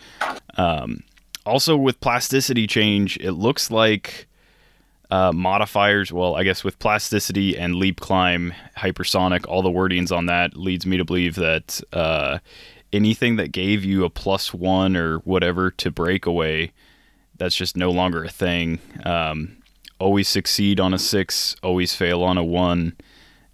Um, 0.57 1.05
also 1.49 1.77
with 1.77 1.99
plasticity 2.01 2.67
change 2.67 3.17
it 3.19 3.33
looks 3.33 3.71
like 3.71 4.27
uh, 5.11 5.33
modifiers 5.33 6.13
well 6.13 6.37
i 6.37 6.45
guess 6.45 6.63
with 6.63 6.79
plasticity 6.79 7.57
and 7.57 7.75
leap 7.77 7.99
climb 7.99 8.53
hypersonic 8.77 9.47
all 9.49 9.63
the 9.63 9.71
wordings 9.71 10.15
on 10.15 10.27
that 10.27 10.55
leads 10.55 10.85
me 10.85 10.99
to 10.99 11.05
believe 11.05 11.35
that 11.37 11.81
uh, 11.95 12.39
anything 12.93 13.37
that 13.37 13.53
gave 13.53 13.85
you 13.85 14.05
a 14.05 14.11
plus 14.11 14.53
one 14.53 14.97
or 14.97 15.19
whatever 15.19 15.71
to 15.73 15.91
breakaway 15.91 16.73
that's 17.37 17.55
just 17.55 17.77
no 17.77 17.91
longer 17.91 18.25
a 18.25 18.29
thing. 18.29 18.81
Um, 19.05 19.59
always 20.01 20.29
succeed 20.29 20.81
on 20.81 20.93
a 20.93 20.99
six 20.99 21.57
always 21.63 21.95
fail 21.95 22.23
on 22.23 22.37
a 22.37 22.45
one. 22.45 22.97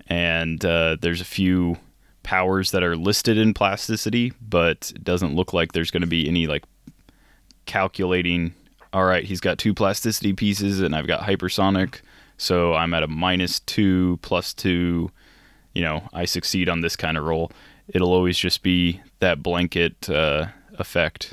And 0.07 0.65
uh, 0.65 0.97
there's 1.01 1.21
a 1.21 1.27
few 1.27 1.79
powers 2.25 2.73
that 2.73 2.83
are 2.83 2.97
listed 2.97 3.39
in 3.39 3.55
plasticity 3.55 4.33
but 4.41 4.91
it 4.97 5.05
doesn't 5.05 5.37
look 5.37 5.53
like 5.53 5.73
there's 5.73 5.91
going 5.91 6.01
to 6.01 6.07
be 6.07 6.27
any 6.27 6.47
like 6.47 6.65
calculating 7.67 8.55
all 8.95 9.05
right 9.05 9.25
he's 9.25 9.41
got 9.41 9.59
two 9.59 9.75
plasticity 9.75 10.33
pieces 10.33 10.81
and 10.81 10.97
i've 10.97 11.07
got 11.07 11.21
hypersonic 11.21 12.01
so 12.39 12.75
i'm 12.75 12.95
at 12.95 13.03
a 13.03 13.07
minus 13.07 13.61
two 13.61 14.19
plus 14.23 14.55
two. 14.55 15.11
You 15.75 15.83
know 15.83 16.09
i 16.15 16.25
succeed 16.25 16.69
on 16.69 16.81
this 16.81 16.97
kind 16.97 17.19
of 17.19 17.25
roll. 17.25 17.53
It'll 17.89 18.13
always 18.13 18.39
just 18.39 18.63
be 18.63 19.03
that 19.25 19.43
blanket 19.43 20.09
uh, 20.11 20.47
effect 20.75 21.33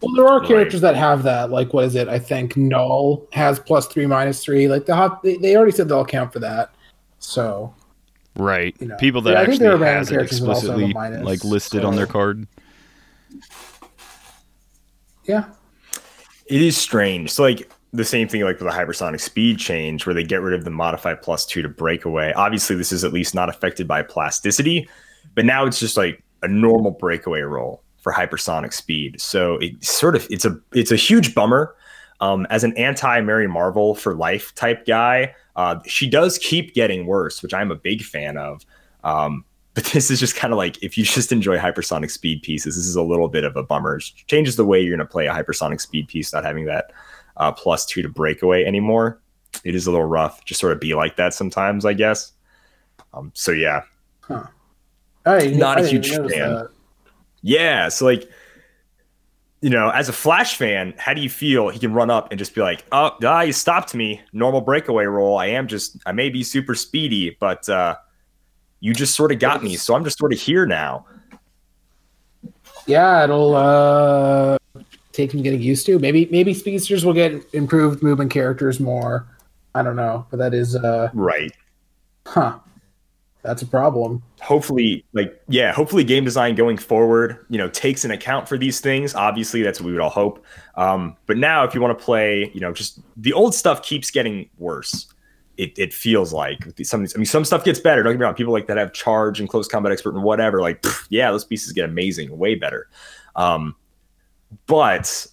Well, 0.00 0.12
there 0.16 0.26
are 0.26 0.40
characters 0.44 0.80
that 0.80 0.96
have 0.96 1.22
that. 1.22 1.50
Like, 1.50 1.72
what 1.72 1.84
is 1.84 1.94
it? 1.94 2.08
I 2.08 2.18
think 2.18 2.56
Null 2.56 3.26
has 3.32 3.60
plus 3.60 3.86
three, 3.86 4.06
minus 4.06 4.42
three. 4.42 4.66
Like, 4.66 4.86
they'll 4.86 4.96
have, 4.96 5.18
they, 5.22 5.36
they 5.36 5.56
already 5.56 5.70
said 5.70 5.88
they'll 5.88 6.00
account 6.00 6.32
for 6.32 6.40
that. 6.40 6.74
So, 7.20 7.72
Right. 8.34 8.74
You 8.80 8.88
know, 8.88 8.96
People 8.96 9.20
that 9.22 9.32
yeah, 9.32 9.40
I 9.40 9.44
think 9.44 9.54
actually 9.54 9.66
there 9.66 9.76
are 9.76 9.78
random 9.78 9.98
has 9.98 10.10
it 10.10 10.14
characters 10.14 10.40
also 10.42 10.72
have 10.72 10.80
a 10.80 10.84
explicitly 10.84 10.94
minus, 10.94 11.24
like 11.24 11.44
listed 11.44 11.84
on 11.84 11.96
their 11.96 12.06
card. 12.06 12.46
Yeah. 15.24 15.44
It 16.46 16.62
is 16.62 16.76
strange. 16.76 17.30
So 17.30 17.42
like 17.42 17.70
the 17.92 18.04
same 18.04 18.28
thing 18.28 18.42
like 18.42 18.58
with 18.58 18.68
the 18.68 18.74
hypersonic 18.74 19.20
speed 19.20 19.58
change 19.58 20.06
where 20.06 20.14
they 20.14 20.24
get 20.24 20.40
rid 20.40 20.54
of 20.54 20.64
the 20.64 20.70
modified 20.70 21.20
plus 21.22 21.44
two 21.44 21.62
to 21.62 21.68
breakaway. 21.68 22.32
Obviously, 22.32 22.74
this 22.74 22.90
is 22.90 23.04
at 23.04 23.12
least 23.12 23.34
not 23.34 23.48
affected 23.48 23.86
by 23.86 24.02
plasticity, 24.02 24.88
but 25.34 25.44
now 25.44 25.66
it's 25.66 25.78
just 25.78 25.96
like 25.96 26.22
a 26.42 26.48
normal 26.48 26.92
breakaway 26.92 27.40
roll 27.40 27.82
for 28.02 28.12
hypersonic 28.12 28.72
speed. 28.72 29.20
So 29.20 29.56
it 29.58 29.82
sort 29.82 30.16
of 30.16 30.26
it's 30.30 30.44
a 30.44 30.58
it's 30.72 30.92
a 30.92 30.96
huge 30.96 31.34
bummer. 31.34 31.74
Um, 32.20 32.46
as 32.50 32.62
an 32.62 32.76
anti 32.76 33.20
Mary 33.20 33.48
Marvel 33.48 33.94
for 33.94 34.14
life 34.14 34.54
type 34.54 34.86
guy, 34.86 35.34
uh, 35.56 35.80
she 35.86 36.08
does 36.08 36.38
keep 36.38 36.74
getting 36.74 37.06
worse, 37.06 37.42
which 37.42 37.52
I'm 37.52 37.70
a 37.70 37.76
big 37.76 38.02
fan 38.02 38.36
of. 38.36 38.64
Um, 39.02 39.44
but 39.74 39.84
this 39.84 40.10
is 40.10 40.20
just 40.20 40.36
kind 40.36 40.52
of 40.52 40.58
like 40.58 40.82
if 40.82 40.98
you 40.98 41.04
just 41.04 41.32
enjoy 41.32 41.56
hypersonic 41.56 42.10
speed 42.10 42.42
pieces, 42.42 42.76
this 42.76 42.86
is 42.86 42.94
a 42.94 43.02
little 43.02 43.28
bit 43.28 43.42
of 43.42 43.56
a 43.56 43.62
bummer. 43.62 43.96
It 43.96 44.04
changes 44.26 44.56
the 44.56 44.66
way 44.66 44.80
you're 44.80 44.94
going 44.94 45.06
to 45.06 45.10
play 45.10 45.26
a 45.26 45.32
hypersonic 45.32 45.80
speed 45.80 46.08
piece, 46.08 46.32
not 46.32 46.44
having 46.44 46.66
that 46.66 46.92
uh, 47.38 47.52
plus 47.52 47.86
two 47.86 48.02
to 48.02 48.08
breakaway 48.08 48.64
anymore. 48.64 49.20
It 49.64 49.74
is 49.74 49.86
a 49.86 49.90
little 49.90 50.06
rough. 50.06 50.44
Just 50.44 50.60
sort 50.60 50.74
of 50.74 50.80
be 50.80 50.94
like 50.94 51.16
that 51.16 51.32
sometimes, 51.32 51.86
I 51.86 51.94
guess. 51.94 52.32
Um, 53.14 53.32
so 53.34 53.52
yeah, 53.52 53.82
I 55.26 55.46
Not 55.48 55.78
I 55.78 55.82
a 55.82 55.86
huge 55.86 56.08
fan. 56.10 56.28
that. 56.28 56.70
yeah. 57.42 57.88
So 57.88 58.04
like, 58.04 58.28
you 59.60 59.70
know, 59.70 59.90
as 59.90 60.08
a 60.08 60.12
Flash 60.12 60.56
fan, 60.56 60.92
how 60.98 61.14
do 61.14 61.20
you 61.20 61.30
feel? 61.30 61.68
He 61.68 61.78
can 61.78 61.92
run 61.94 62.10
up 62.10 62.30
and 62.32 62.38
just 62.38 62.52
be 62.54 62.60
like, 62.60 62.84
"Oh, 62.90 63.16
ah, 63.22 63.42
you 63.42 63.52
stopped 63.52 63.94
me. 63.94 64.20
Normal 64.32 64.60
breakaway 64.60 65.04
roll. 65.04 65.38
I 65.38 65.46
am 65.46 65.68
just, 65.68 65.96
I 66.04 66.10
may 66.12 66.30
be 66.30 66.42
super 66.42 66.74
speedy, 66.74 67.36
but 67.38 67.68
uh, 67.68 67.94
you 68.80 68.92
just 68.92 69.14
sort 69.14 69.30
of 69.30 69.38
got 69.38 69.62
me. 69.62 69.76
So 69.76 69.94
I'm 69.94 70.02
just 70.02 70.18
sort 70.18 70.32
of 70.32 70.40
here 70.40 70.66
now." 70.66 71.06
Yeah, 72.88 73.22
it'll 73.22 73.54
uh, 73.54 74.58
take 75.12 75.30
some 75.30 75.42
getting 75.42 75.62
used 75.62 75.86
to. 75.86 76.00
Maybe 76.00 76.26
maybe 76.32 76.52
speedsters 76.54 77.04
will 77.04 77.12
get 77.14 77.32
improved 77.54 78.02
movement 78.02 78.32
characters 78.32 78.80
more. 78.80 79.28
I 79.76 79.82
don't 79.82 79.94
know, 79.96 80.26
but 80.30 80.38
that 80.38 80.52
is 80.54 80.74
uh, 80.74 81.10
Right. 81.14 81.52
huh. 82.26 82.58
That's 83.42 83.62
a 83.62 83.66
problem. 83.66 84.22
hopefully 84.40 85.04
like 85.12 85.40
yeah 85.48 85.72
hopefully 85.72 86.04
game 86.04 86.24
design 86.24 86.54
going 86.54 86.76
forward 86.78 87.44
you 87.48 87.58
know 87.58 87.68
takes 87.68 88.04
an 88.04 88.10
account 88.10 88.48
for 88.48 88.56
these 88.56 88.80
things. 88.80 89.14
Obviously 89.14 89.62
that's 89.62 89.80
what 89.80 89.86
we 89.86 89.92
would 89.92 90.00
all 90.00 90.10
hope. 90.10 90.44
Um, 90.76 91.16
but 91.26 91.36
now 91.36 91.64
if 91.64 91.74
you 91.74 91.80
want 91.80 91.98
to 91.98 92.04
play 92.04 92.50
you 92.54 92.60
know 92.60 92.72
just 92.72 93.00
the 93.16 93.32
old 93.32 93.54
stuff 93.54 93.82
keeps 93.82 94.10
getting 94.10 94.48
worse 94.58 95.12
it, 95.58 95.78
it 95.78 95.92
feels 95.92 96.32
like. 96.32 96.58
Some 96.82 97.06
I 97.14 97.18
mean 97.18 97.26
some 97.26 97.44
stuff 97.44 97.64
gets 97.64 97.78
better 97.78 98.02
don't 98.02 98.12
get 98.12 98.18
me 98.20 98.24
wrong. 98.24 98.34
People 98.34 98.52
like 98.52 98.68
that 98.68 98.76
have 98.78 98.92
charge 98.92 99.40
and 99.40 99.48
close 99.48 99.68
combat 99.68 99.92
expert 99.92 100.14
and 100.14 100.22
whatever 100.22 100.60
like 100.60 100.82
pff, 100.82 101.06
yeah 101.10 101.30
those 101.30 101.44
pieces 101.44 101.72
get 101.72 101.84
amazing 101.84 102.36
way 102.38 102.54
better. 102.54 102.88
Um, 103.36 103.74
but 104.66 105.26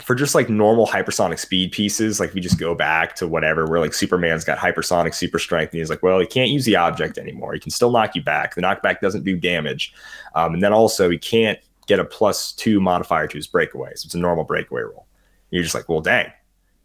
for 0.00 0.14
just 0.14 0.34
like 0.34 0.48
normal 0.48 0.86
hypersonic 0.86 1.38
speed 1.38 1.72
pieces, 1.72 2.18
like 2.18 2.32
we 2.32 2.40
just 2.40 2.58
go 2.58 2.74
back 2.74 3.14
to 3.16 3.26
whatever, 3.28 3.66
where 3.66 3.78
like 3.80 3.92
Superman's 3.92 4.44
got 4.44 4.56
hypersonic 4.58 5.14
super 5.14 5.38
strength, 5.38 5.72
and 5.72 5.80
he's 5.80 5.90
like, 5.90 6.02
well, 6.02 6.18
he 6.18 6.26
can't 6.26 6.48
use 6.50 6.64
the 6.64 6.76
object 6.76 7.18
anymore. 7.18 7.52
He 7.52 7.60
can 7.60 7.70
still 7.70 7.90
knock 7.90 8.14
you 8.14 8.22
back. 8.22 8.54
The 8.54 8.62
knockback 8.62 9.00
doesn't 9.00 9.24
do 9.24 9.36
damage, 9.36 9.92
um, 10.34 10.54
and 10.54 10.62
then 10.62 10.72
also 10.72 11.10
he 11.10 11.18
can't 11.18 11.58
get 11.86 11.98
a 11.98 12.04
plus 12.04 12.52
two 12.52 12.80
modifier 12.80 13.26
to 13.26 13.36
his 13.36 13.46
breakaway, 13.46 13.90
so 13.94 14.06
it's 14.06 14.14
a 14.14 14.18
normal 14.18 14.44
breakaway 14.44 14.82
roll. 14.82 15.06
you're 15.50 15.62
just 15.62 15.74
like, 15.74 15.88
well, 15.88 16.00
dang, 16.00 16.32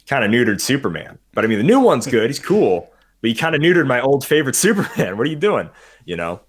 kind 0.08 0.26
of 0.26 0.32
neutered 0.32 0.60
Superman. 0.60 1.18
But 1.34 1.46
I 1.46 1.48
mean, 1.48 1.60
the 1.60 1.64
new 1.64 1.80
one's 1.80 2.08
good. 2.08 2.30
He's 2.30 2.40
cool, 2.40 2.92
but 3.22 3.30
you 3.30 3.36
kind 3.36 3.56
of 3.56 3.62
neutered 3.62 3.88
my 3.88 4.02
old 4.02 4.26
favorite 4.26 4.56
Superman. 4.58 5.18
What 5.18 5.28
are 5.28 5.30
you 5.30 5.36
doing? 5.38 5.70
You 6.04 6.18
know? 6.18 6.42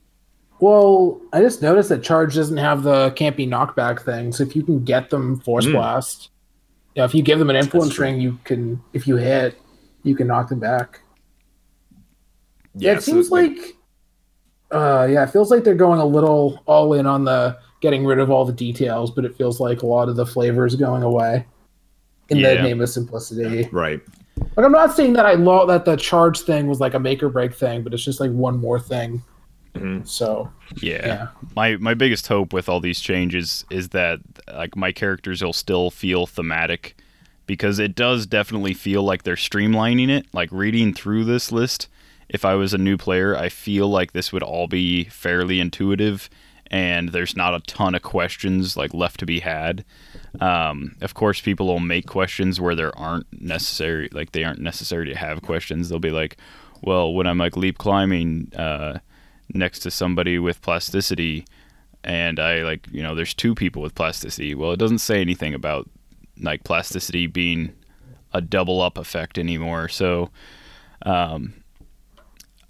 Well, 0.60 1.20
I 1.32 1.40
just 1.40 1.62
noticed 1.62 1.88
that 1.90 2.02
charge 2.02 2.34
doesn't 2.34 2.56
have 2.56 2.82
the 2.82 3.12
can't 3.12 3.36
be 3.36 3.46
knockback 3.46 4.02
thing. 4.02 4.32
So 4.32 4.42
if 4.42 4.56
you 4.56 4.64
can 4.64 4.82
get 4.82 5.10
them 5.10 5.38
force 5.40 5.66
Mm. 5.66 5.72
blast, 5.74 6.30
know, 6.98 7.04
if 7.04 7.14
you 7.14 7.22
give 7.22 7.38
them 7.38 7.50
an 7.50 7.56
influence 7.56 7.98
ring, 7.98 8.20
you 8.20 8.38
can 8.44 8.82
if 8.92 9.06
you 9.06 9.16
hit, 9.16 9.58
you 10.02 10.14
can 10.14 10.26
knock 10.26 10.48
them 10.48 10.60
back. 10.60 11.00
Yeah, 12.74 12.92
it 12.92 13.02
so, 13.02 13.12
seems 13.12 13.30
like, 13.30 13.58
uh 14.70 15.08
yeah, 15.10 15.24
it 15.24 15.30
feels 15.30 15.50
like 15.50 15.64
they're 15.64 15.74
going 15.74 16.00
a 16.00 16.04
little 16.04 16.62
all 16.66 16.92
in 16.94 17.06
on 17.06 17.24
the 17.24 17.58
getting 17.80 18.04
rid 18.04 18.18
of 18.18 18.30
all 18.30 18.44
the 18.44 18.52
details, 18.52 19.10
but 19.10 19.24
it 19.24 19.36
feels 19.36 19.60
like 19.60 19.82
a 19.82 19.86
lot 19.86 20.08
of 20.08 20.16
the 20.16 20.26
flavor 20.26 20.66
is 20.66 20.74
going 20.76 21.02
away 21.02 21.46
in 22.28 22.42
the 22.42 22.54
name 22.62 22.80
of 22.80 22.88
simplicity. 22.88 23.68
right. 23.72 24.00
Like 24.56 24.66
I'm 24.66 24.72
not 24.72 24.94
saying 24.94 25.14
that 25.14 25.26
I 25.26 25.34
law 25.34 25.66
that 25.66 25.84
the 25.84 25.96
charge 25.96 26.40
thing 26.40 26.68
was 26.68 26.80
like 26.80 26.94
a 26.94 27.00
make 27.00 27.22
or 27.22 27.28
break 27.28 27.54
thing, 27.54 27.82
but 27.82 27.94
it's 27.94 28.04
just 28.04 28.20
like 28.20 28.30
one 28.30 28.58
more 28.58 28.78
thing. 28.78 29.22
Mhm. 29.74 30.06
So 30.08 30.50
Yeah. 30.80 31.06
yeah. 31.06 31.26
My 31.56 31.76
my 31.76 31.94
biggest 31.94 32.26
hope 32.26 32.52
with 32.52 32.68
all 32.68 32.80
these 32.80 33.00
changes 33.00 33.64
is 33.70 33.90
that 33.90 34.20
like 34.52 34.76
my 34.76 34.92
characters 34.92 35.42
will 35.42 35.52
still 35.52 35.90
feel 35.90 36.26
thematic 36.26 36.96
because 37.46 37.78
it 37.78 37.94
does 37.94 38.26
definitely 38.26 38.74
feel 38.74 39.02
like 39.02 39.22
they're 39.22 39.34
streamlining 39.36 40.08
it. 40.10 40.26
Like 40.32 40.50
reading 40.52 40.92
through 40.92 41.24
this 41.24 41.50
list, 41.52 41.88
if 42.28 42.44
I 42.44 42.54
was 42.54 42.74
a 42.74 42.78
new 42.78 42.96
player, 42.96 43.36
I 43.36 43.48
feel 43.48 43.88
like 43.88 44.12
this 44.12 44.32
would 44.32 44.42
all 44.42 44.66
be 44.68 45.04
fairly 45.04 45.60
intuitive 45.60 46.28
and 46.70 47.10
there's 47.10 47.34
not 47.34 47.54
a 47.54 47.60
ton 47.60 47.94
of 47.94 48.02
questions 48.02 48.76
like 48.76 48.92
left 48.92 49.18
to 49.20 49.26
be 49.26 49.40
had. 49.40 49.84
Um, 50.40 50.94
of 51.00 51.14
course, 51.14 51.40
people 51.40 51.66
will 51.66 51.80
make 51.80 52.06
questions 52.06 52.60
where 52.60 52.74
there 52.74 52.96
aren't 52.98 53.26
necessary, 53.40 54.10
like 54.12 54.32
they 54.32 54.44
aren't 54.44 54.60
necessary 54.60 55.06
to 55.08 55.14
have 55.14 55.40
questions. 55.40 55.88
They'll 55.88 55.98
be 55.98 56.10
like, 56.10 56.36
"Well, 56.82 57.14
when 57.14 57.26
I'm 57.26 57.38
like 57.38 57.56
leap 57.56 57.78
climbing 57.78 58.52
uh, 58.54 58.98
next 59.52 59.80
to 59.80 59.90
somebody 59.90 60.38
with 60.38 60.62
plasticity, 60.62 61.44
and 62.04 62.38
I 62.38 62.62
like, 62.62 62.86
you 62.90 63.02
know, 63.02 63.14
there's 63.14 63.34
two 63.34 63.54
people 63.54 63.82
with 63.82 63.94
plasticity. 63.94 64.54
Well, 64.54 64.72
it 64.72 64.78
doesn't 64.78 64.98
say 64.98 65.20
anything 65.20 65.54
about 65.54 65.88
like 66.40 66.64
plasticity 66.64 67.26
being 67.26 67.74
a 68.32 68.40
double 68.40 68.80
up 68.80 68.98
effect 68.98 69.38
anymore. 69.38 69.88
So, 69.88 70.30
um, 71.02 71.54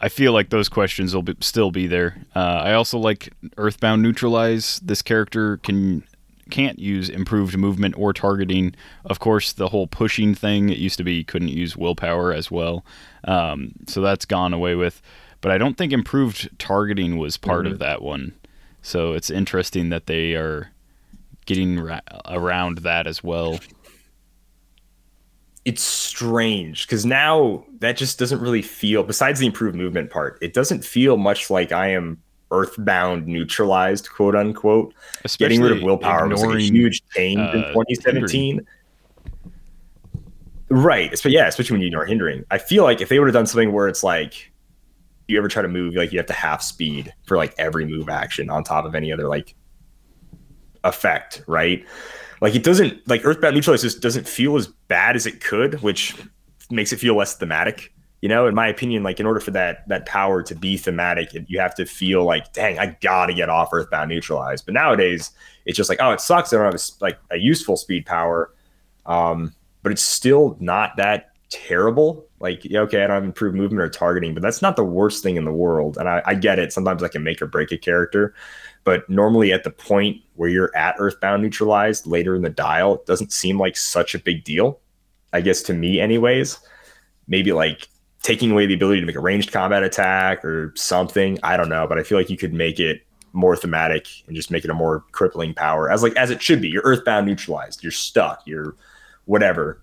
I 0.00 0.08
feel 0.08 0.32
like 0.32 0.50
those 0.50 0.68
questions 0.68 1.14
will 1.14 1.22
be, 1.22 1.34
still 1.40 1.70
be 1.70 1.86
there. 1.86 2.24
Uh, 2.34 2.60
I 2.62 2.72
also 2.74 2.98
like 2.98 3.32
Earthbound 3.56 4.02
Neutralize. 4.02 4.80
This 4.80 5.02
character 5.02 5.56
can 5.58 6.04
can't 6.50 6.78
use 6.78 7.10
improved 7.10 7.58
movement 7.58 7.94
or 7.98 8.12
targeting. 8.12 8.74
Of 9.04 9.18
course, 9.18 9.52
the 9.52 9.68
whole 9.68 9.86
pushing 9.86 10.34
thing 10.34 10.70
it 10.70 10.78
used 10.78 10.96
to 10.98 11.04
be 11.04 11.24
couldn't 11.24 11.48
use 11.48 11.76
willpower 11.76 12.32
as 12.32 12.50
well, 12.50 12.84
um, 13.24 13.72
so 13.86 14.00
that's 14.00 14.24
gone 14.24 14.54
away 14.54 14.74
with. 14.74 15.02
But 15.40 15.52
I 15.52 15.58
don't 15.58 15.76
think 15.76 15.92
improved 15.92 16.48
targeting 16.58 17.16
was 17.16 17.36
part 17.36 17.66
of 17.66 17.78
that 17.78 18.02
one. 18.02 18.34
So 18.82 19.12
it's 19.12 19.30
interesting 19.30 19.90
that 19.90 20.06
they 20.06 20.34
are 20.34 20.70
getting 21.46 21.78
ra- 21.80 22.00
around 22.26 22.78
that 22.78 23.06
as 23.06 23.22
well. 23.24 23.58
it's 25.64 25.82
strange 25.82 26.86
because 26.86 27.04
now 27.04 27.64
that 27.80 27.96
just 27.96 28.18
doesn't 28.18 28.40
really 28.40 28.62
feel 28.62 29.02
besides 29.02 29.40
the 29.40 29.46
improved 29.46 29.76
movement 29.76 30.08
part 30.10 30.38
it 30.40 30.54
doesn't 30.54 30.84
feel 30.84 31.16
much 31.18 31.50
like 31.50 31.72
i 31.72 31.88
am 31.88 32.16
earthbound 32.50 33.26
neutralized 33.26 34.08
quote 34.10 34.34
unquote. 34.34 34.94
Getting 35.38 35.60
rid 35.60 35.72
of 35.72 35.82
willpower 35.82 36.26
was 36.28 36.42
like 36.42 36.56
a 36.56 36.60
huge 36.62 37.02
change 37.10 37.40
in 37.40 37.64
uh, 37.64 37.72
2017 37.72 38.66
right 40.70 41.10
but 41.22 41.32
yeah 41.32 41.46
especially 41.46 41.74
when 41.74 41.80
you 41.82 41.88
ignore 41.88 42.06
hindering. 42.06 42.44
I 42.50 42.58
feel 42.58 42.84
like 42.84 43.00
if 43.00 43.08
they 43.08 43.18
would 43.18 43.26
have 43.26 43.34
done 43.34 43.46
something 43.46 43.72
where 43.72 43.88
it's 43.88 44.02
like 44.02 44.50
you 45.28 45.38
ever 45.38 45.48
try 45.48 45.62
to 45.62 45.68
move 45.68 45.94
like 45.94 46.12
you 46.12 46.18
have 46.18 46.26
to 46.26 46.32
half 46.32 46.62
speed 46.62 47.12
for 47.24 47.36
like 47.36 47.54
every 47.58 47.84
move 47.84 48.08
action 48.08 48.50
on 48.50 48.64
top 48.64 48.84
of 48.84 48.94
any 48.94 49.12
other 49.12 49.28
like 49.28 49.54
effect 50.84 51.42
right? 51.46 51.84
Like 52.40 52.54
it 52.54 52.64
doesn't 52.64 53.06
like 53.08 53.24
earthbound 53.24 53.54
neutralize 53.54 53.82
just 53.82 54.00
doesn't 54.00 54.26
feel 54.26 54.56
as 54.56 54.66
bad 54.66 55.16
as 55.16 55.26
it 55.26 55.40
could 55.40 55.82
which 55.82 56.16
makes 56.70 56.92
it 56.92 56.96
feel 56.96 57.16
less 57.16 57.36
thematic 57.36 57.92
you 58.20 58.28
know? 58.28 58.48
In 58.48 58.54
my 58.54 58.66
opinion 58.66 59.02
like 59.02 59.20
in 59.20 59.26
order 59.26 59.38
for 59.38 59.52
that 59.52 59.86
that 59.88 60.06
power 60.06 60.42
to 60.42 60.54
be 60.54 60.76
thematic 60.76 61.28
you 61.46 61.60
have 61.60 61.74
to 61.76 61.84
feel 61.84 62.24
like 62.24 62.52
dang 62.52 62.78
i 62.78 62.96
gotta 63.00 63.34
get 63.34 63.48
off 63.48 63.68
earthbound 63.72 64.08
neutralize 64.08 64.62
but 64.62 64.74
nowadays 64.74 65.30
it's 65.66 65.76
just 65.76 65.90
like 65.90 65.98
oh 66.00 66.10
it 66.10 66.20
sucks. 66.20 66.52
I 66.52 66.56
don't 66.56 66.64
have 66.64 66.74
a, 66.74 67.04
like 67.04 67.18
a 67.30 67.36
useful 67.36 67.76
speed 67.76 68.06
power. 68.06 68.50
Um 69.04 69.54
but 69.82 69.92
it's 69.92 70.02
still 70.02 70.56
not 70.58 70.96
that 70.96 71.30
terrible 71.50 72.27
like 72.40 72.66
okay 72.72 73.02
i 73.02 73.06
don't 73.06 73.14
have 73.14 73.24
improved 73.24 73.56
movement 73.56 73.82
or 73.82 73.88
targeting 73.88 74.34
but 74.34 74.42
that's 74.42 74.62
not 74.62 74.76
the 74.76 74.84
worst 74.84 75.22
thing 75.22 75.36
in 75.36 75.44
the 75.44 75.52
world 75.52 75.96
and 75.98 76.08
i, 76.08 76.22
I 76.24 76.34
get 76.34 76.58
it. 76.58 76.72
Sometimes 76.72 77.02
i 77.02 77.08
can 77.08 77.22
make 77.22 77.42
or 77.42 77.46
break 77.46 77.72
a 77.72 77.78
character 77.78 78.34
but 78.84 79.08
normally 79.08 79.52
at 79.52 79.64
the 79.64 79.70
point 79.70 80.20
where 80.36 80.48
you're 80.48 80.74
at 80.76 80.96
earthbound 80.98 81.42
neutralized 81.42 82.06
later 82.06 82.34
in 82.34 82.42
the 82.42 82.50
dial 82.50 82.96
it 82.96 83.06
doesn't 83.06 83.32
seem 83.32 83.58
like 83.58 83.76
such 83.76 84.14
a 84.14 84.18
big 84.18 84.44
deal 84.44 84.80
i 85.32 85.40
guess 85.40 85.62
to 85.62 85.74
me 85.74 86.00
anyways. 86.00 86.58
Maybe 87.30 87.52
like 87.52 87.88
taking 88.22 88.50
away 88.50 88.64
the 88.64 88.72
ability 88.72 89.00
to 89.00 89.06
make 89.06 89.16
a 89.16 89.20
ranged 89.20 89.52
combat 89.52 89.82
attack 89.82 90.44
or 90.44 90.72
something 90.76 91.38
i 91.42 91.56
don't 91.56 91.68
know 91.68 91.86
but 91.86 91.98
i 91.98 92.02
feel 92.02 92.18
like 92.18 92.30
you 92.30 92.36
could 92.36 92.54
make 92.54 92.80
it 92.80 93.02
more 93.32 93.56
thematic 93.56 94.08
and 94.26 94.36
just 94.36 94.50
make 94.50 94.64
it 94.64 94.70
a 94.70 94.74
more 94.74 95.04
crippling 95.12 95.54
power 95.54 95.90
as 95.90 96.02
like 96.02 96.14
as 96.16 96.30
it 96.30 96.42
should 96.42 96.60
be. 96.60 96.68
You're 96.68 96.82
earthbound 96.84 97.26
neutralized. 97.26 97.82
You're 97.82 97.92
stuck. 97.92 98.42
You're 98.46 98.74
whatever 99.26 99.82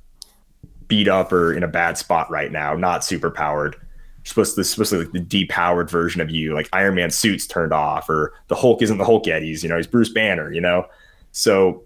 beat 0.87 1.07
up 1.07 1.31
or 1.33 1.53
in 1.53 1.63
a 1.63 1.67
bad 1.67 1.97
spot 1.97 2.29
right 2.29 2.51
now 2.51 2.73
not 2.75 3.03
super 3.03 3.29
powered 3.31 3.75
supposed 4.23 4.55
to 4.55 4.61
this 4.61 4.71
supposed 4.71 4.89
to 4.91 4.97
be 4.99 5.03
like 5.19 5.29
the 5.29 5.45
depowered 5.45 5.87
version 5.89 6.19
of 6.19 6.31
you, 6.31 6.55
like 6.55 6.67
Iron 6.73 6.95
Man 6.95 7.11
suits 7.11 7.45
turned 7.45 7.71
off, 7.71 8.09
or 8.09 8.33
the 8.47 8.55
Hulk 8.55 8.81
isn't 8.81 8.97
the 8.97 9.05
Hulk 9.05 9.27
yet. 9.27 9.43
He's 9.43 9.61
you 9.61 9.69
know 9.69 9.77
he's 9.77 9.85
Bruce 9.85 10.09
Banner. 10.09 10.51
You 10.51 10.61
know, 10.61 10.87
so. 11.31 11.83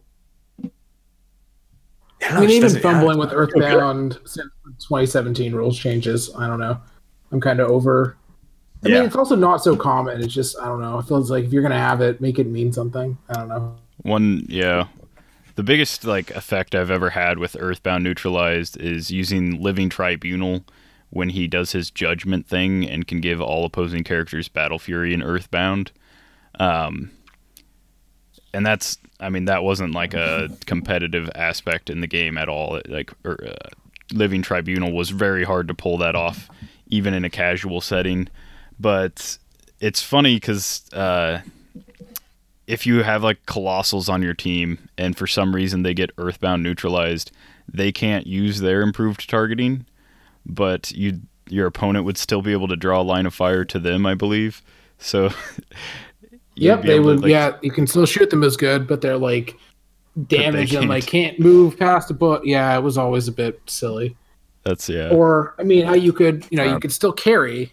I 2.21 2.31
don't 2.31 2.33
know, 2.33 2.37
I 2.37 2.41
mean, 2.41 2.49
even 2.51 2.61
doesn't- 2.63 2.81
yeah, 2.83 2.91
fumbling 2.91 3.17
with 3.17 3.29
I 3.29 3.33
don't 3.33 3.51
feel 3.51 3.61
good. 3.61 3.73
Earthbound 3.73 4.19
since 4.25 4.49
2017 4.87 5.53
rules 5.53 5.77
changes. 5.77 6.29
I 6.37 6.47
don't 6.47 6.59
know. 6.59 6.77
I'm 7.31 7.39
kind 7.41 7.59
of 7.59 7.69
over. 7.69 8.17
I 8.85 8.89
Yeah. 8.89 8.95
mean, 8.99 9.05
it's 9.07 9.15
also 9.15 9.35
not 9.35 9.63
so 9.63 9.75
common. 9.75 10.21
It's 10.21 10.33
just 10.33 10.57
I 10.59 10.65
don't 10.65 10.81
know. 10.81 10.99
It 10.99 11.03
feels 11.07 11.29
like 11.31 11.45
if 11.45 11.53
you're 11.53 11.61
gonna 11.63 11.77
have 11.77 12.01
it, 12.01 12.21
make 12.21 12.39
it 12.39 12.47
mean 12.47 12.71
something. 12.73 13.17
I 13.29 13.33
don't 13.33 13.47
know. 13.49 13.75
One, 14.03 14.45
yeah. 14.49 14.87
The 15.59 15.63
biggest 15.63 16.05
like 16.05 16.31
effect 16.31 16.73
I've 16.73 16.89
ever 16.89 17.09
had 17.09 17.37
with 17.37 17.57
Earthbound 17.59 18.05
Neutralized 18.05 18.77
is 18.79 19.11
using 19.11 19.61
Living 19.61 19.89
Tribunal 19.89 20.63
when 21.09 21.27
he 21.27 21.49
does 21.49 21.73
his 21.73 21.91
judgment 21.91 22.47
thing 22.47 22.89
and 22.89 23.05
can 23.05 23.19
give 23.19 23.41
all 23.41 23.65
opposing 23.65 24.05
characters 24.05 24.47
Battle 24.47 24.79
Fury 24.79 25.13
and 25.13 25.21
Earthbound. 25.21 25.91
Um, 26.61 27.11
and 28.53 28.65
that's, 28.65 28.99
I 29.19 29.27
mean, 29.27 29.43
that 29.45 29.61
wasn't 29.61 29.93
like 29.93 30.13
a 30.13 30.47
competitive 30.65 31.29
aspect 31.35 31.89
in 31.89 31.99
the 31.99 32.07
game 32.07 32.37
at 32.37 32.47
all. 32.47 32.79
Like, 32.87 33.11
er, 33.25 33.45
uh, 33.45 33.69
Living 34.13 34.41
Tribunal 34.41 34.93
was 34.93 35.09
very 35.09 35.43
hard 35.43 35.67
to 35.67 35.73
pull 35.73 35.97
that 35.97 36.15
off, 36.15 36.49
even 36.87 37.13
in 37.13 37.25
a 37.25 37.29
casual 37.29 37.81
setting. 37.81 38.29
But 38.79 39.37
it's 39.81 40.01
funny 40.01 40.35
because 40.35 40.89
uh, 40.93 41.41
if 42.69 42.85
you 42.85 43.03
have 43.03 43.23
like 43.23 43.43
colossals 43.45 44.07
on 44.09 44.21
your 44.21 44.33
team 44.33 44.77
and 44.97 45.17
for 45.17 45.25
some 45.27 45.55
reason 45.55 45.83
they 45.83 45.93
get 45.93 46.11
earthbound 46.17 46.61
neutralized 46.63 47.31
they 47.71 47.91
can't 47.91 48.27
use 48.27 48.59
their 48.61 48.81
improved 48.81 49.29
targeting 49.29 49.85
but 50.45 50.91
you 50.91 51.19
your 51.49 51.65
opponent 51.67 52.05
would 52.05 52.17
still 52.17 52.41
be 52.41 52.51
able 52.51 52.67
to 52.67 52.75
draw 52.75 53.01
a 53.01 53.03
line 53.03 53.25
of 53.25 53.33
fire 53.33 53.65
to 53.65 53.79
them 53.79 54.05
i 54.05 54.13
believe 54.13 54.61
so 54.97 55.29
Yep, 56.55 56.81
they 56.83 56.93
able 56.95 57.03
to, 57.03 57.09
would. 57.11 57.21
like- 57.21 57.29
yeah, 57.31 57.57
you 57.61 57.71
can 57.71 57.87
still 57.87 58.05
shoot 58.05 58.29
them 58.29 58.43
as 58.43 58.57
good, 58.57 58.85
but 58.85 58.99
they're 58.99 59.15
like 59.17 59.55
damage 60.27 60.73
and 60.75 60.89
like 60.89 61.05
can't 61.07 61.39
move 61.39 61.79
past 61.79 62.11
a 62.11 62.13
book. 62.13 62.41
Yeah, 62.43 62.75
it 62.75 62.81
was 62.83 62.97
always 62.97 63.29
a 63.29 63.31
bit 63.31 63.61
silly. 63.65 64.17
that's 64.63 64.89
yeah 64.89 65.07
Or 65.09 65.55
I 65.57 65.63
mean, 65.63 65.85
how 65.85 65.93
you 65.93 66.11
could 66.11 66.45
you 66.49 66.57
know 66.57 66.65
Yeah. 66.65 66.73
you 66.73 66.79
could 66.81 66.91
still 66.91 67.13
carry. 67.13 67.71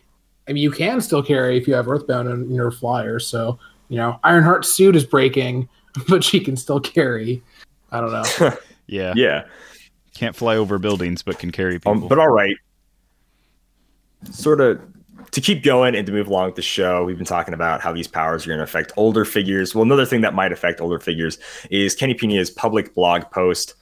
I 0.49 0.53
mean, 0.53 0.63
you 0.63 0.71
can 0.71 1.01
still 1.01 1.21
carry 1.23 1.57
if 1.57 1.67
you 1.67 1.75
have 1.75 1.89
Earthbound 1.89 2.29
in 2.29 2.55
your 2.55 2.71
flyer. 2.71 3.19
So 3.19 3.59
you 3.89 3.97
know, 3.97 4.19
Ironheart's 4.25 4.73
suit 4.73 4.97
is 4.97 5.05
breaking, 5.05 5.69
but 6.09 6.25
she 6.25 6.41
can 6.41 6.57
still 6.57 6.81
carry. 6.81 7.43
I 7.93 8.01
don't 8.01 8.13
know. 8.13 8.53
yeah 8.87 9.13
Yeah. 9.17 9.45
can't 10.15 10.35
fly 10.35 10.57
over 10.57 10.79
buildings 10.79 11.23
but 11.23 11.39
can 11.39 11.51
carry 11.51 11.75
people 11.75 11.93
Um, 11.93 12.09
but 12.09 12.19
all 12.19 12.29
right. 12.29 12.57
Sort 14.31 14.61
of 14.61 14.81
to 15.33 15.41
keep 15.41 15.63
going 15.63 15.95
and 15.95 16.07
to 16.07 16.13
move 16.13 16.29
along 16.29 16.47
with 16.47 16.55
the 16.55 16.63
show, 16.63 17.05
we've 17.05 17.17
been 17.17 17.27
talking 17.27 17.55
about 17.55 17.81
how 17.81 17.93
these 17.93 18.09
powers 18.09 18.45
are 18.47 18.49
going 18.49 18.59
to 18.59 18.65
affect 18.65 18.93
older 18.97 19.25
figures. 19.25 19.75
Well, 19.75 19.83
another 19.83 20.07
thing 20.07 20.21
that 20.23 20.35
might 20.35 20.53
affect 20.53 20.81
older 20.81 20.99
figures 20.99 21.39
is 21.71 21.95
Kenny 21.95 22.15
Pina's 22.15 22.51
public 22.51 22.95
blog 22.95 23.23
post. 23.31 23.75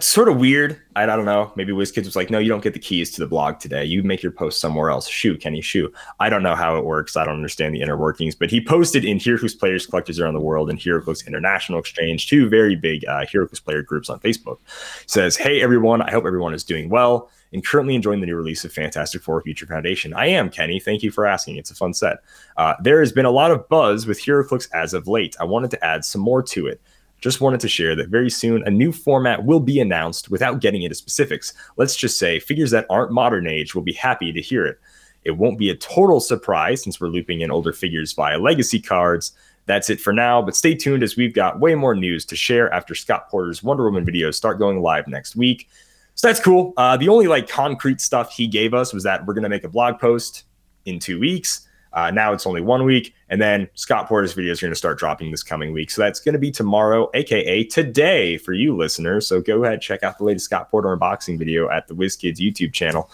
Sort 0.00 0.28
of 0.28 0.38
weird. 0.38 0.80
I, 0.94 1.02
I 1.02 1.06
don't 1.06 1.24
know. 1.24 1.52
Maybe 1.56 1.72
WizKids 1.72 2.04
was 2.04 2.14
like, 2.14 2.30
no, 2.30 2.38
you 2.38 2.48
don't 2.48 2.62
get 2.62 2.72
the 2.72 2.78
keys 2.78 3.10
to 3.12 3.20
the 3.20 3.26
blog 3.26 3.58
today. 3.58 3.84
You 3.84 4.04
make 4.04 4.22
your 4.22 4.30
post 4.30 4.60
somewhere 4.60 4.90
else. 4.90 5.08
Shoo, 5.08 5.36
Kenny, 5.36 5.60
shoo. 5.60 5.92
I 6.20 6.30
don't 6.30 6.44
know 6.44 6.54
how 6.54 6.76
it 6.76 6.84
works. 6.84 7.16
I 7.16 7.24
don't 7.24 7.34
understand 7.34 7.74
the 7.74 7.80
inner 7.80 7.96
workings. 7.96 8.36
But 8.36 8.48
he 8.48 8.60
posted 8.60 9.04
in 9.04 9.18
Whose 9.18 9.56
Players 9.56 9.86
Collectors 9.86 10.20
Around 10.20 10.34
the 10.34 10.40
World 10.40 10.70
and 10.70 10.78
HeroClix 10.78 11.26
International 11.26 11.80
Exchange, 11.80 12.28
two 12.28 12.48
very 12.48 12.76
big 12.76 13.04
uh, 13.06 13.24
HeroClix 13.24 13.64
player 13.64 13.82
groups 13.82 14.08
on 14.08 14.20
Facebook. 14.20 14.58
Says, 15.06 15.36
hey, 15.36 15.60
everyone. 15.60 16.00
I 16.00 16.12
hope 16.12 16.26
everyone 16.26 16.54
is 16.54 16.62
doing 16.62 16.88
well 16.90 17.28
and 17.52 17.66
currently 17.66 17.94
enjoying 17.94 18.20
the 18.20 18.26
new 18.26 18.36
release 18.36 18.64
of 18.64 18.72
Fantastic 18.72 19.22
Four 19.22 19.42
Future 19.42 19.66
Foundation. 19.66 20.14
I 20.14 20.26
am, 20.26 20.48
Kenny. 20.48 20.78
Thank 20.78 21.02
you 21.02 21.10
for 21.10 21.26
asking. 21.26 21.56
It's 21.56 21.70
a 21.70 21.74
fun 21.74 21.92
set. 21.92 22.18
Uh, 22.56 22.74
there 22.82 23.00
has 23.00 23.10
been 23.10 23.26
a 23.26 23.30
lot 23.30 23.50
of 23.50 23.68
buzz 23.68 24.06
with 24.06 24.20
HeroClix 24.20 24.68
as 24.72 24.94
of 24.94 25.08
late. 25.08 25.34
I 25.40 25.44
wanted 25.44 25.70
to 25.72 25.84
add 25.84 26.04
some 26.04 26.20
more 26.20 26.42
to 26.44 26.66
it. 26.66 26.80
Just 27.20 27.40
wanted 27.40 27.60
to 27.60 27.68
share 27.68 27.96
that 27.96 28.08
very 28.08 28.30
soon 28.30 28.62
a 28.64 28.70
new 28.70 28.92
format 28.92 29.44
will 29.44 29.60
be 29.60 29.80
announced 29.80 30.30
without 30.30 30.60
getting 30.60 30.82
into 30.82 30.94
specifics. 30.94 31.52
Let's 31.76 31.96
just 31.96 32.18
say 32.18 32.38
figures 32.38 32.70
that 32.70 32.86
aren't 32.88 33.12
modern 33.12 33.46
age 33.46 33.74
will 33.74 33.82
be 33.82 33.92
happy 33.92 34.32
to 34.32 34.40
hear 34.40 34.64
it. 34.66 34.78
It 35.24 35.32
won't 35.32 35.58
be 35.58 35.70
a 35.70 35.76
total 35.76 36.20
surprise 36.20 36.82
since 36.82 37.00
we're 37.00 37.08
looping 37.08 37.40
in 37.40 37.50
older 37.50 37.72
figures 37.72 38.12
via 38.12 38.38
legacy 38.38 38.80
cards. 38.80 39.32
That's 39.66 39.90
it 39.90 40.00
for 40.00 40.12
now, 40.12 40.40
but 40.40 40.56
stay 40.56 40.74
tuned 40.74 41.02
as 41.02 41.16
we've 41.16 41.34
got 41.34 41.60
way 41.60 41.74
more 41.74 41.94
news 41.94 42.24
to 42.26 42.36
share 42.36 42.72
after 42.72 42.94
Scott 42.94 43.28
Porter's 43.28 43.62
Wonder 43.62 43.84
Woman 43.84 44.06
videos 44.06 44.34
start 44.34 44.58
going 44.58 44.80
live 44.80 45.06
next 45.08 45.36
week. 45.36 45.68
So 46.14 46.28
that's 46.28 46.40
cool. 46.40 46.72
Uh, 46.76 46.96
the 46.96 47.08
only 47.08 47.26
like 47.26 47.48
concrete 47.48 48.00
stuff 48.00 48.32
he 48.32 48.46
gave 48.46 48.74
us 48.74 48.94
was 48.94 49.02
that 49.02 49.26
we're 49.26 49.34
going 49.34 49.42
to 49.42 49.48
make 49.48 49.64
a 49.64 49.68
blog 49.68 50.00
post 50.00 50.44
in 50.86 50.98
two 50.98 51.20
weeks. 51.20 51.67
Uh, 51.98 52.10
now 52.12 52.32
it's 52.32 52.46
only 52.46 52.60
one 52.60 52.84
week, 52.84 53.12
and 53.28 53.40
then 53.40 53.68
Scott 53.74 54.06
Porter's 54.06 54.34
videos 54.34 54.58
are 54.58 54.66
going 54.66 54.72
to 54.72 54.76
start 54.76 54.98
dropping 54.98 55.32
this 55.32 55.42
coming 55.42 55.72
week. 55.72 55.90
So 55.90 56.00
that's 56.00 56.20
going 56.20 56.34
to 56.34 56.38
be 56.38 56.52
tomorrow, 56.52 57.10
aka 57.12 57.64
today, 57.64 58.38
for 58.38 58.52
you 58.52 58.76
listeners. 58.76 59.26
So 59.26 59.40
go 59.40 59.64
ahead 59.64 59.80
check 59.80 60.04
out 60.04 60.18
the 60.18 60.24
latest 60.24 60.44
Scott 60.44 60.70
Porter 60.70 60.96
unboxing 60.96 61.38
video 61.38 61.68
at 61.68 61.88
the 61.88 61.94
WizKids 61.94 62.36
YouTube 62.36 62.72
channel. 62.72 63.10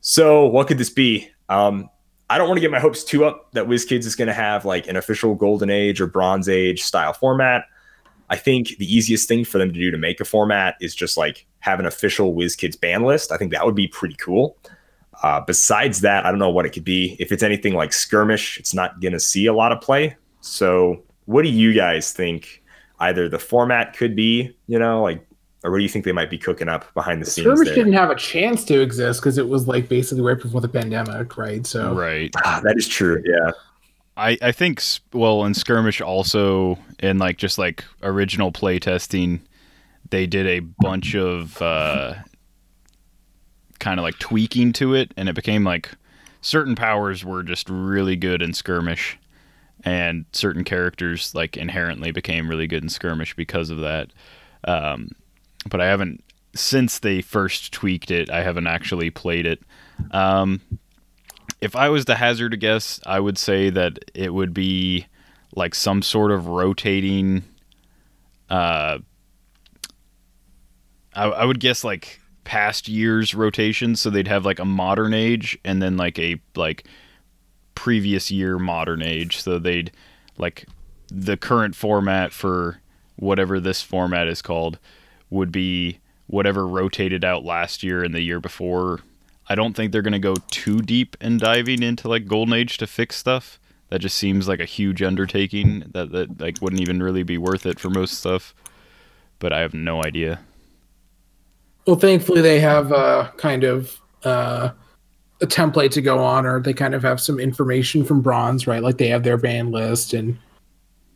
So 0.00 0.44
what 0.46 0.66
could 0.66 0.78
this 0.78 0.90
be? 0.90 1.28
Um, 1.48 1.88
I 2.28 2.38
don't 2.38 2.48
want 2.48 2.56
to 2.56 2.60
get 2.60 2.72
my 2.72 2.80
hopes 2.80 3.04
too 3.04 3.24
up 3.24 3.52
that 3.52 3.66
WizKids 3.66 4.06
is 4.06 4.16
going 4.16 4.28
to 4.28 4.34
have 4.34 4.64
like 4.64 4.88
an 4.88 4.96
official 4.96 5.36
Golden 5.36 5.70
Age 5.70 6.00
or 6.00 6.08
Bronze 6.08 6.48
Age 6.48 6.82
style 6.82 7.12
format. 7.12 7.64
I 8.28 8.36
think 8.36 8.76
the 8.78 8.92
easiest 8.92 9.28
thing 9.28 9.44
for 9.44 9.58
them 9.58 9.72
to 9.72 9.78
do 9.78 9.90
to 9.92 9.98
make 9.98 10.20
a 10.20 10.24
format 10.24 10.76
is 10.80 10.96
just 10.96 11.16
like 11.16 11.46
have 11.60 11.78
an 11.78 11.86
official 11.86 12.34
WizKids 12.34 12.80
ban 12.80 13.04
list. 13.04 13.30
I 13.30 13.36
think 13.36 13.52
that 13.52 13.64
would 13.64 13.76
be 13.76 13.86
pretty 13.86 14.16
cool. 14.16 14.56
Uh, 15.22 15.40
besides 15.40 16.00
that, 16.00 16.24
I 16.24 16.30
don't 16.30 16.38
know 16.38 16.50
what 16.50 16.66
it 16.66 16.70
could 16.70 16.84
be. 16.84 17.16
If 17.18 17.30
it's 17.30 17.42
anything 17.42 17.74
like 17.74 17.92
skirmish, 17.92 18.58
it's 18.58 18.72
not 18.72 19.00
going 19.00 19.12
to 19.12 19.20
see 19.20 19.46
a 19.46 19.52
lot 19.52 19.72
of 19.72 19.80
play. 19.80 20.16
So, 20.40 21.02
what 21.26 21.42
do 21.42 21.50
you 21.50 21.74
guys 21.74 22.12
think? 22.12 22.62
Either 23.00 23.28
the 23.28 23.38
format 23.38 23.96
could 23.96 24.14
be, 24.14 24.54
you 24.66 24.78
know, 24.78 25.02
like, 25.02 25.26
or 25.64 25.70
what 25.70 25.78
do 25.78 25.82
you 25.82 25.88
think 25.88 26.04
they 26.04 26.12
might 26.12 26.30
be 26.30 26.38
cooking 26.38 26.68
up 26.68 26.92
behind 26.94 27.20
the 27.20 27.26
scenes? 27.26 27.46
Skirmish 27.46 27.68
there? 27.68 27.76
didn't 27.76 27.92
have 27.94 28.10
a 28.10 28.14
chance 28.14 28.64
to 28.64 28.80
exist 28.80 29.20
because 29.20 29.38
it 29.38 29.48
was 29.48 29.68
like 29.68 29.88
basically 29.88 30.22
right 30.22 30.40
before 30.40 30.60
the 30.60 30.68
pandemic, 30.68 31.36
right? 31.36 31.66
So 31.66 31.94
right 31.94 32.30
Ah, 32.44 32.60
that 32.64 32.76
is 32.76 32.88
true. 32.88 33.22
Yeah. 33.24 33.50
I, 34.16 34.36
I 34.42 34.52
think 34.52 34.82
well 35.12 35.44
in 35.44 35.54
skirmish 35.54 36.00
also 36.00 36.78
in 36.98 37.18
like 37.18 37.38
just 37.38 37.58
like 37.58 37.84
original 38.02 38.52
play 38.52 38.78
testing 38.78 39.40
they 40.10 40.26
did 40.26 40.46
a 40.46 40.60
bunch 40.60 41.14
of 41.14 41.60
uh, 41.62 42.14
kind 43.80 43.98
of 43.98 44.04
like 44.04 44.18
tweaking 44.18 44.72
to 44.72 44.94
it 44.94 45.12
and 45.16 45.28
it 45.28 45.34
became 45.34 45.64
like 45.64 45.90
certain 46.40 46.74
powers 46.74 47.24
were 47.24 47.42
just 47.42 47.68
really 47.68 48.16
good 48.16 48.42
in 48.42 48.52
skirmish 48.52 49.18
and 49.84 50.24
certain 50.32 50.62
characters 50.64 51.34
like 51.34 51.56
inherently 51.56 52.12
became 52.12 52.48
really 52.48 52.66
good 52.66 52.82
in 52.82 52.88
skirmish 52.88 53.34
because 53.34 53.70
of 53.70 53.78
that 53.78 54.10
um, 54.64 55.10
but 55.68 55.80
i 55.80 55.86
haven't 55.86 56.22
since 56.54 56.98
they 56.98 57.20
first 57.20 57.72
tweaked 57.72 58.10
it 58.10 58.30
i 58.30 58.42
haven't 58.42 58.66
actually 58.66 59.10
played 59.10 59.46
it 59.46 59.60
um, 60.12 60.60
if 61.60 61.76
I 61.76 61.88
was 61.90 62.04
to 62.06 62.14
hazard 62.14 62.54
a 62.54 62.56
guess, 62.56 63.00
I 63.06 63.20
would 63.20 63.38
say 63.38 63.70
that 63.70 63.98
it 64.14 64.32
would 64.32 64.54
be 64.54 65.06
like 65.54 65.74
some 65.74 66.02
sort 66.02 66.30
of 66.30 66.46
rotating. 66.46 67.44
Uh, 68.48 68.98
I, 71.14 71.24
I 71.24 71.44
would 71.44 71.60
guess 71.60 71.84
like 71.84 72.19
past 72.44 72.88
years 72.88 73.34
rotation, 73.34 73.96
so 73.96 74.10
they'd 74.10 74.28
have 74.28 74.44
like 74.44 74.58
a 74.58 74.64
modern 74.64 75.14
age 75.14 75.58
and 75.64 75.82
then 75.82 75.96
like 75.96 76.18
a 76.18 76.40
like 76.54 76.84
previous 77.74 78.30
year 78.30 78.58
modern 78.58 79.02
age. 79.02 79.40
So 79.40 79.58
they'd 79.58 79.90
like 80.38 80.66
the 81.08 81.36
current 81.36 81.74
format 81.74 82.32
for 82.32 82.80
whatever 83.16 83.60
this 83.60 83.82
format 83.82 84.28
is 84.28 84.42
called 84.42 84.78
would 85.28 85.52
be 85.52 85.98
whatever 86.26 86.66
rotated 86.66 87.24
out 87.24 87.44
last 87.44 87.82
year 87.82 88.02
and 88.02 88.14
the 88.14 88.22
year 88.22 88.40
before 88.40 89.00
I 89.50 89.56
don't 89.56 89.74
think 89.74 89.90
they're 89.90 90.00
going 90.00 90.12
to 90.12 90.20
go 90.20 90.36
too 90.48 90.80
deep 90.80 91.16
in 91.20 91.36
diving 91.36 91.82
into 91.82 92.08
like 92.08 92.28
Golden 92.28 92.54
Age 92.54 92.78
to 92.78 92.86
fix 92.86 93.16
stuff. 93.16 93.58
That 93.88 93.98
just 94.00 94.16
seems 94.16 94.46
like 94.46 94.60
a 94.60 94.64
huge 94.64 95.02
undertaking 95.02 95.90
that 95.90 96.12
that 96.12 96.40
like 96.40 96.62
wouldn't 96.62 96.80
even 96.80 97.02
really 97.02 97.24
be 97.24 97.36
worth 97.36 97.66
it 97.66 97.80
for 97.80 97.90
most 97.90 98.14
stuff. 98.14 98.54
But 99.40 99.52
I 99.52 99.58
have 99.58 99.74
no 99.74 100.04
idea. 100.04 100.40
Well, 101.86 101.96
thankfully 101.96 102.40
they 102.40 102.60
have 102.60 102.92
uh, 102.92 103.30
kind 103.36 103.64
of 103.64 103.98
uh, 104.24 104.70
a 105.40 105.46
template 105.46 105.90
to 105.92 106.02
go 106.02 106.18
on, 106.18 106.46
or 106.46 106.60
they 106.60 106.74
kind 106.74 106.94
of 106.94 107.02
have 107.02 107.20
some 107.20 107.40
information 107.40 108.04
from 108.04 108.20
Bronze, 108.20 108.66
right? 108.66 108.82
Like 108.82 108.98
they 108.98 109.08
have 109.08 109.22
their 109.24 109.36
ban 109.38 109.70
list, 109.70 110.12
and 110.12 110.38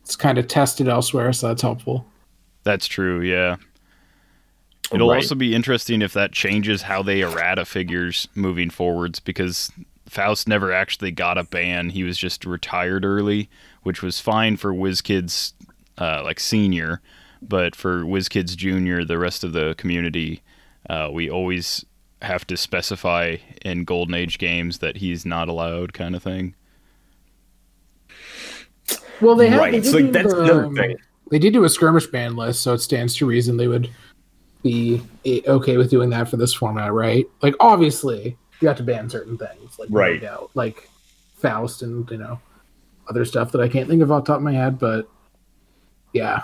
it's 0.03 0.15
kind 0.15 0.37
of 0.37 0.47
tested 0.47 0.87
elsewhere, 0.87 1.31
so 1.33 1.47
that's 1.47 1.61
helpful. 1.61 2.05
That's 2.63 2.87
true, 2.87 3.21
yeah. 3.21 3.57
It'll 4.91 5.09
Right. 5.09 5.17
also 5.17 5.35
be 5.35 5.55
interesting 5.55 6.01
if 6.01 6.13
that 6.13 6.31
changes 6.31 6.83
how 6.83 7.01
they 7.01 7.21
errata 7.21 7.65
figures 7.65 8.27
moving 8.35 8.69
forwards 8.69 9.19
because 9.19 9.71
Faust 10.07 10.47
never 10.47 10.71
actually 10.71 11.11
got 11.11 11.37
a 11.39 11.43
ban. 11.43 11.89
He 11.89 12.03
was 12.03 12.17
just 12.17 12.45
retired 12.45 13.03
early, 13.03 13.49
which 13.81 14.03
was 14.03 14.19
fine 14.19 14.57
for 14.57 14.71
WizKids 14.73 15.53
uh, 15.97 16.21
like 16.23 16.39
senior, 16.39 17.01
but 17.41 17.75
for 17.75 18.03
WizKids 18.03 18.55
junior, 18.55 19.03
the 19.03 19.17
rest 19.17 19.43
of 19.43 19.53
the 19.53 19.73
community, 19.77 20.43
uh, 20.89 21.09
we 21.11 21.29
always 21.29 21.85
have 22.21 22.45
to 22.47 22.57
specify 22.57 23.37
in 23.63 23.83
Golden 23.83 24.15
Age 24.15 24.37
games 24.37 24.79
that 24.79 24.97
he's 24.97 25.25
not 25.25 25.47
allowed, 25.47 25.93
kind 25.93 26.15
of 26.15 26.23
thing. 26.23 26.55
Well, 29.21 29.35
they 29.35 29.49
have. 29.49 29.59
Right, 29.59 29.71
They 29.71 29.79
did 29.81 29.93
like, 29.93 30.05
do 30.05 30.11
that's 30.11 30.33
the, 30.33 30.43
another 30.43 30.65
um, 30.65 30.75
thing. 30.75 30.97
They 31.31 31.39
did 31.39 31.53
do 31.53 31.63
a 31.63 31.69
skirmish 31.69 32.07
ban 32.07 32.35
list, 32.35 32.61
so 32.61 32.73
it 32.73 32.79
stands 32.79 33.15
to 33.15 33.25
reason 33.25 33.57
they 33.57 33.67
would 33.67 33.89
be 34.63 35.01
okay 35.47 35.77
with 35.77 35.89
doing 35.89 36.09
that 36.09 36.29
for 36.29 36.37
this 36.37 36.53
format, 36.53 36.91
right? 36.93 37.25
Like, 37.41 37.55
obviously, 37.59 38.37
you 38.61 38.67
have 38.67 38.77
to 38.77 38.83
ban 38.83 39.09
certain 39.09 39.37
things, 39.37 39.79
like 39.79 39.89
no 39.89 39.99
Right. 39.99 40.21
doubt, 40.21 40.51
like 40.53 40.89
Faust 41.37 41.81
and 41.81 42.09
you 42.09 42.17
know 42.17 42.39
other 43.09 43.25
stuff 43.25 43.51
that 43.51 43.61
I 43.61 43.67
can't 43.67 43.87
think 43.89 44.01
of 44.01 44.11
off 44.11 44.23
the 44.23 44.27
top 44.33 44.37
of 44.37 44.43
my 44.43 44.53
head, 44.53 44.79
but 44.79 45.09
yeah, 46.13 46.43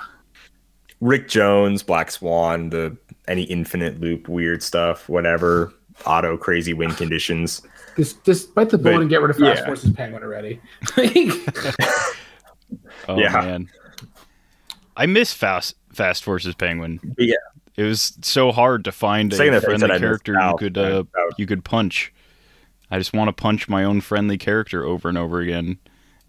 Rick 0.99 1.27
Jones, 1.27 1.83
Black 1.83 2.11
Swan, 2.11 2.69
the 2.69 2.95
any 3.27 3.43
infinite 3.43 3.99
loop 3.99 4.27
weird 4.27 4.61
stuff, 4.63 5.07
whatever, 5.09 5.73
auto 6.05 6.37
crazy 6.37 6.73
wind 6.73 6.97
conditions. 6.97 7.61
just 7.97 8.23
just 8.23 8.53
bite 8.55 8.69
the 8.69 8.77
bullet 8.77 8.95
But, 8.95 9.01
and 9.01 9.09
get 9.09 9.21
rid 9.21 9.31
of 9.31 9.37
Fast 9.37 9.59
yeah. 9.61 9.65
Forces 9.65 9.91
Penguin 9.91 10.23
already. 10.23 10.59
Oh 13.07 13.17
Yeah. 13.19 13.31
man, 13.31 13.69
I 14.95 15.05
miss 15.05 15.33
Fast 15.33 15.75
Fast 15.91 16.23
Forces 16.23 16.55
Penguin. 16.55 16.99
Yeah. 17.17 17.35
It 17.75 17.83
was 17.83 18.17
so 18.21 18.51
hard 18.51 18.83
to 18.85 18.91
find 18.91 19.33
Saying 19.33 19.49
a 19.49 19.59
that, 19.59 19.67
I 19.69 19.71
said 19.73 19.79
friendly 19.79 19.95
I 19.95 19.99
character 19.99 20.33
you 20.33 20.55
could 20.57 20.77
uh, 20.77 21.03
you 21.37 21.45
could 21.47 21.65
punch. 21.65 22.13
I 22.89 22.97
just 22.97 23.13
want 23.13 23.27
to 23.29 23.33
punch 23.33 23.67
my 23.67 23.83
own 23.83 24.01
friendly 24.01 24.37
character 24.37 24.85
over 24.85 25.09
and 25.09 25.17
over 25.17 25.39
again, 25.39 25.79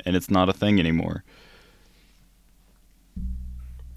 and 0.05 0.17
it's 0.17 0.31
not 0.31 0.49
a 0.49 0.53
thing 0.53 0.79
anymore. 0.81 1.25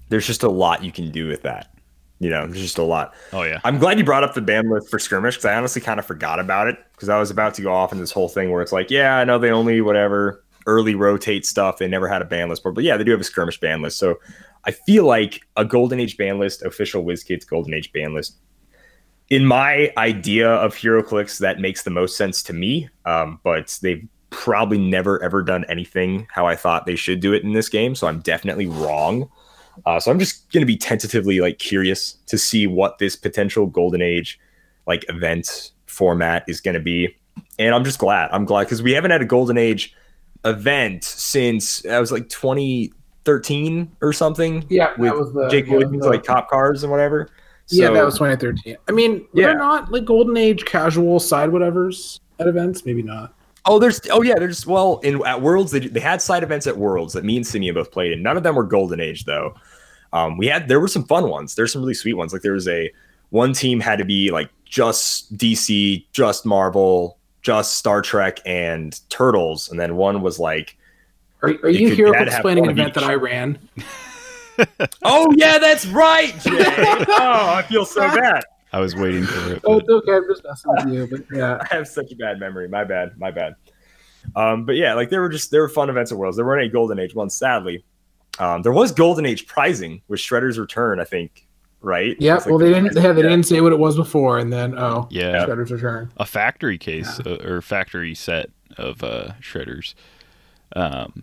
There's 0.08 0.26
just 0.26 0.42
a 0.42 0.48
lot 0.50 0.84
you 0.84 0.92
can 0.92 1.10
do 1.10 1.26
with 1.26 1.42
that. 1.42 1.72
You 2.18 2.30
know, 2.30 2.46
there's 2.46 2.62
just 2.62 2.78
a 2.78 2.82
lot. 2.82 3.14
Oh 3.32 3.42
yeah, 3.42 3.60
I'm 3.64 3.78
glad 3.78 3.98
you 3.98 4.04
brought 4.04 4.24
up 4.24 4.34
the 4.34 4.40
ban 4.40 4.70
list 4.70 4.88
for 4.88 4.98
skirmish 4.98 5.36
because 5.36 5.44
I 5.44 5.54
honestly 5.54 5.82
kind 5.82 6.00
of 6.00 6.06
forgot 6.06 6.40
about 6.40 6.66
it 6.66 6.78
because 6.92 7.08
I 7.08 7.18
was 7.18 7.30
about 7.30 7.54
to 7.54 7.62
go 7.62 7.72
off 7.72 7.92
in 7.92 7.98
this 7.98 8.10
whole 8.10 8.28
thing 8.28 8.50
where 8.50 8.62
it's 8.62 8.72
like, 8.72 8.90
yeah, 8.90 9.18
I 9.18 9.24
know 9.24 9.38
they 9.38 9.50
only 9.50 9.80
whatever 9.80 10.42
early 10.66 10.94
rotate 10.94 11.44
stuff. 11.46 11.78
They 11.78 11.88
never 11.88 12.08
had 12.08 12.22
a 12.22 12.24
ban 12.24 12.48
list, 12.48 12.62
but 12.62 12.74
but 12.74 12.84
yeah, 12.84 12.96
they 12.96 13.04
do 13.04 13.10
have 13.10 13.20
a 13.20 13.24
skirmish 13.24 13.60
ban 13.60 13.82
list. 13.82 13.98
So 13.98 14.18
I 14.64 14.72
feel 14.72 15.04
like 15.04 15.42
a 15.56 15.64
Golden 15.64 16.00
Age 16.00 16.16
ban 16.16 16.38
list, 16.38 16.62
official 16.62 17.04
WizKids 17.04 17.46
Golden 17.46 17.74
Age 17.74 17.92
ban 17.92 18.14
list. 18.14 18.38
In 19.28 19.44
my 19.44 19.92
idea 19.96 20.48
of 20.48 20.74
HeroClix, 20.74 21.38
that 21.40 21.60
makes 21.60 21.82
the 21.82 21.90
most 21.90 22.16
sense 22.16 22.42
to 22.44 22.52
me. 22.52 22.88
Um, 23.04 23.40
but 23.42 23.78
they've 23.82 24.06
probably 24.30 24.78
never 24.78 25.22
ever 25.22 25.42
done 25.42 25.64
anything 25.68 26.26
how 26.30 26.46
I 26.46 26.56
thought 26.56 26.84
they 26.84 26.96
should 26.96 27.20
do 27.20 27.32
it 27.32 27.42
in 27.42 27.52
this 27.52 27.68
game. 27.68 27.94
So 27.94 28.06
I'm 28.06 28.20
definitely 28.20 28.66
wrong. 28.66 29.30
Uh, 29.84 30.00
so 30.00 30.10
I'm 30.10 30.18
just 30.18 30.50
going 30.52 30.62
to 30.62 30.66
be 30.66 30.76
tentatively 30.76 31.40
like 31.40 31.58
curious 31.58 32.12
to 32.26 32.38
see 32.38 32.66
what 32.66 32.98
this 32.98 33.14
potential 33.16 33.66
golden 33.66 34.00
age 34.00 34.38
like 34.86 35.04
event 35.08 35.72
format 35.86 36.44
is 36.48 36.60
going 36.60 36.74
to 36.74 36.80
be. 36.80 37.14
And 37.58 37.74
I'm 37.74 37.84
just 37.84 37.98
glad. 37.98 38.30
I'm 38.32 38.44
glad 38.44 38.64
because 38.64 38.82
we 38.82 38.92
haven't 38.92 39.10
had 39.10 39.20
a 39.22 39.26
golden 39.26 39.58
age 39.58 39.94
event 40.44 41.04
since 41.04 41.84
I 41.86 42.00
was 42.00 42.10
like 42.12 42.28
2013 42.28 43.90
or 44.00 44.12
something. 44.12 44.64
Yeah, 44.68 44.86
that 44.88 44.98
with 44.98 45.12
was 45.12 45.32
the- 45.32 45.48
Jake 45.48 45.66
Williams 45.68 46.02
the- 46.04 46.10
like 46.10 46.24
cop 46.24 46.48
cars 46.48 46.82
and 46.82 46.90
whatever. 46.90 47.28
yeah, 47.68 47.90
that 47.90 48.04
was 48.04 48.14
2013. 48.14 48.76
I 48.88 48.92
mean, 48.92 49.26
Yeah. 49.34 49.46
they're 49.48 49.58
not 49.58 49.90
like 49.90 50.04
Golden 50.04 50.36
Age 50.36 50.64
casual 50.64 51.18
side 51.20 51.50
whatevers 51.50 52.20
at 52.38 52.46
events. 52.46 52.84
Maybe 52.86 53.02
not. 53.02 53.34
Oh, 53.66 53.78
there's 53.78 54.00
oh 54.10 54.22
yeah, 54.22 54.34
there's 54.38 54.64
well 54.66 54.98
in 55.02 55.24
at 55.26 55.42
Worlds 55.42 55.72
they, 55.72 55.80
they 55.80 56.00
had 56.00 56.22
side 56.22 56.42
events 56.42 56.66
at 56.66 56.76
Worlds 56.76 57.12
that 57.14 57.24
me 57.24 57.36
and 57.36 57.46
Simeon 57.46 57.74
both 57.74 57.90
played 57.90 58.12
in. 58.12 58.22
None 58.22 58.36
of 58.36 58.42
them 58.42 58.54
were 58.54 58.62
Golden 58.64 59.00
Age 59.00 59.24
though. 59.24 59.54
Um, 60.12 60.36
we 60.38 60.46
had 60.46 60.68
there 60.68 60.78
were 60.80 60.88
some 60.88 61.04
fun 61.04 61.28
ones. 61.28 61.54
There's 61.56 61.72
some 61.72 61.82
really 61.82 61.94
sweet 61.94 62.14
ones. 62.14 62.32
Like 62.32 62.42
there 62.42 62.52
was 62.52 62.68
a 62.68 62.90
one 63.30 63.52
team 63.52 63.80
had 63.80 63.98
to 63.98 64.04
be 64.04 64.30
like 64.30 64.50
just 64.64 65.36
DC, 65.36 66.04
just 66.12 66.46
Marvel, 66.46 67.18
just 67.42 67.76
Star 67.76 68.02
Trek, 68.02 68.40
and 68.46 68.98
Turtles, 69.08 69.68
and 69.70 69.78
then 69.80 69.96
one 69.96 70.22
was 70.22 70.38
like, 70.38 70.76
Are, 71.42 71.48
are 71.48 71.68
You 71.68 71.80
you 71.80 71.88
could- 71.88 71.96
here 71.96 72.06
you 72.06 72.12
had 72.12 72.24
to 72.26 72.30
have 72.30 72.38
explaining 72.38 72.64
an 72.64 72.76
one 72.76 72.80
of 72.80 72.86
event 72.86 72.94
that. 72.94 73.04
I 73.04 73.14
ran? 73.14 73.58
oh 75.02 75.32
yeah, 75.36 75.58
that's 75.58 75.86
right, 75.86 76.32
Jay. 76.40 76.52
oh, 77.08 77.54
I 77.56 77.62
feel 77.68 77.84
so 77.84 78.00
bad. 78.14 78.44
I 78.72 78.80
was 78.80 78.96
waiting 78.96 79.24
for 79.24 79.52
it. 79.52 79.62
Oh, 79.64 79.78
it's 79.78 79.88
okay. 79.88 80.12
I'm 80.12 80.24
just 80.28 80.44
messing 80.44 80.72
with 80.74 80.94
you, 80.94 81.06
but 81.06 81.36
yeah. 81.36 81.58
I 81.70 81.74
have 81.74 81.86
such 81.88 82.12
a 82.12 82.16
bad 82.16 82.38
memory. 82.40 82.68
My 82.68 82.84
bad. 82.84 83.18
My 83.18 83.30
bad. 83.30 83.54
Um, 84.34 84.64
but 84.64 84.74
yeah, 84.76 84.94
like 84.94 85.08
there 85.08 85.20
were 85.20 85.28
just 85.28 85.50
there 85.50 85.62
were 85.62 85.68
fun 85.68 85.88
events 85.88 86.10
at 86.12 86.18
Worlds. 86.18 86.36
There 86.36 86.44
weren't 86.44 86.62
any 86.62 86.70
Golden 86.70 86.98
Age 86.98 87.14
ones, 87.14 87.34
sadly. 87.34 87.84
Um, 88.38 88.62
there 88.62 88.72
was 88.72 88.92
Golden 88.92 89.24
Age 89.24 89.46
pricing 89.46 90.02
with 90.08 90.20
Shredder's 90.20 90.58
Return, 90.58 91.00
I 91.00 91.04
think, 91.04 91.46
right? 91.80 92.16
Yeah, 92.18 92.34
like 92.34 92.46
well, 92.46 92.58
the 92.58 92.66
they 92.66 92.72
didn't. 92.74 92.96
Yeah, 92.96 93.12
they 93.12 93.22
didn't 93.22 93.44
say 93.44 93.60
what 93.60 93.72
it 93.72 93.78
was 93.78 93.96
before, 93.96 94.38
and 94.38 94.52
then 94.52 94.76
oh, 94.76 95.06
Yeah. 95.10 95.46
Shredder's 95.46 95.70
Return. 95.70 96.12
a 96.18 96.26
factory 96.26 96.76
case 96.76 97.20
uh, 97.20 97.38
or 97.44 97.62
factory 97.62 98.14
set 98.14 98.50
of 98.76 99.02
uh, 99.02 99.32
shredders. 99.40 99.94
Um, 100.74 101.22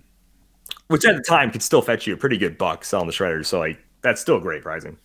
which 0.87 1.05
at 1.05 1.15
the 1.15 1.21
time 1.21 1.51
could 1.51 1.61
still 1.61 1.81
fetch 1.81 2.07
you 2.07 2.13
a 2.13 2.17
pretty 2.17 2.37
good 2.37 2.57
buck 2.57 2.85
selling 2.85 3.07
the 3.07 3.13
Shredders. 3.13 3.47
So 3.47 3.59
like 3.59 3.79
that's 4.01 4.21
still 4.21 4.39
great 4.39 4.63
pricing. 4.63 4.97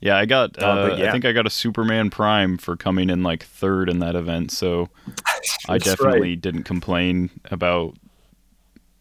Yeah, 0.00 0.16
I 0.16 0.26
got. 0.26 0.56
Oh, 0.62 0.66
Uh, 0.92 0.96
yeah. 0.96 1.08
I 1.08 1.12
think 1.12 1.24
I 1.24 1.32
got 1.32 1.46
a 1.46 1.50
Superman 1.50 2.10
Prime 2.10 2.58
for 2.58 2.76
coming 2.76 3.10
in 3.10 3.22
like 3.22 3.42
third 3.44 3.88
in 3.88 3.98
that 4.00 4.14
event. 4.16 4.50
So 4.50 4.88
I 5.68 5.78
definitely 5.78 6.36
didn't 6.36 6.64
complain 6.64 7.30
about. 7.50 7.96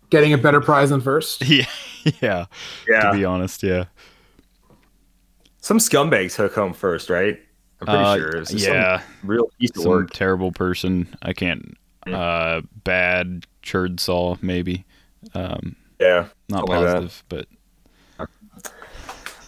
Getting 0.10 0.34
a 0.34 0.38
better 0.40 0.60
prize 0.62 0.90
than 0.90 1.02
first. 1.02 1.44
Yeah, 1.48 1.66
yeah. 2.22 2.46
Yeah, 2.88 3.02
To 3.12 3.14
be 3.18 3.26
honest, 3.26 3.62
yeah. 3.62 3.86
some 5.62 5.78
scumbags 5.78 6.36
took 6.36 6.56
home 6.56 6.74
first, 6.74 7.10
right? 7.10 7.40
I'm 7.82 7.88
pretty 7.88 8.04
Uh, 8.04 8.16
sure. 8.18 8.38
It's 8.38 8.50
some 8.52 8.60
yeah, 8.60 9.02
real 9.24 9.50
piece 9.60 9.70
of 9.76 9.84
some 9.84 9.90
work. 9.92 10.12
terrible 10.12 10.52
person. 10.52 11.16
I 11.22 11.34
can't. 11.34 11.78
Uh, 12.08 12.62
bad 12.84 13.46
churd 13.62 14.00
saw 14.00 14.36
maybe. 14.42 14.86
Um, 15.36 15.76
Yeah, 16.00 16.28
not 16.50 16.60
Something 16.68 16.76
like 16.76 16.86
positive, 16.86 17.24
but 17.30 17.48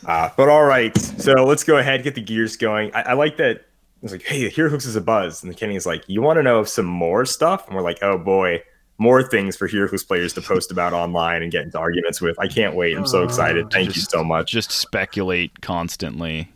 Uh, 0.05 0.29
but 0.35 0.49
all 0.49 0.63
right, 0.65 0.95
so 0.97 1.33
let's 1.45 1.63
go 1.63 1.77
ahead 1.77 1.95
and 1.95 2.03
get 2.03 2.15
the 2.15 2.21
gears 2.21 2.57
going. 2.57 2.93
I, 2.95 3.01
I 3.01 3.13
like 3.13 3.37
that. 3.37 3.65
It's 4.03 4.11
like, 4.11 4.23
hey, 4.23 4.49
Hero 4.49 4.69
Hooks 4.69 4.85
is 4.85 4.95
a 4.95 5.01
buzz, 5.01 5.43
and 5.43 5.55
Kenny's 5.55 5.85
like, 5.85 6.03
you 6.07 6.21
want 6.23 6.37
to 6.37 6.43
know 6.43 6.63
some 6.63 6.87
more 6.87 7.23
stuff? 7.25 7.67
And 7.67 7.75
we're 7.75 7.83
like, 7.83 7.99
oh 8.01 8.17
boy, 8.17 8.63
more 8.97 9.21
things 9.21 9.55
for 9.55 9.67
Hero 9.67 9.87
Hooks 9.87 10.03
players 10.03 10.33
to 10.33 10.41
post 10.41 10.71
about 10.71 10.93
online 10.93 11.43
and 11.43 11.51
get 11.51 11.63
into 11.63 11.77
arguments 11.77 12.19
with. 12.19 12.37
I 12.39 12.47
can't 12.47 12.75
wait. 12.75 12.97
I'm 12.97 13.05
so 13.05 13.23
excited. 13.23 13.69
Thank 13.71 13.95
you 13.95 14.01
so 14.01 14.23
much. 14.23 14.51
just 14.51 14.71
speculate 14.71 15.61
constantly. 15.61 16.51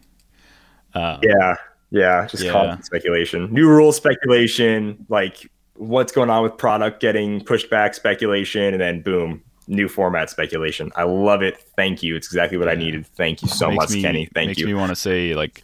Uh, 0.96 1.20
Yeah, 1.22 1.56
yeah, 1.92 2.26
just 2.26 2.44
Yeah. 2.44 2.52
constant 2.52 2.86
speculation. 2.86 3.54
New 3.54 3.68
rule 3.70 3.92
speculation, 3.92 5.06
like 5.10 5.50
what's 5.76 6.12
going 6.12 6.30
on 6.30 6.42
with 6.42 6.58
product 6.58 7.00
getting 7.00 7.44
pushed 7.44 7.70
back 7.70 7.94
speculation, 7.94 8.74
and 8.74 8.82
then 8.82 9.02
boom, 9.02 9.44
new 9.68 9.88
format 9.88 10.30
speculation. 10.30 10.92
I 10.96 11.04
love 11.04 11.42
it. 11.42 11.60
Thank 11.76 12.04
you. 12.04 12.16
It's 12.16 12.28
exactly 12.28 12.58
what 12.58 12.70
I 12.70 12.76
needed. 12.76 13.06
Thank 13.08 13.42
you 13.42 13.48
so 13.48 13.70
makes 13.70 13.78
much, 13.78 13.92
me, 13.92 14.02
Kenny. 14.02 14.30
Thank 14.34 14.58
you. 14.58 14.66
makes 14.66 14.74
me 14.74 14.74
want 14.74 14.90
to 14.90 14.96
say 14.96 15.34
like 15.34 15.64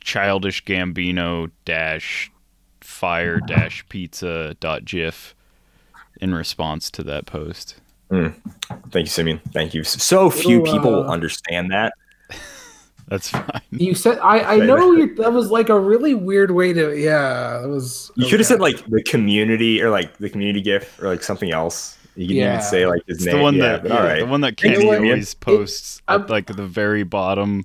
childish 0.00 0.64
Gambino 0.64 1.50
dash 1.64 2.30
fire 2.80 3.40
dash 3.40 3.86
pizza 3.88 4.54
dot 4.60 4.84
gif 4.84 5.34
in 6.20 6.34
response 6.34 6.90
to 6.92 7.02
that 7.04 7.26
post. 7.26 7.76
Thank 8.10 8.34
you, 8.94 9.06
Simeon. 9.06 9.40
Thank 9.52 9.74
you. 9.74 9.82
So 9.84 10.30
few 10.30 10.62
Little, 10.62 10.74
people 10.74 11.04
uh, 11.04 11.08
understand 11.08 11.72
that. 11.72 11.92
That's 13.08 13.30
fine. 13.30 13.62
You 13.70 13.94
said 13.94 14.18
I. 14.18 14.54
I 14.54 14.56
know 14.58 14.92
you, 14.92 15.14
that 15.16 15.32
was 15.32 15.50
like 15.50 15.68
a 15.68 15.78
really 15.78 16.14
weird 16.14 16.50
way 16.50 16.72
to. 16.72 16.96
Yeah, 16.96 17.62
it 17.62 17.68
was. 17.68 18.10
You 18.14 18.28
should 18.28 18.40
have 18.40 18.46
said 18.46 18.60
like 18.60 18.84
the 18.86 19.02
community 19.02 19.82
or 19.82 19.90
like 19.90 20.16
the 20.18 20.30
community 20.30 20.60
gif 20.60 21.00
or 21.00 21.08
like 21.08 21.22
something 21.22 21.52
else. 21.52 21.95
You 22.16 22.28
can 22.28 22.36
Yeah. 22.36 22.52
even 22.54 22.62
say 22.64 22.86
like 22.86 23.02
his 23.06 23.18
It's 23.18 23.26
name. 23.26 23.36
the 23.36 23.42
one 23.42 23.54
yeah, 23.56 23.76
that 23.78 23.86
yeah, 23.88 23.96
all 23.96 24.02
right. 24.02 24.20
the 24.20 24.26
one 24.26 24.40
that 24.42 24.62
You 24.62 24.70
know 24.70 24.76
Kenny 24.76 24.86
what? 24.88 24.98
always 24.98 25.34
posts 25.34 26.00
I'm- 26.08 26.22
at 26.22 26.24
um, 26.26 26.30
like 26.30 26.46
the 26.46 26.66
very 26.66 27.02
bottom 27.02 27.64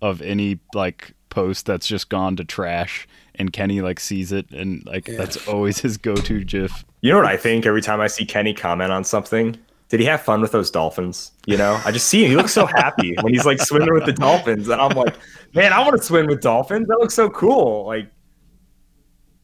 of 0.00 0.20
any 0.22 0.58
like 0.74 1.14
post 1.30 1.66
that's 1.66 1.86
just 1.86 2.08
gone 2.08 2.36
to 2.36 2.44
trash 2.44 3.06
and 3.36 3.52
Kenny 3.52 3.80
like 3.80 3.98
sees 4.00 4.32
it 4.32 4.50
and 4.50 4.84
like 4.84 5.04
that's 5.06 5.48
always 5.48 5.78
his 5.80 5.96
go-to 5.96 6.44
gif. 6.44 6.84
You 7.00 7.10
know 7.12 7.16
what 7.16 7.26
I 7.26 7.36
think 7.36 7.64
every 7.64 7.80
time 7.82 8.00
I 8.00 8.06
see 8.08 8.24
Kenny 8.26 8.52
comment 8.52 8.92
on 8.92 9.04
something? 9.04 9.56
Did 9.88 10.00
he 10.00 10.06
have 10.06 10.22
fun 10.22 10.40
with 10.40 10.52
those 10.52 10.70
dolphins? 10.70 11.32
You 11.46 11.56
know, 11.58 11.78
I 11.84 11.90
just 11.92 12.06
see 12.06 12.24
him. 12.24 12.30
He 12.30 12.36
looks 12.36 12.52
so 12.52 12.64
happy 12.66 13.14
when 13.20 13.32
he's 13.34 13.44
like 13.44 13.60
swimming 13.60 13.92
with 13.92 14.06
the 14.06 14.12
dolphins. 14.14 14.68
And 14.68 14.80
I'm 14.80 14.96
like, 14.96 15.14
man, 15.54 15.72
I 15.72 15.80
want 15.80 15.96
to 15.98 16.02
swim 16.02 16.26
with 16.26 16.40
dolphins. 16.40 16.88
That 16.88 16.98
looks 16.98 17.12
so 17.14 17.28
cool. 17.28 17.86
Like, 17.86 18.10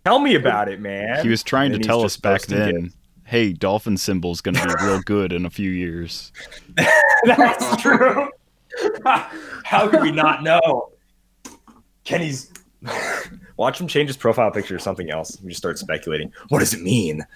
tell 0.05 0.19
me 0.19 0.35
about 0.37 0.69
it, 0.69 0.81
man. 0.81 1.23
He 1.23 1.29
was 1.29 1.43
trying 1.43 1.71
to 1.71 1.75
And 1.77 1.85
he's 1.85 1.87
tell 1.87 2.03
us 2.03 2.17
back 2.17 2.43
then, 2.43 2.77
it. 2.87 2.93
Hey, 3.29 3.53
dolphin 3.53 3.97
symbol's 3.97 4.41
going 4.41 4.55
to 4.55 4.67
be 4.67 4.85
real 4.85 5.01
good 5.05 5.33
in 5.33 5.45
a 5.45 5.51
few 5.51 5.71
years. 5.71 6.33
That's 7.25 7.83
true. 7.83 8.31
How 9.05 9.89
could 9.89 10.03
we 10.03 10.11
not 10.11 10.43
know? 10.43 10.93
Kenny's. 12.05 12.51
Watch 13.57 13.81
him 13.81 13.87
change 13.87 14.09
his 14.09 14.17
profile 14.17 14.51
picture 14.51 14.77
to 14.77 14.83
something 14.83 15.11
else. 15.11 15.39
We 15.43 15.51
just 15.51 15.59
start 15.59 15.79
speculating. 15.79 16.33
What 16.49 16.61
does 16.61 16.73
it 16.73 16.81
mean? 16.81 17.27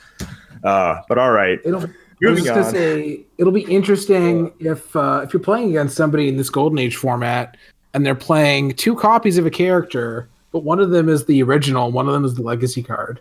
Uh, 0.64 1.01
but 1.09 1.19
all 1.19 1.32
right. 1.32 1.59
It'll, 1.64 1.82
I 1.82 2.31
was 2.31 2.39
just 2.39 2.47
gonna 2.47 2.64
on. 2.64 2.73
say 2.73 3.20
it'll 3.39 3.52
be 3.52 3.62
interesting 3.62 4.52
if 4.60 4.94
uh, 4.94 5.23
if 5.24 5.32
you're 5.32 5.43
playing 5.43 5.70
against 5.70 5.97
somebody 5.97 6.28
in 6.28 6.36
this 6.36 6.48
golden 6.48 6.78
age 6.78 6.94
format 6.94 7.56
and 7.93 8.06
they're 8.06 8.14
playing 8.14 8.74
two 8.74 8.94
copies 8.94 9.36
of 9.36 9.47
a 9.47 9.51
character 9.51 10.28
but 10.52 10.64
one 10.64 10.78
of 10.78 10.90
them 10.90 11.09
is 11.09 11.24
the 11.24 11.43
original. 11.43 11.90
One 11.90 12.06
of 12.06 12.12
them 12.12 12.24
is 12.24 12.35
the 12.35 12.43
legacy 12.43 12.82
card. 12.82 13.20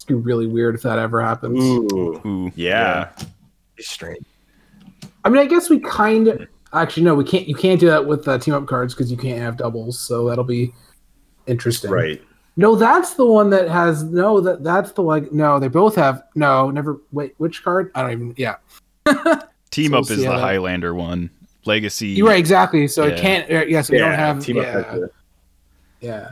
It's 0.00 0.06
gonna 0.06 0.20
be 0.20 0.24
really 0.24 0.46
weird 0.46 0.74
if 0.74 0.80
that 0.82 0.98
ever 0.98 1.20
happens. 1.20 1.62
Ooh, 1.62 2.22
Ooh, 2.26 2.52
yeah. 2.54 3.10
It's 3.76 3.90
strange. 3.90 4.24
I 5.26 5.28
mean, 5.28 5.42
I 5.42 5.44
guess 5.46 5.68
we 5.68 5.78
kind 5.78 6.28
of 6.28 6.48
actually 6.72 7.02
no, 7.02 7.14
we 7.14 7.22
can't. 7.24 7.46
You 7.46 7.54
can't 7.54 7.78
do 7.78 7.86
that 7.88 8.06
with 8.06 8.26
uh, 8.26 8.38
team 8.38 8.54
up 8.54 8.66
cards 8.66 8.94
because 8.94 9.10
you 9.10 9.18
can't 9.18 9.40
have 9.40 9.58
doubles. 9.58 10.00
So 10.00 10.26
that'll 10.26 10.42
be 10.42 10.72
interesting. 11.46 11.90
Right. 11.90 12.22
No, 12.56 12.76
that's 12.76 13.12
the 13.12 13.26
one 13.26 13.50
that 13.50 13.68
has 13.68 14.02
no. 14.04 14.40
That 14.40 14.64
that's 14.64 14.92
the 14.92 15.02
like. 15.02 15.32
No, 15.32 15.58
they 15.58 15.68
both 15.68 15.94
have 15.96 16.22
no. 16.34 16.70
Never. 16.70 16.98
Wait, 17.12 17.34
which 17.36 17.62
card? 17.62 17.90
I 17.94 18.00
don't 18.00 18.12
even. 18.12 18.34
Yeah, 18.38 18.56
Team 19.70 19.92
So 19.92 19.98
Up 19.98 20.04
we'll 20.04 20.12
is 20.12 20.24
the 20.24 20.30
that- 20.30 20.40
Highlander 20.40 20.94
one. 20.94 21.28
Legacy. 21.66 22.08
you're 22.08 22.26
right. 22.26 22.38
Exactly. 22.38 22.88
So 22.88 23.02
it 23.04 23.18
can't. 23.18 23.50
Uh, 23.50 23.66
yes, 23.66 23.90
we 23.90 23.98
yeah, 23.98 24.08
don't 24.08 24.18
have. 24.18 24.42
team 24.42 24.56
yeah. 24.56 24.62
up. 24.62 24.86
has 24.86 25.02
Yeah. 26.00 26.30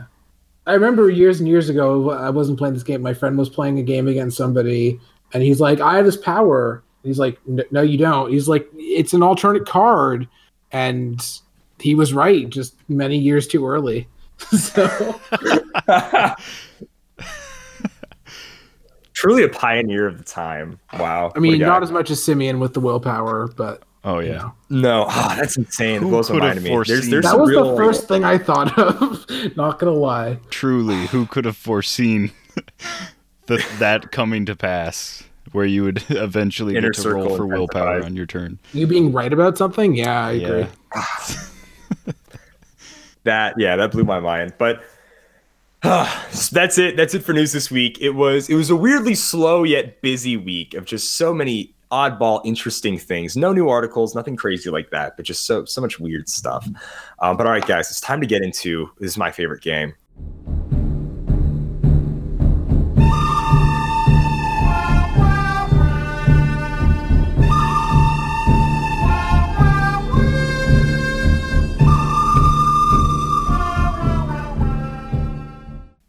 I 0.69 0.73
remember 0.73 1.09
years 1.09 1.39
and 1.39 1.49
years 1.49 1.67
ago, 1.67 2.11
I 2.11 2.29
wasn't 2.29 2.59
playing 2.59 2.75
this 2.75 2.83
game. 2.83 3.01
My 3.01 3.15
friend 3.15 3.35
was 3.39 3.49
playing 3.49 3.79
a 3.79 3.83
game 3.83 4.07
against 4.07 4.37
somebody, 4.37 4.99
and 5.33 5.41
he's 5.41 5.59
like, 5.59 5.79
I 5.79 5.95
have 5.95 6.05
this 6.05 6.15
power. 6.15 6.83
He's 7.01 7.17
like, 7.17 7.39
No, 7.47 7.81
you 7.81 7.97
don't. 7.97 8.31
He's 8.31 8.47
like, 8.47 8.69
It's 8.75 9.13
an 9.13 9.23
alternate 9.23 9.65
card. 9.65 10.27
And 10.71 11.19
he 11.79 11.95
was 11.95 12.13
right, 12.13 12.47
just 12.47 12.75
many 12.87 13.17
years 13.17 13.47
too 13.47 13.65
early. 13.65 14.07
so, 14.37 15.19
Truly 19.13 19.43
a 19.43 19.49
pioneer 19.49 20.05
of 20.07 20.19
the 20.19 20.23
time. 20.23 20.79
Wow. 20.99 21.31
I 21.35 21.39
mean, 21.39 21.53
What 21.53 21.55
a 21.55 21.59
guy. 21.59 21.65
not 21.65 21.83
as 21.83 21.91
much 21.91 22.11
as 22.11 22.23
Simeon 22.23 22.59
with 22.59 22.75
the 22.75 22.79
willpower, 22.79 23.47
but, 23.47 23.81
Oh 24.09 24.19
yeah. 24.19 24.49
No, 24.71 25.05
ah, 25.09 25.35
that's 25.37 25.55
insane. 25.55 26.01
Who 26.01 26.09
blows 26.09 26.31
my 26.31 26.35
could 26.35 26.43
mind 26.43 26.53
have 26.55 26.63
to 26.63 26.69
me. 26.69 26.75
There's, 26.75 26.87
foreseen 26.87 27.11
there's 27.11 27.25
That 27.25 27.39
was 27.39 27.49
real, 27.51 27.69
the 27.69 27.77
first 27.77 28.07
thing 28.07 28.23
I 28.23 28.39
thought 28.39 28.75
of. 28.77 29.23
not 29.55 29.77
going 29.77 29.93
to 29.93 29.99
lie. 29.99 30.39
Truly, 30.49 31.05
who 31.07 31.27
could 31.27 31.45
have 31.45 31.55
foreseen 31.55 32.31
the, 33.45 33.63
that 33.77 34.11
coming 34.11 34.47
to 34.47 34.55
pass? 34.55 35.23
Where 35.51 35.65
you 35.65 35.83
would 35.83 36.03
eventually 36.09 36.75
Inner 36.75 36.91
get 36.91 37.01
to 37.01 37.13
roll 37.13 37.35
for 37.35 37.47
willpower 37.47 38.03
on 38.03 38.15
your 38.15 38.27
turn. 38.27 38.59
You 38.71 38.85
being 38.85 39.11
right 39.11 39.33
about 39.33 39.57
something? 39.57 39.95
Yeah, 39.95 40.25
I 40.27 40.31
agree. 40.33 40.67
That 43.23 43.59
yeah 43.59 43.75
that 43.75 43.91
blew 43.91 44.05
my 44.05 44.19
mind 44.19 44.53
but 44.57 44.81
that's 45.81 46.77
it 46.77 46.95
that's 46.95 47.13
it 47.13 47.23
for 47.23 47.33
news 47.33 47.51
this 47.51 47.69
week 47.69 47.99
it 47.99 48.11
was 48.11 48.49
it 48.49 48.55
was 48.55 48.69
a 48.69 48.75
weirdly 48.75 49.13
slow 49.13 49.63
yet 49.63 50.01
busy 50.01 50.37
week 50.37 50.73
of 50.73 50.85
just 50.85 51.15
so 51.15 51.33
many 51.33 51.73
oddball 51.91 52.41
interesting 52.45 52.97
things. 52.97 53.35
No 53.35 53.53
new 53.53 53.69
articles 53.69 54.15
nothing 54.15 54.35
crazy 54.35 54.69
like 54.69 54.89
that 54.91 55.15
but 55.17 55.25
just 55.25 55.45
so 55.45 55.65
so 55.65 55.81
much 55.81 55.99
weird 55.99 56.29
stuff. 56.29 56.67
Um, 57.19 57.37
but 57.37 57.45
all 57.45 57.53
right 57.53 57.65
guys 57.65 57.89
it's 57.89 58.01
time 58.01 58.21
to 58.21 58.27
get 58.27 58.41
into 58.41 58.89
this 58.99 59.11
is 59.11 59.17
my 59.17 59.31
favorite 59.31 59.61
game 59.61 59.93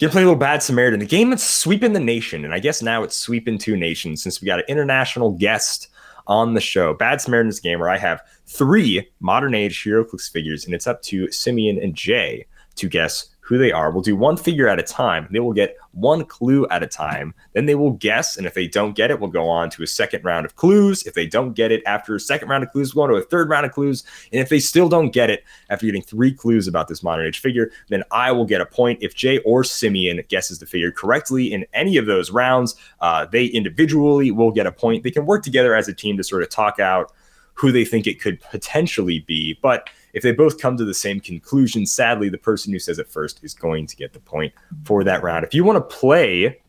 Gonna 0.00 0.12
play 0.12 0.22
a 0.22 0.24
little 0.24 0.38
Bad 0.38 0.62
Samaritan, 0.62 1.02
a 1.02 1.04
game 1.04 1.28
that's 1.28 1.44
sweeping 1.44 1.92
the 1.92 2.00
nation, 2.00 2.46
and 2.46 2.54
I 2.54 2.58
guess 2.58 2.80
now 2.80 3.02
it's 3.02 3.14
sweeping 3.14 3.58
two 3.58 3.76
nations 3.76 4.22
since 4.22 4.40
we 4.40 4.46
got 4.46 4.60
an 4.60 4.64
international 4.66 5.32
guest 5.32 5.88
on 6.26 6.54
the 6.54 6.60
show. 6.60 6.94
Bad 6.94 7.20
Samaritan 7.20 7.50
is 7.50 7.58
a 7.58 7.62
game 7.62 7.80
where 7.80 7.90
I 7.90 7.98
have 7.98 8.22
three 8.46 9.06
modern 9.20 9.54
age 9.54 9.84
HeroClix 9.84 10.32
figures, 10.32 10.64
and 10.64 10.74
it's 10.74 10.86
up 10.86 11.02
to 11.02 11.30
Simeon 11.30 11.78
and 11.82 11.94
Jay 11.94 12.46
to 12.76 12.88
guess 12.88 13.28
who 13.50 13.58
they 13.58 13.72
are. 13.72 13.90
We'll 13.90 14.00
do 14.00 14.14
one 14.14 14.36
figure 14.36 14.68
at 14.68 14.78
a 14.78 14.82
time. 14.84 15.26
They 15.32 15.40
will 15.40 15.52
get 15.52 15.76
one 15.90 16.24
clue 16.24 16.68
at 16.68 16.84
a 16.84 16.86
time. 16.86 17.34
Then 17.52 17.66
they 17.66 17.74
will 17.74 17.90
guess, 17.90 18.36
and 18.36 18.46
if 18.46 18.54
they 18.54 18.68
don't 18.68 18.94
get 18.94 19.10
it, 19.10 19.18
we'll 19.18 19.28
go 19.28 19.48
on 19.48 19.70
to 19.70 19.82
a 19.82 19.88
second 19.88 20.24
round 20.24 20.46
of 20.46 20.54
clues. 20.54 21.02
If 21.02 21.14
they 21.14 21.26
don't 21.26 21.54
get 21.54 21.72
it 21.72 21.82
after 21.84 22.14
a 22.14 22.20
second 22.20 22.48
round 22.48 22.62
of 22.62 22.70
clues, 22.70 22.94
we'll 22.94 23.08
go 23.08 23.14
to 23.14 23.18
a 23.18 23.24
third 23.24 23.48
round 23.48 23.66
of 23.66 23.72
clues. 23.72 24.04
And 24.32 24.40
if 24.40 24.50
they 24.50 24.60
still 24.60 24.88
don't 24.88 25.10
get 25.10 25.30
it 25.30 25.42
after 25.68 25.84
getting 25.84 26.00
three 26.00 26.32
clues 26.32 26.68
about 26.68 26.86
this 26.86 27.02
modern 27.02 27.26
age 27.26 27.40
figure, 27.40 27.72
then 27.88 28.04
I 28.12 28.30
will 28.30 28.44
get 28.44 28.60
a 28.60 28.66
point. 28.66 29.00
If 29.02 29.16
Jay 29.16 29.38
or 29.38 29.64
Simeon 29.64 30.22
guesses 30.28 30.60
the 30.60 30.66
figure 30.66 30.92
correctly 30.92 31.52
in 31.52 31.66
any 31.74 31.96
of 31.96 32.06
those 32.06 32.30
rounds, 32.30 32.76
uh, 33.00 33.26
they 33.26 33.46
individually 33.46 34.30
will 34.30 34.52
get 34.52 34.68
a 34.68 34.72
point. 34.72 35.02
They 35.02 35.10
can 35.10 35.26
work 35.26 35.42
together 35.42 35.74
as 35.74 35.88
a 35.88 35.92
team 35.92 36.16
to 36.18 36.22
sort 36.22 36.44
of 36.44 36.50
talk 36.50 36.78
out 36.78 37.12
who 37.54 37.72
they 37.72 37.84
think 37.84 38.06
it 38.06 38.20
could 38.20 38.40
potentially 38.42 39.18
be. 39.26 39.58
But 39.60 39.90
if 40.12 40.22
they 40.22 40.32
both 40.32 40.60
come 40.60 40.76
to 40.76 40.84
the 40.84 40.94
same 40.94 41.20
conclusion, 41.20 41.86
sadly, 41.86 42.28
the 42.28 42.38
person 42.38 42.72
who 42.72 42.78
says 42.78 42.98
it 42.98 43.08
first 43.08 43.42
is 43.42 43.54
going 43.54 43.86
to 43.86 43.96
get 43.96 44.12
the 44.12 44.20
point 44.20 44.52
for 44.84 45.04
that 45.04 45.22
round. 45.22 45.44
If 45.44 45.54
you 45.54 45.64
want 45.64 45.76
to 45.76 45.96
play 45.96 46.60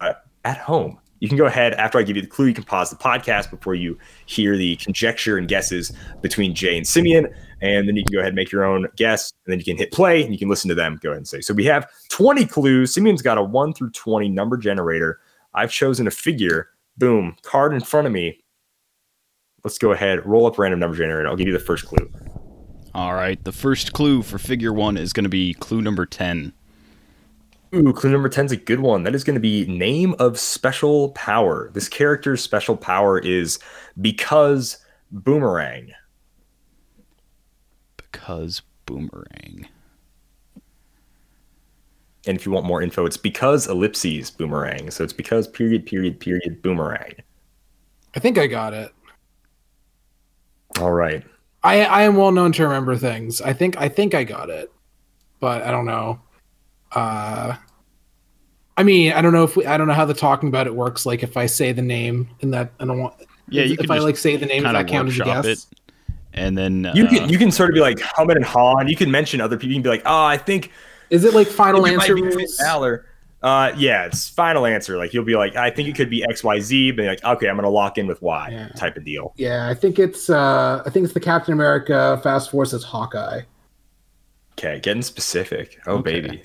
uh, 0.00 0.14
at 0.44 0.58
home, 0.58 0.98
you 1.20 1.28
can 1.28 1.36
go 1.36 1.46
ahead 1.46 1.74
after 1.74 1.98
I 1.98 2.02
give 2.02 2.16
you 2.16 2.22
the 2.22 2.28
clue. 2.28 2.46
You 2.46 2.54
can 2.54 2.64
pause 2.64 2.90
the 2.90 2.96
podcast 2.96 3.50
before 3.50 3.74
you 3.74 3.98
hear 4.26 4.56
the 4.56 4.76
conjecture 4.76 5.36
and 5.36 5.48
guesses 5.48 5.92
between 6.20 6.54
Jay 6.54 6.76
and 6.76 6.86
Simeon, 6.86 7.26
and 7.60 7.88
then 7.88 7.96
you 7.96 8.04
can 8.04 8.12
go 8.12 8.18
ahead 8.20 8.28
and 8.28 8.36
make 8.36 8.52
your 8.52 8.64
own 8.64 8.86
guess, 8.96 9.32
and 9.44 9.52
then 9.52 9.58
you 9.58 9.64
can 9.64 9.76
hit 9.76 9.92
play 9.92 10.22
and 10.22 10.32
you 10.32 10.38
can 10.38 10.48
listen 10.48 10.68
to 10.68 10.74
them. 10.74 10.98
Go 11.02 11.10
ahead 11.10 11.18
and 11.18 11.28
say. 11.28 11.40
So 11.40 11.54
we 11.54 11.64
have 11.64 11.88
20 12.10 12.46
clues. 12.46 12.94
Simeon's 12.94 13.22
got 13.22 13.38
a 13.38 13.42
one 13.42 13.72
through 13.72 13.90
20 13.90 14.28
number 14.28 14.56
generator. 14.56 15.20
I've 15.54 15.72
chosen 15.72 16.06
a 16.06 16.10
figure. 16.10 16.70
Boom, 16.98 17.36
card 17.42 17.74
in 17.74 17.80
front 17.80 18.06
of 18.06 18.12
me. 18.12 18.42
Let's 19.64 19.78
go 19.78 19.92
ahead, 19.92 20.24
roll 20.24 20.46
up 20.46 20.58
random 20.58 20.80
number 20.80 20.96
generator. 20.96 21.28
I'll 21.28 21.36
give 21.36 21.46
you 21.46 21.52
the 21.52 21.58
first 21.58 21.86
clue. 21.86 22.10
All 22.94 23.14
right. 23.14 23.42
The 23.44 23.52
first 23.52 23.92
clue 23.92 24.22
for 24.22 24.38
figure 24.38 24.72
one 24.72 24.96
is 24.96 25.12
going 25.12 25.24
to 25.24 25.30
be 25.30 25.54
clue 25.54 25.82
number 25.82 26.06
10. 26.06 26.52
Ooh, 27.74 27.92
clue 27.92 28.10
number 28.10 28.28
10 28.28 28.46
is 28.46 28.52
a 28.52 28.56
good 28.56 28.80
one. 28.80 29.02
That 29.02 29.14
is 29.14 29.24
going 29.24 29.34
to 29.34 29.40
be 29.40 29.66
name 29.66 30.14
of 30.18 30.38
special 30.38 31.10
power. 31.10 31.70
This 31.74 31.88
character's 31.88 32.42
special 32.42 32.76
power 32.76 33.18
is 33.18 33.58
because 34.00 34.78
boomerang. 35.12 35.92
Because 37.96 38.62
boomerang. 38.86 39.68
And 42.26 42.36
if 42.36 42.46
you 42.46 42.52
want 42.52 42.66
more 42.66 42.82
info, 42.82 43.06
it's 43.06 43.16
because 43.16 43.66
ellipses 43.68 44.30
boomerang. 44.30 44.90
So 44.90 45.04
it's 45.04 45.12
because 45.12 45.46
period, 45.46 45.84
period, 45.84 46.20
period 46.20 46.62
boomerang. 46.62 47.14
I 48.14 48.20
think 48.20 48.38
I 48.38 48.46
got 48.46 48.72
it. 48.72 48.92
All 50.78 50.92
right. 50.92 51.24
I 51.62 51.84
I 51.84 52.02
am 52.02 52.16
well 52.16 52.30
known 52.30 52.52
to 52.52 52.62
remember 52.64 52.96
things. 52.96 53.40
I 53.40 53.52
think 53.52 53.76
I 53.76 53.88
think 53.88 54.14
I 54.14 54.24
got 54.24 54.50
it, 54.50 54.72
but 55.40 55.62
I 55.62 55.70
don't 55.70 55.86
know. 55.86 56.20
Uh, 56.92 57.56
I 58.76 58.82
mean, 58.84 59.12
I 59.12 59.20
don't 59.20 59.32
know 59.32 59.42
if 59.42 59.56
we, 59.56 59.66
I 59.66 59.76
don't 59.76 59.88
know 59.88 59.94
how 59.94 60.04
the 60.04 60.14
talking 60.14 60.48
about 60.48 60.66
it 60.66 60.74
works. 60.74 61.04
Like 61.04 61.22
if 61.22 61.36
I 61.36 61.46
say 61.46 61.72
the 61.72 61.82
name 61.82 62.28
and 62.42 62.54
that 62.54 62.72
I 62.78 62.84
don't 62.84 62.98
want. 62.98 63.14
Yeah, 63.48 63.64
you 63.64 63.72
if 63.72 63.80
could 63.80 63.90
I 63.90 63.96
just 63.96 64.06
like 64.06 64.16
say 64.16 64.36
the 64.36 64.46
name, 64.46 64.62
does 64.62 64.72
kind 64.72 64.76
of 64.76 64.86
that 64.86 64.92
count 64.92 65.08
as 65.08 65.18
a 65.20 65.24
guess? 65.24 65.46
it. 65.46 65.66
And 66.34 66.56
then 66.56 66.86
uh, 66.86 66.92
You 66.94 67.06
can 67.06 67.28
you 67.28 67.38
can 67.38 67.50
sort 67.50 67.70
of 67.70 67.74
be 67.74 67.80
like 67.80 67.98
hum 68.00 68.30
it 68.30 68.36
and 68.36 68.44
haw, 68.46 68.76
and 68.76 68.88
you 68.88 68.94
can 68.94 69.10
mention 69.10 69.40
other 69.40 69.56
people. 69.56 69.70
You 69.70 69.76
can 69.76 69.82
be 69.82 69.88
like, 69.88 70.02
oh, 70.06 70.24
I 70.24 70.36
think 70.36 70.70
Is 71.10 71.24
it 71.24 71.34
like 71.34 71.48
final 71.48 71.84
it 71.86 71.94
answer 71.94 72.14
be 72.14 72.22
rules? 72.22 72.56
Balor. 72.58 73.06
Uh, 73.42 73.72
yeah, 73.76 74.04
it's 74.06 74.28
final 74.28 74.66
answer. 74.66 74.96
Like 74.96 75.14
you'll 75.14 75.24
be 75.24 75.36
like, 75.36 75.54
I 75.54 75.70
think 75.70 75.88
it 75.88 75.94
could 75.94 76.10
be 76.10 76.24
X, 76.24 76.42
Y, 76.42 76.58
Z, 76.60 76.90
but 76.92 77.04
like, 77.04 77.24
okay, 77.24 77.48
I'm 77.48 77.56
gonna 77.56 77.68
lock 77.70 77.96
in 77.98 78.06
with 78.06 78.20
Y 78.20 78.48
Yeah. 78.50 78.68
type 78.70 78.96
of 78.96 79.04
deal. 79.04 79.32
Yeah, 79.36 79.68
I 79.68 79.74
think 79.74 79.98
it's 79.98 80.28
uh 80.28 80.82
I 80.84 80.90
think 80.90 81.04
it's 81.04 81.14
the 81.14 81.20
Captain 81.20 81.52
America 81.54 82.18
Fast 82.22 82.50
Force 82.50 82.72
as 82.74 82.82
Hawkeye. 82.82 83.42
Okay, 84.58 84.80
getting 84.80 85.02
specific. 85.02 85.78
Oh 85.86 85.98
Okay. 85.98 86.20
baby. 86.20 86.42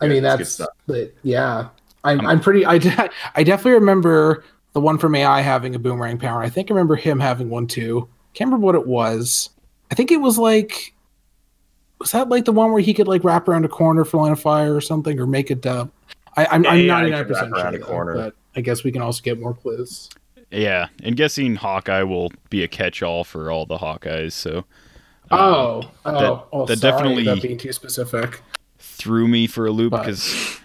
I 0.00 0.06
mean 0.08 0.22
good 0.22 0.24
that's, 0.24 0.60
but 0.86 1.12
yeah. 1.22 1.68
I'm 2.04 2.26
I'm 2.26 2.40
pretty 2.40 2.64
I, 2.64 2.78
de- 2.78 3.10
I 3.34 3.42
definitely 3.42 3.72
remember 3.72 4.44
the 4.72 4.80
one 4.80 4.98
from 4.98 5.14
AI 5.14 5.40
having 5.42 5.74
a 5.74 5.78
boomerang 5.78 6.18
power. 6.18 6.40
I 6.42 6.48
think 6.48 6.70
I 6.70 6.74
remember 6.74 6.96
him 6.96 7.20
having 7.20 7.50
one 7.50 7.66
too. 7.66 8.08
Can't 8.34 8.48
remember 8.48 8.64
what 8.64 8.76
it 8.76 8.86
was. 8.86 9.50
I 9.90 9.94
think 9.94 10.10
it 10.12 10.18
was 10.20 10.38
like 10.38 10.94
was 11.98 12.12
that 12.12 12.28
like 12.28 12.44
the 12.44 12.52
one 12.52 12.70
where 12.72 12.80
he 12.80 12.94
could 12.94 13.08
like 13.08 13.24
wrap 13.24 13.48
around 13.48 13.64
a 13.64 13.68
corner 13.68 14.04
for 14.04 14.18
line 14.18 14.32
of 14.32 14.40
fire 14.40 14.74
or 14.74 14.80
something 14.80 15.18
or 15.18 15.26
make 15.26 15.50
it 15.50 15.66
uh 15.66 15.86
I, 16.36 16.46
I'm 16.46 16.64
Yeah, 16.64 16.70
I'm 16.70 16.76
yeah, 16.76 16.82
he 16.82 16.86
ninety 16.86 17.10
nine 17.10 17.24
could 17.24 17.30
wrap 17.34 17.40
percent 17.42 17.54
sure, 17.56 17.64
around 17.64 17.74
a 17.74 17.78
corner. 17.78 18.14
but 18.14 18.34
I 18.56 18.60
guess 18.60 18.84
we 18.84 18.92
can 18.92 19.02
also 19.02 19.22
get 19.22 19.40
more 19.40 19.54
clues. 19.54 20.08
yeah, 20.50 20.88
and 21.02 21.16
guessing 21.16 21.56
Hawkeye 21.56 22.02
will 22.02 22.30
be 22.50 22.62
a 22.62 22.68
catch-all 22.68 23.24
for 23.24 23.50
all 23.50 23.66
the 23.66 23.78
Hawkeyes. 23.78 24.32
So 24.32 24.64
Oh, 25.30 25.82
oh, 26.06 26.12
that- 26.12 26.44
oh, 26.52 26.66
that 26.66 26.78
sorry 26.78 26.92
definitely- 26.92 27.22
about 27.26 27.42
being 27.42 27.58
too 27.58 27.72
specific. 27.72 28.40
threw 28.78 29.28
me 29.28 29.46
for 29.46 29.66
a 29.66 29.70
loop 29.70 29.92
because 29.92 30.58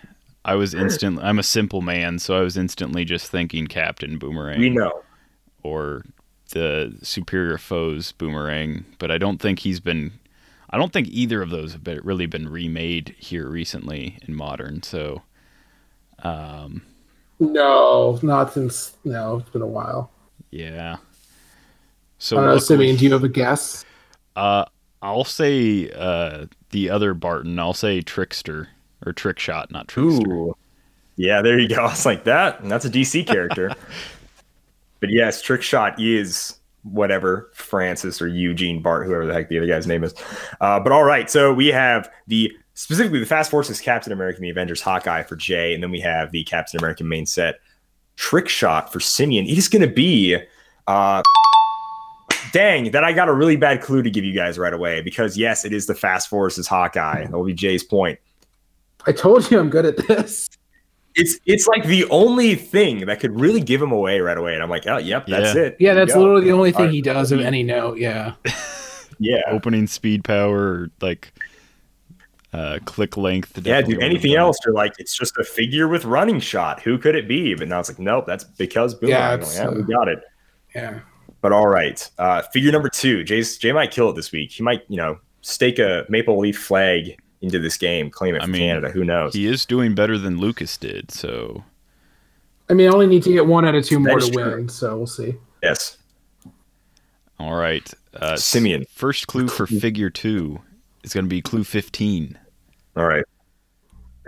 I 0.46 0.56
was 0.56 0.74
instantly 0.74 1.24
I'm 1.24 1.40
a 1.40 1.44
simple 1.44 1.82
man, 1.82 2.20
so 2.20 2.38
I 2.38 2.42
was 2.42 2.56
instantly 2.58 3.04
just 3.06 3.30
thinking 3.32 3.68
Captain 3.68 4.18
Boomerang 4.18 4.60
We 4.60 4.70
know. 4.70 5.02
or 5.64 6.04
the 6.52 6.96
Superior 7.02 7.58
Foes 7.58 8.12
Boomerang, 8.14 8.86
but 9.00 9.10
I 9.12 9.18
don't 9.18 9.42
think 9.42 9.60
he's 9.60 9.80
been. 9.80 10.12
I 10.74 10.78
don't 10.78 10.92
think 10.92 11.08
either 11.10 11.42
of 11.44 11.52
those 11.52 11.72
have 11.74 11.84
been, 11.84 12.02
really 12.04 12.26
been 12.26 12.50
remade 12.50 13.16
here 13.20 13.48
recently 13.48 14.18
in 14.28 14.34
modern. 14.36 14.82
So 14.82 15.22
No, 17.40 18.20
not 18.22 18.54
since 18.54 18.98
no, 19.04 19.38
it's 19.38 19.50
been 19.50 19.62
a 19.62 19.68
while. 19.68 20.12
yeah. 20.52 20.98
I 21.00 21.04
So 22.18 22.36
don't 22.38 22.46
know, 22.46 22.52
luckily- 22.54 22.66
Simeon, 22.66 22.96
do 22.98 23.06
you 23.06 23.12
have 23.14 23.24
a 23.24 23.30
guess? 23.30 23.86
Uh, 24.36 24.66
I'll 25.02 25.26
say 25.26 25.92
uh, 25.92 26.46
the 26.72 26.90
other 26.90 27.14
Barton. 27.14 27.60
I'll 27.60 27.74
say 27.74 28.02
Trickster 28.02 28.70
or 29.06 29.12
Trick 29.14 29.38
Shot, 29.40 29.70
not 29.72 29.88
Trickster. 29.88 30.32
Ooh. 30.32 30.56
Yeah, 31.18 31.42
there 31.42 31.60
you 31.60 31.68
go. 31.68 31.76
I 31.82 31.84
was 31.84 32.06
like 32.06 32.24
that. 32.24 32.62
and 32.62 32.72
That's 32.72 32.86
a 32.86 32.90
DC 32.90 33.28
character. 33.28 33.72
but 35.02 35.10
yes, 35.12 35.42
Trick 35.42 35.62
Shot 35.62 36.00
is 36.02 36.60
whatever 36.84 37.50
Francis 37.54 38.22
or 38.22 38.28
Eugene 38.28 38.82
Bart, 38.82 39.08
whoever 39.08 39.26
the 39.26 39.34
heck 39.34 39.50
the 39.50 39.58
other 39.58 39.68
guy's 39.68 39.88
name 39.88 40.04
is. 40.04 40.14
Uh, 40.62 40.80
but 40.80 40.92
all 40.92 41.04
right, 41.04 41.30
so 41.30 41.54
we 41.54 41.68
have 41.68 42.10
the 42.28 42.52
specifically 42.74 43.20
the 43.20 43.26
Fast 43.26 43.52
Forces 43.52 43.82
Captain 43.82 44.14
America 44.14 44.40
the 44.40 44.50
Avengers 44.50 44.82
Hawkeye 44.82 45.24
for 45.24 45.36
Jay, 45.36 45.74
and 45.74 45.82
then 45.82 45.92
we 45.92 46.00
have 46.00 46.32
the 46.32 46.44
Captain 46.44 46.80
America 46.80 47.04
main 47.04 47.26
set 47.26 47.56
Trick 48.16 48.48
Shot 48.48 48.92
for 48.92 49.00
Simeon. 49.00 49.46
It 49.46 49.58
is 49.58 49.68
going 49.68 49.88
to 49.88 49.94
be. 49.94 50.38
Uh, 50.88 51.22
Dang, 52.52 52.92
that 52.92 53.04
I 53.04 53.14
got 53.14 53.30
a 53.30 53.34
really 53.34 53.56
bad 53.56 53.82
clue 53.82 54.04
to 54.04 54.12
give 54.12 54.24
you 54.24 54.34
guys 54.34 54.60
right 54.60 54.74
away 54.74 55.02
because 55.02 55.36
yes, 55.38 55.66
it 55.66 55.74
is 55.74 55.88
the 55.88 55.96
Fast 55.96 56.28
Forces 56.28 56.68
Hawkeye. 56.68 57.26
That 57.26 57.32
will 57.32 57.46
be 57.46 57.54
Jay's 57.54 57.84
point. 57.84 58.20
I 59.08 59.12
told 59.12 59.50
you 59.50 59.60
I'm 59.60 59.72
good 59.72 59.86
at 59.86 59.98
this. 60.08 60.50
It's 61.16 61.38
it's 61.46 61.68
like 61.68 61.84
the 61.86 62.06
only 62.10 62.56
thing 62.56 63.06
that 63.06 63.20
could 63.20 63.40
really 63.40 63.62
give 63.62 63.82
him 63.82 63.92
away 63.92 64.20
right 64.20 64.38
away, 64.38 64.54
and 64.56 64.64
I'm 64.64 64.70
like, 64.70 64.88
oh, 64.88 64.98
yep, 64.98 65.28
that's 65.28 65.56
Yeah. 65.56 65.62
it. 65.62 65.78
Yeah, 65.80 65.94
that's 65.94 66.16
literally 66.16 66.46
the 66.46 66.52
only 66.52 66.72
thing 66.72 66.82
Alright. 66.82 66.94
he 66.94 67.02
does 67.02 67.32
of 67.32 67.40
any 67.40 67.64
note. 67.64 67.98
Yeah. 67.98 68.34
Yeah, 69.20 69.42
Opening 69.48 69.88
speed 69.88 70.24
power, 70.24 70.90
like 71.00 71.32
uh, 72.52 72.80
click 72.84 73.16
length. 73.16 73.54
yeah, 73.58 73.62
definitely 73.82 73.94
dude. 73.94 74.04
Anything 74.04 74.36
else? 74.36 74.58
You're 74.66 74.74
like, 74.74 74.94
it's 74.98 75.16
just 75.16 75.38
a 75.38 75.44
figure 75.44 75.88
with 75.88 76.04
running 76.04 76.40
shot. 76.40 76.82
Who 76.82 76.98
could 76.98 77.16
it 77.16 77.28
be? 77.28 77.54
But 77.56 77.68
now 77.68 77.80
it's 77.80 77.90
like, 77.90 78.00
nope, 78.00 78.26
that's 78.26 78.44
because 78.44 78.96
Boomerang. 78.96 79.40
Yeah, 79.42 79.46
like, 79.46 79.56
yeah, 79.56 79.70
we 79.70 79.82
uh, 79.82 79.86
got 79.86 80.08
it. 80.10 80.20
Yeah. 80.76 81.00
But 81.42 81.52
all 81.52 81.68
right, 81.68 82.10
uh, 82.18 82.42
figure 82.52 82.72
number 82.72 82.90
two. 82.90 83.24
Jay's 83.24 83.58
Jay 83.58 83.72
might 83.72 83.92
kill 83.92 84.10
it 84.10 84.16
this 84.16 84.32
week. 84.32 84.52
He 84.52 84.64
might, 84.64 84.82
you 84.90 84.98
know, 84.98 85.20
stake 85.42 85.80
a 85.80 86.06
maple 86.10 86.40
leaf 86.40 86.58
flag 86.58 87.18
into 87.44 87.60
this 87.60 87.78
game, 87.78 88.10
claim 88.10 88.36
it 88.36 88.42
I 88.42 88.48
mean, 88.48 88.62
Canada. 88.62 88.90
Who 88.90 89.04
knows? 89.04 89.34
He 89.34 89.46
is 89.46 89.66
doing 89.66 89.94
better 89.94 90.18
than 90.18 90.38
Lucas 90.40 90.78
did, 90.78 91.12
so 91.12 91.64
I 92.70 92.74
mean, 92.74 92.90
I 92.90 92.94
only 92.94 93.08
need 93.08 93.24
to 93.24 93.32
get 93.32 93.46
one 93.46 93.66
out 93.66 93.76
of 93.76 93.86
two 93.86 94.00
more 94.00 94.20
to 94.20 94.32
true. 94.32 94.56
win, 94.56 94.70
so 94.70 94.98
we'll 94.98 95.08
see. 95.08 95.36
yes. 95.62 95.98
all 97.40 97.56
right. 97.56 97.94
Uh, 98.16 98.36
Simeon. 98.38 98.86
First 98.90 99.28
clue 99.28 99.48
for 99.48 99.68
figure 99.68 100.10
two 100.10 100.60
is 101.04 101.14
going 101.14 101.26
to 101.26 101.30
be 101.30 101.42
clue 101.42 101.64
15. 101.64 102.38
All 102.96 103.06
right. 103.06 103.26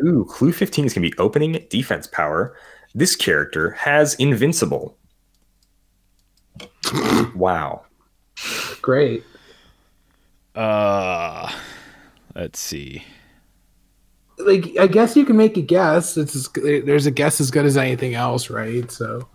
Ooh, 0.03 0.25
clue 0.25 0.51
15 0.51 0.85
is 0.85 0.93
going 0.93 1.03
to 1.03 1.09
be 1.09 1.17
opening 1.17 1.65
defense 1.69 2.07
power. 2.07 2.57
This 2.93 3.15
character 3.15 3.71
has 3.71 4.15
invincible. 4.15 4.97
wow. 7.35 7.83
Great. 8.81 9.23
Uh, 10.53 11.51
let's 12.35 12.59
see. 12.59 13.03
Like, 14.37 14.75
I 14.77 14.87
guess 14.87 15.15
you 15.15 15.25
can 15.25 15.37
make 15.37 15.55
a 15.57 15.61
guess. 15.61 16.17
It's 16.17 16.35
as, 16.35 16.49
there's 16.53 17.05
a 17.05 17.11
guess 17.11 17.39
as 17.39 17.51
good 17.51 17.65
as 17.65 17.77
anything 17.77 18.15
else, 18.15 18.49
right? 18.49 18.89
So 18.91 19.27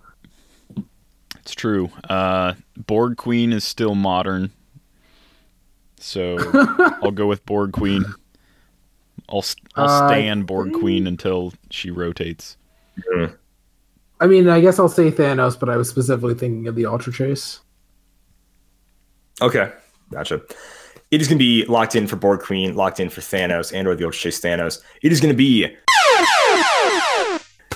It's 1.39 1.55
true. 1.55 1.91
Uh, 2.09 2.55
Borg 2.77 3.17
Queen 3.17 3.53
is 3.53 3.65
still 3.65 3.95
modern, 3.95 4.51
so 5.99 6.37
I'll 7.03 7.11
go 7.13 7.27
with 7.27 7.45
Borg 7.47 7.73
Queen. 7.73 8.05
I'll 9.31 9.43
st- 9.43 9.67
I'll 9.77 9.89
Uh, 9.89 10.09
stand 10.09 10.47
Borg 10.47 10.73
Queen 10.75 11.07
until 11.07 11.55
she 11.71 11.91
rotates. 11.91 12.57
I 14.21 14.27
mean, 14.27 14.49
I 14.49 14.61
guess 14.61 14.79
I'll 14.79 14.89
say 14.89 15.11
Thanos, 15.11 15.59
but 15.59 15.71
I 15.71 15.79
was 15.79 15.89
specifically 15.89 16.35
thinking 16.35 16.67
of 16.69 16.75
the 16.75 16.85
Ultra 16.85 17.11
Chase. 17.13 17.61
Okay. 19.41 19.73
Gotcha. 20.13 20.43
It 21.11 21.21
is 21.21 21.27
going 21.27 21.39
to 21.39 21.45
be 21.45 21.65
locked 21.67 21.97
in 21.97 22.07
for 22.07 22.17
Borg 22.17 22.41
Queen, 22.41 22.77
locked 22.77 23.01
in 23.01 23.11
for 23.11 23.21
Thanos, 23.21 23.73
and 23.73 23.89
or 23.89 23.97
the 23.97 24.05
Ultra 24.05 24.21
Chase 24.21 24.41
Thanos. 24.41 24.81
It 25.03 25.11
is 25.11 25.21
going 25.21 25.33
to 25.33 25.37
be 25.37 25.77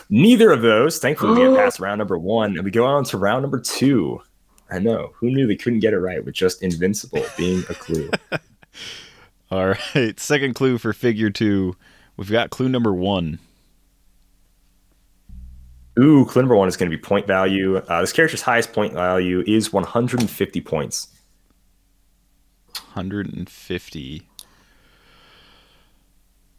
neither 0.09 0.53
of 0.53 0.63
those. 0.63 0.99
Thankfully, 0.99 1.43
we 1.43 1.49
get 1.49 1.57
past 1.57 1.81
round 1.81 1.99
number 1.99 2.17
one, 2.17 2.57
and 2.57 2.65
we 2.65 2.71
go 2.71 2.85
on 2.85 3.05
to 3.05 3.19
round 3.19 3.43
number 3.43 3.59
two. 3.59 4.21
I 4.71 4.79
know. 4.79 5.13
Who 5.17 5.31
knew 5.31 5.47
they 5.47 5.57
couldn't 5.57 5.81
get 5.81 5.93
it 5.93 5.99
right 5.99 6.25
with 6.25 6.35
just 6.35 6.63
invincible 6.63 7.25
being 7.37 7.65
a 7.69 7.75
clue? 7.75 8.11
All 9.51 9.75
right, 9.95 10.19
second 10.19 10.55
clue 10.55 10.79
for 10.79 10.93
figure 10.93 11.31
two. 11.31 11.77
We've 12.17 12.31
got 12.31 12.51
clue 12.51 12.69
number 12.69 12.95
one. 12.95 13.41
Ooh, 15.99 16.25
clue 16.25 16.43
number 16.43 16.57
one 16.57 16.69
is 16.69 16.77
going 16.77 16.91
to 16.91 16.97
be 16.97 17.01
point 17.01 17.27
value. 17.27 17.77
Uh, 17.77 18.01
this 18.01 18.13
character's 18.13 18.43
highest 18.43 18.73
point 18.73 18.95
value 18.95 19.45
is 19.47 19.73
150 19.73 20.61
points. 20.61 21.09
150. 22.95 24.23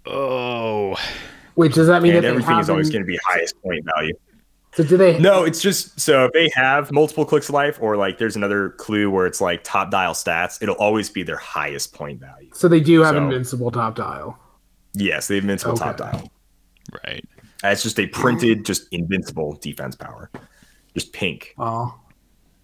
Oh, 0.05 0.95
Wait, 1.55 1.71
does 1.73 1.87
that 1.87 2.01
mean 2.01 2.11
and 2.13 2.17
that 2.17 2.21
they 2.21 2.27
everything 2.35 2.59
is 2.59 2.69
always 2.69 2.89
going 2.89 3.01
to 3.01 3.07
be 3.07 3.17
highest 3.25 3.59
point 3.63 3.83
value. 3.85 4.13
So 4.73 4.83
do 4.83 4.97
they? 4.97 5.17
No, 5.19 5.45
it's 5.45 5.61
just 5.61 5.97
so 5.99 6.25
if 6.25 6.33
they 6.33 6.49
have 6.53 6.91
multiple 6.91 7.23
clicks 7.25 7.47
of 7.47 7.53
life, 7.55 7.77
or 7.81 7.95
like 7.95 8.17
there's 8.17 8.35
another 8.35 8.71
clue 8.71 9.09
where 9.09 9.25
it's 9.25 9.39
like 9.39 9.63
top 9.63 9.89
dial 9.89 10.13
stats, 10.13 10.61
it'll 10.61 10.75
always 10.75 11.09
be 11.09 11.23
their 11.23 11.37
highest 11.37 11.93
point 11.93 12.19
value. 12.19 12.49
So 12.53 12.67
they 12.67 12.81
do 12.81 13.01
have 13.01 13.15
So- 13.15 13.23
invincible 13.23 13.71
top 13.71 13.95
dial. 13.95 14.37
Yes, 14.93 15.27
they 15.27 15.35
have 15.35 15.43
invincible 15.45 15.77
top 15.77 15.97
dial. 15.97 16.29
right. 17.05 17.23
It's 17.63 17.83
just 17.83 17.99
a 17.99 18.07
printed, 18.07 18.65
just 18.65 18.87
invincible 18.91 19.53
defense 19.61 19.95
power, 19.95 20.29
just 20.93 21.13
pink. 21.13 21.53
Well, 21.57 21.99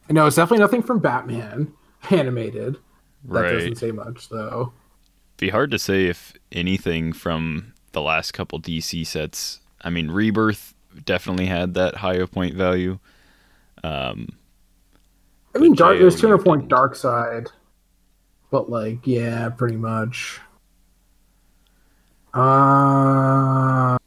no, 0.10 0.27
it's 0.27 0.35
definitely 0.35 0.61
nothing 0.64 0.84
from 0.84 0.99
Batman 0.99 1.73
animated. 2.11 2.77
That 3.26 3.41
Right. 3.41 3.52
doesn't 3.53 3.76
say 3.77 3.91
much 3.91 4.30
though. 4.30 4.73
Be 5.38 5.49
hard 5.49 5.72
to 5.72 5.80
say 5.80 6.06
if 6.06 6.34
anything 6.52 7.14
from 7.14 7.73
the 7.93 8.02
last 8.02 8.34
couple 8.34 8.60
DC 8.60 9.06
sets. 9.06 9.60
I 9.81 9.89
mean, 9.89 10.10
Rebirth 10.11 10.73
definitely 11.06 11.48
had 11.48 11.73
that 11.73 11.95
high 11.98 12.15
of 12.15 12.31
point 12.31 12.56
value. 12.56 12.99
Um, 13.84 14.30
I 15.56 15.60
mean, 15.60 15.73
dark. 15.73 15.98
There's 15.99 16.19
Turner 16.19 16.38
Point. 16.38 16.69
Darkseid, 16.69 17.48
but 18.52 18.69
like, 18.69 18.99
yeah, 19.06 19.49
pretty 19.49 19.76
much. 19.77 20.39
Uh, 22.34 23.98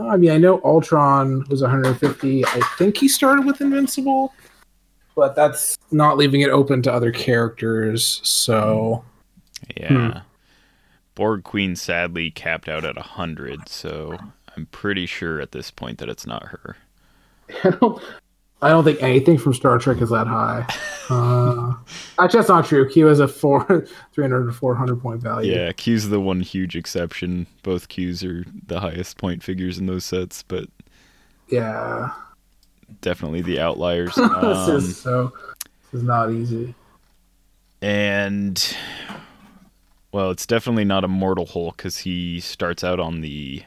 I 0.00 0.16
mean, 0.16 0.30
I 0.30 0.38
know 0.38 0.60
Ultron 0.64 1.44
was 1.48 1.62
150. 1.62 2.44
I 2.46 2.60
think 2.78 2.96
he 2.96 3.08
started 3.08 3.44
with 3.44 3.60
Invincible, 3.60 4.32
but 5.16 5.34
that's 5.34 5.76
not 5.90 6.16
leaving 6.16 6.42
it 6.42 6.50
open 6.50 6.82
to 6.82 6.92
other 6.92 7.10
characters. 7.10 8.20
So 8.22 9.04
yeah. 9.76 10.20
Borg 11.16 11.42
Queen 11.44 11.74
sadly 11.74 12.30
capped 12.30 12.68
out 12.68 12.84
at 12.84 12.94
100, 12.96 13.68
so 13.68 14.18
I'm 14.56 14.66
pretty 14.66 15.06
sure 15.06 15.40
at 15.40 15.52
this 15.52 15.70
point 15.70 15.98
that 15.98 16.08
it's 16.10 16.26
not 16.26 16.44
her. 16.44 16.76
I 17.64 17.70
don't. 17.80 18.02
I 18.62 18.70
don't 18.70 18.84
think 18.84 19.02
anything 19.02 19.36
from 19.36 19.52
Star 19.52 19.78
Trek 19.78 20.00
is 20.00 20.10
that 20.10 20.26
high. 20.26 20.66
Uh, 21.08 21.72
actually, 22.18 22.38
that's 22.40 22.48
not 22.48 22.64
true. 22.64 22.88
Q 22.90 23.06
has 23.06 23.20
a 23.20 23.28
four, 23.28 23.64
300 24.12 24.46
to 24.46 24.52
400 24.52 25.00
point 25.00 25.22
value. 25.22 25.54
Yeah, 25.54 25.70
Q's 25.70 26.08
the 26.08 26.18
one 26.18 26.40
huge 26.40 26.74
exception. 26.74 27.46
Both 27.62 27.86
Q's 27.86 28.24
are 28.24 28.44
the 28.66 28.80
highest 28.80 29.16
point 29.16 29.44
figures 29.44 29.78
in 29.78 29.86
those 29.86 30.04
sets, 30.04 30.42
but 30.42 30.64
Yeah. 31.48 32.10
Definitely 33.00 33.42
the 33.42 33.60
outliers. 33.60 34.14
this 34.16 34.30
Um, 34.30 34.76
is 34.76 34.96
so. 34.96 35.32
This 35.92 36.00
is 36.00 36.02
not 36.02 36.30
easy. 36.32 36.74
and 37.82 38.76
well, 40.12 40.30
it's 40.30 40.46
definitely 40.46 40.84
not 40.84 41.04
Immortal 41.04 41.46
Hulk 41.46 41.76
because 41.76 41.98
he 41.98 42.40
starts 42.40 42.82
out 42.82 42.98
on 43.00 43.20
the 43.20 43.62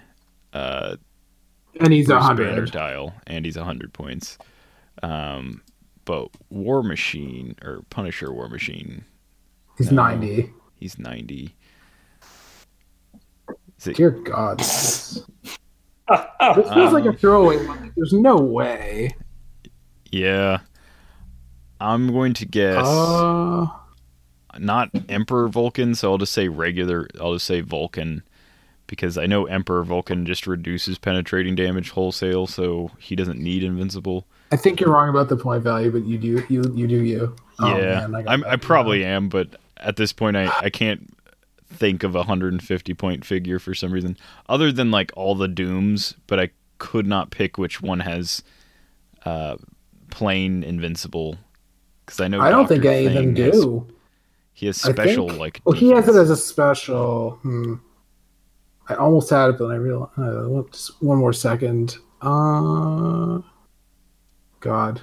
uh, 0.53 0.95
And 1.79 1.93
he's 1.93 2.09
a 2.09 2.19
hundred. 2.19 2.71
dial, 2.71 3.13
and 3.27 3.45
he's 3.45 3.55
a 3.55 3.59
100 3.61 3.93
points. 3.93 4.37
Um, 5.03 5.61
but 6.05 6.29
War 6.49 6.81
Machine 6.81 7.55
or 7.63 7.81
Punisher 7.91 8.33
War 8.33 8.49
Machine, 8.49 9.05
He's 9.77 9.91
No. 9.91 10.03
ninety. 10.03 10.51
he's 10.79 10.97
90. 10.97 11.55
Is 13.77 13.87
it, 13.87 13.95
Dear 13.95 14.09
God. 14.11 14.61
This 16.55 16.73
feels 16.73 16.93
like 16.93 17.05
a 17.05 17.13
throwaway. 17.13 17.57
line. 17.65 17.93
There's 17.95 18.13
no 18.13 18.37
way. 18.37 19.15
yeah. 20.11 20.59
I'm 21.81 22.11
going 22.11 22.33
to 22.33 22.45
guess 22.45 22.85
Uh, 22.85 23.67
not 24.57 24.89
Emperor 25.07 25.47
Vulcan, 25.47 25.95
so 25.95 26.11
I'll 26.11 26.17
just 26.17 26.33
say 26.33 26.49
regular. 26.49 27.07
I'll 27.21 27.33
just 27.33 27.45
say 27.45 27.61
Vulcan 27.61 28.23
because 28.87 29.17
I 29.17 29.27
know 29.27 29.45
Emperor 29.45 29.83
Vulcan 29.83 30.25
just 30.25 30.45
reduces 30.45 30.97
penetrating 30.97 31.55
damage 31.55 31.91
wholesale, 31.91 32.47
so 32.47 32.91
he 32.99 33.15
doesn't 33.15 33.39
need 33.39 33.63
invincible. 33.63 34.25
I 34.51 34.57
think 34.57 34.81
you're 34.81 34.91
wrong 34.91 35.07
about 35.09 35.29
the 35.29 35.37
point 35.37 35.63
value, 35.63 35.91
but 35.91 36.03
you 36.05 36.17
do 36.17 36.43
you 36.49 36.63
you 36.75 36.87
do 36.87 37.01
you. 37.01 37.35
Oh, 37.59 37.77
yeah, 37.77 38.07
man, 38.07 38.27
I 38.27 38.33
I'm, 38.33 38.43
I 38.43 38.55
probably 38.57 39.05
am, 39.05 39.29
but 39.29 39.55
at 39.77 39.95
this 39.95 40.11
point, 40.11 40.35
I, 40.35 40.51
I 40.59 40.69
can't 40.69 41.15
think 41.69 42.03
of 42.03 42.15
a 42.15 42.19
150 42.19 42.93
point 42.93 43.25
figure 43.25 43.59
for 43.59 43.73
some 43.73 43.91
reason, 43.91 44.17
other 44.47 44.71
than 44.71 44.91
like 44.91 45.11
all 45.15 45.35
the 45.35 45.47
Dooms. 45.47 46.15
But 46.27 46.39
I 46.39 46.49
could 46.77 47.07
not 47.07 47.31
pick 47.31 47.57
which 47.57 47.81
one 47.81 47.99
has 47.99 48.41
uh, 49.25 49.57
plain 50.09 50.63
invincible 50.63 51.37
because 52.05 52.19
I 52.19 52.27
know 52.27 52.39
I 52.41 52.49
don't 52.49 52.63
Dr. 52.63 52.75
think 52.81 52.85
any 52.85 53.05
of 53.07 53.13
them 53.13 53.35
Thing 53.35 53.45
has- 53.45 53.61
do. 53.61 53.87
He 54.53 54.65
has 54.65 54.81
special 54.81 55.29
like. 55.29 55.61
Well, 55.63 55.73
he 55.73 55.91
has 55.91 56.07
it 56.09 56.15
as 56.15 56.29
a 56.29 56.35
special. 56.35 57.31
Hmm. 57.43 57.75
I 58.89 58.95
almost 58.95 59.29
had 59.29 59.51
it, 59.51 59.57
but 59.57 59.67
then 59.67 59.75
I 59.75 59.79
realized. 59.79 60.11
Uh, 60.17 60.63
just 60.71 61.01
one 61.01 61.17
more 61.17 61.31
second. 61.31 61.97
Uh, 62.21 63.39
God. 64.59 65.01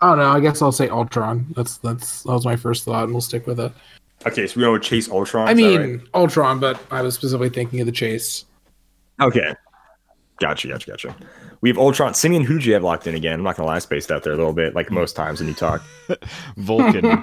Oh 0.00 0.14
no, 0.14 0.28
I 0.30 0.38
guess 0.40 0.62
I'll 0.62 0.70
say 0.72 0.88
Ultron. 0.88 1.46
That's 1.56 1.78
that's 1.78 2.22
that 2.22 2.32
was 2.32 2.44
my 2.44 2.54
first 2.56 2.84
thought, 2.84 3.04
and 3.04 3.12
we'll 3.12 3.20
stick 3.20 3.46
with 3.48 3.58
it. 3.58 3.72
Okay, 4.26 4.46
so 4.46 4.56
we 4.56 4.62
go 4.62 4.72
with 4.72 4.82
Chase 4.82 5.10
Ultron. 5.10 5.48
I 5.48 5.54
mean 5.54 5.80
right? 5.80 6.00
Ultron, 6.14 6.60
but 6.60 6.80
I 6.90 7.02
was 7.02 7.14
specifically 7.14 7.50
thinking 7.50 7.80
of 7.80 7.86
the 7.86 7.92
chase. 7.92 8.44
okay. 9.20 9.54
Gotcha, 10.40 10.66
gotcha, 10.66 10.90
gotcha. 10.90 11.16
We 11.60 11.68
have 11.68 11.78
Ultron. 11.78 12.14
Simeon, 12.14 12.42
who 12.42 12.54
did 12.54 12.64
you 12.64 12.72
have 12.74 12.82
locked 12.82 13.06
in 13.06 13.14
again? 13.14 13.34
I'm 13.34 13.42
not 13.44 13.56
gonna 13.56 13.68
lie, 13.68 13.76
I 13.76 13.78
spaced 13.78 14.10
out 14.10 14.24
there 14.24 14.32
a 14.32 14.36
little 14.36 14.52
bit, 14.52 14.74
like 14.74 14.90
most 15.00 15.14
times 15.14 15.38
when 15.38 15.48
you 15.48 15.54
talk. 15.54 15.82
Vulcan, 16.56 17.22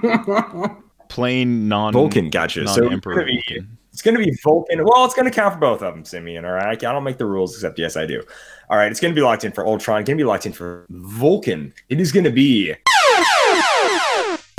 plain 1.09 1.67
non 1.67 1.91
Vulcan, 1.91 2.29
gotcha. 2.29 2.65
So 2.67 2.83
non-emperor 2.83 3.15
Vulcan. 3.25 3.77
It's 3.91 4.01
gonna 4.01 4.19
be 4.19 4.31
Vulcan. 4.41 4.85
Well, 4.85 5.03
it's 5.03 5.13
gonna 5.13 5.31
count 5.31 5.55
for 5.55 5.59
both 5.59 5.81
of 5.81 5.93
them, 5.93 6.05
Simeon. 6.05 6.45
All 6.45 6.53
right, 6.53 6.81
I 6.81 6.93
don't 6.93 7.03
make 7.03 7.17
the 7.17 7.25
rules, 7.25 7.53
except 7.53 7.77
yes, 7.77 7.97
I 7.97 8.05
do. 8.05 8.23
All 8.69 8.77
right, 8.77 8.89
it's 8.89 9.01
gonna 9.01 9.13
be 9.13 9.21
locked 9.21 9.43
in 9.43 9.51
for 9.51 9.67
Ultron. 9.67 10.05
Gonna 10.05 10.15
be 10.15 10.23
locked 10.23 10.45
in 10.45 10.53
for 10.53 10.85
Vulcan. 10.89 11.73
It 11.89 11.99
is 11.99 12.13
gonna 12.13 12.31
be 12.31 12.73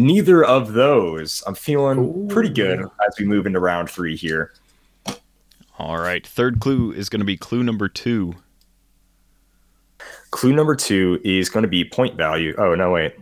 neither 0.01 0.44
of 0.44 0.72
those. 0.72 1.43
I'm 1.47 1.55
feeling 1.55 2.28
pretty 2.28 2.51
good 2.51 2.81
as 2.81 3.18
we 3.18 3.24
move 3.24 3.47
into 3.47 3.60
round 3.60 3.90
three 3.90 4.16
here. 4.16 4.52
All 5.78 5.98
right, 5.98 6.27
third 6.27 6.60
clue 6.60 6.93
is 6.93 7.09
going 7.09 7.20
to 7.20 7.27
be 7.27 7.36
clue 7.36 7.62
number 7.62 7.89
two. 7.89 8.35
Clue 10.31 10.52
number 10.52 10.77
two 10.77 11.20
is 11.24 11.48
going 11.48 11.62
to 11.62 11.68
be 11.68 11.85
point 11.85 12.16
value. 12.16 12.55
Oh 12.59 12.74
no, 12.74 12.90
wait. 12.90 13.14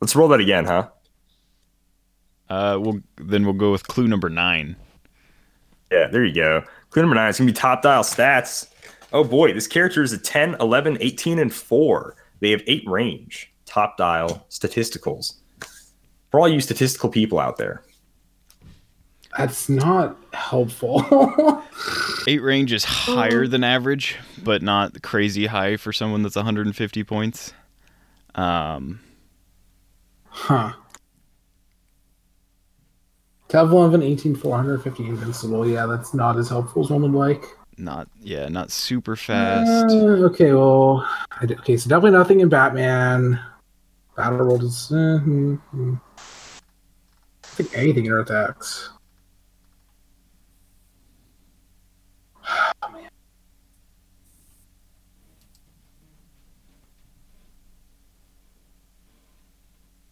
Let's 0.00 0.14
roll 0.16 0.28
that 0.28 0.40
again, 0.40 0.64
huh? 0.64 0.88
Uh, 2.48 2.78
we'll 2.80 3.00
then 3.16 3.44
we'll 3.44 3.54
go 3.54 3.72
with 3.72 3.88
clue 3.88 4.06
number 4.06 4.28
nine. 4.28 4.76
Yeah, 5.90 6.08
there 6.08 6.24
you 6.24 6.34
go. 6.34 6.62
Clue 6.90 7.02
number 7.02 7.14
nine 7.14 7.30
is 7.30 7.38
going 7.38 7.46
to 7.46 7.52
be 7.52 7.58
top 7.58 7.82
dial 7.82 8.02
stats. 8.02 8.68
Oh 9.12 9.24
boy, 9.24 9.52
this 9.52 9.68
character 9.68 10.02
is 10.02 10.12
a 10.12 10.18
10, 10.18 10.56
11, 10.60 10.98
18, 11.00 11.38
and 11.38 11.54
4. 11.54 12.16
They 12.40 12.50
have 12.50 12.62
8 12.66 12.82
range. 12.86 13.53
Top 13.74 13.96
dial 13.96 14.46
statisticals. 14.50 15.34
For 16.30 16.38
all 16.38 16.48
you 16.48 16.60
statistical 16.60 17.08
people 17.08 17.40
out 17.40 17.56
there. 17.56 17.82
That's 19.36 19.68
not 19.68 20.16
helpful. 20.32 21.04
Eight 22.28 22.38
range 22.38 22.72
is 22.72 22.84
higher 22.84 23.48
than 23.48 23.64
average, 23.64 24.16
but 24.44 24.62
not 24.62 25.02
crazy 25.02 25.46
high 25.46 25.76
for 25.76 25.92
someone 25.92 26.22
that's 26.22 26.36
150 26.36 27.02
points. 27.02 27.52
Um, 28.36 29.00
huh. 30.28 30.74
Tab 33.48 33.72
11, 33.72 34.04
18, 34.04 34.36
450 34.36 35.04
invincible. 35.04 35.68
Yeah, 35.68 35.86
that's 35.86 36.14
not 36.14 36.38
as 36.38 36.48
helpful 36.48 36.84
as 36.84 36.90
one 36.90 37.02
would 37.02 37.10
like. 37.10 37.44
not 37.76 38.06
yeah, 38.20 38.48
not 38.48 38.70
super 38.70 39.16
fast. 39.16 39.92
Uh, 39.92 40.26
okay, 40.26 40.52
well, 40.52 41.04
I 41.40 41.46
d- 41.46 41.56
okay, 41.56 41.76
so 41.76 41.88
definitely 41.88 42.16
nothing 42.16 42.38
in 42.38 42.48
Batman. 42.48 43.40
Battle 44.16 44.38
World 44.38 44.62
is. 44.62 44.90
Uh, 44.92 45.18
hmm, 45.18 45.54
hmm. 45.54 45.94
I 46.16 47.46
think 47.56 47.76
anything 47.76 48.06
in 48.06 48.12
Earth 48.12 48.30
X. 48.30 48.90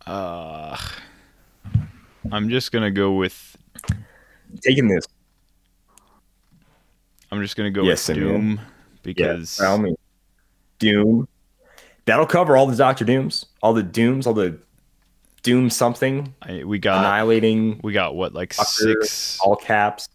Uh, 0.07 0.77
I'm 2.31 2.49
just 2.49 2.73
gonna 2.73 2.91
go 2.91 3.12
with 3.12 3.57
Taking 4.61 4.89
this. 4.89 5.07
I'm 7.31 7.41
just 7.41 7.57
gonna 7.57 7.70
go 7.70 7.83
Yes, 7.83 8.07
with 8.09 8.16
Simeon. 8.16 8.29
Doom 8.29 8.61
because 9.03 9.59
Yeah, 9.59 9.65
by 9.65 9.70
all 9.70 9.79
means. 9.79 9.97
Doom. 10.79 11.29
That'll 12.05 12.27
cover 12.27 12.57
all 12.57 12.66
the 12.66 12.77
Doctor 12.77 13.05
Dooms, 13.05 13.47
all 13.62 13.73
the 13.74 13.83
Dooms, 13.83 14.27
all 14.27 14.35
the 14.35 14.59
Doom 15.43 15.70
something, 15.70 16.35
I, 16.43 16.62
we 16.65 16.79
got 16.79 16.99
annihilating, 16.99 17.81
we 17.83 17.93
got 17.93 18.15
what 18.15 18.33
like 18.33 18.55
Doctor, 18.57 18.70
six 18.70 19.39
all 19.41 19.57
caps. 19.57 20.09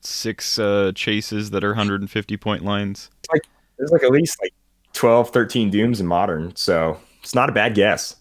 six 0.00 0.58
uh, 0.58 0.92
chases 0.94 1.50
that 1.50 1.64
are 1.64 1.70
150 1.70 2.36
point 2.36 2.64
lines. 2.64 3.10
Like 3.32 3.42
There's 3.78 3.90
like 3.90 4.02
at 4.02 4.10
least 4.10 4.36
like 4.42 4.52
12, 4.92 5.30
13 5.30 5.70
Dooms 5.70 6.00
in 6.00 6.06
modern, 6.06 6.54
so 6.56 6.98
it's 7.22 7.34
not 7.34 7.48
a 7.48 7.52
bad 7.52 7.74
guess. 7.74 8.16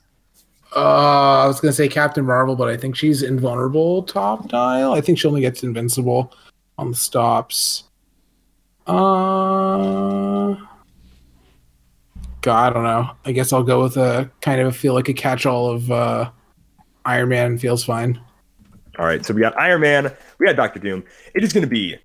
Uh, 0.75 1.43
I 1.43 1.47
was 1.47 1.59
gonna 1.61 1.71
say 1.73 1.87
Captain 1.87 2.25
Marvel, 2.25 2.55
but 2.55 2.67
I 2.69 2.75
think 2.75 2.95
she's 2.97 3.21
invulnerable 3.23 4.03
top 4.03 4.49
dial. 4.49 4.93
I 4.93 4.99
think 5.01 5.17
she 5.19 5.27
only 5.27 5.41
gets 5.41 5.63
invincible 5.63 6.33
on 6.77 6.89
the 6.91 6.97
stops. 6.97 7.83
Uh, 8.87 10.55
God, 12.45 12.71
I 12.71 12.73
don't 12.75 12.83
know. 12.83 13.09
I 13.25 13.31
guess 13.31 13.51
I'll 13.51 13.63
go 13.63 13.81
with 13.81 13.97
a 13.97 14.29
kind 14.41 14.61
of 14.61 14.77
feel 14.77 14.93
like 14.93 15.09
a 15.09 15.13
catch-all 15.13 15.71
of 15.71 15.89
uh, 15.91 16.29
Iron 17.03 17.29
Man 17.29 17.57
feels 17.57 17.83
fine. 17.83 18.21
All 18.99 19.05
right, 19.07 19.25
so 19.25 19.33
we 19.33 19.41
got 19.41 19.57
Iron 19.59 19.81
Man, 19.81 20.13
we 20.37 20.45
got 20.45 20.55
Doctor 20.55 20.79
Doom. 20.79 21.03
It 21.33 21.43
is 21.43 21.51
going 21.51 21.63
to 21.63 21.67
be 21.67 21.97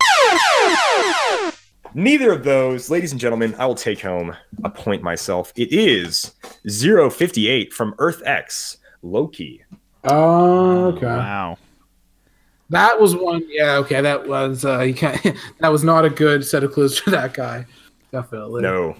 neither 1.92 2.32
of 2.32 2.42
those, 2.42 2.88
ladies 2.90 3.12
and 3.12 3.20
gentlemen. 3.20 3.54
I 3.58 3.66
will 3.66 3.74
take 3.74 4.00
home 4.00 4.34
a 4.64 4.70
point 4.70 5.02
myself. 5.02 5.52
It 5.56 5.72
is 5.72 6.32
058 6.66 7.74
from 7.74 7.94
Earth 7.98 8.22
X, 8.24 8.78
Loki. 9.02 9.62
Oh, 10.04 10.86
okay, 10.86 11.04
Wow. 11.04 11.58
that 12.70 12.98
was 12.98 13.14
one. 13.14 13.42
Yeah, 13.46 13.74
okay, 13.76 14.00
that 14.00 14.26
was 14.26 14.64
uh, 14.64 14.80
you 14.80 14.94
can't. 14.94 15.20
that 15.58 15.68
was 15.68 15.84
not 15.84 16.06
a 16.06 16.10
good 16.10 16.46
set 16.46 16.64
of 16.64 16.72
clues 16.72 16.98
for 16.98 17.10
that 17.10 17.34
guy. 17.34 17.66
Definitely. 18.10 18.62
No, 18.62 18.96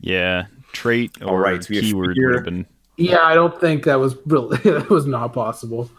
Yeah, 0.00 0.44
trait 0.72 1.12
or 1.22 1.28
All 1.28 1.36
right, 1.38 1.62
so 1.62 1.74
keyword 1.74 2.10
figure- 2.10 2.26
would 2.28 2.34
have 2.36 2.44
been 2.44 2.66
Yeah, 2.96 3.20
I 3.22 3.34
don't 3.34 3.58
think 3.60 3.84
that 3.84 3.98
was 3.98 4.16
really 4.26 4.56
that 4.64 4.90
was 4.90 5.06
not 5.06 5.32
possible. 5.32 5.90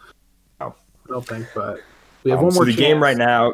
No. 0.60 0.74
I 1.06 1.08
don't 1.12 1.26
think, 1.26 1.46
but 1.54 1.80
we 2.24 2.30
have 2.30 2.38
Um, 2.40 2.44
one 2.46 2.52
so 2.52 2.58
more. 2.60 2.64
the 2.66 2.74
game 2.74 3.02
right 3.02 3.16
now. 3.16 3.52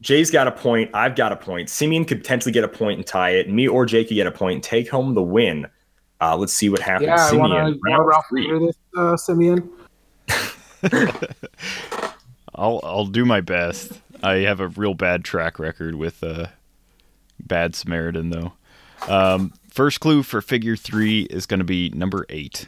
Jay's 0.00 0.30
got 0.30 0.46
a 0.46 0.52
point. 0.52 0.90
I've 0.94 1.16
got 1.16 1.32
a 1.32 1.36
point. 1.36 1.68
Simeon 1.68 2.04
could 2.04 2.18
potentially 2.18 2.52
get 2.52 2.62
a 2.62 2.68
point 2.68 2.98
and 2.98 3.06
tie 3.06 3.30
it. 3.30 3.50
Me 3.50 3.66
or 3.66 3.84
Jay 3.84 4.04
could 4.04 4.14
get 4.14 4.28
a 4.28 4.30
point 4.30 4.54
and 4.54 4.62
take 4.62 4.88
home 4.88 5.14
the 5.14 5.22
win. 5.22 5.66
Uh, 6.20 6.36
let's 6.36 6.52
see 6.52 6.68
what 6.68 6.80
happens. 6.80 7.06
Yeah, 7.08 7.14
I 7.16 7.30
Simeon, 7.30 7.50
want 7.50 7.74
to 7.74 7.80
round 7.84 8.06
Ralph 8.06 8.24
three. 8.28 8.66
This, 8.66 8.76
uh, 8.96 9.16
Simeon. 9.16 9.68
I'll 12.54 12.80
I'll 12.82 13.06
do 13.06 13.24
my 13.24 13.40
best. 13.40 13.92
I 14.22 14.34
have 14.38 14.60
a 14.60 14.68
real 14.68 14.94
bad 14.94 15.24
track 15.24 15.58
record 15.58 15.94
with 15.94 16.22
uh, 16.24 16.46
bad 17.40 17.74
Samaritan 17.74 18.30
though. 18.30 18.52
Um, 19.08 19.52
first 19.78 20.00
clue 20.00 20.24
for 20.24 20.40
figure 20.40 20.74
three 20.74 21.20
is 21.30 21.46
going 21.46 21.60
to 21.60 21.64
be 21.64 21.88
number 21.90 22.26
eight. 22.30 22.66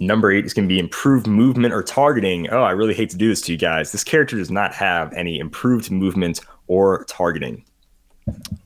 Number 0.00 0.32
eight 0.32 0.46
is 0.46 0.54
going 0.54 0.66
to 0.66 0.74
be 0.74 0.78
improved 0.78 1.26
movement 1.26 1.74
or 1.74 1.82
targeting. 1.82 2.48
Oh, 2.48 2.62
I 2.62 2.70
really 2.70 2.94
hate 2.94 3.10
to 3.10 3.18
do 3.18 3.28
this 3.28 3.42
to 3.42 3.52
you 3.52 3.58
guys. 3.58 3.92
This 3.92 4.02
character 4.02 4.38
does 4.38 4.50
not 4.50 4.72
have 4.72 5.12
any 5.12 5.38
improved 5.38 5.90
movement 5.90 6.40
or 6.68 7.04
targeting. 7.04 7.66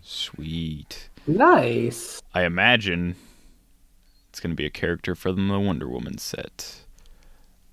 Sweet. 0.00 1.08
Nice. 1.26 2.22
I 2.32 2.44
imagine 2.44 3.16
it's 4.28 4.38
going 4.38 4.52
to 4.52 4.56
be 4.56 4.64
a 4.64 4.70
character 4.70 5.16
from 5.16 5.48
the 5.48 5.58
Wonder 5.58 5.88
Woman 5.88 6.18
set. 6.18 6.82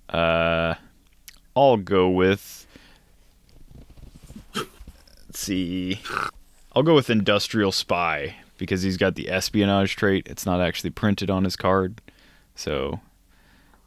Uh, 0.08 0.74
I'll 1.54 1.76
go 1.76 2.10
with. 2.10 2.66
Let's 4.56 5.38
see. 5.38 6.00
I'll 6.72 6.82
go 6.82 6.96
with 6.96 7.10
Industrial 7.10 7.70
Spy 7.70 8.34
because 8.58 8.82
he's 8.82 8.96
got 8.96 9.14
the 9.14 9.28
espionage 9.30 9.96
trait. 9.96 10.26
It's 10.28 10.46
not 10.46 10.60
actually 10.60 10.90
printed 10.90 11.30
on 11.30 11.44
his 11.44 11.56
card, 11.56 12.00
so. 12.54 13.00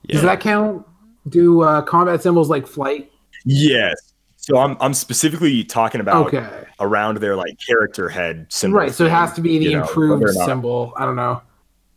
Yeah. 0.04 0.14
Does 0.14 0.22
that 0.24 0.40
count? 0.40 0.86
Do 1.28 1.62
uh, 1.62 1.82
combat 1.82 2.22
symbols 2.24 2.50
like 2.50 2.66
flight? 2.66 3.12
Yes. 3.46 4.14
So 4.38 4.58
I'm 4.58 4.78
I'm 4.80 4.94
specifically 4.94 5.64
talking 5.64 6.00
about 6.02 6.28
Okay. 6.28 6.48
around 6.80 7.18
their 7.18 7.36
like 7.36 7.58
character 7.66 8.08
head 8.10 8.46
symbol. 8.50 8.80
Right. 8.80 8.91
So 8.94 9.06
it 9.06 9.12
has 9.12 9.34
to 9.34 9.41
be 9.41 9.60
the 9.60 9.66
you 9.66 9.72
know, 9.74 9.82
improved 9.82 10.22
whether 10.24 10.32
or 10.32 10.34
not- 10.40 10.46
symbol. 10.46 10.94
I 10.98 11.06
don't 11.06 11.18
know. 11.18 11.24
I'll 11.34 11.44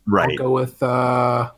Right. 0.05 0.37
go 0.37 0.51
with 0.51 0.83
uh, 0.83 1.49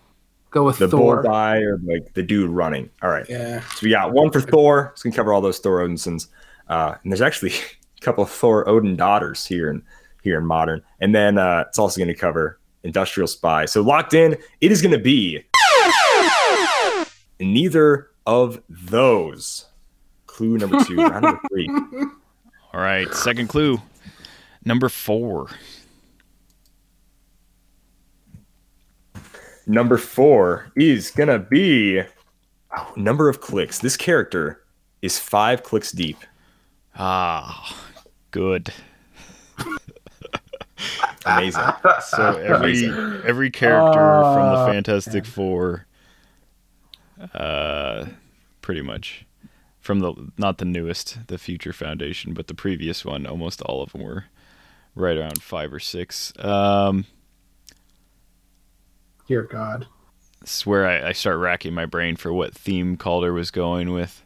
go 0.51 0.63
with 0.63 0.77
The 0.77 0.87
Thor. 0.87 1.23
bullseye 1.23 1.61
or 1.61 1.79
like 1.83 2.13
the 2.13 2.21
dude 2.21 2.51
running. 2.51 2.89
All 3.01 3.09
right. 3.09 3.25
Yeah. 3.27 3.61
So 3.61 3.79
we 3.83 3.89
got 3.89 4.13
one 4.13 4.29
for 4.31 4.39
Thor. 4.41 4.91
It's 4.93 5.01
gonna 5.01 5.15
cover 5.15 5.33
all 5.33 5.41
those 5.41 5.57
Thor 5.57 5.79
Odinsons. 5.79 6.27
Uh, 6.69 6.95
and 7.03 7.11
there's 7.11 7.21
actually 7.21 7.49
a 7.97 8.01
couple 8.01 8.23
of 8.23 8.29
Thor 8.29 8.69
Odin 8.69 8.95
daughters 8.95 9.45
here 9.47 9.71
in 9.71 9.81
here 10.25 10.37
in 10.39 10.45
modern. 10.45 10.81
And 10.99 11.15
then 11.15 11.37
uh, 11.37 11.63
it's 11.69 11.79
also 11.79 12.01
gonna 12.01 12.13
cover 12.13 12.59
Industrial 12.83 13.27
Spy. 13.27 13.65
So 13.65 13.81
locked 13.81 14.13
in, 14.13 14.35
it 14.59 14.71
is 14.71 14.81
gonna 14.81 14.97
be 14.97 15.45
neither 17.39 18.09
of 18.25 18.61
those. 18.67 19.65
Clue 20.25 20.57
number 20.57 20.83
two, 20.83 20.97
round 20.97 21.23
number 21.23 21.41
three. 21.47 21.69
All 22.73 22.81
right, 22.81 23.07
second 23.13 23.47
clue. 23.47 23.81
Number 24.65 24.89
four. 24.89 25.47
Number 29.67 29.97
four 29.97 30.71
is 30.75 31.11
gonna 31.11 31.39
be 31.39 32.01
oh, 32.77 32.93
number 32.95 33.29
of 33.29 33.41
clicks. 33.41 33.79
This 33.79 33.95
character 33.95 34.63
is 35.01 35.17
five 35.17 35.63
clicks 35.63 35.91
deep. 35.91 36.17
Ah, 36.97 37.75
good. 38.31 38.73
Amazing. 41.25 41.63
So 42.07 42.37
every 42.43 42.85
every 43.25 43.49
character 43.51 43.93
from 43.99 44.49
the 44.55 44.65
Fantastic 44.73 45.25
Four, 45.25 45.85
uh, 47.33 48.05
pretty 48.61 48.81
much 48.81 49.25
from 49.79 49.99
the 49.99 50.13
not 50.37 50.57
the 50.57 50.65
newest, 50.65 51.27
the 51.27 51.37
Future 51.37 51.73
Foundation, 51.73 52.33
but 52.33 52.47
the 52.47 52.53
previous 52.53 53.05
one, 53.05 53.25
almost 53.25 53.61
all 53.61 53.81
of 53.81 53.91
them 53.91 54.03
were 54.03 54.25
right 54.95 55.17
around 55.17 55.41
five 55.41 55.73
or 55.73 55.79
six. 55.79 56.33
Um, 56.39 57.05
Dear 59.27 59.43
God. 59.43 59.87
this 60.41 60.57
is 60.57 60.65
where 60.65 60.85
I, 60.85 61.09
I 61.09 61.11
start 61.13 61.37
racking 61.39 61.73
my 61.73 61.85
brain 61.85 62.15
for 62.15 62.31
what 62.31 62.53
theme 62.53 62.95
Calder 62.97 63.33
was 63.33 63.49
going 63.51 63.91
with. 63.91 64.23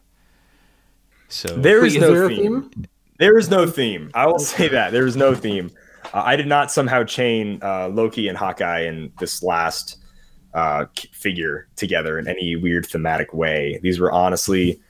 So 1.28 1.48
There 1.56 1.84
is 1.84 1.94
is 1.94 2.00
no 2.00 2.12
there 2.12 2.28
theme. 2.28 2.70
theme? 2.70 2.86
There 3.18 3.38
is 3.38 3.48
no 3.50 3.66
theme. 3.66 4.10
I 4.14 4.26
will 4.26 4.38
say 4.38 4.68
that 4.68 4.92
there 4.92 5.06
is 5.06 5.16
no 5.16 5.34
theme. 5.34 5.70
Uh, 6.06 6.22
I 6.24 6.36
did 6.36 6.46
not 6.46 6.70
somehow 6.70 7.04
chain 7.04 7.58
uh, 7.62 7.88
Loki 7.88 8.28
and 8.28 8.36
Hawkeye 8.36 8.80
and 8.80 9.12
this 9.18 9.42
last 9.42 9.98
uh, 10.54 10.86
figure 11.12 11.68
together 11.76 12.18
in 12.18 12.28
any 12.28 12.56
weird 12.56 12.86
thematic 12.86 13.32
way. 13.32 13.78
These 13.82 14.00
were 14.00 14.10
honestly 14.10 14.80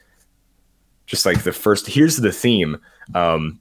just 1.05 1.25
like 1.25 1.43
the 1.43 1.53
first. 1.53 1.87
Here's 1.87 2.17
the 2.17 2.31
theme. 2.31 2.79
Um, 3.13 3.59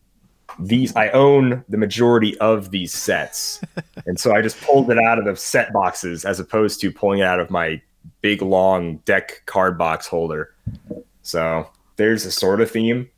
these 0.59 0.95
I 0.97 1.11
own 1.11 1.65
the 1.69 1.77
majority 1.77 2.39
of 2.39 2.71
these 2.71 2.93
sets, 2.93 3.61
and 4.07 4.19
so 4.19 4.35
I 4.35 4.43
just 4.43 4.61
pulled 4.61 4.91
it 4.91 4.99
out 4.99 5.19
of 5.19 5.25
the 5.25 5.37
set 5.37 5.73
boxes 5.73 6.25
as 6.25 6.41
opposed 6.41 6.81
to 6.81 6.91
pulling 6.91 7.21
it 7.21 7.25
out 7.25 7.41
of 7.41 7.51
my 7.51 7.81
big 8.21 8.43
long 8.43 8.97
deck 8.99 9.43
card 9.47 9.77
box 9.79 10.07
holder. 10.07 10.55
So 11.23 11.69
there's 11.97 12.25
a 12.25 12.33
sort 12.33 12.61
of 12.61 12.71
theme. 12.71 13.09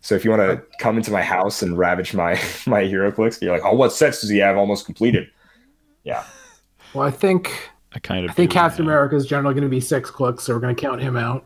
So 0.00 0.14
if 0.14 0.24
you 0.24 0.30
want 0.30 0.42
to 0.42 0.62
come 0.78 0.96
into 0.96 1.10
my 1.10 1.22
house 1.22 1.62
and 1.62 1.76
ravage 1.76 2.14
my 2.14 2.32
my 2.66 2.82
HeroClix, 2.82 3.40
you're 3.42 3.52
like, 3.52 3.64
oh, 3.64 3.74
what 3.74 3.92
sets 3.92 4.20
does 4.20 4.30
he 4.30 4.38
have 4.38 4.56
almost 4.56 4.84
completed? 4.86 5.28
Yeah. 6.04 6.24
Well, 6.94 7.06
I 7.06 7.10
think 7.10 7.70
I 7.92 7.98
kind 7.98 8.24
of 8.24 8.30
I 8.30 8.34
think 8.34 8.50
Captain. 8.50 8.84
America 8.84 9.16
is 9.16 9.26
generally 9.26 9.54
going 9.54 9.64
to 9.64 9.68
be 9.70 9.80
six 9.80 10.10
clicks, 10.10 10.44
so 10.44 10.54
we're 10.54 10.60
going 10.60 10.74
to 10.74 10.80
count 10.80 11.00
him 11.02 11.16
out. 11.16 11.44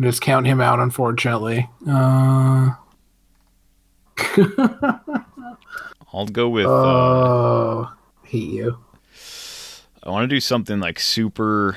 Just 0.00 0.20
count 0.20 0.46
him 0.46 0.60
out, 0.60 0.78
unfortunately. 0.78 1.68
Uh, 1.88 2.70
I'll 6.12 6.26
go 6.30 6.48
with. 6.48 6.66
Uh, 6.66 6.68
oh, 6.70 7.92
hate 8.22 8.48
you. 8.50 8.78
I 10.04 10.10
want 10.10 10.22
to 10.24 10.28
do 10.28 10.40
something 10.40 10.78
like 10.80 10.98
super, 11.00 11.76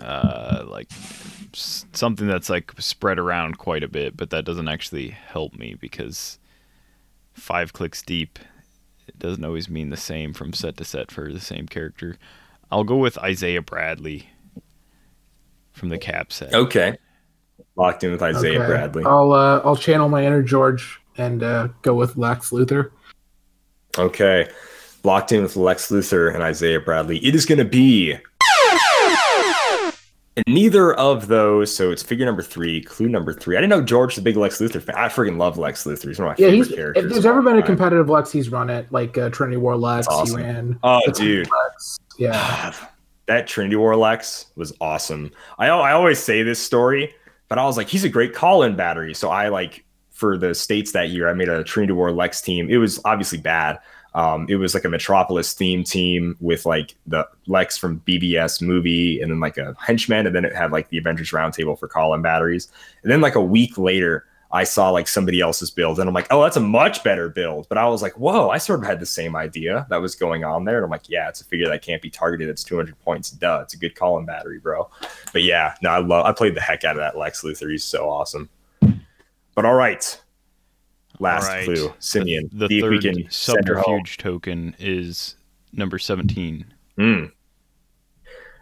uh, 0.00 0.64
like 0.68 0.86
s- 0.92 1.25
something 1.56 2.26
that's 2.26 2.50
like 2.50 2.72
spread 2.78 3.18
around 3.18 3.58
quite 3.58 3.82
a 3.82 3.88
bit, 3.88 4.16
but 4.16 4.30
that 4.30 4.44
doesn't 4.44 4.68
actually 4.68 5.10
help 5.10 5.54
me 5.54 5.74
because 5.80 6.38
five 7.32 7.72
clicks 7.72 8.02
deep, 8.02 8.38
it 9.06 9.18
doesn't 9.18 9.44
always 9.44 9.68
mean 9.68 9.90
the 9.90 9.96
same 9.96 10.32
from 10.32 10.52
set 10.52 10.76
to 10.76 10.84
set 10.84 11.10
for 11.10 11.32
the 11.32 11.40
same 11.40 11.66
character. 11.66 12.16
I'll 12.70 12.84
go 12.84 12.96
with 12.96 13.16
Isaiah 13.18 13.62
Bradley 13.62 14.28
from 15.72 15.88
the 15.88 15.98
Cap 15.98 16.32
set. 16.32 16.52
Okay. 16.54 16.98
Locked 17.76 18.04
in 18.04 18.10
with 18.10 18.22
Isaiah 18.22 18.58
Okay. 18.58 18.66
Bradley. 18.66 19.04
I'll 19.04 19.32
uh, 19.32 19.60
I'll 19.64 19.76
channel 19.76 20.08
my 20.08 20.24
inner 20.24 20.42
George 20.42 21.00
and 21.16 21.42
uh, 21.42 21.68
go 21.82 21.94
with 21.94 22.16
Lex 22.16 22.50
Luthor. 22.50 22.90
Okay. 23.98 24.48
Locked 25.04 25.32
in 25.32 25.42
with 25.42 25.56
Lex 25.56 25.90
Luthor 25.90 26.34
and 26.34 26.42
Isaiah 26.42 26.80
Bradley. 26.80 27.18
It 27.24 27.34
is 27.34 27.46
going 27.46 27.58
to 27.58 27.64
be. 27.64 28.16
And 30.36 30.44
neither 30.54 30.92
of 30.94 31.28
those, 31.28 31.74
so 31.74 31.90
it's 31.90 32.02
figure 32.02 32.26
number 32.26 32.42
three, 32.42 32.82
clue 32.82 33.08
number 33.08 33.32
three. 33.32 33.56
I 33.56 33.60
didn't 33.60 33.70
know 33.70 33.80
George 33.82 34.18
a 34.18 34.20
big 34.20 34.36
Lex 34.36 34.58
Luthor 34.58 34.82
fan. 34.82 34.94
I 34.94 35.08
freaking 35.08 35.38
love 35.38 35.56
Lex 35.56 35.84
Luthor. 35.84 36.08
He's 36.08 36.18
one 36.18 36.28
of 36.28 36.38
my 36.38 36.44
Yeah, 36.44 36.50
favorite 36.50 36.66
he's 36.66 36.76
characters. 36.76 37.04
if 37.04 37.10
there's 37.12 37.24
ever 37.26 37.40
been 37.40 37.56
a 37.56 37.62
competitive 37.62 38.10
Lex, 38.10 38.30
he's 38.30 38.50
run 38.50 38.68
it 38.68 38.86
like 38.92 39.16
uh, 39.16 39.30
Trinity 39.30 39.56
War 39.56 39.76
Lex. 39.76 40.06
Awesome. 40.08 40.38
He 40.38 40.44
ran. 40.44 40.78
Oh, 40.82 41.00
the 41.06 41.12
dude. 41.12 41.48
Lex. 41.50 41.98
Yeah. 42.18 42.74
that 43.26 43.46
Trinity 43.46 43.76
War 43.76 43.96
Lex 43.96 44.46
was 44.56 44.74
awesome. 44.80 45.30
I 45.58 45.68
I 45.68 45.92
always 45.92 46.18
say 46.18 46.42
this 46.42 46.58
story, 46.58 47.14
but 47.48 47.58
I 47.58 47.64
was 47.64 47.78
like, 47.78 47.88
he's 47.88 48.04
a 48.04 48.08
great 48.10 48.34
call-in 48.34 48.76
battery. 48.76 49.14
So 49.14 49.30
I 49.30 49.48
like 49.48 49.84
for 50.10 50.36
the 50.36 50.54
states 50.54 50.92
that 50.92 51.08
year, 51.10 51.28
I 51.30 51.32
made 51.32 51.48
a 51.48 51.64
Trinity 51.64 51.92
War 51.94 52.12
Lex 52.12 52.42
team. 52.42 52.68
It 52.70 52.76
was 52.76 53.00
obviously 53.06 53.38
bad. 53.38 53.78
Um, 54.16 54.46
it 54.48 54.56
was 54.56 54.72
like 54.72 54.86
a 54.86 54.88
Metropolis 54.88 55.52
theme 55.52 55.84
team 55.84 56.36
with 56.40 56.64
like 56.64 56.96
the 57.06 57.28
Lex 57.46 57.76
from 57.76 58.00
BvS 58.00 58.62
movie, 58.62 59.20
and 59.20 59.30
then 59.30 59.40
like 59.40 59.58
a 59.58 59.76
henchman, 59.78 60.26
and 60.26 60.34
then 60.34 60.44
it 60.44 60.56
had 60.56 60.72
like 60.72 60.88
the 60.88 60.96
Avengers 60.96 61.30
Roundtable 61.32 61.78
for 61.78 61.86
call-in 61.86 62.22
batteries. 62.22 62.68
And 63.02 63.12
then 63.12 63.20
like 63.20 63.34
a 63.34 63.42
week 63.42 63.76
later, 63.76 64.24
I 64.50 64.64
saw 64.64 64.88
like 64.88 65.06
somebody 65.06 65.42
else's 65.42 65.70
build, 65.70 66.00
and 66.00 66.08
I'm 66.08 66.14
like, 66.14 66.28
oh, 66.30 66.42
that's 66.42 66.56
a 66.56 66.60
much 66.60 67.04
better 67.04 67.28
build. 67.28 67.68
But 67.68 67.76
I 67.76 67.86
was 67.88 68.00
like, 68.00 68.14
whoa, 68.14 68.48
I 68.48 68.56
sort 68.56 68.80
of 68.80 68.86
had 68.86 69.00
the 69.00 69.06
same 69.06 69.36
idea 69.36 69.86
that 69.90 70.00
was 70.00 70.14
going 70.14 70.44
on 70.44 70.64
there. 70.64 70.76
And 70.76 70.84
I'm 70.84 70.90
like, 70.90 71.10
yeah, 71.10 71.28
it's 71.28 71.42
a 71.42 71.44
figure 71.44 71.68
that 71.68 71.82
can't 71.82 72.00
be 72.00 72.08
targeted. 72.08 72.48
It's 72.48 72.64
200 72.64 72.98
points. 73.00 73.30
Duh, 73.30 73.60
it's 73.62 73.74
a 73.74 73.78
good 73.78 73.96
call 73.96 74.16
in 74.18 74.24
battery, 74.24 74.60
bro. 74.60 74.88
But 75.34 75.42
yeah, 75.42 75.74
no, 75.82 75.90
I 75.90 75.98
love. 75.98 76.24
I 76.24 76.32
played 76.32 76.54
the 76.54 76.62
heck 76.62 76.84
out 76.84 76.96
of 76.96 77.00
that 77.00 77.18
Lex 77.18 77.42
Luthor. 77.42 77.70
He's 77.70 77.84
so 77.84 78.08
awesome. 78.08 78.48
But 78.80 79.66
all 79.66 79.74
right, 79.74 80.22
last 81.20 81.48
right. 81.48 81.64
clue, 81.64 81.92
Simeon. 81.98 82.48
The 82.52 82.66
we 82.68 82.80
third 82.80 83.02
can 83.02 83.30
send 83.30 83.68
her 83.68 83.74
home. 83.74 83.84
subterfuge 83.84 84.18
token 84.18 84.76
is 84.78 85.36
number 85.72 85.98
17. 85.98 86.64
Mm. 86.98 87.32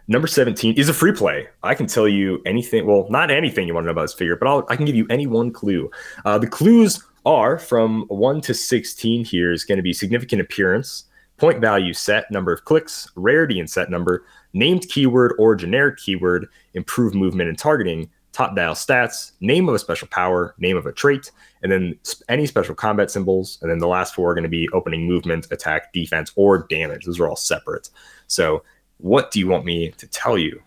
Number 0.07 0.27
17 0.27 0.75
is 0.75 0.87
a 0.87 0.93
free 0.93 1.13
play. 1.13 1.47
I 1.63 1.73
can 1.73 1.87
tell 1.87 2.07
you 2.07 2.41
anything. 2.45 2.85
Well, 2.85 3.07
not 3.09 3.31
anything 3.31 3.67
you 3.67 3.73
want 3.73 3.85
to 3.85 3.87
know 3.87 3.91
about 3.91 4.03
this 4.03 4.13
figure, 4.13 4.35
but 4.35 4.47
I'll, 4.47 4.65
I 4.69 4.75
can 4.75 4.85
give 4.85 4.95
you 4.95 5.07
any 5.09 5.25
one 5.25 5.51
clue. 5.51 5.89
Uh, 6.25 6.37
the 6.37 6.47
clues 6.47 7.03
are 7.25 7.57
from 7.57 8.05
1 8.09 8.41
to 8.41 8.53
16 8.53 9.25
here 9.25 9.51
is 9.51 9.63
going 9.63 9.77
to 9.77 9.83
be 9.83 9.93
significant 9.93 10.41
appearance, 10.41 11.05
point 11.37 11.59
value 11.59 11.93
set, 11.93 12.29
number 12.29 12.53
of 12.53 12.65
clicks, 12.65 13.09
rarity 13.15 13.59
and 13.59 13.69
set 13.69 13.89
number, 13.89 14.25
named 14.53 14.87
keyword 14.89 15.33
or 15.39 15.55
generic 15.55 15.97
keyword, 15.97 16.47
improved 16.75 17.15
movement 17.15 17.49
and 17.49 17.57
targeting, 17.57 18.09
top 18.35 18.53
dial 18.55 18.73
stats, 18.73 19.31
name 19.39 19.69
of 19.69 19.75
a 19.75 19.79
special 19.79 20.09
power, 20.09 20.53
name 20.57 20.75
of 20.75 20.85
a 20.85 20.91
trait, 20.91 21.31
and 21.63 21.71
then 21.71 21.97
sp- 22.03 22.21
any 22.27 22.45
special 22.45 22.75
combat 22.75 23.09
symbols. 23.09 23.57
And 23.61 23.71
then 23.71 23.77
the 23.79 23.87
last 23.87 24.13
four 24.13 24.29
are 24.31 24.33
going 24.35 24.43
to 24.43 24.49
be 24.49 24.67
opening 24.73 25.07
movement, 25.07 25.47
attack, 25.51 25.93
defense, 25.93 26.31
or 26.35 26.67
damage. 26.69 27.05
Those 27.05 27.19
are 27.19 27.27
all 27.29 27.37
separate. 27.37 27.89
So, 28.27 28.61
what 28.97 29.31
do 29.31 29.39
you 29.39 29.47
want 29.47 29.63
me 29.65 29.91
to 29.91 30.07
tell 30.07 30.37
you 30.37 30.61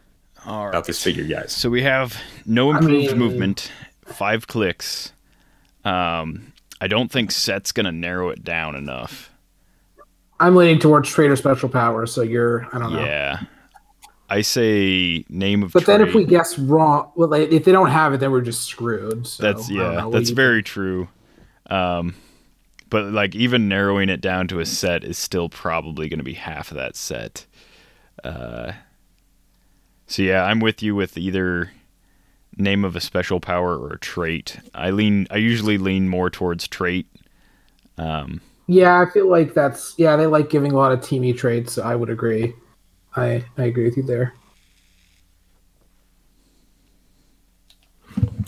All 0.47 0.65
right. 0.65 0.71
about 0.71 0.87
this 0.87 1.03
figure, 1.03 1.25
guys? 1.25 1.53
So 1.53 1.69
we 1.69 1.83
have 1.83 2.17
no 2.47 2.71
improved 2.71 3.11
mean- 3.11 3.19
movement, 3.19 3.71
five 4.07 4.47
clicks. 4.47 5.13
Um, 5.85 6.53
I 6.81 6.87
don't 6.89 7.11
think 7.11 7.31
set's 7.31 7.73
gonna 7.73 7.93
narrow 7.93 8.31
it 8.31 8.45
down 8.45 8.75
enough. 8.77 9.31
I'm 10.41 10.55
leaning 10.57 10.79
towards 10.79 11.11
Trader 11.11 11.37
Special 11.37 11.69
Power, 11.69 12.07
so 12.07 12.23
you're 12.23 12.67
I 12.73 12.79
don't 12.79 12.93
know. 12.93 13.05
Yeah, 13.05 13.41
I 14.29 14.43
say 14.43 15.25
name 15.29 15.63
of. 15.63 15.73
But 15.73 15.87
then 15.87 16.01
if 16.01 16.15
we 16.15 16.25
guess 16.25 16.59
wrong, 16.59 17.13
well, 17.15 17.29
like, 17.29 17.51
if 17.51 17.65
they 17.65 17.73
don't 17.73 17.91
have 17.91 18.13
it, 18.13 18.21
then 18.21 18.31
we're 18.31 18.43
just 18.43 18.65
screwed. 18.65 19.27
So, 19.27 19.43
that's 19.43 19.71
yeah, 19.71 20.09
that's 20.11 20.31
very 20.31 20.63
true. 20.63 21.09
Um, 21.71 22.15
but 22.91 23.13
like 23.13 23.35
even 23.35 23.69
narrowing 23.69 24.09
it 24.09 24.21
down 24.21 24.49
to 24.49 24.61
a 24.61 24.67
set 24.67 25.05
is 25.05 25.19
still 25.19 25.49
probably 25.49 26.09
going 26.09 26.19
to 26.19 26.25
be 26.25 26.35
half 26.35 26.71
of 26.71 26.77
that 26.77 26.97
set. 26.97 27.47
Uh, 28.25 28.73
so 30.07 30.23
yeah, 30.23 30.45
I'm 30.45 30.61
with 30.61 30.83
you 30.83 30.95
with 30.95 31.17
either 31.19 31.71
name 32.57 32.85
of 32.85 32.97
a 32.97 33.01
special 33.01 33.41
power 33.41 33.79
or 33.79 33.93
a 33.93 33.99
trait. 33.99 34.59
I 34.75 34.91
lean. 34.91 35.27
I 35.31 35.37
usually 35.37 35.79
lean 35.79 36.09
more 36.09 36.31
towards 36.31 36.67
trait. 36.67 37.07
Um, 37.97 38.41
Yeah, 38.67 39.01
I 39.01 39.11
feel 39.11 39.29
like 39.29 39.55
that's 39.55 39.95
yeah. 39.99 40.17
They 40.17 40.27
like 40.27 40.51
giving 40.51 40.73
a 40.73 40.77
lot 40.77 40.93
of 40.93 41.01
teamy 41.01 41.37
traits. 41.37 41.75
So 41.75 41.83
I 41.83 41.95
would 41.95 42.11
agree. 42.11 42.55
I 43.17 43.45
I 43.57 43.65
agree 43.65 43.85
with 43.85 43.97
you 43.97 44.03
there. 44.03 44.35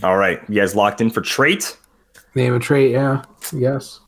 All 0.02 0.16
right, 0.16 0.40
you 0.48 0.60
guys 0.60 0.74
locked 0.74 1.00
in 1.00 1.10
for 1.10 1.20
trait? 1.20 1.76
Name 2.34 2.54
a 2.54 2.58
trait, 2.58 2.92
yeah. 2.92 3.22
Yes. 3.52 4.00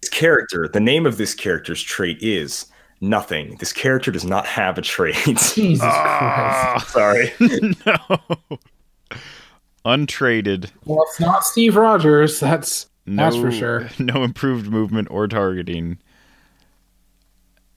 This 0.00 0.10
character, 0.10 0.68
the 0.72 0.80
name 0.80 1.06
of 1.06 1.16
this 1.16 1.34
character's 1.34 1.82
trait 1.82 2.22
is 2.22 2.66
nothing. 3.00 3.56
This 3.58 3.72
character 3.72 4.10
does 4.10 4.24
not 4.24 4.46
have 4.46 4.78
a 4.78 4.82
trait. 4.82 5.16
Jesus 5.54 5.80
ah. 5.82 6.84
Christ. 6.86 6.92
Sorry. 6.92 7.32
no. 7.86 8.58
Untraded. 9.84 10.70
Well, 10.84 11.04
it's 11.08 11.20
not 11.20 11.44
Steve 11.44 11.76
Rogers. 11.76 12.40
That's 12.40 12.88
No, 13.06 13.24
That's 13.24 13.36
for 13.36 13.52
sure. 13.52 13.88
No 13.98 14.24
improved 14.24 14.68
movement 14.68 15.08
or 15.10 15.28
targeting. 15.28 15.98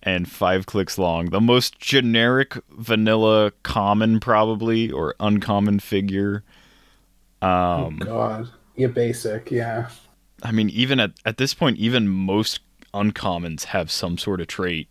And 0.03 0.29
five 0.29 0.65
clicks 0.65 0.97
long. 0.97 1.29
The 1.29 1.39
most 1.39 1.79
generic, 1.79 2.57
vanilla, 2.71 3.51
common, 3.61 4.19
probably, 4.19 4.91
or 4.91 5.13
uncommon 5.19 5.79
figure. 5.79 6.43
Um, 7.41 7.97
God. 7.97 8.49
You're 8.75 8.89
basic, 8.89 9.51
yeah. 9.51 9.89
I 10.43 10.51
mean, 10.51 10.69
even 10.69 10.99
at, 10.99 11.11
at 11.25 11.37
this 11.37 11.53
point, 11.53 11.77
even 11.77 12.07
most 12.07 12.61
uncommons 12.93 13.65
have 13.65 13.91
some 13.91 14.17
sort 14.17 14.41
of 14.41 14.47
trait. 14.47 14.89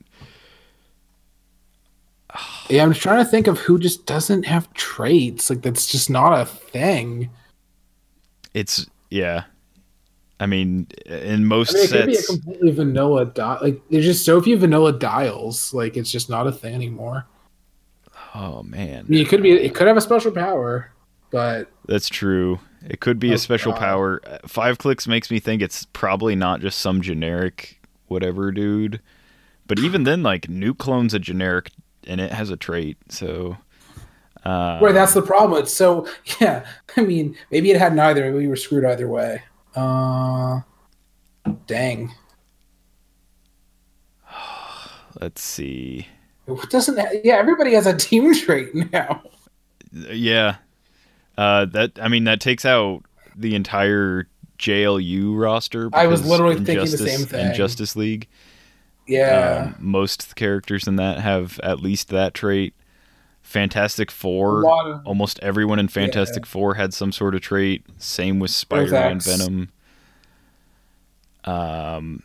Yeah, 2.69 2.85
I'm 2.85 2.95
trying 2.95 3.25
to 3.25 3.29
think 3.29 3.49
of 3.49 3.59
who 3.59 3.81
just 3.81 4.07
doesn't 4.07 4.45
have 4.45 4.73
traits. 4.75 5.51
Like 5.51 5.63
that's 5.63 5.87
just 5.87 6.09
not 6.09 6.33
a 6.33 6.47
thing. 6.47 7.29
It's 8.55 8.87
yeah. 9.11 9.45
I 10.41 10.47
mean, 10.47 10.89
in 11.07 11.45
most 11.45 11.77
I 11.77 11.79
mean, 11.79 11.85
it 11.85 11.91
could 11.91 12.07
be 12.07 12.17
a 12.17 12.23
completely 12.23 12.71
vanilla 12.73 13.27
di- 13.27 13.59
Like 13.61 13.81
there's 13.91 14.07
just 14.07 14.25
so 14.25 14.41
few 14.41 14.57
vanilla 14.59 14.93
dials. 14.93 15.73
Like 15.75 15.97
it's 15.97 16.11
just 16.11 16.29
not 16.31 16.47
a 16.47 16.53
thing 16.53 16.75
anymore. 16.75 17.27
oh 18.35 18.63
man, 18.63 19.05
I 19.07 19.11
mean, 19.11 19.21
it 19.21 19.29
could 19.29 19.43
be. 19.43 19.51
It 19.53 19.75
could 19.75 19.87
have 19.87 19.97
a 19.97 20.01
special 20.01 20.33
power, 20.33 20.91
but 21.31 21.71
That's 21.87 22.09
true. 22.09 22.59
It 22.89 23.01
could 23.01 23.19
be 23.19 23.31
Oh, 23.33 23.35
a 23.35 23.39
special 23.39 23.73
God. 23.73 23.81
power. 23.81 24.21
Uh, 24.27 24.39
Five 24.47 24.79
clicks 24.79 25.07
makes 25.07 25.31
me 25.31 25.39
think 25.39 25.61
it's 25.61 25.85
probably 25.93 26.35
not 26.35 26.61
just 26.63 26.79
some 26.81 27.03
generic 27.03 27.79
whatever 28.07 28.51
dude. 28.51 29.01
But 29.67 29.79
even 29.79 30.05
then, 30.05 30.23
like 30.23 30.49
new 30.49 30.73
clone's 30.75 31.13
a 31.13 31.19
generic 31.19 31.71
and 32.07 32.21
it 32.21 32.33
has 32.33 32.49
a 32.51 32.57
trait. 32.57 32.97
So 33.11 33.59
uh, 34.47 34.79
right. 34.81 34.95
That's 34.95 35.13
the 35.13 35.21
problem. 35.23 35.63
It's 35.63 35.75
so 35.75 36.09
yeah. 36.41 36.65
I 36.97 37.03
mean, 37.03 37.37
maybe 37.51 37.71
it 37.71 37.77
had 37.79 37.95
neither. 37.95 38.33
We 38.35 38.49
were 38.49 38.57
screwed 38.57 38.87
either 38.87 39.07
way. 39.09 39.43
Uh, 39.75 40.61
dang. 41.67 42.13
let's 45.21 45.41
see. 45.43 46.07
Doesn't. 46.69 46.99
ha- 46.99 47.13
Yeah, 47.23 47.35
everybody 47.37 47.75
has 47.75 47.87
a 47.87 47.97
team 47.97 48.35
trait 48.35 48.75
now. 48.93 49.23
Yeah, 49.93 50.57
uh, 51.37 51.65
that 51.67 51.93
I 52.01 52.09
mean 52.09 52.25
that 52.25 52.41
takes 52.41 52.65
out 52.65 53.03
the 53.37 53.55
entire 53.55 54.27
JLU 54.59 55.41
roster. 55.41 55.89
I 55.93 56.07
was 56.07 56.25
literally 56.27 56.57
thinking 56.57 56.91
the 56.91 56.99
same 56.99 57.27
thing. 57.27 57.49
In 57.49 57.55
Justice 57.55 57.97
League, 57.97 58.29
Yeah. 59.07 59.73
um, 59.75 59.77
most 59.81 60.37
characters 60.37 60.87
in 60.87 60.97
that 60.97 61.19
have 61.21 61.59
at 61.61 61.81
least 61.81 62.09
that 62.09 62.35
trait. 62.35 62.75
Fantastic 63.51 64.13
Four, 64.13 64.65
of 64.65 65.05
almost 65.05 65.41
everyone 65.41 65.81
in 65.81 65.89
Fantastic 65.89 66.47
Four 66.47 66.75
had 66.75 66.95
some 66.95 67.11
sort 67.11 67.35
of 67.35 67.41
trait. 67.41 67.85
Same 67.99 68.39
with 68.39 68.53
Spider 68.53 68.93
Man, 68.93 69.17
X. 69.17 69.27
Venom. 69.27 69.71
Um, 71.43 72.23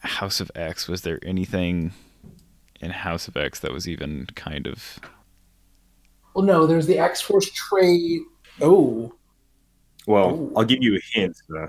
House 0.00 0.40
of 0.40 0.50
X. 0.56 0.88
Was 0.88 1.02
there 1.02 1.20
anything 1.24 1.92
in 2.80 2.90
House 2.90 3.28
of 3.28 3.36
X 3.36 3.60
that 3.60 3.72
was 3.72 3.88
even 3.88 4.26
kind 4.34 4.66
of? 4.66 4.98
Well, 6.34 6.44
no, 6.44 6.66
there's 6.66 6.88
the 6.88 6.98
X 6.98 7.20
Force 7.20 7.48
trait. 7.52 8.22
Oh, 8.60 9.14
Well, 10.08 10.30
Ooh. 10.34 10.52
I'll 10.56 10.64
give 10.64 10.82
you 10.82 10.96
a 10.96 11.00
hint. 11.12 11.36
uh, 11.56 11.68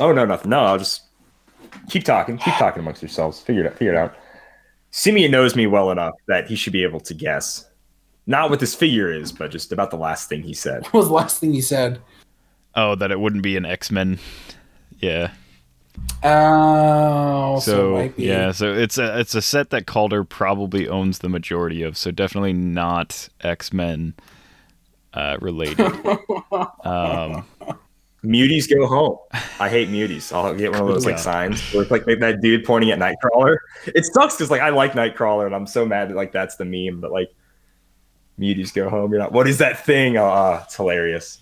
Oh 0.00 0.10
no, 0.12 0.24
nothing. 0.26 0.50
No, 0.50 0.58
I'll 0.64 0.78
just 0.78 1.02
keep 1.88 2.02
talking. 2.02 2.38
Keep 2.38 2.54
talking 2.58 2.80
amongst 2.80 3.02
yourselves. 3.02 3.40
Figure 3.40 3.64
it 3.64 3.68
out. 3.68 3.78
Figure 3.78 3.94
it 3.94 3.98
out. 3.98 4.16
Simeon 4.96 5.30
knows 5.30 5.54
me 5.54 5.66
well 5.66 5.90
enough 5.90 6.14
that 6.26 6.46
he 6.46 6.56
should 6.56 6.72
be 6.72 6.82
able 6.82 7.00
to 7.00 7.12
guess. 7.12 7.68
Not 8.26 8.48
what 8.48 8.60
this 8.60 8.74
figure 8.74 9.12
is, 9.12 9.30
but 9.30 9.50
just 9.50 9.70
about 9.70 9.90
the 9.90 9.98
last 9.98 10.26
thing 10.30 10.42
he 10.42 10.54
said. 10.54 10.84
what 10.84 10.94
was 11.00 11.08
the 11.08 11.12
last 11.12 11.38
thing 11.38 11.52
he 11.52 11.60
said? 11.60 12.00
Oh, 12.74 12.94
that 12.94 13.10
it 13.10 13.20
wouldn't 13.20 13.42
be 13.42 13.58
an 13.58 13.66
X 13.66 13.90
Men. 13.90 14.18
Yeah. 14.98 15.32
Oh, 16.24 17.58
so, 17.60 17.72
it 17.72 17.74
So 17.74 17.90
might 17.92 18.16
be. 18.16 18.24
yeah, 18.24 18.52
so 18.52 18.72
it's 18.72 18.96
a 18.96 19.20
it's 19.20 19.34
a 19.34 19.42
set 19.42 19.68
that 19.68 19.86
Calder 19.86 20.24
probably 20.24 20.88
owns 20.88 21.18
the 21.18 21.28
majority 21.28 21.82
of. 21.82 21.98
So 21.98 22.10
definitely 22.10 22.54
not 22.54 23.28
X 23.42 23.74
Men 23.74 24.14
uh, 25.12 25.36
related. 25.42 25.80
um, 26.84 27.44
Muties 28.26 28.68
go 28.68 28.86
home. 28.86 29.18
I 29.60 29.68
hate 29.68 29.88
muties. 29.88 30.32
I'll 30.32 30.54
get 30.54 30.72
one 30.72 30.80
of 30.80 30.88
those 30.88 31.06
like 31.06 31.18
signs 31.18 31.62
where 31.72 31.82
it's 31.82 31.90
like 31.90 32.06
maybe 32.06 32.20
that 32.20 32.40
dude 32.40 32.64
pointing 32.64 32.90
at 32.90 32.98
Nightcrawler. 32.98 33.58
It 33.86 34.04
sucks 34.04 34.34
because 34.34 34.50
like 34.50 34.60
I 34.60 34.70
like 34.70 34.92
Nightcrawler 34.92 35.46
and 35.46 35.54
I'm 35.54 35.66
so 35.66 35.86
mad 35.86 36.10
that 36.10 36.16
like 36.16 36.32
that's 36.32 36.56
the 36.56 36.64
meme, 36.64 37.00
but 37.00 37.12
like 37.12 37.32
muties 38.38 38.74
go 38.74 38.88
home. 38.88 39.12
You're 39.12 39.20
not. 39.20 39.32
What 39.32 39.46
is 39.46 39.58
that 39.58 39.84
thing? 39.84 40.16
Uh, 40.16 40.62
it's 40.64 40.76
hilarious. 40.76 41.38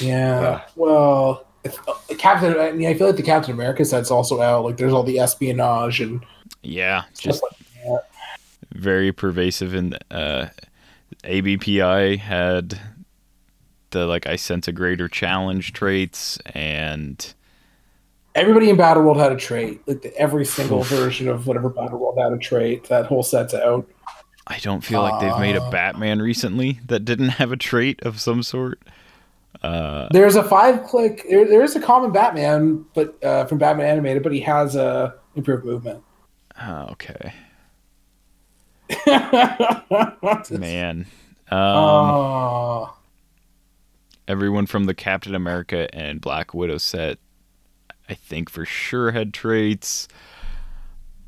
Yeah. 0.00 0.40
Uh. 0.40 0.60
well, 0.76 1.46
if, 1.62 1.78
uh, 1.88 1.94
Captain. 2.18 2.58
I 2.58 2.72
mean, 2.72 2.88
I 2.88 2.94
feel 2.94 3.06
like 3.06 3.16
the 3.16 3.22
Captain 3.22 3.52
America 3.52 3.84
set's 3.84 4.10
also 4.10 4.40
out. 4.40 4.64
Like, 4.64 4.76
there's 4.76 4.92
all 4.92 5.04
the 5.04 5.20
espionage 5.20 6.00
and 6.00 6.24
yeah, 6.62 7.04
just 7.16 7.42
like 7.42 8.00
very 8.72 9.12
pervasive. 9.12 9.74
And 9.74 9.98
uh, 10.10 10.46
ABPI 11.24 12.18
had 12.18 12.80
the 13.94 14.04
like 14.06 14.26
I 14.26 14.36
sense 14.36 14.68
a 14.68 14.72
greater 14.72 15.08
challenge 15.08 15.72
traits, 15.72 16.38
and 16.54 17.34
Everybody 18.34 18.68
in 18.68 18.76
Battle 18.76 19.04
World 19.04 19.16
had 19.16 19.30
a 19.32 19.36
trait. 19.36 19.80
Like 19.86 20.02
the, 20.02 20.14
every 20.18 20.44
single 20.44 20.82
version 20.82 21.28
of 21.28 21.46
whatever 21.46 21.68
Battle 21.70 21.98
World 21.98 22.18
had 22.18 22.32
a 22.32 22.38
trait. 22.38 22.84
That 22.88 23.06
whole 23.06 23.22
set's 23.22 23.54
out. 23.54 23.88
I 24.46 24.58
don't 24.58 24.84
feel 24.84 25.00
like 25.00 25.20
they've 25.20 25.38
made 25.38 25.56
a 25.56 25.62
Uh. 25.62 25.70
Batman 25.70 26.20
recently 26.20 26.80
that 26.86 27.00
didn't 27.06 27.28
have 27.30 27.50
a 27.52 27.56
trait 27.56 28.02
of 28.02 28.20
some 28.20 28.42
sort. 28.42 28.82
Uh, 29.62 30.08
There's 30.10 30.34
a 30.36 30.42
five 30.44 30.82
click. 30.82 31.24
There, 31.30 31.46
there 31.46 31.62
is 31.62 31.74
a 31.76 31.80
common 31.80 32.10
Batman, 32.12 32.84
but 32.92 33.22
uh, 33.24 33.46
from 33.46 33.56
Batman 33.58 33.86
animated, 33.86 34.22
but 34.22 34.32
he 34.32 34.40
has 34.40 34.74
a 34.76 35.14
improved 35.36 35.64
movement. 35.64 36.02
oh, 36.60 36.88
okay, 36.90 37.32
Man. 39.06 40.50
man. 40.50 41.06
Um, 41.50 41.58
Oh. 41.58 42.96
Everyone 44.28 44.66
from 44.66 44.84
the 44.84 44.94
Captain 44.94 45.34
America 45.34 45.92
and 45.94 46.20
Black 46.20 46.54
Widow 46.54 46.78
set, 46.78 47.18
I 48.08 48.14
think 48.14 48.50
for 48.50 48.64
sure 48.64 49.10
had 49.12 49.32
traits. 49.34 50.08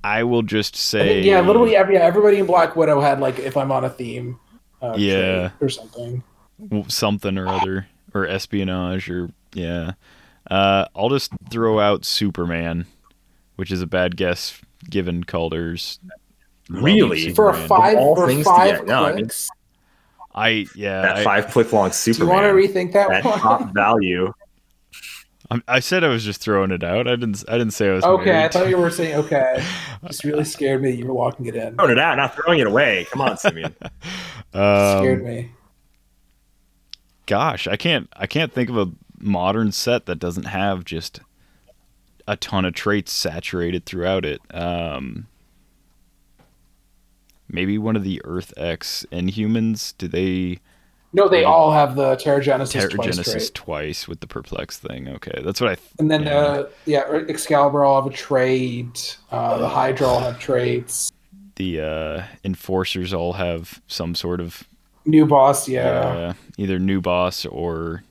I 0.05 0.23
will 0.23 0.43
just 0.43 0.75
I 0.77 0.79
say, 0.79 1.09
think, 1.09 1.27
yeah, 1.27 1.41
literally 1.41 1.75
every 1.77 1.95
yeah, 1.95 2.03
everybody 2.03 2.39
in 2.39 2.47
Black 2.47 2.77
Widow 2.77 3.01
had 3.01 3.19
like 3.21 3.39
if 3.39 3.57
I'm 3.57 3.73
on 3.73 3.85
a 3.85 3.91
theme, 3.91 4.39
uh, 4.81 4.95
Yeah. 4.97 5.51
or 5.61 5.69
something. 5.69 6.23
something 6.89 7.37
or 7.39 7.49
other, 7.49 7.89
or 8.15 8.27
espionage, 8.27 9.11
or 9.11 9.31
yeah. 9.53 9.93
Uh, 10.51 10.87
I'll 10.95 11.09
just 11.11 11.33
throw 11.51 11.81
out 11.81 12.05
Superman, 12.05 12.87
which 13.57 13.73
is 13.73 13.83
a 13.83 13.87
bad 13.87 14.17
guess 14.17 14.61
given 14.89 15.25
Calder's. 15.25 15.99
Really? 16.71 17.33
For 17.35 17.51
a 17.51 17.55
five 17.55 17.97
all 17.97 18.15
for 18.15 18.27
things 18.29 18.45
five 18.47 18.77
get- 18.79 18.87
no, 18.87 19.05
I 19.05 19.09
mean- 19.09 19.17
clicks, 19.25 19.51
I 20.37 20.67
yeah, 20.75 21.01
That 21.03 21.17
I, 21.19 21.25
five 21.25 21.47
click 21.49 21.73
long 21.73 21.91
do 21.91 22.11
you 22.13 22.27
want 22.27 22.45
to 22.45 22.53
rethink 22.53 22.93
that, 22.93 23.09
that 23.09 23.25
one? 23.25 23.39
top 23.39 23.73
value. 23.75 24.33
I'm- 25.51 25.63
I 25.69 25.79
said 25.81 26.03
I 26.05 26.09
was 26.09 26.25
just 26.25 26.41
throwing 26.41 26.73
it 26.73 26.83
out. 26.85 27.07
I 27.07 27.15
didn't. 27.17 27.45
I 27.49 27.53
didn't 27.57 27.73
say 27.73 27.89
I 27.89 27.93
was. 27.93 28.05
okay, 28.05 28.45
I 28.45 28.49
thought 28.49 28.69
you 28.69 28.77
were 28.77 28.91
saying 28.91 29.15
okay. 29.15 29.65
Just 30.07 30.25
really 30.25 30.45
scared 30.45 30.83
me 30.83 30.91
you 30.91 31.07
were 31.07 31.15
walking 31.15 31.47
it 31.47 31.55
in. 31.57 31.75
Throwing 31.77 31.93
it 31.93 31.99
out, 31.99 32.17
not 32.17 32.35
throwing 32.35 32.59
it 32.59 32.67
away. 32.67 33.07
Come 33.11 33.21
on, 33.23 33.37
Simeon. 33.39 33.75
scared 34.53 35.21
Um, 35.21 35.25
me. 35.25 35.51
gosh, 37.27 37.67
I 37.67 37.77
can't. 37.77 38.09
I 38.17 38.27
can't 38.27 38.53
think 38.53 38.71
of 38.71 38.77
a 38.77 38.91
modern 39.19 39.73
set 39.73 40.07
that 40.07 40.17
doesn't 40.17 40.45
have 40.45 40.85
just 40.85 41.21
a 42.29 42.37
ton 42.37 42.65
of 42.65 42.75
traits 42.75 43.13
saturated 43.13 43.87
throughout 43.87 44.25
it. 44.25 44.41
Um, 44.53 45.29
maybe 47.57 47.77
one 47.79 47.97
of 47.97 48.05
the 48.05 48.21
Earth 48.25 48.53
X 48.57 49.05
Inhumans. 49.11 49.95
Do 49.99 50.07
they 50.07 50.61
No, 51.13 51.29
they 51.29 51.43
all 51.45 51.73
have 51.73 51.97
the 51.97 52.15
Terrigenesis 52.17 52.91
twice 52.91 53.19
trait. 53.25 53.51
twice 53.55 54.07
with 54.07 54.21
the 54.21 54.27
perplex 54.29 54.79
thing? 54.79 55.09
Okay, 55.09 55.41
that's 55.43 55.61
what 55.61 55.71
I. 55.71 55.75
Th- 55.75 55.89
And 55.99 56.11
then, 56.11 56.23
yeah. 56.25 56.37
uh, 56.37 56.69
yeah, 56.85 57.01
Excalibur 57.29 57.85
all 57.85 58.03
have 58.03 58.13
a 58.13 58.15
trait. 58.15 59.17
Uh, 59.33 59.59
the 59.59 59.69
Hydra 59.69 60.07
all 60.07 60.21
have 60.21 60.39
traits. 60.39 61.11
the 61.57 61.81
uh, 61.81 62.23
enforcers 62.45 63.13
all 63.15 63.33
have 63.33 63.81
some 63.89 64.15
sort 64.15 64.41
of 64.41 64.63
New 65.09 65.25
boss, 65.25 65.69
yeah. 65.69 66.33
either 66.59 66.79
new 66.81 67.01
boss 67.01 67.47
or 67.47 68.03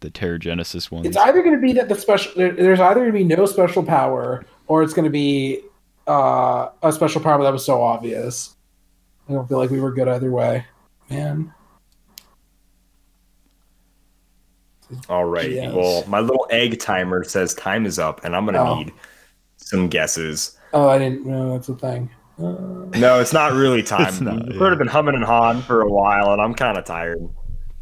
the 0.00 0.10
Terrigenesis 0.10 0.90
one. 0.90 1.06
It's 1.06 1.16
either 1.16 1.40
going 1.42 1.54
to 1.54 1.60
be 1.60 1.72
that 1.74 1.88
the 1.88 1.94
special 1.94 2.32
there, 2.34 2.50
there's 2.52 2.80
either 2.80 2.98
going 3.00 3.12
to 3.12 3.18
be 3.18 3.22
no 3.24 3.46
special 3.46 3.84
power, 3.84 4.44
or 4.66 4.82
it's 4.82 4.92
going 4.92 5.04
to 5.04 5.10
be 5.10 5.60
uh, 6.06 6.68
a 6.82 6.92
special 6.92 7.20
power 7.20 7.42
that 7.42 7.52
was 7.52 7.64
so 7.64 7.82
obvious. 7.82 8.56
I 9.28 9.32
don't 9.32 9.48
feel 9.48 9.58
like 9.58 9.70
we 9.70 9.80
were 9.80 9.92
good 9.92 10.08
either 10.08 10.30
way, 10.30 10.64
man. 11.08 11.52
All 15.08 15.24
right. 15.24 15.50
Yes. 15.50 15.72
Well, 15.74 16.04
my 16.06 16.20
little 16.20 16.46
egg 16.50 16.78
timer 16.78 17.24
says 17.24 17.54
time 17.54 17.86
is 17.86 17.98
up, 17.98 18.24
and 18.24 18.36
I'm 18.36 18.44
gonna 18.44 18.58
Oh. 18.62 18.78
need 18.78 18.92
some 19.56 19.88
guesses. 19.88 20.58
Oh, 20.74 20.88
I 20.88 20.98
didn't 20.98 21.24
know 21.26 21.52
that's 21.52 21.68
a 21.68 21.74
thing. 21.76 22.10
Uh, 22.38 22.52
No, 22.98 23.20
it's 23.20 23.32
not 23.32 23.52
really 23.52 23.82
time. 23.94 24.08
It's 24.08 24.20
not, 24.20 24.34
We've 24.34 24.52
yeah. 24.52 24.58
sort 24.58 24.72
of 24.72 24.78
been 24.78 24.88
humming 24.88 25.14
and 25.14 25.24
hawing 25.24 25.62
for 25.62 25.82
a 25.82 25.88
while, 25.90 26.32
and 26.32 26.42
I'm 26.42 26.54
kind 26.54 26.76
of 26.76 26.84
tired. 26.84 27.18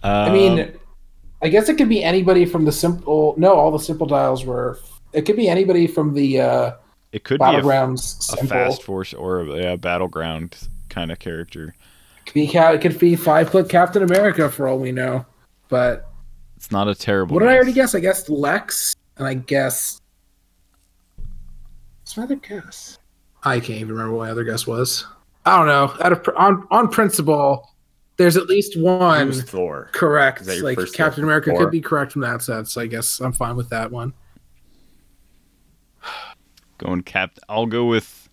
I 0.02 0.26
Um, 0.26 0.32
mean, 0.32 0.72
I 1.42 1.48
guess 1.48 1.68
it 1.68 1.74
could 1.78 1.88
be 1.88 2.04
anybody 2.04 2.44
from 2.44 2.64
the 2.64 2.72
simple. 2.72 3.34
No, 3.36 3.54
all 3.54 3.70
the 3.72 3.78
simple 3.78 4.06
dials 4.06 4.44
were. 4.44 4.78
It 5.12 5.22
could 5.22 5.36
be 5.36 5.48
anybody 5.48 5.86
from 5.88 6.14
the 6.14 6.40
uh, 6.40 6.72
it 7.12 7.24
could 7.24 7.38
be 7.38 7.44
a, 7.44 7.58
a 7.66 8.46
fast 8.46 8.82
force 8.82 9.12
or 9.14 9.40
a 9.40 9.62
yeah, 9.62 9.76
battleground 9.76 10.56
kind 10.88 11.10
of 11.10 11.18
character. 11.18 11.74
It 12.18 12.26
could 12.26 12.34
be, 12.34 12.44
it 12.46 12.80
could 12.80 12.98
be 12.98 13.16
five 13.16 13.50
foot 13.50 13.68
Captain 13.68 14.02
America 14.02 14.50
for 14.50 14.68
all 14.68 14.78
we 14.78 14.92
know. 14.92 15.24
But 15.68 16.08
It's 16.56 16.70
not 16.70 16.88
a 16.88 16.94
terrible. 16.94 17.34
what 17.34 17.40
did 17.40 17.48
I 17.48 17.54
already 17.56 17.72
guess? 17.72 17.94
I 17.94 18.00
guessed 18.00 18.28
Lex, 18.28 18.94
and 19.16 19.26
I 19.26 19.34
guess. 19.34 20.00
What's 22.02 22.16
my 22.16 22.22
other 22.24 22.36
guess? 22.36 22.98
I 23.44 23.60
can't 23.60 23.80
even 23.80 23.90
remember 23.94 24.14
what 24.16 24.24
my 24.26 24.30
other 24.30 24.44
guess 24.44 24.66
was. 24.66 25.06
I 25.46 25.56
don't 25.56 25.66
know. 25.66 25.94
Out 26.04 26.12
of 26.12 26.22
pr- 26.22 26.36
on 26.36 26.66
on 26.70 26.88
principle, 26.88 27.70
there's 28.16 28.36
at 28.36 28.46
least 28.48 28.78
one 28.78 29.32
Thor. 29.32 29.88
correct. 29.92 30.42
Is 30.42 30.46
that 30.48 30.56
your 30.56 30.64
Like 30.64 30.78
Captain 30.78 31.06
guess? 31.06 31.18
America 31.18 31.52
could 31.56 31.70
be 31.70 31.80
correct 31.80 32.12
from 32.12 32.20
that 32.22 32.42
sense. 32.42 32.76
I 32.76 32.86
guess 32.86 33.20
I'm 33.20 33.32
fine 33.32 33.56
with 33.56 33.68
that 33.70 33.90
one. 33.90 34.12
Going 36.80 37.02
cap. 37.02 37.32
I'll 37.48 37.66
go 37.66 37.84
with. 37.84 38.28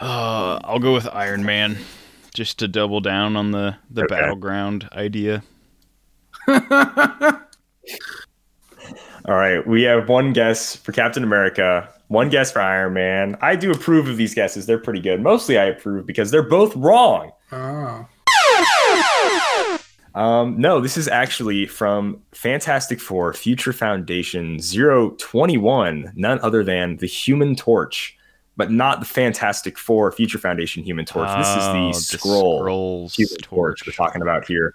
Uh, 0.00 0.60
I'll 0.62 0.78
go 0.78 0.94
with 0.94 1.08
Iron 1.12 1.44
Man, 1.44 1.76
just 2.32 2.60
to 2.60 2.68
double 2.68 3.00
down 3.00 3.36
on 3.36 3.50
the 3.50 3.76
the 3.90 4.04
Okay. 4.04 4.14
battleground 4.14 4.88
idea. 4.92 5.42
All 6.48 6.56
right, 9.34 9.66
we 9.66 9.82
have 9.82 10.08
one 10.08 10.32
guess 10.32 10.76
for 10.76 10.92
Captain 10.92 11.24
America, 11.24 11.92
one 12.06 12.28
guess 12.30 12.52
for 12.52 12.60
Iron 12.60 12.94
Man. 12.94 13.36
I 13.42 13.56
do 13.56 13.72
approve 13.72 14.06
of 14.08 14.16
these 14.16 14.34
guesses; 14.34 14.66
they're 14.66 14.78
pretty 14.78 15.00
good. 15.00 15.20
Mostly, 15.20 15.58
I 15.58 15.64
approve 15.64 16.06
because 16.06 16.30
they're 16.30 16.48
both 16.48 16.76
wrong. 16.76 17.32
Oh. 17.50 18.06
Um, 20.14 20.58
no, 20.60 20.80
this 20.80 20.96
is 20.96 21.06
actually 21.08 21.66
from 21.66 22.20
Fantastic 22.32 23.00
Four 23.00 23.32
Future 23.34 23.72
Foundation 23.72 24.58
021, 24.58 26.12
none 26.16 26.40
other 26.40 26.64
than 26.64 26.96
the 26.96 27.06
Human 27.06 27.54
Torch, 27.54 28.16
but 28.56 28.70
not 28.70 29.00
the 29.00 29.06
Fantastic 29.06 29.78
Four 29.78 30.10
Future 30.12 30.38
Foundation 30.38 30.82
Human 30.82 31.04
Torch. 31.04 31.28
this 31.38 31.48
is 31.48 31.56
Oh, 31.58 31.86
the 31.88 31.92
Scroll 31.94 32.60
Skrulls 33.08 33.14
Human 33.16 33.38
Torch 33.42 33.86
we're 33.86 33.92
talking 33.92 34.22
about 34.22 34.46
here. 34.46 34.74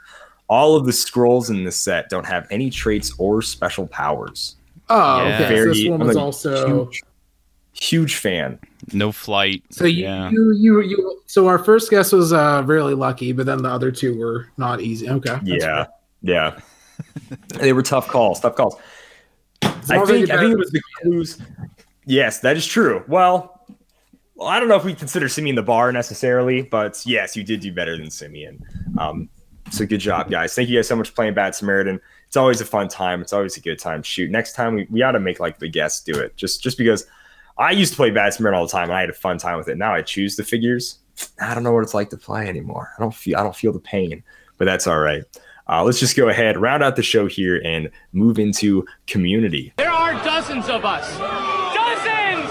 All 0.49 0.75
of 0.75 0.85
the 0.85 0.91
Skrulls 0.91 1.49
in 1.49 1.63
this 1.63 1.77
set 1.77 2.09
don't 2.09 2.25
have 2.25 2.47
any 2.51 2.69
traits 2.69 3.13
or 3.17 3.41
special 3.41 3.87
powers. 3.87 4.55
Oh, 4.89 5.25
Yeah. 5.25 5.35
okay. 5.45 5.55
So 5.57 5.65
this 5.69 5.87
one 5.89 6.01
I'm 6.01 6.07
was 6.07 6.15
a 6.17 6.19
also. 6.19 6.67
huge, 6.85 7.01
huge 7.73 8.15
fan. 8.15 8.59
No 8.91 9.11
flight. 9.11 9.63
So 9.69 9.85
you, 9.85 10.03
yeah. 10.03 10.29
you 10.29 10.51
you 10.51 10.81
you 10.81 11.21
so 11.25 11.47
our 11.47 11.59
first 11.59 11.89
guess 11.89 12.11
was 12.11 12.33
uh 12.33 12.63
really 12.65 12.93
lucky, 12.93 13.31
but 13.31 13.45
then 13.45 13.61
the 13.63 13.69
other 13.69 13.91
two 13.91 14.17
were 14.17 14.49
not 14.57 14.81
easy. 14.81 15.09
Okay. 15.09 15.29
that's 15.31 15.43
Yeah, 15.43 15.85
fair. 15.85 15.87
yeah. 16.21 16.59
they 17.59 17.73
were 17.73 17.81
tough 17.83 18.07
calls. 18.07 18.39
Tough 18.39 18.55
calls. 18.55 18.75
I 19.61 19.67
long 19.67 20.03
as 20.03 20.09
I 20.09 20.13
think 20.13 20.29
I 20.29 20.37
think 20.39 20.53
it 20.53 20.57
was 20.57 20.71
the 20.71 20.81
clues. 21.01 21.41
Yes, 22.05 22.39
that 22.39 22.57
is 22.57 22.65
true. 22.65 23.03
Well, 23.07 23.65
well, 24.35 24.47
I 24.47 24.59
don't 24.59 24.67
know 24.67 24.75
if 24.75 24.83
we 24.83 24.93
consider 24.93 25.29
Simeon 25.29 25.55
the 25.55 25.63
bar 25.63 25.91
necessarily, 25.91 26.61
but 26.63 27.01
yes, 27.05 27.35
you 27.35 27.43
did 27.43 27.61
do 27.61 27.71
better 27.71 27.95
than 27.97 28.09
Simeon. 28.11 28.63
Um, 28.97 29.29
so 29.71 29.85
good 29.85 29.99
job, 29.99 30.29
guys. 30.29 30.53
Thank 30.53 30.69
you 30.69 30.77
guys 30.77 30.87
so 30.87 30.95
much 30.95 31.09
for 31.09 31.15
playing 31.15 31.33
Bad 31.33 31.55
Samaritan. 31.55 32.01
It's 32.27 32.35
always 32.35 32.59
a 32.59 32.65
fun 32.65 32.89
time. 32.89 33.21
It's 33.21 33.31
always 33.31 33.55
a 33.57 33.61
good 33.61 33.79
time. 33.79 34.03
Shoot, 34.03 34.29
next 34.31 34.53
time 34.53 34.75
we, 34.75 34.87
we 34.89 35.01
ought 35.01 35.11
to 35.13 35.19
make 35.19 35.39
like 35.39 35.59
the 35.59 35.69
guests 35.69 36.03
do 36.03 36.13
it. 36.19 36.35
Just 36.35 36.61
just 36.61 36.77
because 36.77 37.05
I 37.57 37.71
used 37.71 37.93
to 37.93 37.97
play 37.97 38.09
Samaritan 38.09 38.59
all 38.59 38.65
the 38.65 38.71
time 38.71 38.89
and 38.89 38.93
I 38.93 39.01
had 39.01 39.09
a 39.09 39.13
fun 39.13 39.37
time 39.37 39.57
with 39.57 39.67
it. 39.67 39.77
Now 39.77 39.93
I 39.93 40.01
choose 40.01 40.35
the 40.35 40.43
figures. 40.43 40.99
I 41.39 41.53
don't 41.53 41.63
know 41.63 41.71
what 41.71 41.83
it's 41.83 41.93
like 41.93 42.09
to 42.09 42.17
play 42.17 42.47
anymore. 42.47 42.91
I 42.97 43.01
don't 43.01 43.13
feel 43.13 43.37
I 43.37 43.43
don't 43.43 43.55
feel 43.55 43.71
the 43.71 43.79
pain, 43.79 44.23
but 44.57 44.65
that's 44.65 44.87
all 44.87 44.99
right. 44.99 45.23
Uh, 45.69 45.83
let's 45.83 45.99
just 45.99 46.17
go 46.17 46.27
ahead, 46.27 46.57
round 46.57 46.83
out 46.83 46.95
the 46.95 47.03
show 47.03 47.25
here, 47.25 47.61
and 47.63 47.89
move 48.11 48.37
into 48.37 48.85
community. 49.07 49.71
There 49.77 49.89
are 49.89 50.13
dozens 50.23 50.67
of 50.67 50.83
us. 50.83 51.07
Dozens! 51.17 52.49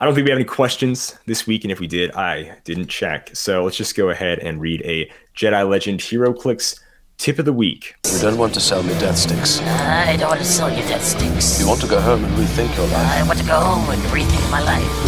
I 0.00 0.04
don't 0.04 0.14
think 0.14 0.24
we 0.24 0.30
have 0.30 0.38
any 0.38 0.44
questions 0.44 1.16
this 1.26 1.46
week, 1.46 1.64
and 1.64 1.70
if 1.70 1.78
we 1.78 1.86
did, 1.86 2.10
I 2.12 2.56
didn't 2.64 2.88
check. 2.88 3.30
So 3.36 3.62
let's 3.64 3.76
just 3.76 3.96
go 3.96 4.10
ahead 4.10 4.40
and 4.40 4.60
read 4.60 4.82
a 4.82 5.08
Jedi 5.36 5.68
Legend 5.68 6.00
HeroClix 6.00 6.80
tip 7.18 7.38
of 7.40 7.44
the 7.44 7.52
week. 7.52 7.96
You 8.12 8.20
don't 8.20 8.38
want 8.38 8.54
to 8.54 8.60
sell 8.60 8.82
me 8.82 8.90
death 9.00 9.18
sticks. 9.18 9.60
I 9.60 10.16
don't 10.16 10.28
want 10.28 10.40
to 10.40 10.46
sell 10.46 10.70
you 10.70 10.82
death 10.82 11.04
sticks. 11.04 11.60
You 11.60 11.66
want 11.66 11.80
to 11.80 11.88
go 11.88 12.00
home 12.00 12.24
and 12.24 12.32
rethink 12.36 12.74
your 12.76 12.86
life. 12.86 12.94
I 12.96 13.26
want 13.26 13.38
to 13.40 13.44
go 13.44 13.58
home 13.58 13.90
and 13.90 14.00
rethink 14.04 14.50
my 14.50 14.62
life. 14.62 15.04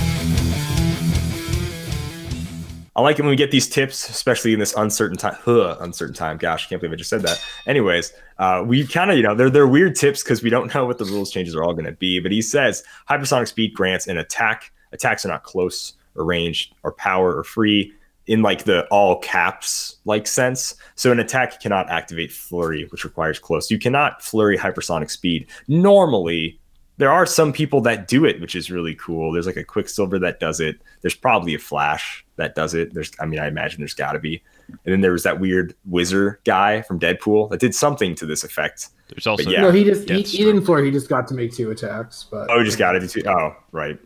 I 2.96 3.02
like 3.02 3.20
it 3.20 3.22
when 3.22 3.30
we 3.30 3.36
get 3.36 3.52
these 3.52 3.68
tips, 3.68 4.10
especially 4.10 4.52
in 4.52 4.58
this 4.58 4.74
uncertain 4.76 5.16
time. 5.16 5.36
Huh, 5.44 5.76
uncertain 5.80 6.14
time. 6.14 6.36
Gosh, 6.36 6.66
I 6.66 6.68
can't 6.68 6.80
believe 6.80 6.92
I 6.92 6.96
just 6.96 7.08
said 7.08 7.22
that. 7.22 7.42
Anyways, 7.66 8.12
uh, 8.38 8.64
we 8.66 8.84
kind 8.86 9.12
of, 9.12 9.16
you 9.16 9.22
know, 9.22 9.34
they're 9.36 9.48
they're 9.48 9.68
weird 9.68 9.94
tips 9.94 10.22
because 10.22 10.42
we 10.42 10.50
don't 10.50 10.74
know 10.74 10.84
what 10.84 10.98
the 10.98 11.04
rules 11.04 11.30
changes 11.30 11.54
are 11.54 11.62
all 11.62 11.72
going 11.72 11.86
to 11.86 11.92
be. 11.92 12.18
But 12.18 12.32
he 12.32 12.42
says 12.42 12.82
hypersonic 13.08 13.46
speed 13.46 13.72
grants 13.72 14.08
an 14.08 14.18
attack. 14.18 14.72
Attacks 14.92 15.24
are 15.24 15.28
not 15.28 15.44
close 15.44 15.92
or 16.16 16.24
ranged 16.24 16.74
or 16.82 16.92
power 16.92 17.34
or 17.36 17.44
free 17.44 17.94
in 18.30 18.42
like 18.42 18.62
the 18.62 18.86
all 18.92 19.18
caps 19.18 19.96
like 20.04 20.24
sense. 20.24 20.76
So 20.94 21.10
an 21.10 21.18
attack 21.18 21.60
cannot 21.60 21.90
activate 21.90 22.30
flurry, 22.30 22.86
which 22.90 23.02
requires 23.02 23.40
close. 23.40 23.72
You 23.72 23.78
cannot 23.78 24.22
flurry 24.22 24.56
hypersonic 24.56 25.10
speed. 25.10 25.48
Normally, 25.66 26.60
there 26.98 27.10
are 27.10 27.26
some 27.26 27.52
people 27.52 27.80
that 27.80 28.06
do 28.06 28.24
it, 28.24 28.40
which 28.40 28.54
is 28.54 28.70
really 28.70 28.94
cool. 28.94 29.32
There's 29.32 29.46
like 29.46 29.56
a 29.56 29.64
Quicksilver 29.64 30.16
that 30.20 30.38
does 30.38 30.60
it. 30.60 30.80
There's 31.00 31.16
probably 31.16 31.56
a 31.56 31.58
Flash 31.58 32.24
that 32.36 32.54
does 32.54 32.72
it. 32.72 32.94
There's, 32.94 33.10
I 33.18 33.26
mean, 33.26 33.40
I 33.40 33.48
imagine 33.48 33.80
there's 33.80 33.94
got 33.94 34.12
to 34.12 34.20
be. 34.20 34.40
And 34.68 34.92
then 34.92 35.00
there 35.00 35.10
was 35.10 35.24
that 35.24 35.40
weird 35.40 35.74
Wizard 35.86 36.38
guy 36.44 36.82
from 36.82 37.00
Deadpool 37.00 37.50
that 37.50 37.58
did 37.58 37.74
something 37.74 38.14
to 38.14 38.26
this 38.26 38.44
effect. 38.44 38.90
There's 39.08 39.26
also 39.26 39.50
yeah. 39.50 39.62
No, 39.62 39.72
he 39.72 39.82
just 39.82 40.08
he, 40.08 40.22
he 40.22 40.44
didn't 40.44 40.64
floor. 40.64 40.84
He 40.84 40.92
just 40.92 41.08
got 41.08 41.26
to 41.28 41.34
make 41.34 41.52
two 41.52 41.72
attacks. 41.72 42.26
But 42.30 42.48
Oh, 42.48 42.58
you 42.58 42.64
just 42.64 42.78
got 42.78 42.92
to 42.92 43.00
do 43.00 43.08
two. 43.08 43.22
Oh, 43.26 43.56
right. 43.72 43.98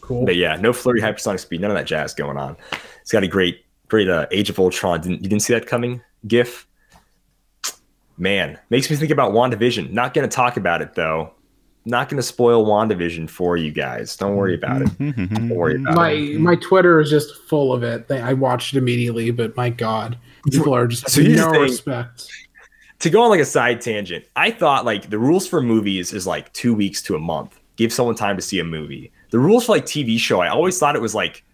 Cool. 0.00 0.24
But 0.24 0.36
yeah, 0.36 0.56
no 0.56 0.72
flurry 0.72 1.00
hypersonic 1.00 1.40
speed, 1.40 1.60
none 1.60 1.70
of 1.70 1.76
that 1.76 1.86
jazz 1.86 2.14
going 2.14 2.36
on. 2.36 2.56
It's 3.02 3.12
got 3.12 3.22
a 3.22 3.28
great, 3.28 3.64
great 3.88 4.08
uh, 4.08 4.26
Age 4.30 4.50
of 4.50 4.58
Ultron. 4.58 5.00
Didn't 5.00 5.22
you 5.22 5.28
didn't 5.28 5.42
see 5.42 5.54
that 5.54 5.66
coming? 5.66 6.00
GIF. 6.26 6.66
Man, 8.18 8.58
makes 8.68 8.90
me 8.90 8.96
think 8.96 9.10
about 9.10 9.32
WandaVision. 9.32 9.92
Not 9.92 10.12
going 10.12 10.28
to 10.28 10.34
talk 10.34 10.56
about 10.56 10.82
it 10.82 10.94
though. 10.94 11.32
Not 11.86 12.10
going 12.10 12.18
to 12.18 12.22
spoil 12.22 12.66
WandaVision 12.66 13.30
for 13.30 13.56
you 13.56 13.72
guys. 13.72 14.14
Don't 14.16 14.36
worry 14.36 14.54
about 14.54 14.82
it. 14.82 14.98
Don't 14.98 15.48
worry 15.48 15.76
about 15.76 15.94
my 15.94 16.10
it. 16.10 16.38
my 16.38 16.54
Twitter 16.56 17.00
is 17.00 17.08
just 17.08 17.34
full 17.48 17.72
of 17.72 17.82
it. 17.82 18.10
I 18.10 18.34
watched 18.34 18.74
it 18.74 18.78
immediately, 18.78 19.30
but 19.30 19.56
my 19.56 19.70
God, 19.70 20.18
people 20.50 20.74
are 20.74 20.86
just 20.86 21.08
So 21.08 21.22
no 21.22 21.50
thing. 21.52 21.62
respect. 21.62 22.28
to 22.98 23.08
go 23.08 23.22
on 23.22 23.30
like 23.30 23.40
a 23.40 23.46
side 23.46 23.80
tangent, 23.80 24.26
I 24.36 24.50
thought 24.50 24.84
like 24.84 25.08
the 25.08 25.18
rules 25.18 25.46
for 25.46 25.62
movies 25.62 26.12
is 26.12 26.26
like 26.26 26.52
two 26.52 26.74
weeks 26.74 27.00
to 27.04 27.16
a 27.16 27.18
month. 27.18 27.58
Give 27.76 27.90
someone 27.90 28.14
time 28.14 28.36
to 28.36 28.42
see 28.42 28.58
a 28.58 28.64
movie. 28.64 29.10
The 29.30 29.38
rules 29.38 29.66
for 29.66 29.72
like 29.72 29.84
TV 29.84 30.18
show, 30.18 30.40
I 30.40 30.48
always 30.48 30.78
thought 30.78 30.96
it 30.96 31.02
was 31.02 31.14
like 31.14 31.44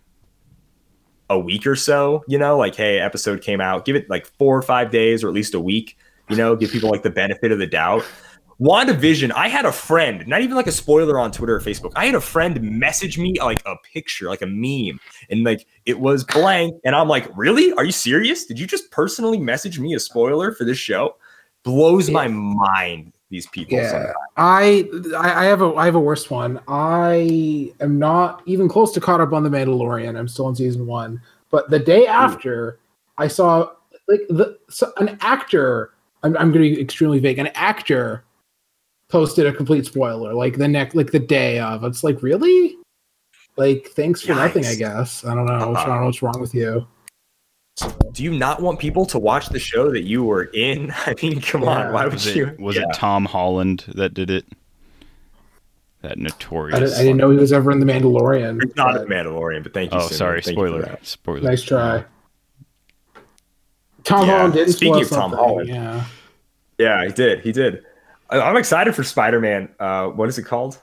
a 1.29 1.39
week 1.39 1.67
or 1.67 1.77
so. 1.77 2.25
You 2.29 2.39
know, 2.39 2.57
like 2.57 2.75
hey, 2.75 2.99
episode 2.99 3.43
came 3.43 3.61
out, 3.61 3.85
give 3.85 3.97
it 3.97 4.09
like 4.09 4.27
four 4.39 4.57
or 4.57 4.63
five 4.63 4.91
days 4.91 5.23
or 5.23 5.29
at 5.29 5.35
least 5.35 5.55
a 5.55 5.61
week. 5.61 5.97
You 6.29 6.37
know, 6.37 6.57
give 6.57 6.71
people 6.71 6.91
like 6.91 7.03
the 7.03 7.11
benefit 7.11 7.53
of 7.53 7.59
the 7.59 7.67
doubt. 7.67 8.05
WandaVision, 8.61 9.33
I 9.33 9.49
had 9.49 9.67
a 9.67 9.73
friend, 9.73 10.27
not 10.27 10.41
even 10.41 10.57
like 10.57 10.67
a 10.67 10.73
spoiler 10.73 11.21
on 11.21 11.31
Twitter 11.31 11.57
or 11.57 11.61
Facebook. 11.61 11.93
I 11.95 12.07
had 12.07 12.15
a 12.15 12.21
friend 12.23 12.59
message 12.63 13.19
me 13.19 13.35
like 13.39 13.63
a 13.67 13.77
picture, 13.93 14.29
like 14.29 14.41
a 14.41 14.47
meme, 14.47 14.99
and 15.29 15.45
like 15.45 15.67
it 15.85 16.01
was 16.01 16.25
blank. 16.25 16.75
And 16.85 16.97
I'm 16.97 17.09
like, 17.09 17.29
really? 17.37 17.73
Are 17.75 17.85
you 17.85 17.93
serious? 17.93 18.47
Did 18.47 18.59
you 18.59 18.67
just 18.67 18.91
personally 18.91 19.39
message 19.39 19.79
me 19.79 19.95
a 19.95 20.01
spoiler 20.01 20.53
for 20.53 20.65
this 20.65 20.79
show? 20.79 21.17
Blows 21.65 22.11
my 22.11 22.29
mind. 22.29 23.13
These 23.29 23.47
people. 23.49 23.77
Yeah, 23.77 23.91
sometimes. 23.91 24.15
I, 24.37 24.89
I 25.17 25.45
have 25.47 25.61
a 25.61 25.75
I 25.75 25.85
have 25.85 25.97
a 25.97 26.01
worse 26.01 26.31
one. 26.31 26.61
I 26.69 27.73
am 27.81 27.99
not 27.99 28.43
even 28.47 28.69
close 28.69 28.93
to 28.93 29.01
caught 29.01 29.21
up 29.21 29.33
on 29.33 29.43
the 29.43 29.51
Mandalorian. 29.51 30.17
I'm 30.17 30.29
still 30.29 30.49
in 30.49 30.55
season 30.55 30.87
one. 30.87 31.21
But 31.51 31.69
the 31.71 31.79
day 31.79 32.05
hmm. 32.05 32.11
after, 32.13 32.79
I 33.19 33.27
saw 33.27 33.71
like 34.07 34.21
the 34.29 34.59
so 34.69 34.93
an 34.99 35.19
actor. 35.21 35.93
I'm 36.23 36.37
I'm 36.37 36.53
going 36.53 36.71
to 36.71 36.77
be 36.77 36.81
extremely 36.81 37.19
vague. 37.19 37.39
An 37.39 37.49
actor 37.55 38.25
posted 39.09 39.47
a 39.47 39.53
complete 39.53 39.87
spoiler 39.87 40.35
like 40.35 40.57
the 40.57 40.69
next 40.69 40.95
like 40.95 41.11
the 41.11 41.19
day 41.19 41.59
of. 41.59 41.83
It's 41.83 42.05
like 42.05 42.23
really, 42.23 42.77
like 43.57 43.89
thanks 43.89 44.23
for 44.23 44.35
nothing. 44.35 44.67
I 44.67 44.77
guess 44.77 45.25
I 45.25 45.35
don't 45.35 45.47
know. 45.47 45.55
I 45.55 45.59
don't 45.59 45.77
uh-huh. 45.77 45.99
know 45.99 46.07
what's 46.07 46.23
wrong 46.23 46.41
with 46.41 46.55
you. 46.55 46.87
Do 48.13 48.23
you 48.23 48.33
not 48.33 48.63
want 48.63 48.79
people 48.79 49.05
to 49.07 49.19
watch 49.19 49.49
the 49.51 49.59
show 49.59 49.91
that 49.91 50.03
you 50.05 50.25
were 50.25 50.45
in? 50.45 50.91
I 51.07 51.15
mean, 51.23 51.41
come 51.41 51.63
Yeah. 51.63 51.87
on. 51.89 51.93
Why 51.93 52.05
would 52.05 52.15
Was 52.15 52.35
you? 52.35 52.47
it 52.49 52.61
was 52.61 52.77
Yeah. 52.77 52.83
it 52.83 52.95
Tom 52.95 53.25
Holland 53.27 53.85
that 53.95 54.15
did 54.15 54.31
it? 54.31 54.47
That 56.03 56.19
notorious. 56.19 56.77
I, 56.77 56.81
didn't- 56.81 56.95
I 56.95 57.03
didn't 57.03 57.17
know 57.19 57.31
he 57.31 57.37
was 57.37 57.53
ever 57.53 57.71
in 57.73 57.81
the 57.81 57.87
Mandalorian. 57.87 58.63
It's 58.63 58.77
not 58.77 58.95
but 58.95 59.03
a 59.03 59.07
Mandalorian, 59.07 59.63
but 59.63 59.75
thank 59.75 59.93
you. 59.93 59.99
Oh, 59.99 60.03
Simeon. 60.03 60.19
sorry. 60.19 60.43
Thank 60.43 60.55
Spoiler. 60.57 60.99
Spoiler. 61.03 61.41
Nice 61.41 61.63
try. 61.63 62.05
Tom 64.05 64.27
Yeah, 64.27 64.37
Holland 64.37 64.55
did 64.55 64.71
speaking 64.73 65.03
of 65.03 65.09
Tom 65.11 65.33
Holland. 65.33 65.69
Yeah. 65.69 66.05
Yeah, 66.79 67.05
he 67.05 67.13
did. 67.13 67.41
He 67.41 67.53
did. 67.53 67.83
I- 68.31 68.41
I'm 68.41 68.57
excited 68.57 68.95
for 68.95 69.03
Spider-Man. 69.03 69.69
Uh, 69.81 70.09
what 70.09 70.29
is 70.29 70.39
it 70.39 70.45
called? 70.45 70.81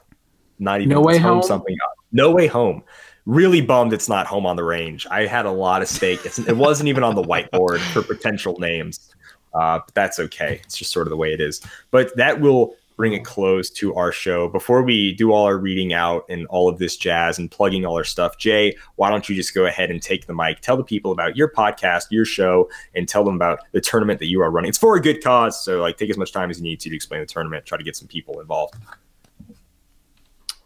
Not 0.59 0.81
even 0.81 0.89
No 0.89 1.01
Way 1.01 1.15
it's 1.15 1.23
Home? 1.23 1.41
Something. 1.41 1.77
No 2.11 2.31
Way 2.31 2.47
Home. 2.47 2.83
Really 3.25 3.61
bummed 3.61 3.93
it's 3.93 4.09
not 4.09 4.27
Home 4.27 4.45
on 4.45 4.55
the 4.55 4.63
Range. 4.63 5.07
I 5.09 5.25
had 5.25 5.45
a 5.45 5.51
lot 5.51 5.81
of 5.81 5.87
stake. 5.87 6.25
It's, 6.25 6.39
it 6.39 6.57
wasn't 6.57 6.89
even 6.89 7.03
on 7.03 7.15
the 7.15 7.23
whiteboard 7.23 7.79
for 7.91 8.01
potential 8.01 8.57
names. 8.59 9.13
Uh, 9.53 9.79
but 9.79 9.93
that's 9.93 10.19
okay. 10.19 10.59
It's 10.63 10.75
just 10.75 10.91
sort 10.91 11.07
of 11.07 11.11
the 11.11 11.17
way 11.17 11.31
it 11.31 11.39
is. 11.39 11.61
But 11.91 12.15
that 12.17 12.41
will 12.41 12.75
bring 12.95 13.15
a 13.15 13.19
close 13.19 13.69
to 13.69 13.95
our 13.95 14.11
show. 14.11 14.47
Before 14.47 14.83
we 14.83 15.13
do 15.13 15.31
all 15.31 15.45
our 15.45 15.57
reading 15.57 15.93
out 15.93 16.25
and 16.29 16.45
all 16.47 16.69
of 16.69 16.77
this 16.77 16.95
jazz 16.95 17.39
and 17.39 17.49
plugging 17.49 17.85
all 17.85 17.95
our 17.97 18.03
stuff, 18.03 18.37
Jay, 18.37 18.75
why 18.95 19.09
don't 19.09 19.27
you 19.27 19.35
just 19.35 19.53
go 19.53 19.65
ahead 19.65 19.89
and 19.89 20.01
take 20.01 20.27
the 20.27 20.33
mic, 20.33 20.61
tell 20.61 20.77
the 20.77 20.83
people 20.83 21.11
about 21.11 21.35
your 21.35 21.49
podcast, 21.49 22.07
your 22.11 22.25
show, 22.25 22.69
and 22.95 23.07
tell 23.07 23.23
them 23.23 23.35
about 23.35 23.59
the 23.71 23.81
tournament 23.81 24.19
that 24.19 24.27
you 24.27 24.41
are 24.41 24.51
running. 24.51 24.69
It's 24.69 24.77
for 24.77 24.95
a 24.95 25.01
good 25.01 25.23
cause, 25.23 25.63
so 25.63 25.81
like 25.81 25.97
take 25.97 26.09
as 26.09 26.17
much 26.17 26.31
time 26.31 26.49
as 26.49 26.57
you 26.57 26.63
need 26.63 26.79
to 26.81 26.89
to 26.89 26.95
explain 26.95 27.21
the 27.21 27.27
tournament. 27.27 27.65
Try 27.65 27.77
to 27.77 27.83
get 27.83 27.95
some 27.95 28.07
people 28.07 28.39
involved. 28.39 28.75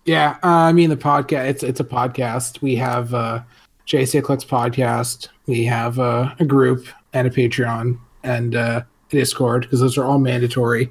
Yeah, 0.08 0.38
uh, 0.42 0.48
I 0.48 0.72
mean 0.72 0.90
the 0.90 0.96
podcast. 0.96 1.50
It's 1.50 1.64
it's 1.64 1.80
a 1.82 1.84
podcast. 1.84 2.62
We 2.62 2.78
have 2.78 3.14
uh, 3.14 3.42
Clicks 3.86 4.46
podcast. 4.46 5.28
We 5.48 5.66
have 5.66 6.00
uh, 6.00 6.34
a 6.40 6.46
group 6.46 6.88
and 7.12 7.28
a 7.28 7.30
Patreon 7.30 8.00
and 8.24 8.56
uh, 8.56 8.84
a 8.86 9.12
Discord 9.12 9.64
because 9.64 9.82
those 9.82 9.98
are 9.98 10.06
all 10.06 10.18
mandatory. 10.18 10.90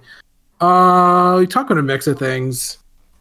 Uh, 0.60 1.36
we 1.38 1.46
talk 1.46 1.64
about 1.64 1.78
a 1.78 1.82
mix 1.82 2.06
of 2.06 2.18
things. 2.18 2.76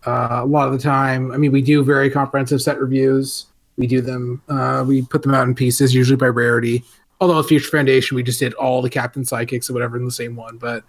Uh, 0.05 0.41
a 0.43 0.45
lot 0.45 0.67
of 0.67 0.73
the 0.73 0.79
time, 0.79 1.31
I 1.31 1.37
mean, 1.37 1.53
we 1.53 1.61
do 1.61 1.81
very 1.81 2.09
comprehensive 2.09 2.61
set 2.61 2.77
reviews. 2.77 3.45
We 3.77 3.87
do 3.87 4.01
them. 4.01 4.41
Uh, 4.49 4.83
we 4.85 5.01
put 5.03 5.21
them 5.21 5.33
out 5.33 5.47
in 5.47 5.55
pieces, 5.55 5.95
usually 5.95 6.17
by 6.17 6.27
rarity. 6.27 6.83
Although 7.21 7.37
with 7.37 7.47
Future 7.47 7.69
Foundation, 7.69 8.15
we 8.15 8.23
just 8.23 8.41
did 8.41 8.53
all 8.55 8.81
the 8.81 8.89
Captain 8.89 9.23
Psychics 9.23 9.69
or 9.69 9.73
whatever 9.73 9.95
in 9.95 10.03
the 10.03 10.11
same 10.11 10.35
one. 10.35 10.57
But 10.57 10.83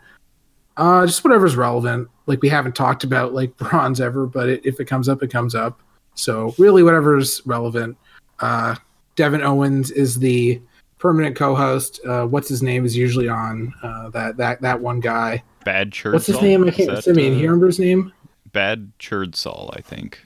uh, 0.76 1.06
just 1.06 1.24
whatever's 1.24 1.56
relevant. 1.56 2.08
Like 2.26 2.42
we 2.42 2.48
haven't 2.48 2.74
talked 2.74 3.04
about 3.04 3.34
like 3.34 3.56
bronze 3.58 4.00
ever, 4.00 4.26
but 4.26 4.48
it, 4.48 4.66
if 4.66 4.80
it 4.80 4.86
comes 4.86 5.08
up, 5.08 5.22
it 5.22 5.30
comes 5.30 5.54
up. 5.54 5.80
So 6.14 6.54
really, 6.58 6.82
whatever's 6.82 7.42
relevant. 7.46 7.96
Uh, 8.40 8.76
Devin 9.16 9.42
Owens 9.42 9.90
is 9.90 10.18
the 10.18 10.60
permanent 10.98 11.36
co-host. 11.36 12.00
Uh, 12.04 12.26
what's 12.26 12.48
his 12.48 12.62
name 12.62 12.84
is 12.84 12.96
usually 12.96 13.28
on 13.28 13.72
uh, 13.82 14.10
that 14.10 14.36
that 14.36 14.60
that 14.62 14.80
one 14.80 15.00
guy. 15.00 15.42
Bad 15.64 15.92
Churd. 15.92 16.14
What's 16.14 16.26
his 16.26 16.40
name? 16.40 16.64
I 16.64 16.70
can't. 16.70 17.08
I 17.08 17.12
mean, 17.12 17.38
you 17.38 17.46
remember 17.46 17.66
his 17.66 17.78
name? 17.78 18.12
Bad 18.52 18.92
Churdsall, 18.98 19.70
I 19.76 19.80
think. 19.80 20.20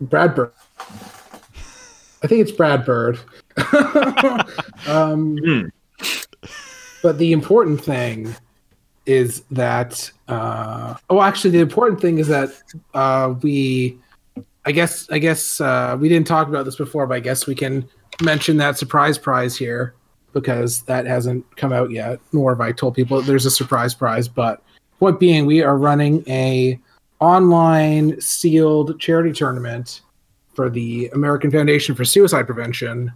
Brad 0.00 0.34
Bird. 0.34 0.52
I 2.22 2.26
think 2.26 2.42
it's 2.42 2.52
Brad 2.52 2.84
Bird. 2.84 3.18
um, 4.86 5.36
Hmm. 5.38 5.66
But 7.06 7.18
the 7.18 7.30
important 7.30 7.80
thing 7.80 8.34
is 9.06 9.42
that, 9.52 10.10
uh, 10.26 10.96
oh, 11.08 11.22
actually, 11.22 11.50
the 11.50 11.60
important 11.60 12.00
thing 12.00 12.18
is 12.18 12.26
that 12.26 12.50
uh, 12.94 13.32
we, 13.42 13.96
I 14.64 14.72
guess, 14.72 15.08
I 15.12 15.20
guess 15.20 15.60
uh, 15.60 15.96
we 16.00 16.08
didn't 16.08 16.26
talk 16.26 16.48
about 16.48 16.64
this 16.64 16.74
before, 16.74 17.06
but 17.06 17.14
I 17.14 17.20
guess 17.20 17.46
we 17.46 17.54
can 17.54 17.88
mention 18.22 18.56
that 18.56 18.76
surprise 18.76 19.18
prize 19.18 19.56
here 19.56 19.94
because 20.32 20.82
that 20.86 21.06
hasn't 21.06 21.44
come 21.56 21.72
out 21.72 21.92
yet. 21.92 22.18
Nor 22.32 22.50
have 22.50 22.60
I 22.60 22.72
told 22.72 22.96
people 22.96 23.22
there's 23.22 23.46
a 23.46 23.52
surprise 23.52 23.94
prize. 23.94 24.26
But 24.26 24.60
point 24.98 25.20
being, 25.20 25.46
we 25.46 25.62
are 25.62 25.78
running 25.78 26.24
a 26.28 26.76
online 27.20 28.20
sealed 28.20 28.98
charity 28.98 29.30
tournament 29.32 30.00
for 30.54 30.68
the 30.68 31.06
American 31.10 31.52
Foundation 31.52 31.94
for 31.94 32.04
Suicide 32.04 32.46
Prevention. 32.46 33.12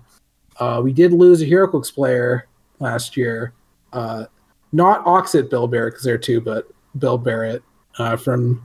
Uh, 0.60 0.80
we 0.80 0.92
did 0.92 1.12
lose 1.12 1.42
a 1.42 1.46
HeroClix 1.46 1.92
player 1.92 2.46
last 2.78 3.16
year. 3.16 3.52
Uh, 3.92 4.26
not 4.72 5.04
Oxit 5.04 5.50
Bill 5.50 5.66
Barrett 5.66 5.94
because 5.94 6.04
there 6.04 6.18
too, 6.18 6.40
but 6.40 6.68
Bill 6.98 7.18
Barrett 7.18 7.62
uh, 7.98 8.16
from 8.16 8.64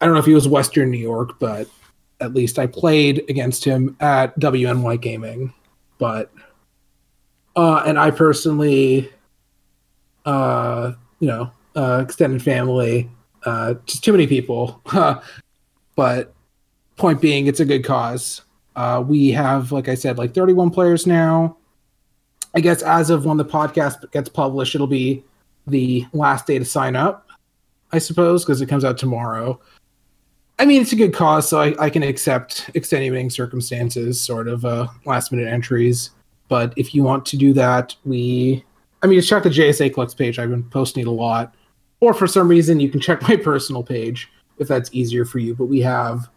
I 0.00 0.06
don't 0.06 0.14
know 0.14 0.20
if 0.20 0.26
he 0.26 0.34
was 0.34 0.48
Western 0.48 0.90
New 0.90 0.98
York, 0.98 1.38
but 1.38 1.68
at 2.20 2.34
least 2.34 2.58
I 2.58 2.66
played 2.66 3.24
against 3.28 3.64
him 3.64 3.96
at 4.00 4.38
WNY 4.38 5.00
Gaming. 5.00 5.52
But 5.98 6.32
uh, 7.56 7.82
and 7.86 7.98
I 7.98 8.10
personally, 8.10 9.10
uh, 10.24 10.92
you 11.20 11.28
know, 11.28 11.50
uh, 11.76 12.02
extended 12.02 12.42
family, 12.42 13.08
uh, 13.44 13.74
just 13.86 14.04
too 14.04 14.12
many 14.12 14.26
people. 14.26 14.80
but 15.96 16.34
point 16.96 17.20
being, 17.20 17.46
it's 17.46 17.60
a 17.60 17.64
good 17.64 17.84
cause. 17.84 18.42
Uh, 18.76 19.02
we 19.06 19.30
have, 19.30 19.70
like 19.70 19.88
I 19.88 19.94
said, 19.94 20.18
like 20.18 20.34
31 20.34 20.70
players 20.70 21.06
now. 21.06 21.56
I 22.54 22.60
guess 22.60 22.82
as 22.82 23.10
of 23.10 23.24
when 23.24 23.36
the 23.36 23.44
podcast 23.44 24.10
gets 24.12 24.28
published, 24.28 24.74
it'll 24.74 24.86
be 24.86 25.24
the 25.66 26.06
last 26.12 26.46
day 26.46 26.58
to 26.58 26.64
sign 26.64 26.94
up, 26.94 27.28
I 27.92 27.98
suppose, 27.98 28.44
because 28.44 28.60
it 28.60 28.68
comes 28.68 28.84
out 28.84 28.96
tomorrow. 28.96 29.60
I 30.58 30.66
mean, 30.66 30.80
it's 30.80 30.92
a 30.92 30.96
good 30.96 31.12
cause, 31.12 31.48
so 31.48 31.60
I, 31.60 31.74
I 31.84 31.90
can 31.90 32.04
accept 32.04 32.70
extenuating 32.74 33.30
circumstances, 33.30 34.20
sort 34.20 34.46
of 34.46 34.64
uh, 34.64 34.86
last 35.04 35.32
minute 35.32 35.52
entries. 35.52 36.10
But 36.48 36.72
if 36.76 36.94
you 36.94 37.02
want 37.02 37.26
to 37.26 37.36
do 37.36 37.52
that, 37.54 37.96
we, 38.04 38.64
I 39.02 39.08
mean, 39.08 39.18
just 39.18 39.28
check 39.28 39.42
the 39.42 39.48
JSA 39.48 39.92
Clix 39.92 40.14
page. 40.14 40.38
I've 40.38 40.50
been 40.50 40.62
posting 40.64 41.02
it 41.02 41.08
a 41.08 41.12
lot. 41.12 41.54
Or 41.98 42.14
for 42.14 42.28
some 42.28 42.46
reason, 42.46 42.78
you 42.78 42.88
can 42.88 43.00
check 43.00 43.22
my 43.22 43.36
personal 43.42 43.82
page 43.82 44.30
if 44.58 44.68
that's 44.68 44.90
easier 44.92 45.24
for 45.24 45.40
you. 45.40 45.56
But 45.56 45.64
we 45.64 45.80
have, 45.80 46.28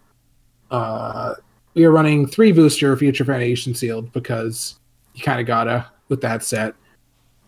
uh, 0.72 1.36
we 1.76 1.86
are 1.86 1.92
running 1.92 2.26
three 2.26 2.52
booster 2.52 2.96
Future 2.98 3.26
Foundation 3.26 3.76
sealed 3.76 4.12
because 4.14 4.80
you 5.14 5.22
kind 5.22 5.40
of 5.40 5.46
gotta 5.46 5.86
with 6.10 6.22
that 6.22 6.44
set 6.44 6.76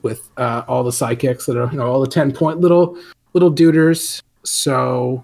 with 0.01 0.29
uh, 0.37 0.63
all 0.67 0.83
the 0.83 0.91
sidekicks 0.91 1.45
that 1.45 1.57
are 1.57 1.69
you 1.71 1.77
know 1.77 1.91
all 1.91 2.01
the 2.01 2.07
10 2.07 2.31
point 2.31 2.59
little 2.59 2.97
little 3.33 3.51
duders. 3.51 4.21
So 4.43 5.23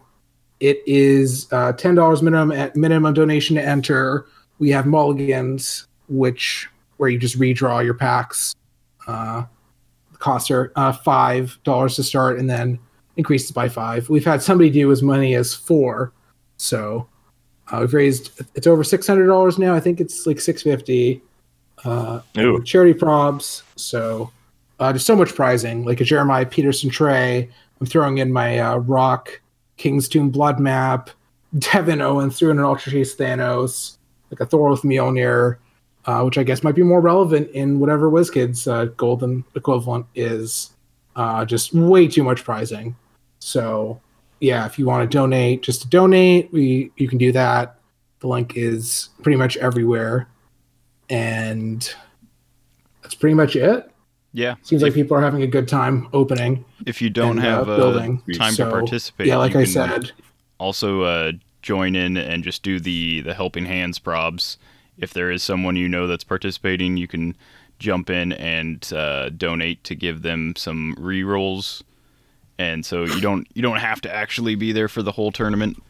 it 0.59 0.81
is 0.85 1.47
uh, 1.51 1.73
$10 1.73 2.21
minimum 2.21 2.51
at 2.51 2.75
minimum 2.75 3.13
donation 3.13 3.55
to 3.55 3.63
enter. 3.63 4.25
We 4.59 4.69
have 4.69 4.85
mulligans 4.85 5.87
which 6.07 6.69
where 6.97 7.09
you 7.09 7.17
just 7.17 7.39
redraw 7.39 7.83
your 7.83 7.93
packs. 7.93 8.55
Uh, 9.07 9.43
the 10.11 10.17
costs 10.17 10.49
are 10.49 10.71
uh, 10.75 10.91
five 10.91 11.57
dollars 11.63 11.95
to 11.95 12.03
start 12.03 12.39
and 12.39 12.49
then 12.49 12.79
increases 13.17 13.51
by 13.51 13.69
five. 13.69 14.09
We've 14.09 14.25
had 14.25 14.41
somebody 14.41 14.69
do 14.69 14.91
as 14.91 15.03
many 15.03 15.35
as 15.35 15.53
four. 15.53 16.13
So 16.57 17.07
uh, 17.71 17.79
we've 17.81 17.93
raised 17.93 18.41
it's 18.55 18.67
over 18.67 18.83
$600 18.83 19.57
now. 19.57 19.73
I 19.73 19.79
think 19.79 19.99
it's 19.99 20.25
like 20.25 20.39
650 20.39 21.21
uh, 21.85 22.21
charity 22.63 22.97
probs. 22.97 23.61
So 23.75 24.31
uh, 24.79 24.91
there's 24.91 25.05
so 25.05 25.15
much 25.15 25.35
prizing, 25.35 25.85
like 25.85 26.01
a 26.01 26.03
Jeremiah 26.03 26.45
Peterson 26.45 26.89
tray. 26.89 27.49
I'm 27.79 27.87
throwing 27.87 28.17
in 28.17 28.33
my 28.33 28.59
uh, 28.59 28.77
Rock 28.77 29.39
King's 29.77 30.09
Tomb 30.09 30.29
blood 30.29 30.59
map. 30.59 31.09
Devin 31.59 32.01
Owens 32.01 32.37
threw 32.37 32.49
in 32.49 32.59
an 32.59 32.65
Ultra 32.65 32.91
Chase 32.91 33.15
Thanos, 33.15 33.97
like 34.31 34.41
a 34.41 34.45
Thor 34.45 34.71
with 34.71 34.81
Mjolnir, 34.81 35.57
uh, 36.05 36.21
which 36.23 36.37
I 36.37 36.43
guess 36.43 36.63
might 36.63 36.75
be 36.75 36.83
more 36.83 37.01
relevant 37.01 37.49
in 37.51 37.79
whatever 37.79 38.09
WizKids 38.09 38.69
uh, 38.69 38.85
golden 38.97 39.45
equivalent 39.55 40.05
is. 40.15 40.71
Uh, 41.15 41.45
just 41.45 41.73
way 41.73 42.07
too 42.07 42.23
much 42.23 42.43
prizing. 42.43 42.93
So 43.39 44.01
yeah, 44.41 44.65
if 44.65 44.77
you 44.77 44.85
want 44.85 45.09
to 45.09 45.17
donate, 45.17 45.61
just 45.61 45.81
to 45.83 45.87
donate, 45.87 46.51
we 46.51 46.91
you 46.97 47.07
can 47.07 47.17
do 47.17 47.31
that. 47.31 47.79
The 48.19 48.27
link 48.27 48.57
is 48.57 49.09
pretty 49.21 49.37
much 49.37 49.55
everywhere 49.57 50.27
and 51.09 51.93
that's 53.01 53.15
pretty 53.15 53.35
much 53.35 53.55
it. 53.55 53.91
Yeah. 54.33 54.55
Seems 54.63 54.83
like 54.83 54.93
people 54.93 55.15
are 55.15 55.21
having 55.21 55.43
a 55.43 55.47
good 55.47 55.67
time 55.67 56.09
opening. 56.11 56.65
If 56.85 57.01
you 57.01 57.09
don't 57.09 57.37
and, 57.37 57.47
uh, 57.47 57.49
have 57.57 57.69
uh, 57.69 57.77
building. 57.77 58.21
time 58.33 58.53
So, 58.53 58.65
to 58.65 58.71
participate, 58.71 59.27
Yeah, 59.27 59.37
like 59.37 59.53
you 59.53 59.59
I 59.61 59.63
can 59.63 59.71
said, 59.71 60.11
also 60.57 61.03
uh, 61.03 61.31
join 61.61 61.95
in 61.95 62.17
and 62.17 62.43
just 62.43 62.61
do 62.61 62.79
the 62.79 63.21
the 63.21 63.33
helping 63.33 63.65
hands 63.65 63.97
probs. 63.97 64.57
If 64.97 65.13
there 65.13 65.31
is 65.31 65.41
someone 65.41 65.75
you 65.75 65.87
know 65.87 66.07
that's 66.07 66.23
participating, 66.23 66.97
you 66.97 67.07
can 67.07 67.35
jump 67.79 68.09
in 68.09 68.33
and 68.33 68.91
uh, 68.93 69.29
donate 69.29 69.83
to 69.85 69.95
give 69.95 70.21
them 70.21 70.53
some 70.55 70.95
re-rolls. 70.97 71.83
And 72.57 72.85
so 72.85 73.03
you 73.03 73.21
don't 73.21 73.47
you 73.53 73.61
don't 73.61 73.77
have 73.79 74.01
to 74.01 74.13
actually 74.13 74.55
be 74.55 74.71
there 74.71 74.87
for 74.87 75.01
the 75.01 75.11
whole 75.11 75.31
tournament. 75.31 75.81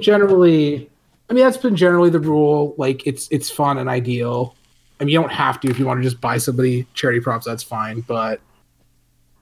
generally, 0.00 0.90
I 1.28 1.32
mean 1.32 1.44
that's 1.44 1.56
been 1.56 1.76
generally 1.76 2.10
the 2.10 2.20
rule. 2.20 2.74
Like 2.78 3.06
it's 3.06 3.28
it's 3.30 3.50
fun 3.50 3.78
and 3.78 3.88
ideal. 3.88 4.54
I 5.00 5.04
mean 5.04 5.12
you 5.12 5.20
don't 5.20 5.32
have 5.32 5.60
to 5.60 5.68
if 5.68 5.78
you 5.78 5.86
want 5.86 5.98
to 5.98 6.04
just 6.04 6.20
buy 6.20 6.38
somebody 6.38 6.86
charity 6.94 7.20
props. 7.20 7.46
That's 7.46 7.62
fine. 7.62 8.00
But 8.00 8.40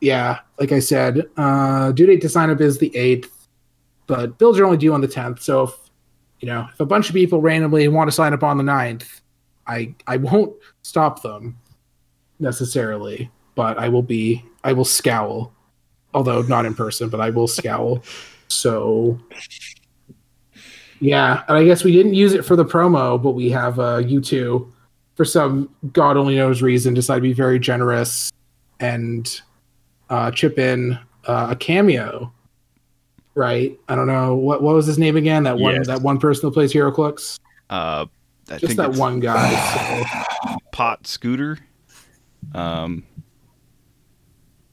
yeah, 0.01 0.41
like 0.59 0.73
I 0.73 0.81
said, 0.81 1.23
uh, 1.37 1.93
due 1.93 2.07
date 2.07 2.21
to 2.23 2.29
sign 2.29 2.51
up 2.51 2.61
is 2.61 2.79
the 2.79 2.95
eighth, 2.97 3.49
but 4.07 4.39
bills 4.39 4.59
are 4.59 4.65
only 4.65 4.77
due 4.77 4.93
on 4.93 5.01
the 5.01 5.09
tenth. 5.09 5.43
So 5.43 5.65
if 5.65 5.73
you 6.41 6.49
know 6.49 6.69
if 6.73 6.81
a 6.81 6.87
bunch 6.87 7.09
of 7.09 7.15
people 7.15 7.41
randomly 7.41 7.87
want 7.89 8.09
to 8.09 8.13
sign 8.13 8.33
up 8.33 8.43
on 8.43 8.59
the 8.59 8.65
9th, 8.65 9.21
I 9.67 9.95
I 10.07 10.17
won't 10.17 10.55
stop 10.83 11.23
them 11.23 11.59
necessarily, 12.39 13.31
but 13.55 13.79
I 13.79 13.89
will 13.89 14.03
be 14.03 14.45
I 14.63 14.73
will 14.73 14.85
scowl, 14.85 15.53
although 16.13 16.43
not 16.43 16.67
in 16.67 16.75
person, 16.75 17.09
but 17.09 17.21
I 17.21 17.31
will 17.31 17.49
scowl. 17.49 18.03
So 18.49 19.19
yeah, 21.05 21.43
and 21.49 21.57
I 21.59 21.65
guess 21.65 21.85
we 21.85 21.93
didn't 21.93 22.15
use 22.15 22.33
it 22.33 22.45
for 22.45 22.57
the 22.57 22.65
promo, 22.65 23.23
but 23.23 23.33
we 23.33 23.51
have 23.51 23.79
uh, 23.79 23.99
you 23.99 24.21
two, 24.23 24.73
for 25.17 25.25
some 25.25 25.69
God 25.93 26.17
only 26.17 26.37
knows 26.37 26.63
reason, 26.63 26.95
decided 26.95 27.21
to 27.21 27.23
be 27.23 27.33
very 27.35 27.59
generous 27.59 28.33
and 28.81 29.41
uh, 30.09 30.31
chip 30.31 30.59
in 30.59 30.99
uh, 31.27 31.49
a 31.51 31.57
cameo. 31.57 32.33
Right? 33.35 33.79
I 33.89 33.97
don't 33.97 34.07
know 34.07 34.35
what 34.37 34.63
what 34.63 34.75
was 34.75 34.87
his 34.87 34.97
name 34.99 35.17
again. 35.17 35.43
That 35.43 35.59
one 35.59 35.75
Yes. 35.75 35.87
that 35.89 36.01
one 36.03 36.19
person 36.19 36.49
who 36.49 36.53
plays 36.55 36.73
HeroClix. 36.73 37.39
Uh, 37.69 38.07
I 38.49 38.59
Just 38.59 38.67
think 38.67 38.77
that 38.77 38.91
it's 38.91 38.99
one 38.99 39.21
guy. 39.21 40.05
so- 40.45 40.55
Pot 40.73 41.07
Scooter. 41.07 41.59
Um, 42.55 43.05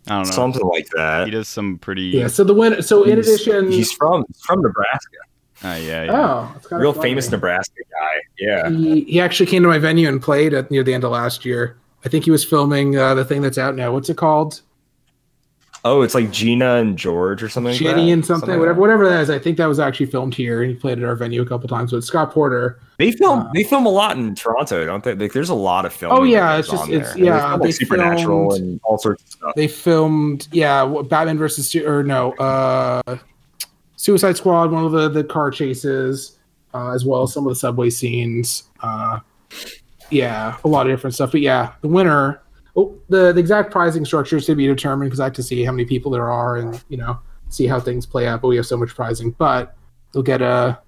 I 0.08 0.16
don't 0.18 0.26
know. 0.28 0.32
Something 0.32 0.66
like 0.68 0.88
that. 0.96 1.26
he 1.26 1.32
does 1.32 1.48
some 1.48 1.78
pretty. 1.80 2.04
Yeah. 2.04 2.28
So 2.28 2.44
the 2.44 2.54
win. 2.54 2.82
So 2.84 3.04
in 3.04 3.18
He's- 3.18 3.28
addition, 3.28 3.72
he's 3.72 3.92
from 3.94 4.24
he's 4.28 4.42
from 4.42 4.62
Nebraska. 4.62 5.18
Uh, 5.64 5.78
yeah, 5.82 6.04
yeah. 6.06 6.12
oh, 6.12 6.56
Real 6.72 6.92
funny. 6.94 7.10
famous 7.10 7.30
Nebraska 7.30 7.82
guy. 7.92 8.22
Yeah. 8.40 8.70
He, 8.70 9.02
he 9.04 9.20
actually 9.22 9.46
came 9.46 9.62
to 9.62 9.70
my 9.70 9.78
venue 9.78 10.08
and 10.08 10.22
played 10.22 10.54
at 10.54 10.72
near 10.72 10.84
the 10.84 10.94
end 10.94 11.04
of 11.04 11.12
last 11.12 11.46
year. 11.46 11.78
I 12.04 12.10
think 12.10 12.26
he 12.26 12.32
was 12.32 12.44
filming 12.44 12.98
uh, 12.98 13.14
the 13.14 13.24
thing 13.24 13.42
that's 13.44 13.60
out 13.60 13.76
now. 13.76 13.92
What's 13.94 14.10
it 14.10 14.18
called? 14.18 14.62
Oh, 15.84 16.04
it's 16.04 16.14
like 16.14 16.32
Gina 16.32 16.76
and 16.76 16.96
George 16.98 17.42
or 17.42 17.50
something. 17.50 17.72
like 17.74 17.80
Jenny 17.80 18.08
that? 18.08 18.12
and 18.14 18.26
something, 18.26 18.50
like 18.50 18.60
whatever, 18.60 18.76
that. 18.76 18.82
whatever 18.82 19.10
that 19.10 19.22
is. 19.22 19.30
I 19.32 19.40
think 19.40 19.58
that 19.58 19.66
was 19.66 19.80
actually 19.80 20.06
filmed 20.08 20.36
here. 20.36 20.62
And 20.62 20.72
he 20.72 20.78
played 20.78 21.00
at 21.00 21.04
our 21.04 21.16
venue 21.16 21.42
a 21.42 21.46
couple 21.46 21.68
times 21.68 21.92
with 21.92 22.04
Scott 22.04 22.32
Porter. 22.32 22.80
They 22.98 23.12
film. 23.12 23.40
Uh, 23.40 23.52
they 23.54 23.64
film 23.64 23.88
a 23.88 23.90
lot 23.90 24.16
in 24.16 24.36
Toronto, 24.36 24.86
don't 24.86 25.04
they? 25.04 25.16
Like, 25.16 25.34
there's 25.34 25.50
a 25.50 25.56
lot 25.56 25.86
of 25.86 25.94
filming. 25.94 26.20
Oh, 26.20 26.24
yeah, 26.24 26.58
it's 26.58 26.70
just- 26.70 26.88
it's- 26.90 27.14
there. 27.14 27.18
They 27.20 27.26
yeah, 27.26 27.50
film, 27.50 27.62
they 27.62 27.72
Supernatural 27.72 28.50
filmed- 28.52 28.64
and 28.64 28.80
all 28.84 28.98
sorts 29.00 29.24
of 29.24 29.30
stuff. 29.32 29.54
They 29.56 29.68
filmed, 29.68 30.48
yeah, 30.52 30.86
Batman 31.08 31.40
versus 31.40 31.76
or 31.76 32.04
no, 32.04 32.34
uh, 32.34 33.18
Suicide 34.02 34.36
Squad, 34.36 34.72
one 34.72 34.84
of 34.84 34.92
the 34.92 35.10
the 35.10 35.24
car 35.24 35.52
chases, 35.52 36.40
uh, 36.74 36.90
as 36.90 37.06
well 37.06 37.22
as 37.22 37.34
some 37.34 37.46
of 37.46 37.52
the 37.52 37.56
subway 37.56 37.92
scenes. 37.92 38.64
Uh, 38.80 39.20
yeah, 40.10 40.58
a 40.64 40.68
lot 40.68 40.88
of 40.88 40.92
different 40.92 41.14
stuff. 41.14 41.34
But 41.34 41.42
yeah, 41.42 41.74
the 41.82 41.88
winner. 41.88 42.42
Oh, 42.76 42.98
the, 43.10 43.32
the 43.32 43.40
exact 43.40 43.70
pricing 43.70 44.04
structure 44.04 44.38
is 44.38 44.48
to 44.48 44.56
be 44.56 44.66
determined 44.66 45.12
because 45.12 45.20
I 45.20 45.26
have 45.26 45.34
to 45.34 45.44
see 45.44 45.64
how 45.64 45.72
many 45.72 45.86
people 45.86 46.10
there 46.10 46.32
are 46.32 46.56
and 46.56 46.84
you 46.90 46.98
know 46.98 47.20
see 47.50 47.68
how 47.68 47.80
things 47.80 48.08
play 48.08 48.26
out. 48.26 48.42
But 48.42 48.48
we 48.48 48.56
have 48.56 48.66
so 48.66 48.76
much 48.76 48.90
pricing. 48.96 49.36
But 49.38 49.78
you'll 50.16 50.24
get 50.24 50.42
a 50.42 50.80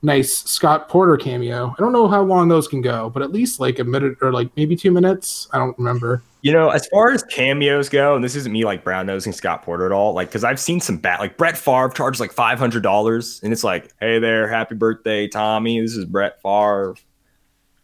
nice 0.00 0.32
Scott 0.32 0.88
Porter 0.88 1.18
cameo. 1.18 1.74
I 1.78 1.82
don't 1.82 1.92
know 1.92 2.08
how 2.08 2.22
long 2.22 2.48
those 2.48 2.68
can 2.68 2.80
go, 2.80 3.10
but 3.10 3.22
at 3.22 3.32
least 3.32 3.60
like 3.60 3.80
a 3.80 3.84
minute 3.84 4.16
or 4.22 4.32
like 4.32 4.48
maybe 4.56 4.76
two 4.76 4.92
minutes. 4.92 5.46
I 5.52 5.58
don't 5.58 5.76
remember. 5.76 6.22
You 6.42 6.52
know, 6.52 6.70
as 6.70 6.88
far 6.88 7.12
as 7.12 7.22
cameos 7.22 7.88
go, 7.88 8.16
and 8.16 8.24
this 8.24 8.34
isn't 8.34 8.52
me 8.52 8.64
like 8.64 8.82
brown 8.82 9.06
nosing 9.06 9.32
Scott 9.32 9.62
Porter 9.62 9.86
at 9.86 9.92
all, 9.92 10.12
like 10.12 10.28
because 10.28 10.42
I've 10.42 10.58
seen 10.58 10.80
some 10.80 10.96
bad, 10.96 11.20
like 11.20 11.36
Brett 11.36 11.56
Favre 11.56 11.88
charges 11.88 12.20
like 12.20 12.32
five 12.32 12.58
hundred 12.58 12.82
dollars, 12.82 13.40
and 13.44 13.52
it's 13.52 13.62
like, 13.62 13.92
hey 14.00 14.18
there, 14.18 14.48
happy 14.48 14.74
birthday, 14.74 15.28
Tommy. 15.28 15.80
This 15.80 15.96
is 15.96 16.04
Brett 16.04 16.42
Favre, 16.42 16.96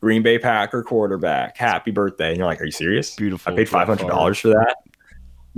Green 0.00 0.22
Bay 0.22 0.40
Packer 0.40 0.82
quarterback. 0.82 1.56
Happy 1.56 1.92
birthday! 1.92 2.30
And 2.30 2.38
you're 2.38 2.46
like, 2.46 2.60
are 2.60 2.64
you 2.64 2.72
serious? 2.72 3.14
Beautiful 3.14 3.52
I 3.52 3.56
paid 3.56 3.68
five 3.68 3.86
hundred 3.86 4.08
dollars 4.08 4.40
for 4.40 4.48
that. 4.48 4.76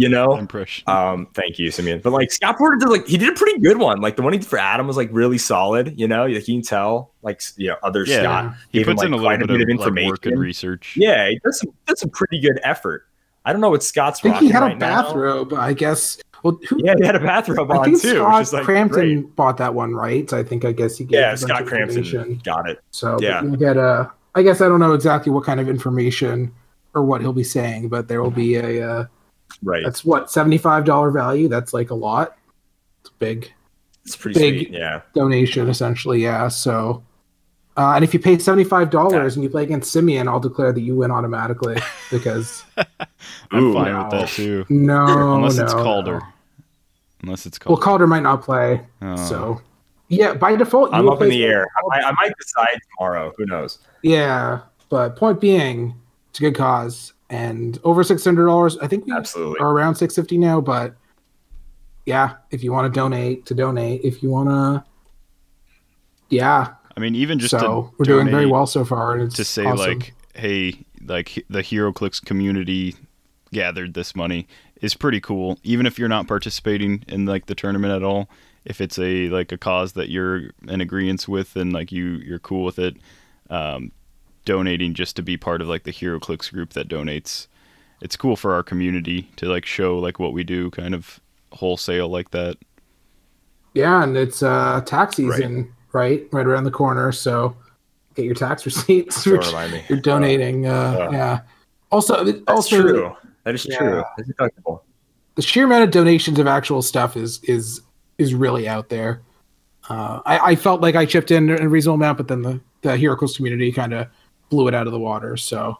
You 0.00 0.08
know, 0.08 0.36
Impression. 0.36 0.82
um, 0.88 1.26
thank 1.34 1.58
you, 1.58 1.70
Simeon. 1.70 2.00
But 2.02 2.12
like 2.12 2.32
Scott 2.32 2.56
Porter 2.56 2.76
did, 2.78 2.88
like 2.88 3.06
he 3.06 3.18
did 3.18 3.28
a 3.28 3.32
pretty 3.34 3.58
good 3.60 3.76
one. 3.78 4.00
Like 4.00 4.16
the 4.16 4.22
one 4.22 4.32
he 4.32 4.38
did 4.38 4.48
for 4.48 4.58
Adam 4.58 4.86
was 4.86 4.96
like 4.96 5.10
really 5.12 5.36
solid. 5.36 5.92
You 6.00 6.08
know, 6.08 6.24
like, 6.26 6.48
you 6.48 6.54
can 6.56 6.62
tell, 6.62 7.12
like 7.22 7.42
you 7.56 7.68
know, 7.68 7.76
other 7.82 8.04
Yeah, 8.06 8.22
Scott 8.22 8.54
he 8.70 8.78
gave 8.78 8.88
him, 8.88 8.96
puts 8.96 9.04
in 9.06 9.12
a 9.12 9.16
like, 9.16 9.40
little 9.40 9.46
quite 9.46 9.66
bit, 9.66 9.74
of, 9.74 9.78
like, 9.80 10.06
work 10.06 10.24
and 10.26 10.32
information. 10.32 10.38
research. 10.38 10.94
Yeah, 10.96 11.28
he 11.28 11.38
does 11.44 11.60
some 11.60 11.74
does 11.86 12.00
some 12.00 12.10
pretty 12.10 12.40
good 12.40 12.58
effort. 12.62 13.06
I 13.44 13.52
don't 13.52 13.60
know 13.60 13.70
what 13.70 13.82
Scott's 13.82 14.20
I 14.20 14.22
think 14.22 14.36
he 14.36 14.46
rocking 14.46 14.50
had 14.52 14.62
a 14.62 14.66
right 14.66 14.78
now. 14.78 15.02
bathrobe, 15.02 15.52
I 15.54 15.72
guess. 15.74 16.18
Well, 16.42 16.58
who, 16.68 16.78
Yeah, 16.82 16.94
he 16.98 17.04
had 17.04 17.16
a 17.16 17.20
bathrobe 17.20 17.70
I 17.70 17.76
on 17.76 17.84
think 17.84 18.00
too, 18.00 18.14
Scott 18.14 18.52
like 18.54 18.64
Crampton 18.64 19.20
great. 19.22 19.36
bought 19.36 19.58
that 19.58 19.74
one, 19.74 19.94
right? 19.94 20.28
So 20.30 20.38
I 20.38 20.42
think 20.44 20.64
I 20.64 20.72
guess 20.72 20.96
he 20.96 21.04
gave 21.04 21.20
Yeah, 21.20 21.26
a 21.26 21.30
bunch 21.32 21.40
Scott 21.40 21.62
of 21.62 21.68
Crampton 21.68 21.98
information. 21.98 22.40
got 22.42 22.68
it. 22.70 22.78
So 22.90 23.18
Yeah. 23.20 23.42
you'll 23.42 23.56
get 23.56 23.76
a. 23.76 24.10
I 24.34 24.42
guess 24.42 24.62
I 24.62 24.68
don't 24.68 24.80
know 24.80 24.94
exactly 24.94 25.30
what 25.32 25.44
kind 25.44 25.60
of 25.60 25.68
information 25.68 26.52
or 26.94 27.02
what 27.02 27.20
he'll 27.20 27.32
be 27.34 27.44
saying, 27.44 27.88
but 27.90 28.08
there 28.08 28.22
will 28.22 28.30
be 28.30 28.54
a. 28.56 28.88
Uh, 28.90 29.04
Right, 29.62 29.82
that's 29.84 30.04
what 30.04 30.30
seventy 30.30 30.58
five 30.58 30.84
dollar 30.84 31.10
value. 31.10 31.48
That's 31.48 31.72
like 31.74 31.90
a 31.90 31.94
lot. 31.94 32.36
It's 33.02 33.10
big 33.18 33.52
it's 34.04 34.16
pretty 34.16 34.38
big- 34.38 34.66
sweet. 34.68 34.70
Yeah, 34.78 35.02
donation, 35.14 35.68
essentially. 35.68 36.22
Yeah. 36.22 36.48
So. 36.48 37.02
Uh, 37.76 37.92
and 37.94 38.04
if 38.04 38.12
you 38.12 38.20
pay 38.20 38.36
seventy 38.36 38.64
five 38.64 38.90
dollars 38.90 39.36
and 39.36 39.42
you 39.44 39.48
play 39.48 39.62
against 39.62 39.92
Simeon, 39.92 40.28
I'll 40.28 40.40
declare 40.40 40.72
that 40.72 40.80
you 40.80 40.96
win 40.96 41.10
automatically 41.10 41.76
because 42.10 42.64
I'm 43.50 43.62
Ooh, 43.64 43.72
fine 43.72 43.92
no. 43.92 44.02
with 44.02 44.10
that 44.10 44.28
too. 44.28 44.66
no, 44.68 45.36
Unless 45.36 45.56
no, 45.56 45.64
it's 45.64 45.72
Calder. 45.72 46.18
no. 46.18 46.26
Unless 47.22 47.46
it's 47.46 47.58
Calder. 47.58 47.70
Well, 47.74 47.76
Calder. 47.80 47.84
Calder 47.84 48.06
might 48.08 48.22
not 48.24 48.42
play, 48.42 48.84
Oh. 49.00 49.16
so 49.28 49.60
yeah. 50.08 50.34
By 50.34 50.56
default, 50.56 50.90
you 50.90 50.96
I'm 50.98 51.04
will 51.06 51.12
up 51.14 51.22
in 51.22 51.30
the 51.30 51.44
air. 51.44 51.66
I, 51.92 52.00
I 52.00 52.12
might 52.20 52.32
decide 52.40 52.80
tomorrow. 52.98 53.32
Who 53.38 53.46
knows? 53.46 53.78
Yeah, 54.02 54.60
but 54.90 55.16
point 55.16 55.40
being, 55.40 55.94
it's 56.30 56.40
a 56.40 56.42
good 56.42 56.56
cause, 56.56 57.12
and 57.30 57.78
over 57.84 58.04
six 58.04 58.24
hundred 58.24 58.46
dollars. 58.46 58.76
I 58.78 58.86
think 58.88 59.06
we 59.06 59.12
Absolutely. 59.12 59.60
are 59.60 59.70
around 59.70 59.94
six 59.94 60.14
fifty 60.14 60.36
now. 60.36 60.60
But 60.60 60.94
yeah, 62.04 62.36
if 62.50 62.62
you 62.62 62.72
want 62.72 62.92
to 62.92 62.98
donate, 62.98 63.46
to 63.46 63.54
donate. 63.54 64.02
If 64.04 64.22
you 64.22 64.30
want 64.30 64.48
to, 64.48 64.84
yeah. 66.28 66.74
I 66.96 67.00
mean, 67.00 67.14
even 67.14 67.38
just 67.38 67.52
so 67.52 67.92
we're 67.98 68.04
doing 68.04 68.28
very 68.28 68.46
well 68.46 68.66
so 68.66 68.84
far, 68.84 69.14
and 69.14 69.22
it's 69.22 69.36
to 69.36 69.44
say 69.44 69.64
awesome. 69.64 69.98
like, 69.98 70.14
hey, 70.34 70.84
like 71.06 71.28
he- 71.28 71.44
the 71.48 71.60
HeroClix 71.60 72.22
community 72.22 72.96
gathered 73.52 73.94
this 73.94 74.14
money 74.14 74.46
is 74.82 74.94
pretty 74.94 75.20
cool. 75.20 75.58
Even 75.62 75.86
if 75.86 75.98
you're 75.98 76.08
not 76.08 76.26
participating 76.26 77.04
in 77.08 77.26
like 77.26 77.46
the 77.46 77.54
tournament 77.54 77.92
at 77.92 78.02
all, 78.02 78.28
if 78.64 78.80
it's 78.80 78.98
a 78.98 79.28
like 79.28 79.52
a 79.52 79.58
cause 79.58 79.92
that 79.92 80.10
you're 80.10 80.50
in 80.68 80.80
agreement 80.80 81.28
with 81.28 81.56
and 81.56 81.72
like 81.72 81.92
you 81.92 82.16
you're 82.24 82.38
cool 82.40 82.64
with 82.64 82.78
it, 82.78 82.96
um, 83.50 83.92
donating 84.44 84.94
just 84.94 85.16
to 85.16 85.22
be 85.22 85.36
part 85.36 85.60
of 85.60 85.68
like 85.68 85.84
the 85.84 85.92
HeroClix 85.92 86.52
group 86.52 86.72
that 86.72 86.88
donates, 86.88 87.46
it's 88.00 88.16
cool 88.16 88.36
for 88.36 88.54
our 88.54 88.62
community 88.62 89.30
to 89.36 89.46
like 89.46 89.66
show 89.66 89.98
like 89.98 90.18
what 90.18 90.32
we 90.32 90.44
do, 90.44 90.70
kind 90.70 90.94
of 90.94 91.20
wholesale 91.52 92.08
like 92.08 92.30
that. 92.30 92.56
yeah, 93.74 94.02
and 94.02 94.16
it's 94.16 94.42
uh 94.42 94.80
tax 94.86 95.16
season, 95.16 95.72
right? 95.92 96.26
right, 96.32 96.46
around 96.46 96.64
the 96.64 96.70
corner. 96.70 97.12
So 97.12 97.56
get 98.14 98.24
your 98.24 98.34
tax 98.34 98.64
receipts. 98.66 99.24
Don't 99.24 99.38
which 99.38 99.46
remind 99.48 99.72
me. 99.72 99.84
You're 99.88 100.00
donating. 100.00 100.66
Uh, 100.66 100.70
uh. 100.72 101.08
yeah. 101.12 101.40
Also, 101.92 102.24
That's 102.24 102.42
also 102.46 102.80
true. 102.82 103.16
That 103.44 103.54
is 103.54 103.66
Yeah. 103.68 103.78
true. 103.78 104.04
It's 104.18 104.28
deductible. 104.30 104.80
the 105.34 105.42
sheer 105.42 105.64
amount 105.64 105.84
of 105.84 105.90
donations 105.90 106.38
of 106.38 106.46
actual 106.46 106.82
stuff 106.82 107.16
is 107.16 107.40
is 107.44 107.80
is 108.18 108.34
really 108.34 108.68
out 108.68 108.88
there. 108.90 109.22
Uh, 109.88 110.20
I, 110.24 110.38
I 110.52 110.56
felt 110.56 110.80
like 110.82 110.94
I 110.94 111.04
chipped 111.04 111.30
in 111.30 111.50
a 111.50 111.68
reasonable 111.68 111.96
amount, 111.96 112.18
but 112.18 112.28
then 112.28 112.42
the 112.42 112.60
the 112.82 112.90
HeroClix 112.90 113.36
community 113.36 113.72
kind 113.72 113.92
of 113.92 114.06
blew 114.50 114.68
it 114.68 114.74
out 114.74 114.86
of 114.86 114.92
the 114.92 114.98
water. 115.00 115.36
So, 115.38 115.78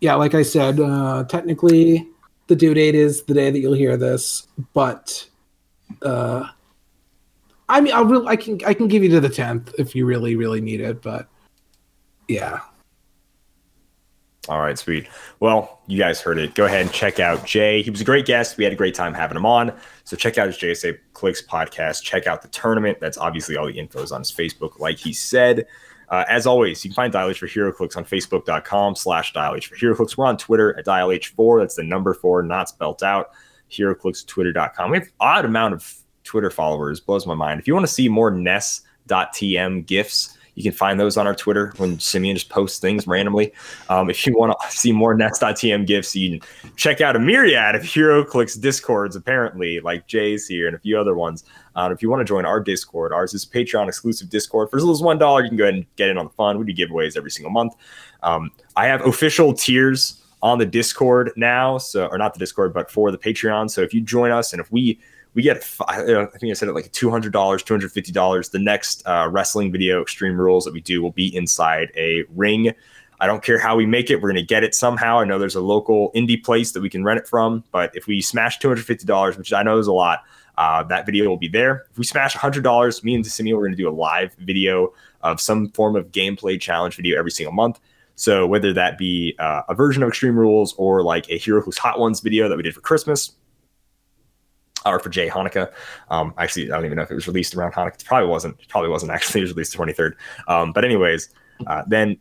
yeah, 0.00 0.14
like 0.14 0.34
I 0.34 0.42
said, 0.42 0.78
uh, 0.78 1.24
technically 1.24 2.06
the 2.48 2.56
due 2.56 2.74
date 2.74 2.94
is 2.94 3.22
the 3.22 3.34
day 3.34 3.50
that 3.50 3.58
you'll 3.60 3.72
hear 3.74 3.96
this, 3.96 4.48
but 4.74 5.26
uh, 6.02 6.48
I 7.68 7.80
mean, 7.80 7.94
I'll 7.94 8.04
re- 8.04 8.26
I 8.26 8.36
can 8.36 8.60
I 8.66 8.74
can 8.74 8.88
give 8.88 9.02
you 9.02 9.10
to 9.10 9.20
the 9.20 9.28
tenth 9.28 9.74
if 9.78 9.94
you 9.94 10.04
really 10.06 10.36
really 10.36 10.60
need 10.60 10.80
it, 10.80 11.00
but 11.02 11.28
yeah, 12.28 12.60
All 14.48 14.58
right, 14.60 14.76
sweet. 14.78 15.06
Well, 15.38 15.80
you 15.86 15.98
guys 15.98 16.20
heard 16.20 16.38
it. 16.38 16.54
Go 16.54 16.64
ahead 16.64 16.80
and 16.80 16.92
check 16.92 17.20
out 17.20 17.44
Jay. 17.46 17.82
He 17.82 17.90
was 17.90 18.00
a 18.00 18.04
great 18.04 18.24
guest. 18.24 18.56
We 18.56 18.64
had 18.64 18.72
a 18.72 18.76
great 18.76 18.94
time 18.94 19.12
having 19.14 19.36
him 19.36 19.44
on. 19.44 19.72
So 20.04 20.16
check 20.16 20.38
out 20.38 20.46
his 20.46 20.56
JSA 20.56 20.98
Clix 21.12 21.42
podcast. 21.42 22.02
Check 22.02 22.26
out 22.26 22.42
the 22.42 22.48
tournament. 22.48 22.98
That's 23.00 23.18
obviously 23.18 23.56
all 23.56 23.66
the 23.66 23.78
info 23.78 24.02
is 24.02 24.12
on 24.12 24.22
his 24.22 24.32
Facebook, 24.32 24.80
like 24.80 24.98
he 24.98 25.12
said. 25.12 25.66
Uh, 26.10 26.24
as 26.28 26.46
always, 26.46 26.84
you 26.84 26.90
can 26.90 26.96
find 26.96 27.12
Dial 27.12 27.30
H 27.30 27.38
for 27.38 27.46
HeroClix 27.46 27.96
on 27.96 28.04
Facebook.com 28.04 28.96
slash 28.96 29.32
Dial 29.32 29.54
H 29.54 29.68
for 29.68 29.76
HeroClix. 29.76 30.16
We're 30.16 30.26
on 30.26 30.36
Twitter 30.36 30.76
at 30.76 30.84
Dial 30.84 31.08
H4. 31.08 31.60
That's 31.60 31.76
the 31.76 31.84
number 31.84 32.14
four, 32.14 32.42
not 32.42 32.68
spelt 32.68 33.02
out. 33.02 33.30
HeroClix, 33.70 34.26
Twitter.com. 34.26 34.90
We 34.90 34.98
have 34.98 35.08
odd 35.20 35.44
amount 35.44 35.74
of 35.74 35.94
Twitter 36.24 36.50
followers. 36.50 36.98
Blows 37.00 37.26
my 37.26 37.34
mind. 37.34 37.60
If 37.60 37.68
you 37.68 37.74
want 37.74 37.86
to 37.86 37.92
see 37.92 38.08
more 38.08 38.30
Ness.tm 38.30 39.86
gifs, 39.86 40.36
you 40.60 40.70
can 40.70 40.76
find 40.76 41.00
those 41.00 41.16
on 41.16 41.26
our 41.26 41.34
Twitter 41.34 41.72
when 41.78 41.98
Simeon 41.98 42.36
just 42.36 42.50
posts 42.50 42.78
things 42.78 43.06
randomly. 43.06 43.50
Um, 43.88 44.10
if 44.10 44.26
you 44.26 44.36
want 44.36 44.54
to 44.60 44.70
see 44.76 44.92
more 44.92 45.14
Nets.tm 45.14 45.86
gifts, 45.86 46.14
you 46.14 46.38
can 46.38 46.48
check 46.76 47.00
out 47.00 47.16
a 47.16 47.18
myriad 47.18 47.74
of 47.74 47.82
HeroClix 47.82 48.60
Discords, 48.60 49.16
apparently, 49.16 49.80
like 49.80 50.06
Jay's 50.06 50.46
here 50.46 50.66
and 50.66 50.76
a 50.76 50.78
few 50.78 51.00
other 51.00 51.14
ones. 51.14 51.44
Uh, 51.74 51.88
if 51.90 52.02
you 52.02 52.10
want 52.10 52.20
to 52.20 52.24
join 52.24 52.44
our 52.44 52.60
Discord, 52.60 53.10
ours 53.10 53.32
is 53.32 53.44
a 53.44 53.48
Patreon 53.48 53.88
exclusive 53.88 54.28
Discord. 54.28 54.68
For 54.68 54.76
as 54.76 54.84
little 54.84 54.94
as 54.94 55.18
$1, 55.18 55.42
you 55.42 55.48
can 55.48 55.56
go 55.56 55.64
ahead 55.64 55.74
and 55.74 55.96
get 55.96 56.10
in 56.10 56.18
on 56.18 56.26
the 56.26 56.32
fun. 56.32 56.58
We 56.58 56.70
do 56.70 56.86
giveaways 56.86 57.16
every 57.16 57.30
single 57.30 57.50
month. 57.50 57.74
Um, 58.22 58.50
I 58.76 58.86
have 58.86 59.00
official 59.06 59.54
tiers 59.54 60.22
on 60.42 60.58
the 60.58 60.66
Discord 60.66 61.32
now, 61.36 61.78
so 61.78 62.06
or 62.06 62.18
not 62.18 62.34
the 62.34 62.38
Discord, 62.38 62.74
but 62.74 62.90
for 62.90 63.10
the 63.10 63.18
Patreon. 63.18 63.70
So 63.70 63.80
if 63.80 63.94
you 63.94 64.02
join 64.02 64.30
us 64.30 64.52
and 64.52 64.60
if 64.60 64.70
we 64.70 64.98
we 65.34 65.42
get 65.42 65.62
fi- 65.62 65.84
uh, 65.84 66.26
I 66.34 66.38
think 66.38 66.50
I 66.50 66.54
said 66.54 66.68
it 66.68 66.74
like 66.74 66.90
two 66.92 67.10
hundred 67.10 67.32
dollars, 67.32 67.62
two 67.62 67.74
hundred 67.74 67.92
fifty 67.92 68.12
dollars. 68.12 68.48
The 68.48 68.58
next 68.58 69.02
uh, 69.06 69.28
wrestling 69.30 69.70
video, 69.70 70.02
Extreme 70.02 70.40
Rules, 70.40 70.64
that 70.64 70.74
we 70.74 70.80
do 70.80 71.02
will 71.02 71.12
be 71.12 71.34
inside 71.34 71.92
a 71.96 72.24
ring. 72.34 72.72
I 73.22 73.26
don't 73.26 73.42
care 73.42 73.58
how 73.58 73.76
we 73.76 73.84
make 73.84 74.10
it, 74.10 74.22
we're 74.22 74.30
gonna 74.30 74.42
get 74.42 74.64
it 74.64 74.74
somehow. 74.74 75.20
I 75.20 75.24
know 75.24 75.38
there's 75.38 75.54
a 75.54 75.60
local 75.60 76.10
indie 76.12 76.42
place 76.42 76.72
that 76.72 76.80
we 76.80 76.88
can 76.88 77.04
rent 77.04 77.20
it 77.20 77.28
from, 77.28 77.62
but 77.70 77.94
if 77.94 78.06
we 78.06 78.22
smash 78.22 78.58
two 78.58 78.68
hundred 78.68 78.86
fifty 78.86 79.04
dollars, 79.04 79.36
which 79.36 79.52
I 79.52 79.62
know 79.62 79.78
is 79.78 79.86
a 79.86 79.92
lot, 79.92 80.24
uh, 80.56 80.82
that 80.84 81.04
video 81.04 81.28
will 81.28 81.36
be 81.36 81.48
there. 81.48 81.86
If 81.90 81.98
we 81.98 82.04
smash 82.04 82.34
hundred 82.34 82.64
dollars, 82.64 83.04
me 83.04 83.14
and 83.14 83.26
Simeon 83.26 83.56
we're 83.56 83.66
gonna 83.66 83.76
do 83.76 83.88
a 83.88 83.92
live 83.92 84.34
video 84.34 84.94
of 85.20 85.38
some 85.40 85.68
form 85.72 85.96
of 85.96 86.10
gameplay 86.12 86.58
challenge 86.58 86.96
video 86.96 87.18
every 87.18 87.30
single 87.30 87.52
month. 87.52 87.78
So 88.16 88.46
whether 88.46 88.72
that 88.72 88.98
be 88.98 89.34
uh, 89.38 89.62
a 89.68 89.74
version 89.74 90.02
of 90.02 90.08
Extreme 90.08 90.38
Rules 90.38 90.74
or 90.78 91.02
like 91.02 91.28
a 91.30 91.38
Hero 91.38 91.62
Who's 91.62 91.78
Hot 91.78 91.98
Ones 91.98 92.20
video 92.20 92.48
that 92.48 92.56
we 92.56 92.62
did 92.62 92.74
for 92.74 92.80
Christmas, 92.80 93.32
or 94.86 94.98
for 94.98 95.08
Jay 95.08 95.28
Hanukkah. 95.28 95.72
Um, 96.10 96.34
actually, 96.38 96.70
I 96.70 96.76
don't 96.76 96.86
even 96.86 96.96
know 96.96 97.02
if 97.02 97.10
it 97.10 97.14
was 97.14 97.26
released 97.26 97.54
around 97.54 97.72
Hanukkah. 97.72 98.00
It 98.00 98.04
probably 98.04 98.28
wasn't. 98.28 98.60
It 98.60 98.68
probably 98.68 98.90
wasn't 98.90 99.12
actually. 99.12 99.40
It 99.40 99.44
was 99.44 99.52
released 99.52 99.76
the 99.76 99.78
23rd. 99.78 100.14
Um, 100.48 100.72
but 100.72 100.84
anyways, 100.84 101.28
uh, 101.66 101.82
then 101.86 102.18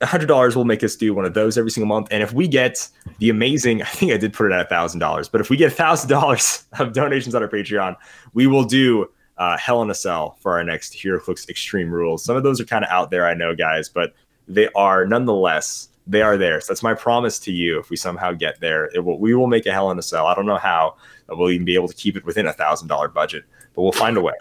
$100 0.00 0.54
will 0.54 0.64
make 0.64 0.84
us 0.84 0.94
do 0.94 1.12
one 1.12 1.24
of 1.24 1.34
those 1.34 1.58
every 1.58 1.70
single 1.70 1.88
month. 1.88 2.08
And 2.10 2.22
if 2.22 2.32
we 2.32 2.46
get 2.46 2.88
the 3.18 3.30
amazing, 3.30 3.82
I 3.82 3.86
think 3.86 4.12
I 4.12 4.16
did 4.16 4.32
put 4.32 4.50
it 4.50 4.52
at 4.52 4.70
$1,000, 4.70 5.30
but 5.30 5.40
if 5.40 5.50
we 5.50 5.56
get 5.56 5.72
$1,000 5.72 6.64
of 6.80 6.92
donations 6.92 7.34
on 7.34 7.42
our 7.42 7.48
Patreon, 7.48 7.96
we 8.32 8.46
will 8.46 8.64
do 8.64 9.10
uh, 9.38 9.56
Hell 9.56 9.82
in 9.82 9.90
a 9.90 9.94
Cell 9.94 10.36
for 10.40 10.52
our 10.52 10.64
next 10.64 10.94
HeroClix 10.94 11.48
Extreme 11.48 11.90
Rules. 11.90 12.24
Some 12.24 12.36
of 12.36 12.42
those 12.42 12.60
are 12.60 12.64
kind 12.64 12.84
of 12.84 12.90
out 12.90 13.10
there, 13.10 13.26
I 13.26 13.34
know, 13.34 13.54
guys, 13.54 13.88
but 13.88 14.14
they 14.46 14.68
are 14.74 15.04
nonetheless 15.06 15.87
they 16.08 16.22
are 16.22 16.36
there. 16.36 16.60
So 16.60 16.72
that's 16.72 16.82
my 16.82 16.94
promise 16.94 17.38
to 17.40 17.52
you. 17.52 17.78
If 17.78 17.90
we 17.90 17.96
somehow 17.96 18.32
get 18.32 18.60
there, 18.60 18.86
it 18.94 19.04
will. 19.04 19.18
We 19.18 19.34
will 19.34 19.46
make 19.46 19.66
a 19.66 19.72
hell 19.72 19.90
in 19.90 19.98
a 19.98 20.02
cell. 20.02 20.26
I 20.26 20.34
don't 20.34 20.46
know 20.46 20.56
how 20.56 20.96
we'll 21.28 21.50
even 21.50 21.64
be 21.64 21.74
able 21.74 21.88
to 21.88 21.94
keep 21.94 22.16
it 22.16 22.24
within 22.24 22.46
a 22.46 22.52
thousand 22.52 22.88
dollar 22.88 23.08
budget, 23.08 23.44
but 23.74 23.82
we'll 23.82 23.92
find 23.92 24.16
a 24.16 24.20
way. 24.20 24.34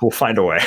We'll 0.00 0.10
find 0.10 0.38
a 0.38 0.42
way. 0.42 0.60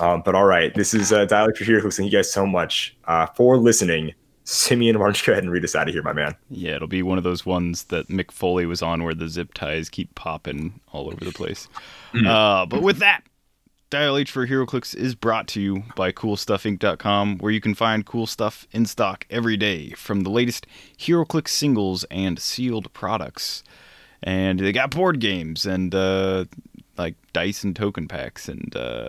Um, 0.00 0.22
but 0.24 0.34
all 0.34 0.44
right, 0.44 0.74
this 0.74 0.94
is 0.94 1.12
uh, 1.12 1.26
Dial 1.26 1.48
H 1.50 1.60
for. 1.60 1.96
Thank 1.96 2.10
you 2.10 2.18
guys 2.18 2.32
so 2.32 2.46
much 2.46 2.96
uh, 3.04 3.26
for 3.26 3.56
listening. 3.58 4.14
Simeon, 4.44 4.98
why 4.98 5.06
don't 5.06 5.20
you 5.20 5.26
go 5.26 5.32
ahead 5.32 5.44
and 5.44 5.52
read 5.52 5.62
us 5.62 5.76
out 5.76 5.88
of 5.88 5.94
here, 5.94 6.02
my 6.02 6.12
man? 6.12 6.34
Yeah, 6.48 6.76
it'll 6.76 6.88
be 6.88 7.02
one 7.02 7.18
of 7.18 7.24
those 7.24 7.46
ones 7.46 7.84
that 7.84 8.08
Mick 8.08 8.32
Foley 8.32 8.66
was 8.66 8.82
on 8.82 9.04
where 9.04 9.14
the 9.14 9.28
zip 9.28 9.54
ties 9.54 9.88
keep 9.88 10.14
popping 10.14 10.80
all 10.92 11.08
over 11.08 11.24
the 11.24 11.32
place. 11.32 11.68
Uh, 12.26 12.66
but 12.66 12.82
with 12.82 12.98
that, 12.98 13.22
Dial 13.90 14.16
H 14.16 14.30
for 14.30 14.46
HeroClix 14.46 14.94
is 14.94 15.16
brought 15.16 15.48
to 15.48 15.60
you 15.60 15.82
by 15.96 16.12
CoolStuffInc.com, 16.12 17.38
where 17.38 17.50
you 17.50 17.60
can 17.60 17.74
find 17.74 18.06
cool 18.06 18.28
stuff 18.28 18.68
in 18.70 18.86
stock 18.86 19.26
every 19.28 19.56
day, 19.56 19.90
from 19.90 20.20
the 20.20 20.30
latest 20.30 20.64
HeroClix 20.96 21.48
singles 21.48 22.04
and 22.04 22.38
sealed 22.38 22.92
products. 22.92 23.64
And 24.22 24.60
they 24.60 24.70
got 24.70 24.92
board 24.92 25.18
games 25.18 25.66
and 25.66 25.92
uh, 25.92 26.44
like 26.96 27.16
dice 27.32 27.64
and 27.64 27.74
token 27.74 28.06
packs 28.06 28.48
and 28.48 28.76
uh, 28.76 29.08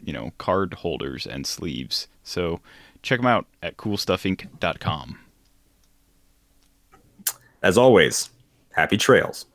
you 0.00 0.12
know 0.12 0.30
card 0.38 0.74
holders 0.74 1.26
and 1.26 1.44
sleeves. 1.44 2.06
So 2.22 2.60
check 3.02 3.18
them 3.18 3.26
out 3.26 3.46
at 3.60 3.76
CoolStuffInc.com. 3.76 5.18
As 7.60 7.76
always, 7.76 8.30
happy 8.70 8.98
trails. 8.98 9.46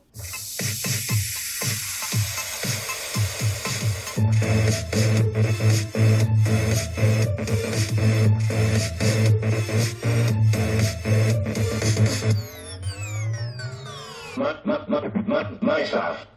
myself. 15.82 16.31